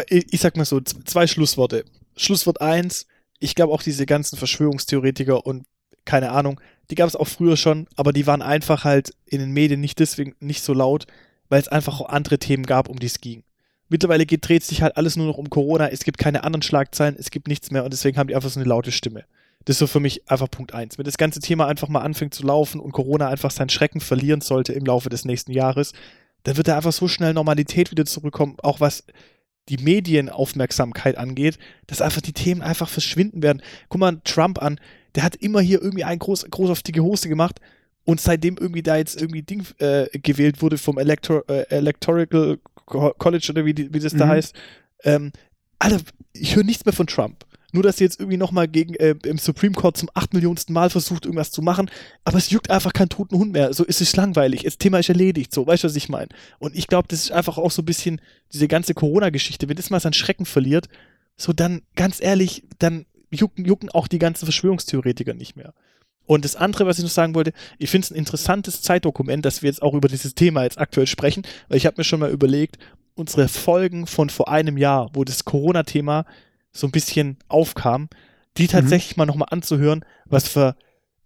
ich 0.09 0.41
sag 0.41 0.57
mal 0.57 0.65
so, 0.65 0.81
zwei 0.81 1.27
Schlussworte. 1.27 1.85
Schlusswort 2.17 2.61
eins, 2.61 3.09
ich 3.41 3.57
glaube 3.57 3.73
auch 3.73 3.83
diese 3.83 4.07
ganzen 4.07 4.37
Verschwörungstheoretiker 4.37 5.45
und 5.47 5.67
keine 6.05 6.31
Ahnung, 6.31 6.61
die 6.91 6.95
gab 6.95 7.09
es 7.09 7.17
auch 7.17 7.29
früher 7.29 7.57
schon, 7.57 7.87
aber 7.97 8.13
die 8.13 8.27
waren 8.27 8.43
einfach 8.43 8.85
halt 8.85 9.15
in 9.27 9.41
den 9.41 9.53
Medien 9.53 9.81
nicht 9.81 9.99
deswegen 9.99 10.35
nicht 10.41 10.63
so 10.63 10.75
laut, 10.75 11.07
weil 11.49 11.61
es 11.61 11.69
einfach 11.69 12.01
auch 12.01 12.09
andere 12.09 12.39
Themen 12.39 12.65
gab, 12.65 12.89
um 12.89 12.99
die 12.99 13.07
es 13.07 13.21
ging. 13.21 13.45
Mittlerweile 13.89 14.25
dreht 14.25 14.65
sich 14.65 14.83
halt 14.83 14.97
alles 14.97 15.17
nur 15.17 15.27
noch 15.27 15.39
um 15.39 15.51
Corona, 15.51 15.89
es 15.89 16.05
gibt 16.05 16.19
keine 16.19 16.45
anderen 16.45 16.63
Schlagzeilen, 16.63 17.17
es 17.19 17.31
gibt 17.31 17.47
nichts 17.47 17.71
mehr 17.71 17.85
und 17.85 17.93
deswegen 17.93 18.17
haben 18.17 18.29
die 18.29 18.35
einfach 18.35 18.49
so 18.49 18.59
eine 18.59 18.69
laute 18.69 18.91
Stimme. 18.91 19.25
Das 19.65 19.75
ist 19.75 19.81
so 19.81 19.87
für 19.87 20.01
mich 20.01 20.29
einfach 20.31 20.51
Punkt 20.51 20.75
eins. 20.75 20.99
Wenn 20.99 21.05
das 21.05 21.19
ganze 21.19 21.41
Thema 21.41 21.67
einfach 21.67 21.89
mal 21.89 22.01
anfängt 22.01 22.35
zu 22.35 22.45
laufen 22.45 22.81
und 22.81 22.93
Corona 22.93 23.29
einfach 23.29 23.51
seinen 23.51 23.69
Schrecken 23.69 24.01
verlieren 24.01 24.41
sollte 24.41 24.73
im 24.73 24.85
Laufe 24.85 25.09
des 25.09 25.25
nächsten 25.25 25.53
Jahres, 25.53 25.93
dann 26.43 26.57
wird 26.57 26.69
da 26.69 26.77
einfach 26.77 26.93
so 26.93 27.07
schnell 27.07 27.35
Normalität 27.35 27.91
wieder 27.91 28.05
zurückkommen, 28.05 28.57
auch 28.63 28.81
was 28.81 29.05
die 29.69 29.77
Medienaufmerksamkeit 29.77 31.17
angeht, 31.17 31.59
dass 31.87 32.03
einfach 32.03 32.21
die 32.21 32.33
Themen 32.33 32.63
einfach 32.63 32.89
verschwinden 32.89 33.43
werden. 33.43 33.63
Guck 33.89 34.01
mal 34.01 34.21
Trump 34.25 34.61
an, 34.61 34.81
der 35.15 35.23
hat 35.23 35.37
immer 35.37 35.61
hier 35.61 35.81
irgendwie 35.83 36.05
ein 36.05 36.19
groß, 36.19 36.47
groß 36.51 36.71
auf 36.71 36.83
dicke 36.83 37.03
Hose 37.03 37.29
gemacht 37.29 37.61
und 38.05 38.21
seitdem 38.21 38.57
irgendwie 38.59 38.83
da 38.83 38.97
jetzt 38.97 39.21
irgendwie 39.21 39.43
Ding 39.43 39.65
äh, 39.79 40.07
gewählt 40.19 40.63
wurde 40.63 40.79
vom 40.79 40.99
Elector, 40.99 41.45
äh, 41.49 41.67
Electoral 41.69 42.27
College 42.87 43.49
oder 43.51 43.65
wie, 43.65 43.77
wie 43.77 44.01
das 44.01 44.15
mhm. 44.15 44.19
da 44.19 44.29
heißt, 44.29 44.55
ähm, 45.05 45.33
Alter, 45.79 46.01
ich 46.33 46.57
höre 46.57 46.65
nichts 46.65 46.85
mehr 46.85 46.93
von 46.93 47.07
Trump. 47.07 47.45
Nur, 47.75 47.83
dass 47.83 47.97
sie 47.97 48.05
jetzt 48.05 48.21
irgendwie 48.21 48.37
nochmal 48.37 48.69
gegen 48.69 48.95
äh, 48.97 49.15
im 49.25 49.39
Supreme 49.39 49.75
Court 49.75 49.97
zum 49.97 50.11
acht 50.13 50.35
Millionsten 50.35 50.75
Mal 50.75 50.91
versucht, 50.91 51.25
irgendwas 51.25 51.51
zu 51.51 51.63
machen. 51.63 51.91
Aber 52.23 52.37
es 52.37 52.51
juckt 52.51 52.71
einfach 52.71 52.93
keinen 52.93 53.09
toten 53.09 53.39
Hund 53.39 53.53
mehr. 53.53 53.73
So 53.73 53.85
ist 53.85 54.03
es 54.03 54.15
langweilig. 54.15 54.65
Das 54.65 54.77
Thema 54.77 54.99
ist 54.99 55.09
erledigt. 55.09 55.55
So, 55.55 55.67
weißt 55.67 55.85
du, 55.85 55.89
was 55.89 55.97
ich 55.97 56.11
meine? 56.11 56.29
Und 56.59 56.77
ich 56.77 56.87
glaube, 56.87 57.09
das 57.09 57.21
ist 57.21 57.33
einfach 57.33 57.57
auch 57.57 57.71
so 57.71 57.81
ein 57.81 57.87
bisschen 57.87 58.21
diese 58.53 58.69
ganze 58.69 58.93
Corona-Geschichte. 58.93 59.71
Wenn 59.71 59.77
das 59.77 59.89
mal 59.89 60.01
seinen 60.01 60.13
Schrecken 60.13 60.45
verliert, 60.45 60.89
so 61.39 61.55
dann, 61.55 61.81
ganz 61.97 62.21
ehrlich, 62.21 62.63
dann 62.79 63.07
jucken, 63.33 63.65
jucken 63.65 63.91
auch 63.91 64.09
die 64.09 64.19
ganzen 64.19 64.47
Verschwörungstheoretiker 64.47 65.35
nicht 65.35 65.57
mehr. 65.57 65.75
Und 66.25 66.45
das 66.45 66.57
andere, 66.57 66.87
was 66.87 66.99
ich 66.99 67.05
noch 67.05 67.11
sagen 67.11 67.35
wollte, 67.35 67.53
ich 67.79 67.91
finde 67.91 68.05
es 68.07 68.11
ein 68.11 68.17
interessantes 68.17 68.81
Zeitdokument, 68.83 69.45
dass 69.45 69.63
wir 69.63 69.69
jetzt 69.69 69.83
auch 69.83 69.95
über 69.95 70.09
dieses 70.09 70.35
Thema 70.35 70.63
jetzt 70.63 70.79
aktuell 70.79 71.07
sprechen, 71.07 71.43
weil 71.69 71.79
ich 71.79 71.87
habe 71.87 71.97
mir 71.99 72.05
schon 72.05 72.21
mal 72.21 72.31
überlegt, 72.31 72.79
unsere 73.15 73.49
Folgen 73.49 74.07
von 74.07 74.31
vor 74.31 74.49
einem 74.49 74.79
Jahr, 74.79 75.11
wo 75.15 75.25
das 75.25 75.45
Corona-Thema 75.45 76.25
so 76.71 76.87
ein 76.87 76.93
bisschen 76.93 77.39
aufkam, 77.49 78.09
die 78.57 78.65
mhm. 78.65 78.69
tatsächlich 78.69 79.17
mhm. 79.17 79.23
mal 79.23 79.27
nochmal 79.27 79.49
anzuhören, 79.51 80.05
was 80.25 80.49
für 80.49 80.77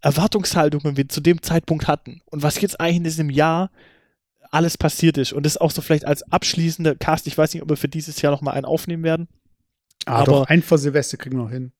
Erwartungshaltungen 0.01 0.97
wir 0.97 1.09
zu 1.09 1.21
dem 1.21 1.41
Zeitpunkt 1.41 1.87
hatten 1.87 2.21
und 2.25 2.43
was 2.43 2.59
jetzt 2.61 2.79
eigentlich 2.79 2.97
in 2.97 3.03
diesem 3.03 3.29
Jahr 3.29 3.71
alles 4.51 4.77
passiert 4.77 5.17
ist. 5.17 5.33
Und 5.33 5.45
das 5.45 5.57
auch 5.57 5.71
so 5.71 5.81
vielleicht 5.81 6.05
als 6.05 6.23
abschließender 6.31 6.95
Cast, 6.95 7.27
ich 7.27 7.37
weiß 7.37 7.53
nicht, 7.53 7.63
ob 7.63 7.69
wir 7.69 7.77
für 7.77 7.89
dieses 7.89 8.21
Jahr 8.21 8.31
nochmal 8.31 8.55
einen 8.55 8.65
aufnehmen 8.65 9.03
werden. 9.03 9.27
Ah, 10.05 10.19
aber 10.19 10.25
doch, 10.25 10.47
ein 10.47 10.61
vor 10.61 10.77
Silvester 10.77 11.17
kriegen 11.17 11.37
wir 11.37 11.43
noch 11.43 11.51
hin. 11.51 11.71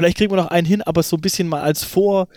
Vielleicht 0.00 0.16
kriegen 0.16 0.32
wir 0.32 0.36
noch 0.36 0.46
einen 0.46 0.66
hin, 0.66 0.80
aber 0.80 1.02
so 1.02 1.18
ein 1.18 1.20
bisschen 1.20 1.46
mal 1.46 1.60
als 1.60 1.84
Vor, 1.84 2.28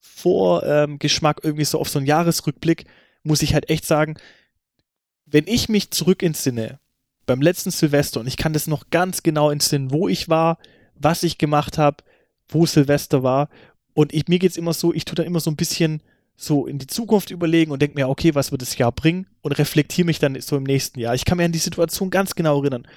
Vorgeschmack 0.00 1.40
ähm, 1.42 1.48
irgendwie 1.50 1.66
so 1.66 1.78
auf 1.78 1.90
so 1.90 1.98
einen 1.98 2.06
Jahresrückblick, 2.06 2.86
muss 3.22 3.42
ich 3.42 3.52
halt 3.52 3.68
echt 3.68 3.84
sagen, 3.84 4.14
wenn 5.26 5.46
ich 5.46 5.68
mich 5.68 5.90
zurück 5.90 6.22
entsinne, 6.22 6.78
beim 7.26 7.42
letzten 7.42 7.70
Silvester, 7.70 8.18
und 8.18 8.28
ich 8.28 8.38
kann 8.38 8.54
das 8.54 8.66
noch 8.66 8.88
ganz 8.88 9.22
genau 9.22 9.50
entsinnen, 9.50 9.90
wo 9.90 10.08
ich 10.08 10.30
war, 10.30 10.56
was 10.94 11.22
ich 11.22 11.36
gemacht 11.36 11.76
habe, 11.76 11.98
wo 12.48 12.64
Silvester 12.64 13.22
war, 13.22 13.50
und 13.92 14.14
ich, 14.14 14.26
mir 14.28 14.42
es 14.42 14.56
immer 14.56 14.72
so, 14.72 14.94
ich 14.94 15.04
tue 15.04 15.16
dann 15.16 15.26
immer 15.26 15.40
so 15.40 15.50
ein 15.50 15.56
bisschen 15.56 16.02
so 16.34 16.66
in 16.66 16.78
die 16.78 16.86
Zukunft 16.86 17.30
überlegen 17.30 17.72
und 17.72 17.82
denke 17.82 17.94
mir, 17.94 18.08
okay, 18.08 18.34
was 18.34 18.52
wird 18.52 18.62
das 18.62 18.78
Jahr 18.78 18.90
bringen 18.90 19.26
und 19.42 19.52
reflektiere 19.52 20.06
mich 20.06 20.18
dann 20.18 20.40
so 20.40 20.56
im 20.56 20.62
nächsten 20.62 20.98
Jahr. 20.98 21.14
Ich 21.14 21.26
kann 21.26 21.36
mir 21.36 21.44
an 21.44 21.52
die 21.52 21.58
Situation 21.58 22.08
ganz 22.08 22.34
genau 22.34 22.62
erinnern. 22.62 22.88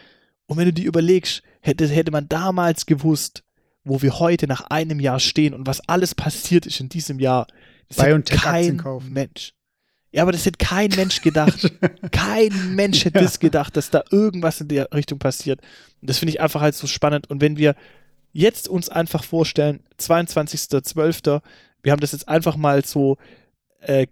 Und 0.45 0.55
wenn 0.55 0.67
du 0.67 0.71
dir 0.71 0.85
überlegst, 0.85 1.43
hätte, 1.59 1.85
hätte 1.89 2.11
man 2.11 2.29
damals 2.29 2.85
gewusst, 2.85 3.43
wo 3.85 4.01
wir 4.01 4.19
heute 4.19 4.47
nach 4.47 4.61
einem 4.69 4.99
Jahr 4.99 5.19
stehen 5.19 5.53
und 5.53 5.67
was 5.67 5.87
alles 5.87 6.15
passiert 6.15 6.65
ist 6.65 6.79
in 6.81 6.89
diesem 6.89 7.19
Jahr, 7.19 7.47
das 7.87 7.99
hat 7.99 8.25
kein 8.31 8.81
Mensch. 9.09 9.53
Ja, 10.11 10.21
aber 10.21 10.31
das 10.31 10.45
hätte 10.45 10.57
kein 10.57 10.89
Mensch 10.95 11.21
gedacht. 11.21 11.71
kein 12.11 12.75
Mensch 12.75 13.05
hätte 13.05 13.19
ja. 13.19 13.25
das 13.25 13.39
gedacht, 13.39 13.75
dass 13.75 13.89
da 13.89 14.03
irgendwas 14.11 14.61
in 14.61 14.69
der 14.69 14.87
Richtung 14.93 15.19
passiert. 15.19 15.59
Und 16.01 16.09
das 16.09 16.19
finde 16.19 16.31
ich 16.31 16.41
einfach 16.41 16.61
halt 16.61 16.73
so 16.73 16.87
spannend. 16.87 17.29
Und 17.29 17.41
wenn 17.41 17.57
wir 17.57 17.75
jetzt 18.31 18.69
uns 18.69 18.89
einfach 18.89 19.23
vorstellen, 19.23 19.81
22.12., 19.99 21.41
wir 21.83 21.91
haben 21.91 21.99
das 21.99 22.13
jetzt 22.13 22.29
einfach 22.29 22.55
mal 22.55 22.83
so 22.85 23.17
äh, 23.81 24.07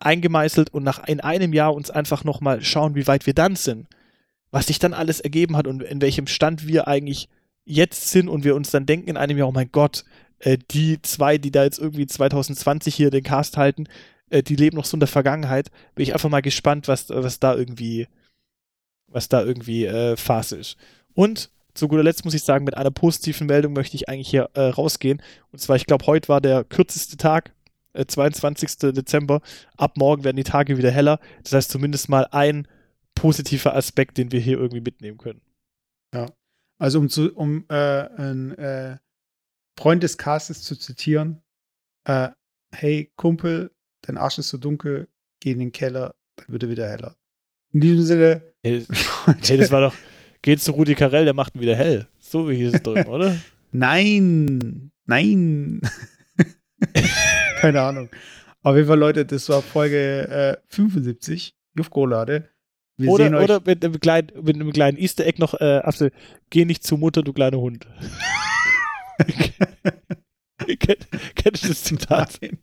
eingemeißelt 0.00 0.72
und 0.72 0.82
nach 0.82 1.06
in 1.06 1.20
einem 1.20 1.52
Jahr 1.52 1.74
uns 1.74 1.90
einfach 1.90 2.24
nochmal 2.24 2.62
schauen, 2.62 2.94
wie 2.94 3.06
weit 3.06 3.26
wir 3.26 3.34
dann 3.34 3.54
sind, 3.54 3.88
was 4.50 4.66
sich 4.66 4.78
dann 4.78 4.94
alles 4.94 5.20
ergeben 5.20 5.56
hat 5.56 5.66
und 5.66 5.82
in 5.82 6.00
welchem 6.00 6.26
Stand 6.26 6.66
wir 6.66 6.88
eigentlich 6.88 7.28
jetzt 7.64 8.10
sind 8.10 8.28
und 8.28 8.44
wir 8.44 8.56
uns 8.56 8.70
dann 8.70 8.86
denken 8.86 9.08
in 9.08 9.16
einem 9.16 9.38
Jahr, 9.38 9.48
oh 9.48 9.52
mein 9.52 9.70
Gott, 9.70 10.04
äh, 10.40 10.58
die 10.70 11.00
zwei, 11.02 11.38
die 11.38 11.50
da 11.50 11.64
jetzt 11.64 11.78
irgendwie 11.78 12.06
2020 12.06 12.94
hier 12.94 13.10
den 13.10 13.22
Cast 13.22 13.56
halten, 13.56 13.86
äh, 14.30 14.42
die 14.42 14.56
leben 14.56 14.76
noch 14.76 14.84
so 14.84 14.96
in 14.96 15.00
der 15.00 15.08
Vergangenheit, 15.08 15.70
bin 15.94 16.02
ich 16.02 16.12
einfach 16.12 16.30
mal 16.30 16.42
gespannt, 16.42 16.88
was, 16.88 17.08
was 17.10 17.38
da 17.40 17.54
irgendwie, 17.54 18.08
was 19.06 19.28
da 19.28 19.42
irgendwie 19.42 19.86
äh, 19.86 20.16
Phase 20.16 20.56
ist. 20.56 20.76
Und 21.14 21.50
zu 21.74 21.88
guter 21.88 22.02
Letzt 22.02 22.24
muss 22.24 22.34
ich 22.34 22.42
sagen, 22.42 22.64
mit 22.64 22.76
einer 22.76 22.90
positiven 22.90 23.46
Meldung 23.46 23.72
möchte 23.72 23.96
ich 23.96 24.08
eigentlich 24.08 24.28
hier 24.28 24.50
äh, 24.54 24.60
rausgehen. 24.60 25.22
Und 25.52 25.58
zwar, 25.60 25.76
ich 25.76 25.86
glaube, 25.86 26.06
heute 26.06 26.28
war 26.28 26.40
der 26.40 26.64
kürzeste 26.64 27.16
Tag, 27.16 27.52
äh, 27.94 28.04
22. 28.04 28.92
Dezember. 28.92 29.40
Ab 29.76 29.96
morgen 29.96 30.24
werden 30.24 30.36
die 30.36 30.44
Tage 30.44 30.76
wieder 30.76 30.90
heller. 30.90 31.18
Das 31.44 31.52
heißt, 31.52 31.70
zumindest 31.70 32.08
mal 32.08 32.26
ein 32.30 32.68
positiver 33.14 33.74
Aspekt, 33.74 34.18
den 34.18 34.32
wir 34.32 34.40
hier 34.40 34.58
irgendwie 34.58 34.80
mitnehmen 34.80 35.18
können. 35.18 35.40
Ja. 36.14 36.26
Also 36.82 36.98
um 36.98 37.08
zu, 37.08 37.32
um 37.36 37.64
äh, 37.68 38.08
ein 38.16 38.58
äh, 38.58 38.96
Freund 39.78 40.02
des 40.02 40.18
Castes 40.18 40.62
zu 40.62 40.74
zitieren, 40.74 41.40
äh, 42.08 42.30
hey 42.74 43.12
Kumpel, 43.14 43.70
dein 44.00 44.18
Arsch 44.18 44.38
ist 44.38 44.48
so 44.48 44.58
dunkel, 44.58 45.06
geh 45.38 45.52
in 45.52 45.60
den 45.60 45.70
Keller, 45.70 46.16
dann 46.34 46.48
wird 46.48 46.64
er 46.64 46.70
wieder 46.70 46.88
heller. 46.88 47.14
In 47.72 47.82
diesem 47.82 48.04
Sinne. 48.04 48.42
Hey, 48.64 48.84
hey 49.42 49.58
das 49.58 49.70
war 49.70 49.80
doch, 49.80 49.94
geht 50.42 50.60
zu 50.60 50.72
Rudi 50.72 50.96
Carell, 50.96 51.24
der 51.24 51.34
macht 51.34 51.54
ihn 51.54 51.60
wieder 51.60 51.76
hell. 51.76 52.08
So 52.18 52.50
wie 52.50 52.56
hieß 52.56 52.74
es 52.74 52.82
drüben, 52.82 53.06
oder? 53.06 53.36
Nein, 53.70 54.90
nein. 55.06 55.82
Keine 57.60 57.80
Ahnung. 57.80 58.08
Auf 58.62 58.74
jeden 58.74 58.88
Fall, 58.88 58.98
Leute, 58.98 59.24
das 59.24 59.48
war 59.48 59.62
Folge 59.62 60.28
äh, 60.28 60.56
75, 60.66 61.54
Jufko-Lade. 61.76 62.48
Wir 62.96 63.10
oder, 63.10 63.42
oder 63.42 63.60
mit, 63.64 63.84
einem 63.84 64.00
kleinen, 64.00 64.28
mit 64.42 64.54
einem 64.54 64.72
kleinen 64.72 64.98
Easter 64.98 65.26
Egg 65.26 65.40
noch, 65.40 65.54
äh, 65.54 65.80
Afte, 65.82 66.12
geh 66.50 66.64
nicht 66.64 66.84
zu 66.84 66.96
Mutter, 66.96 67.22
du 67.22 67.32
kleiner 67.32 67.58
Hund. 67.58 67.86
Kennt, 70.78 71.08
kennst 71.34 71.64
du 71.64 71.68
das 71.68 71.84
Zitat? 71.84 72.38
Nein. 72.40 72.58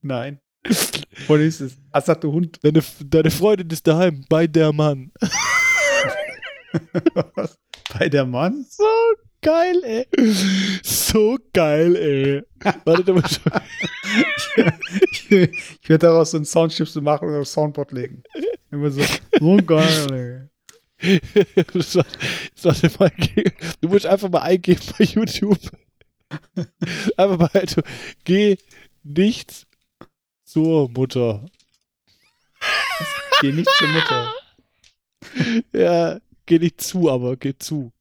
Nein. 0.00 0.40
Wo 1.26 1.36
ist 1.36 1.60
es? 1.60 1.78
Sagt 2.04 2.24
der 2.24 2.32
Hund. 2.32 2.58
Deine, 2.62 2.82
deine 3.04 3.30
Freundin 3.30 3.68
ist 3.70 3.86
daheim, 3.86 4.24
bei 4.28 4.46
der 4.46 4.72
Mann. 4.72 5.12
Was? 7.34 7.58
Bei 7.96 8.08
der 8.08 8.26
Mann? 8.26 8.66
So 8.68 8.84
geil, 9.40 9.82
ey. 9.84 10.06
So 10.82 11.38
geil, 11.52 11.96
ey. 11.96 12.42
Warte, 12.84 13.04
da 13.04 13.12
muss 13.12 13.40
ich, 14.56 15.30
ich, 15.30 15.50
ich 15.82 15.88
werde 15.88 16.06
daraus 16.06 16.32
so 16.32 16.38
ein 16.38 16.44
Soundchip 16.44 16.94
machen 17.02 17.28
und 17.28 17.36
auf 17.36 17.48
Soundboard 17.48 17.92
legen. 17.92 18.22
Immer 18.70 18.90
so, 18.90 19.02
so 19.38 19.56
geil, 19.56 20.50
ey. 21.00 21.18
mal, 22.98 23.12
du 23.80 23.88
musst 23.88 24.06
einfach 24.06 24.28
mal 24.30 24.42
eingeben 24.42 24.82
bei 24.98 25.04
YouTube. 25.04 25.58
Einfach 27.16 27.38
mal, 27.38 27.50
also, 27.54 27.82
geh 28.24 28.58
nicht 29.02 29.66
zur 30.44 30.90
Mutter. 30.90 31.46
geh 33.40 33.52
nicht 33.52 33.70
zur 33.78 33.88
Mutter. 33.88 34.34
ja, 35.72 36.18
geh 36.46 36.58
nicht 36.58 36.80
zu, 36.80 37.10
aber 37.10 37.36
geh 37.36 37.54
zu. 37.58 37.92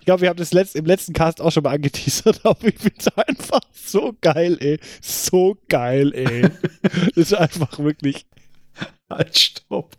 Ich 0.00 0.04
glaube, 0.04 0.22
wir 0.22 0.28
haben 0.28 0.36
das 0.36 0.52
letzt, 0.52 0.76
im 0.76 0.86
letzten 0.86 1.12
Cast 1.12 1.40
auch 1.40 1.52
schon 1.52 1.62
mal 1.62 1.74
angeteasert, 1.74 2.40
aber 2.44 2.64
ich 2.68 2.78
finde 2.78 2.98
es 2.98 3.08
einfach 3.08 3.60
so 3.72 4.16
geil, 4.20 4.56
ey. 4.60 4.78
So 5.00 5.56
geil, 5.68 6.12
ey. 6.14 6.42
das 7.14 7.16
ist 7.16 7.34
einfach 7.34 7.78
wirklich. 7.78 8.26
Halt, 9.10 9.38
stopp. 9.38 9.96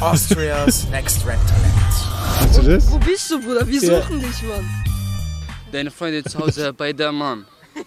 Austria's 0.00 0.88
Next 0.88 1.24
Rap 1.26 1.38
Talent. 1.46 2.56
Du 2.56 2.62
das? 2.70 2.90
Wo 2.90 2.98
bist 2.98 3.30
du, 3.30 3.40
Bruder? 3.40 3.66
Wir 3.66 3.80
Ja. 3.82 4.02
suchen 4.02 4.20
dich, 4.20 4.42
Mann. 4.42 4.84
Deine 5.72 5.90
Freundin 5.90 6.24
zu 6.24 6.38
Hause 6.38 6.72
bei 6.72 6.92
der 6.92 7.12
Mann. 7.12 7.46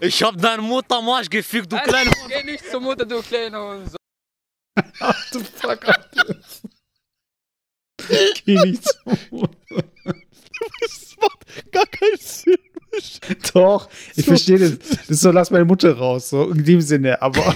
Ich 0.00 0.22
hab 0.22 0.36
deine 0.40 0.62
Mutter 0.62 0.96
am 0.96 1.08
Arsch 1.10 1.28
gefickt, 1.30 1.70
du 1.70 1.76
kleine. 1.78 2.10
Geh 2.28 2.42
nicht 2.42 2.64
zur 2.70 2.80
Mutter, 2.80 3.04
du 3.04 3.22
kleiner 3.22 3.60
Hund. 3.68 3.94
Ach 5.00 5.30
du 5.30 5.40
fuck. 5.44 5.80
Geh 8.44 8.58
nicht 8.64 8.82
so. 8.84 9.48
Das 10.80 11.16
macht 11.20 11.72
gar 11.72 11.86
keinen 11.86 12.16
Sinn. 12.18 12.56
Doch, 13.54 13.88
ich 14.16 14.24
So. 14.24 14.30
verstehe 14.32 14.58
das. 14.58 14.78
Das 14.78 15.10
ist 15.10 15.20
so, 15.20 15.30
lass 15.30 15.50
meine 15.50 15.64
Mutter 15.64 15.96
raus, 15.96 16.30
so 16.30 16.50
in 16.50 16.64
dem 16.64 16.80
Sinne, 16.80 17.20
aber 17.22 17.54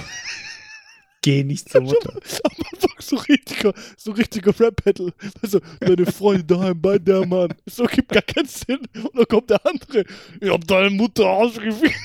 geh 1.21 1.43
nicht 1.43 1.69
zur 1.69 1.81
Mutter. 1.81 2.11
Am 2.43 2.51
Anfang 2.73 2.91
so 2.99 3.15
richtiger, 3.17 3.73
so 3.97 4.11
richtiger 4.11 4.57
Rap-Battle. 4.59 5.13
Also, 5.41 5.59
deine 5.79 6.05
Freunde 6.05 6.43
daheim 6.45 6.79
bei 6.81 6.97
der 6.97 7.25
Mann. 7.25 7.53
So 7.65 7.85
gibt 7.85 8.09
gar 8.09 8.21
keinen 8.21 8.47
Sinn. 8.47 8.79
Und 8.95 9.15
dann 9.15 9.27
kommt 9.27 9.49
der 9.49 9.65
andere. 9.65 10.05
Ich 10.39 10.49
hab 10.49 10.65
deine 10.67 10.89
Mutter 10.89 11.27
ausgefickt. 11.27 11.95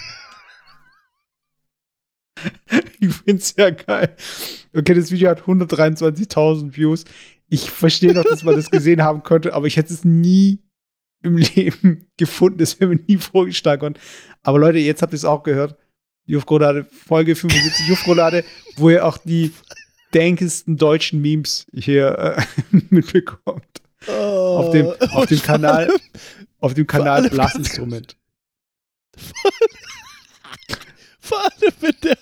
Ich 3.00 3.12
find's 3.14 3.54
ja 3.56 3.70
geil. 3.70 4.14
Okay, 4.74 4.94
das 4.94 5.10
Video 5.10 5.30
hat 5.30 5.42
123.000 5.42 6.76
Views. 6.76 7.04
Ich 7.48 7.70
verstehe 7.70 8.14
doch, 8.14 8.24
dass 8.24 8.44
man 8.44 8.54
das 8.56 8.70
gesehen 8.70 9.02
haben 9.02 9.22
könnte, 9.22 9.54
aber 9.54 9.66
ich 9.66 9.76
hätte 9.76 9.92
es 9.92 10.04
nie 10.04 10.60
im 11.22 11.36
Leben 11.54 12.06
gefunden. 12.16 12.58
Das 12.58 12.80
wäre 12.80 12.90
mir 12.90 13.00
nie 13.06 13.16
vorgeschlagen 13.16 13.82
worden. 13.82 13.98
Aber 14.42 14.58
Leute, 14.58 14.78
jetzt 14.78 15.02
habt 15.02 15.12
ihr 15.12 15.16
es 15.16 15.24
auch 15.24 15.42
gehört. 15.42 15.76
Jufroulade, 16.26 16.84
Folge 16.84 17.34
75 17.34 17.88
Jufroulade, 17.88 18.44
wo 18.76 18.90
ihr 18.90 19.06
auch 19.06 19.16
die 19.18 19.52
denkesten 20.12 20.76
deutschen 20.76 21.20
Memes 21.22 21.66
hier 21.72 22.18
äh, 22.18 22.42
mitbekommt. 22.90 23.64
Auf 24.06 24.70
dem, 24.70 24.86
auf 25.10 25.26
dem 25.26 25.42
Kanal, 25.42 25.92
auf 26.60 26.74
dem 26.74 26.86
Kanal 26.86 27.28
Blasinstrument. 27.28 28.16
Vor 31.20 31.38
allem, 31.44 31.72
wenn 31.80 31.94
der, 32.02 32.16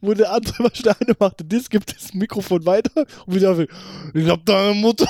wo 0.00 0.14
der 0.14 0.30
andere 0.32 0.64
was 0.64 0.78
Steine 0.78 1.16
macht, 1.18 1.42
das 1.44 1.68
gibt 1.68 1.92
das 1.96 2.14
Mikrofon 2.14 2.64
weiter 2.66 3.04
und 3.26 3.34
wieder 3.34 3.58
ich 4.14 4.28
hab 4.28 4.46
deine 4.46 4.74
Mutter. 4.74 5.08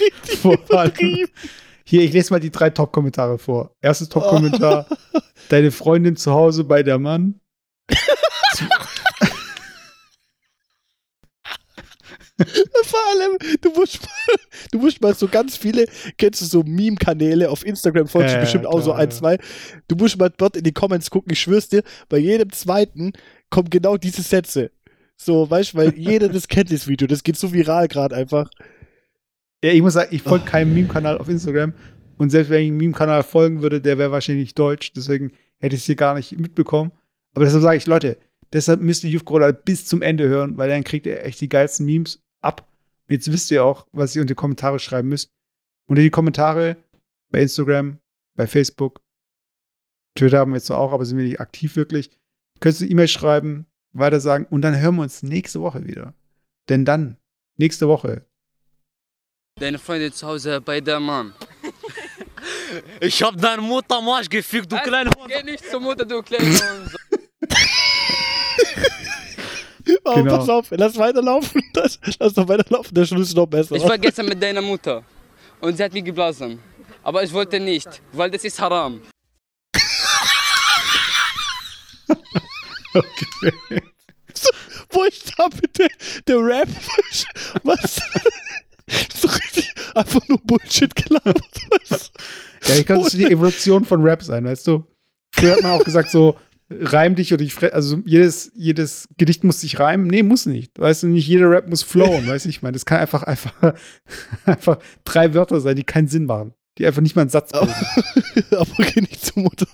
Richtig, 0.00 0.44
übertrieben. 0.44 1.30
Hier, 1.84 2.02
ich 2.02 2.12
lese 2.12 2.32
mal 2.32 2.40
die 2.40 2.50
drei 2.50 2.70
Top-Kommentare 2.70 3.38
vor. 3.38 3.74
Erstes 3.80 4.08
Top-Kommentar: 4.08 4.86
Deine 5.48 5.70
Freundin 5.70 6.16
zu 6.16 6.32
Hause 6.32 6.64
bei 6.64 6.82
der 6.82 6.98
Mann. 6.98 7.40
Vor 12.84 13.00
allem, 13.10 13.36
du 13.60 13.70
musst 13.70 14.00
mal, 14.00 14.36
du 14.70 14.78
musst 14.78 15.02
mal 15.02 15.14
so 15.14 15.26
ganz 15.26 15.56
viele, 15.56 15.86
kennst 16.18 16.40
du 16.40 16.44
so 16.44 16.62
Meme-Kanäle 16.62 17.50
auf 17.50 17.66
Instagram, 17.66 18.06
folgst 18.06 18.30
du 18.30 18.36
Ja, 18.36 18.42
bestimmt 18.42 18.66
auch 18.66 18.80
so 18.80 18.90
klar, 18.90 18.98
ein, 18.98 19.10
zwei. 19.10 19.38
Du 19.88 19.96
musst 19.96 20.18
mal 20.18 20.30
dort 20.36 20.56
in 20.56 20.62
die 20.62 20.72
Comments 20.72 21.10
gucken, 21.10 21.32
ich 21.32 21.40
schwör's 21.40 21.68
dir, 21.68 21.82
bei 22.08 22.18
jedem 22.18 22.52
zweiten 22.52 23.12
kommen 23.50 23.70
genau 23.70 23.96
diese 23.96 24.22
Sätze. 24.22 24.70
So, 25.16 25.50
weißt 25.50 25.72
du, 25.72 25.78
weil 25.78 25.98
jeder 25.98 26.28
das 26.28 26.46
kennt, 26.46 26.70
das 26.70 26.86
Video. 26.86 27.08
Das 27.08 27.24
geht 27.24 27.36
so 27.36 27.52
viral 27.52 27.88
gerade 27.88 28.14
einfach. 28.14 28.48
Ja, 29.62 29.72
ich 29.72 29.82
muss 29.82 29.94
sagen, 29.94 30.14
ich 30.14 30.22
folge 30.22 30.44
keinem 30.44 30.74
Meme-Kanal 30.74 31.18
auf 31.18 31.28
Instagram. 31.28 31.74
Und 32.16 32.30
selbst 32.30 32.50
wenn 32.50 32.62
ich 32.62 32.68
einem 32.68 32.76
Meme-Kanal 32.78 33.22
folgen 33.22 33.62
würde, 33.62 33.80
der 33.80 33.98
wäre 33.98 34.12
wahrscheinlich 34.12 34.54
deutsch. 34.54 34.92
Deswegen 34.92 35.32
hätte 35.58 35.74
ich 35.74 35.82
es 35.82 35.86
hier 35.86 35.96
gar 35.96 36.14
nicht 36.14 36.38
mitbekommen. 36.38 36.92
Aber 37.34 37.44
deshalb 37.44 37.62
sage 37.62 37.76
ich, 37.76 37.86
Leute, 37.86 38.18
deshalb 38.52 38.80
müsst 38.80 39.04
ihr 39.04 39.10
Youth 39.10 39.24
Corolla 39.24 39.52
bis 39.52 39.86
zum 39.86 40.02
Ende 40.02 40.28
hören, 40.28 40.56
weil 40.56 40.68
dann 40.68 40.84
kriegt 40.84 41.06
ihr 41.06 41.24
echt 41.24 41.40
die 41.40 41.48
geilsten 41.48 41.86
Memes 41.86 42.22
ab. 42.40 42.68
Und 43.08 43.14
jetzt 43.14 43.32
wisst 43.32 43.50
ihr 43.50 43.64
auch, 43.64 43.86
was 43.92 44.14
ihr 44.14 44.22
unter 44.22 44.34
die 44.34 44.36
Kommentare 44.36 44.78
schreiben 44.78 45.08
müsst. 45.08 45.30
Unter 45.86 46.02
die 46.02 46.10
Kommentare 46.10 46.76
bei 47.30 47.42
Instagram, 47.42 47.98
bei 48.36 48.46
Facebook, 48.46 49.00
Twitter 50.14 50.38
haben 50.38 50.52
wir 50.52 50.56
jetzt 50.56 50.70
auch, 50.70 50.92
aber 50.92 51.04
sind 51.04 51.18
wir 51.18 51.24
nicht 51.24 51.40
aktiv 51.40 51.76
wirklich. 51.76 52.10
Könntest 52.60 52.82
du 52.82 52.86
E-Mail 52.86 53.08
schreiben, 53.08 53.66
weiter 53.92 54.20
sagen 54.20 54.46
und 54.50 54.62
dann 54.62 54.78
hören 54.78 54.96
wir 54.96 55.02
uns 55.02 55.22
nächste 55.22 55.60
Woche 55.60 55.86
wieder. 55.86 56.14
Denn 56.68 56.84
dann, 56.84 57.16
nächste 57.56 57.88
Woche, 57.88 58.26
Deine 59.60 59.78
Freundin 59.78 60.12
zu 60.12 60.26
Hause 60.26 60.60
bei 60.60 60.80
der 60.80 61.00
Mann. 61.00 61.32
Ich 63.00 63.22
hab 63.22 63.36
deine 63.40 63.62
Mutter 63.62 63.96
am 63.96 64.08
Arsch 64.10 64.28
gefickt, 64.28 64.70
du 64.70 64.76
kleine. 64.78 65.10
Geh 65.26 65.42
nicht 65.42 65.64
zur 65.70 65.80
Mutter, 65.80 66.04
du 66.04 66.22
kleiner 66.22 66.44
Hund. 66.50 66.94
Oh, 70.04 70.14
Genau. 70.14 70.36
pass 70.38 70.48
auf, 70.48 70.66
lass 70.70 70.96
weiterlaufen. 70.96 71.62
Lass, 71.74 71.98
lass 72.20 72.34
doch 72.34 72.46
weiterlaufen, 72.46 72.94
der 72.94 73.06
Schluss 73.06 73.28
ist 73.28 73.36
noch 73.36 73.46
besser. 73.46 73.74
Ich 73.76 73.82
war 73.84 73.96
gestern 73.98 74.26
mit 74.26 74.40
deiner 74.42 74.60
Mutter 74.60 75.02
und 75.60 75.76
sie 75.76 75.82
hat 75.82 75.92
mich 75.92 76.04
geblasen. 76.04 76.58
Aber 77.02 77.22
ich 77.22 77.32
wollte 77.32 77.58
nicht, 77.58 77.88
weil 78.12 78.30
das 78.30 78.44
ist 78.44 78.60
haram. 78.60 79.00
Okay. 82.94 83.82
Wo 84.90 85.04
ist 85.04 85.32
da 85.36 85.48
bitte 85.48 85.88
der 86.26 86.36
Rap? 86.38 86.68
Was? 87.62 88.00
so 89.14 89.28
richtig 89.28 89.74
einfach 89.94 90.26
nur 90.28 90.38
Bullshit 90.38 90.94
gelabert. 90.94 91.42
Ja, 92.66 92.74
ich 92.74 92.86
kann 92.86 93.00
es 93.00 93.12
die 93.12 93.24
Evolution 93.24 93.84
von 93.84 94.02
Rap 94.02 94.22
sein, 94.22 94.44
weißt 94.44 94.66
du? 94.66 94.84
Früher 95.34 95.56
hat 95.56 95.62
man 95.62 95.72
auch 95.72 95.84
gesagt, 95.84 96.10
so, 96.10 96.36
reim 96.70 97.14
dich 97.14 97.32
oder 97.32 97.42
ich 97.42 97.54
fre 97.54 97.72
also 97.72 97.98
jedes, 98.04 98.52
jedes 98.54 99.08
Gedicht 99.16 99.44
muss 99.44 99.60
sich 99.60 99.78
reimen. 99.78 100.06
Nee, 100.06 100.22
muss 100.22 100.46
nicht. 100.46 100.78
Weißt 100.78 101.02
du, 101.02 101.08
nicht 101.08 101.26
jeder 101.26 101.50
Rap 101.50 101.68
muss 101.68 101.82
flowen, 101.82 102.26
weißt 102.26 102.44
du? 102.44 102.48
Ich 102.50 102.62
meine, 102.62 102.72
das 102.72 102.84
kann 102.84 103.00
einfach, 103.00 103.22
einfach, 103.22 103.74
einfach 104.44 104.78
drei 105.04 105.34
Wörter 105.34 105.60
sein, 105.60 105.76
die 105.76 105.84
keinen 105.84 106.08
Sinn 106.08 106.26
machen. 106.26 106.54
Die 106.78 106.86
einfach 106.86 107.02
nicht 107.02 107.16
mal 107.16 107.22
einen 107.22 107.30
Satz 107.30 107.52
bilden. 107.52 107.74
Aber 108.52 108.84
geh 108.84 109.00
nicht 109.00 109.24
zur 109.24 109.42
Mutter. 109.42 109.66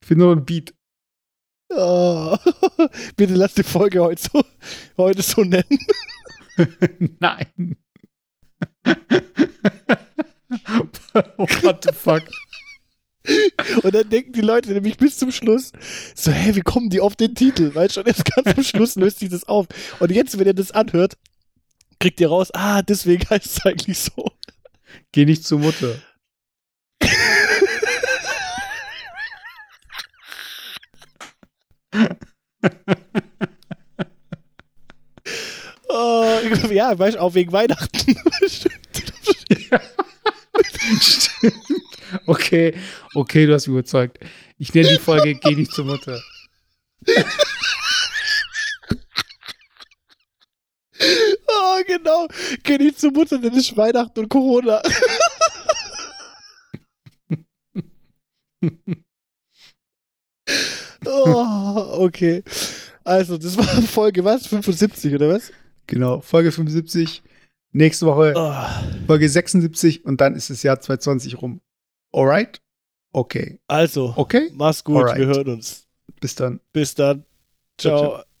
Für 0.00 0.16
nur 0.16 0.34
ein 0.34 0.44
Beat. 0.44 0.74
Oh. 1.76 2.36
Bitte 3.16 3.34
lass 3.34 3.54
die 3.54 3.62
Folge 3.62 4.00
heute 4.00 4.22
so, 4.22 4.44
heute 4.96 5.22
so 5.22 5.42
nennen. 5.42 5.78
Nein. 7.20 7.76
What 11.12 11.84
the 11.84 11.92
fuck? 11.92 12.22
Und 13.82 13.94
dann 13.94 14.08
denken 14.08 14.32
die 14.32 14.42
Leute 14.42 14.72
nämlich 14.72 14.98
bis 14.98 15.16
zum 15.16 15.32
Schluss 15.32 15.72
so, 16.14 16.30
hä, 16.30 16.54
wie 16.54 16.60
kommen 16.60 16.90
die 16.90 17.00
auf 17.00 17.16
den 17.16 17.34
Titel? 17.34 17.70
Du, 17.70 17.80
und 17.80 18.06
jetzt 18.06 18.24
ganz 18.24 18.54
zum 18.54 18.64
Schluss 18.64 18.94
löst 18.96 19.20
sich 19.20 19.30
das 19.30 19.44
auf. 19.44 19.66
Und 19.98 20.10
jetzt, 20.12 20.38
wenn 20.38 20.46
ihr 20.46 20.54
das 20.54 20.72
anhört, 20.72 21.16
kriegt 21.98 22.20
ihr 22.20 22.28
raus, 22.28 22.50
ah, 22.52 22.82
deswegen 22.82 23.28
heißt 23.28 23.46
es 23.46 23.64
eigentlich 23.64 23.98
so. 23.98 24.30
Geh 25.12 25.24
nicht 25.24 25.44
zur 25.44 25.58
Mutter. 25.58 25.96
Oh, 35.96 36.40
ja, 36.70 36.98
weißt 36.98 37.16
du, 37.16 37.20
auch 37.20 37.34
wegen 37.34 37.52
Weihnachten. 37.52 38.16
Stimmt. 38.48 38.74
Okay, 42.26 42.74
okay, 43.14 43.46
du 43.46 43.54
hast 43.54 43.68
mich 43.68 43.74
überzeugt. 43.74 44.18
Ich 44.58 44.74
nenne 44.74 44.88
die 44.88 44.98
Folge 44.98 45.36
Geh 45.36 45.54
nicht 45.54 45.70
zur 45.72 45.84
Mutter. 45.84 46.20
oh, 51.48 51.82
genau. 51.86 52.26
Geh 52.64 52.78
nicht 52.78 52.98
zur 52.98 53.12
Mutter, 53.12 53.38
denn 53.38 53.52
es 53.52 53.70
ist 53.70 53.76
Weihnachten 53.76 54.18
und 54.18 54.28
Corona. 54.28 54.82
oh, 61.06 61.86
okay. 62.04 62.42
Also, 63.04 63.36
das 63.38 63.56
war 63.56 63.64
Folge 63.82 64.24
was? 64.24 64.46
75 64.46 65.14
oder 65.14 65.28
was? 65.28 65.52
Genau, 65.86 66.20
Folge 66.20 66.50
75. 66.52 67.22
Nächste 67.72 68.06
Woche 68.06 68.32
Oh, 68.36 68.54
Folge 69.06 69.28
76 69.28 70.04
und 70.04 70.20
dann 70.20 70.34
ist 70.36 70.48
das 70.50 70.62
Jahr 70.62 70.80
2020 70.80 71.42
rum. 71.42 71.60
Alright? 72.12 72.60
Okay. 73.12 73.58
also, 73.66 74.14
Okay? 74.16 74.50
mach's 74.54 74.82
gut, 74.84 74.96
Alright. 74.98 75.18
wir 75.18 75.26
hören 75.26 75.48
uns. 75.48 75.86
Bis 76.20 76.34
dann. 76.36 76.60
Bis 76.72 76.94
dann. 76.94 77.24
Ciao, 77.78 77.98
Ciao. 77.98 78.33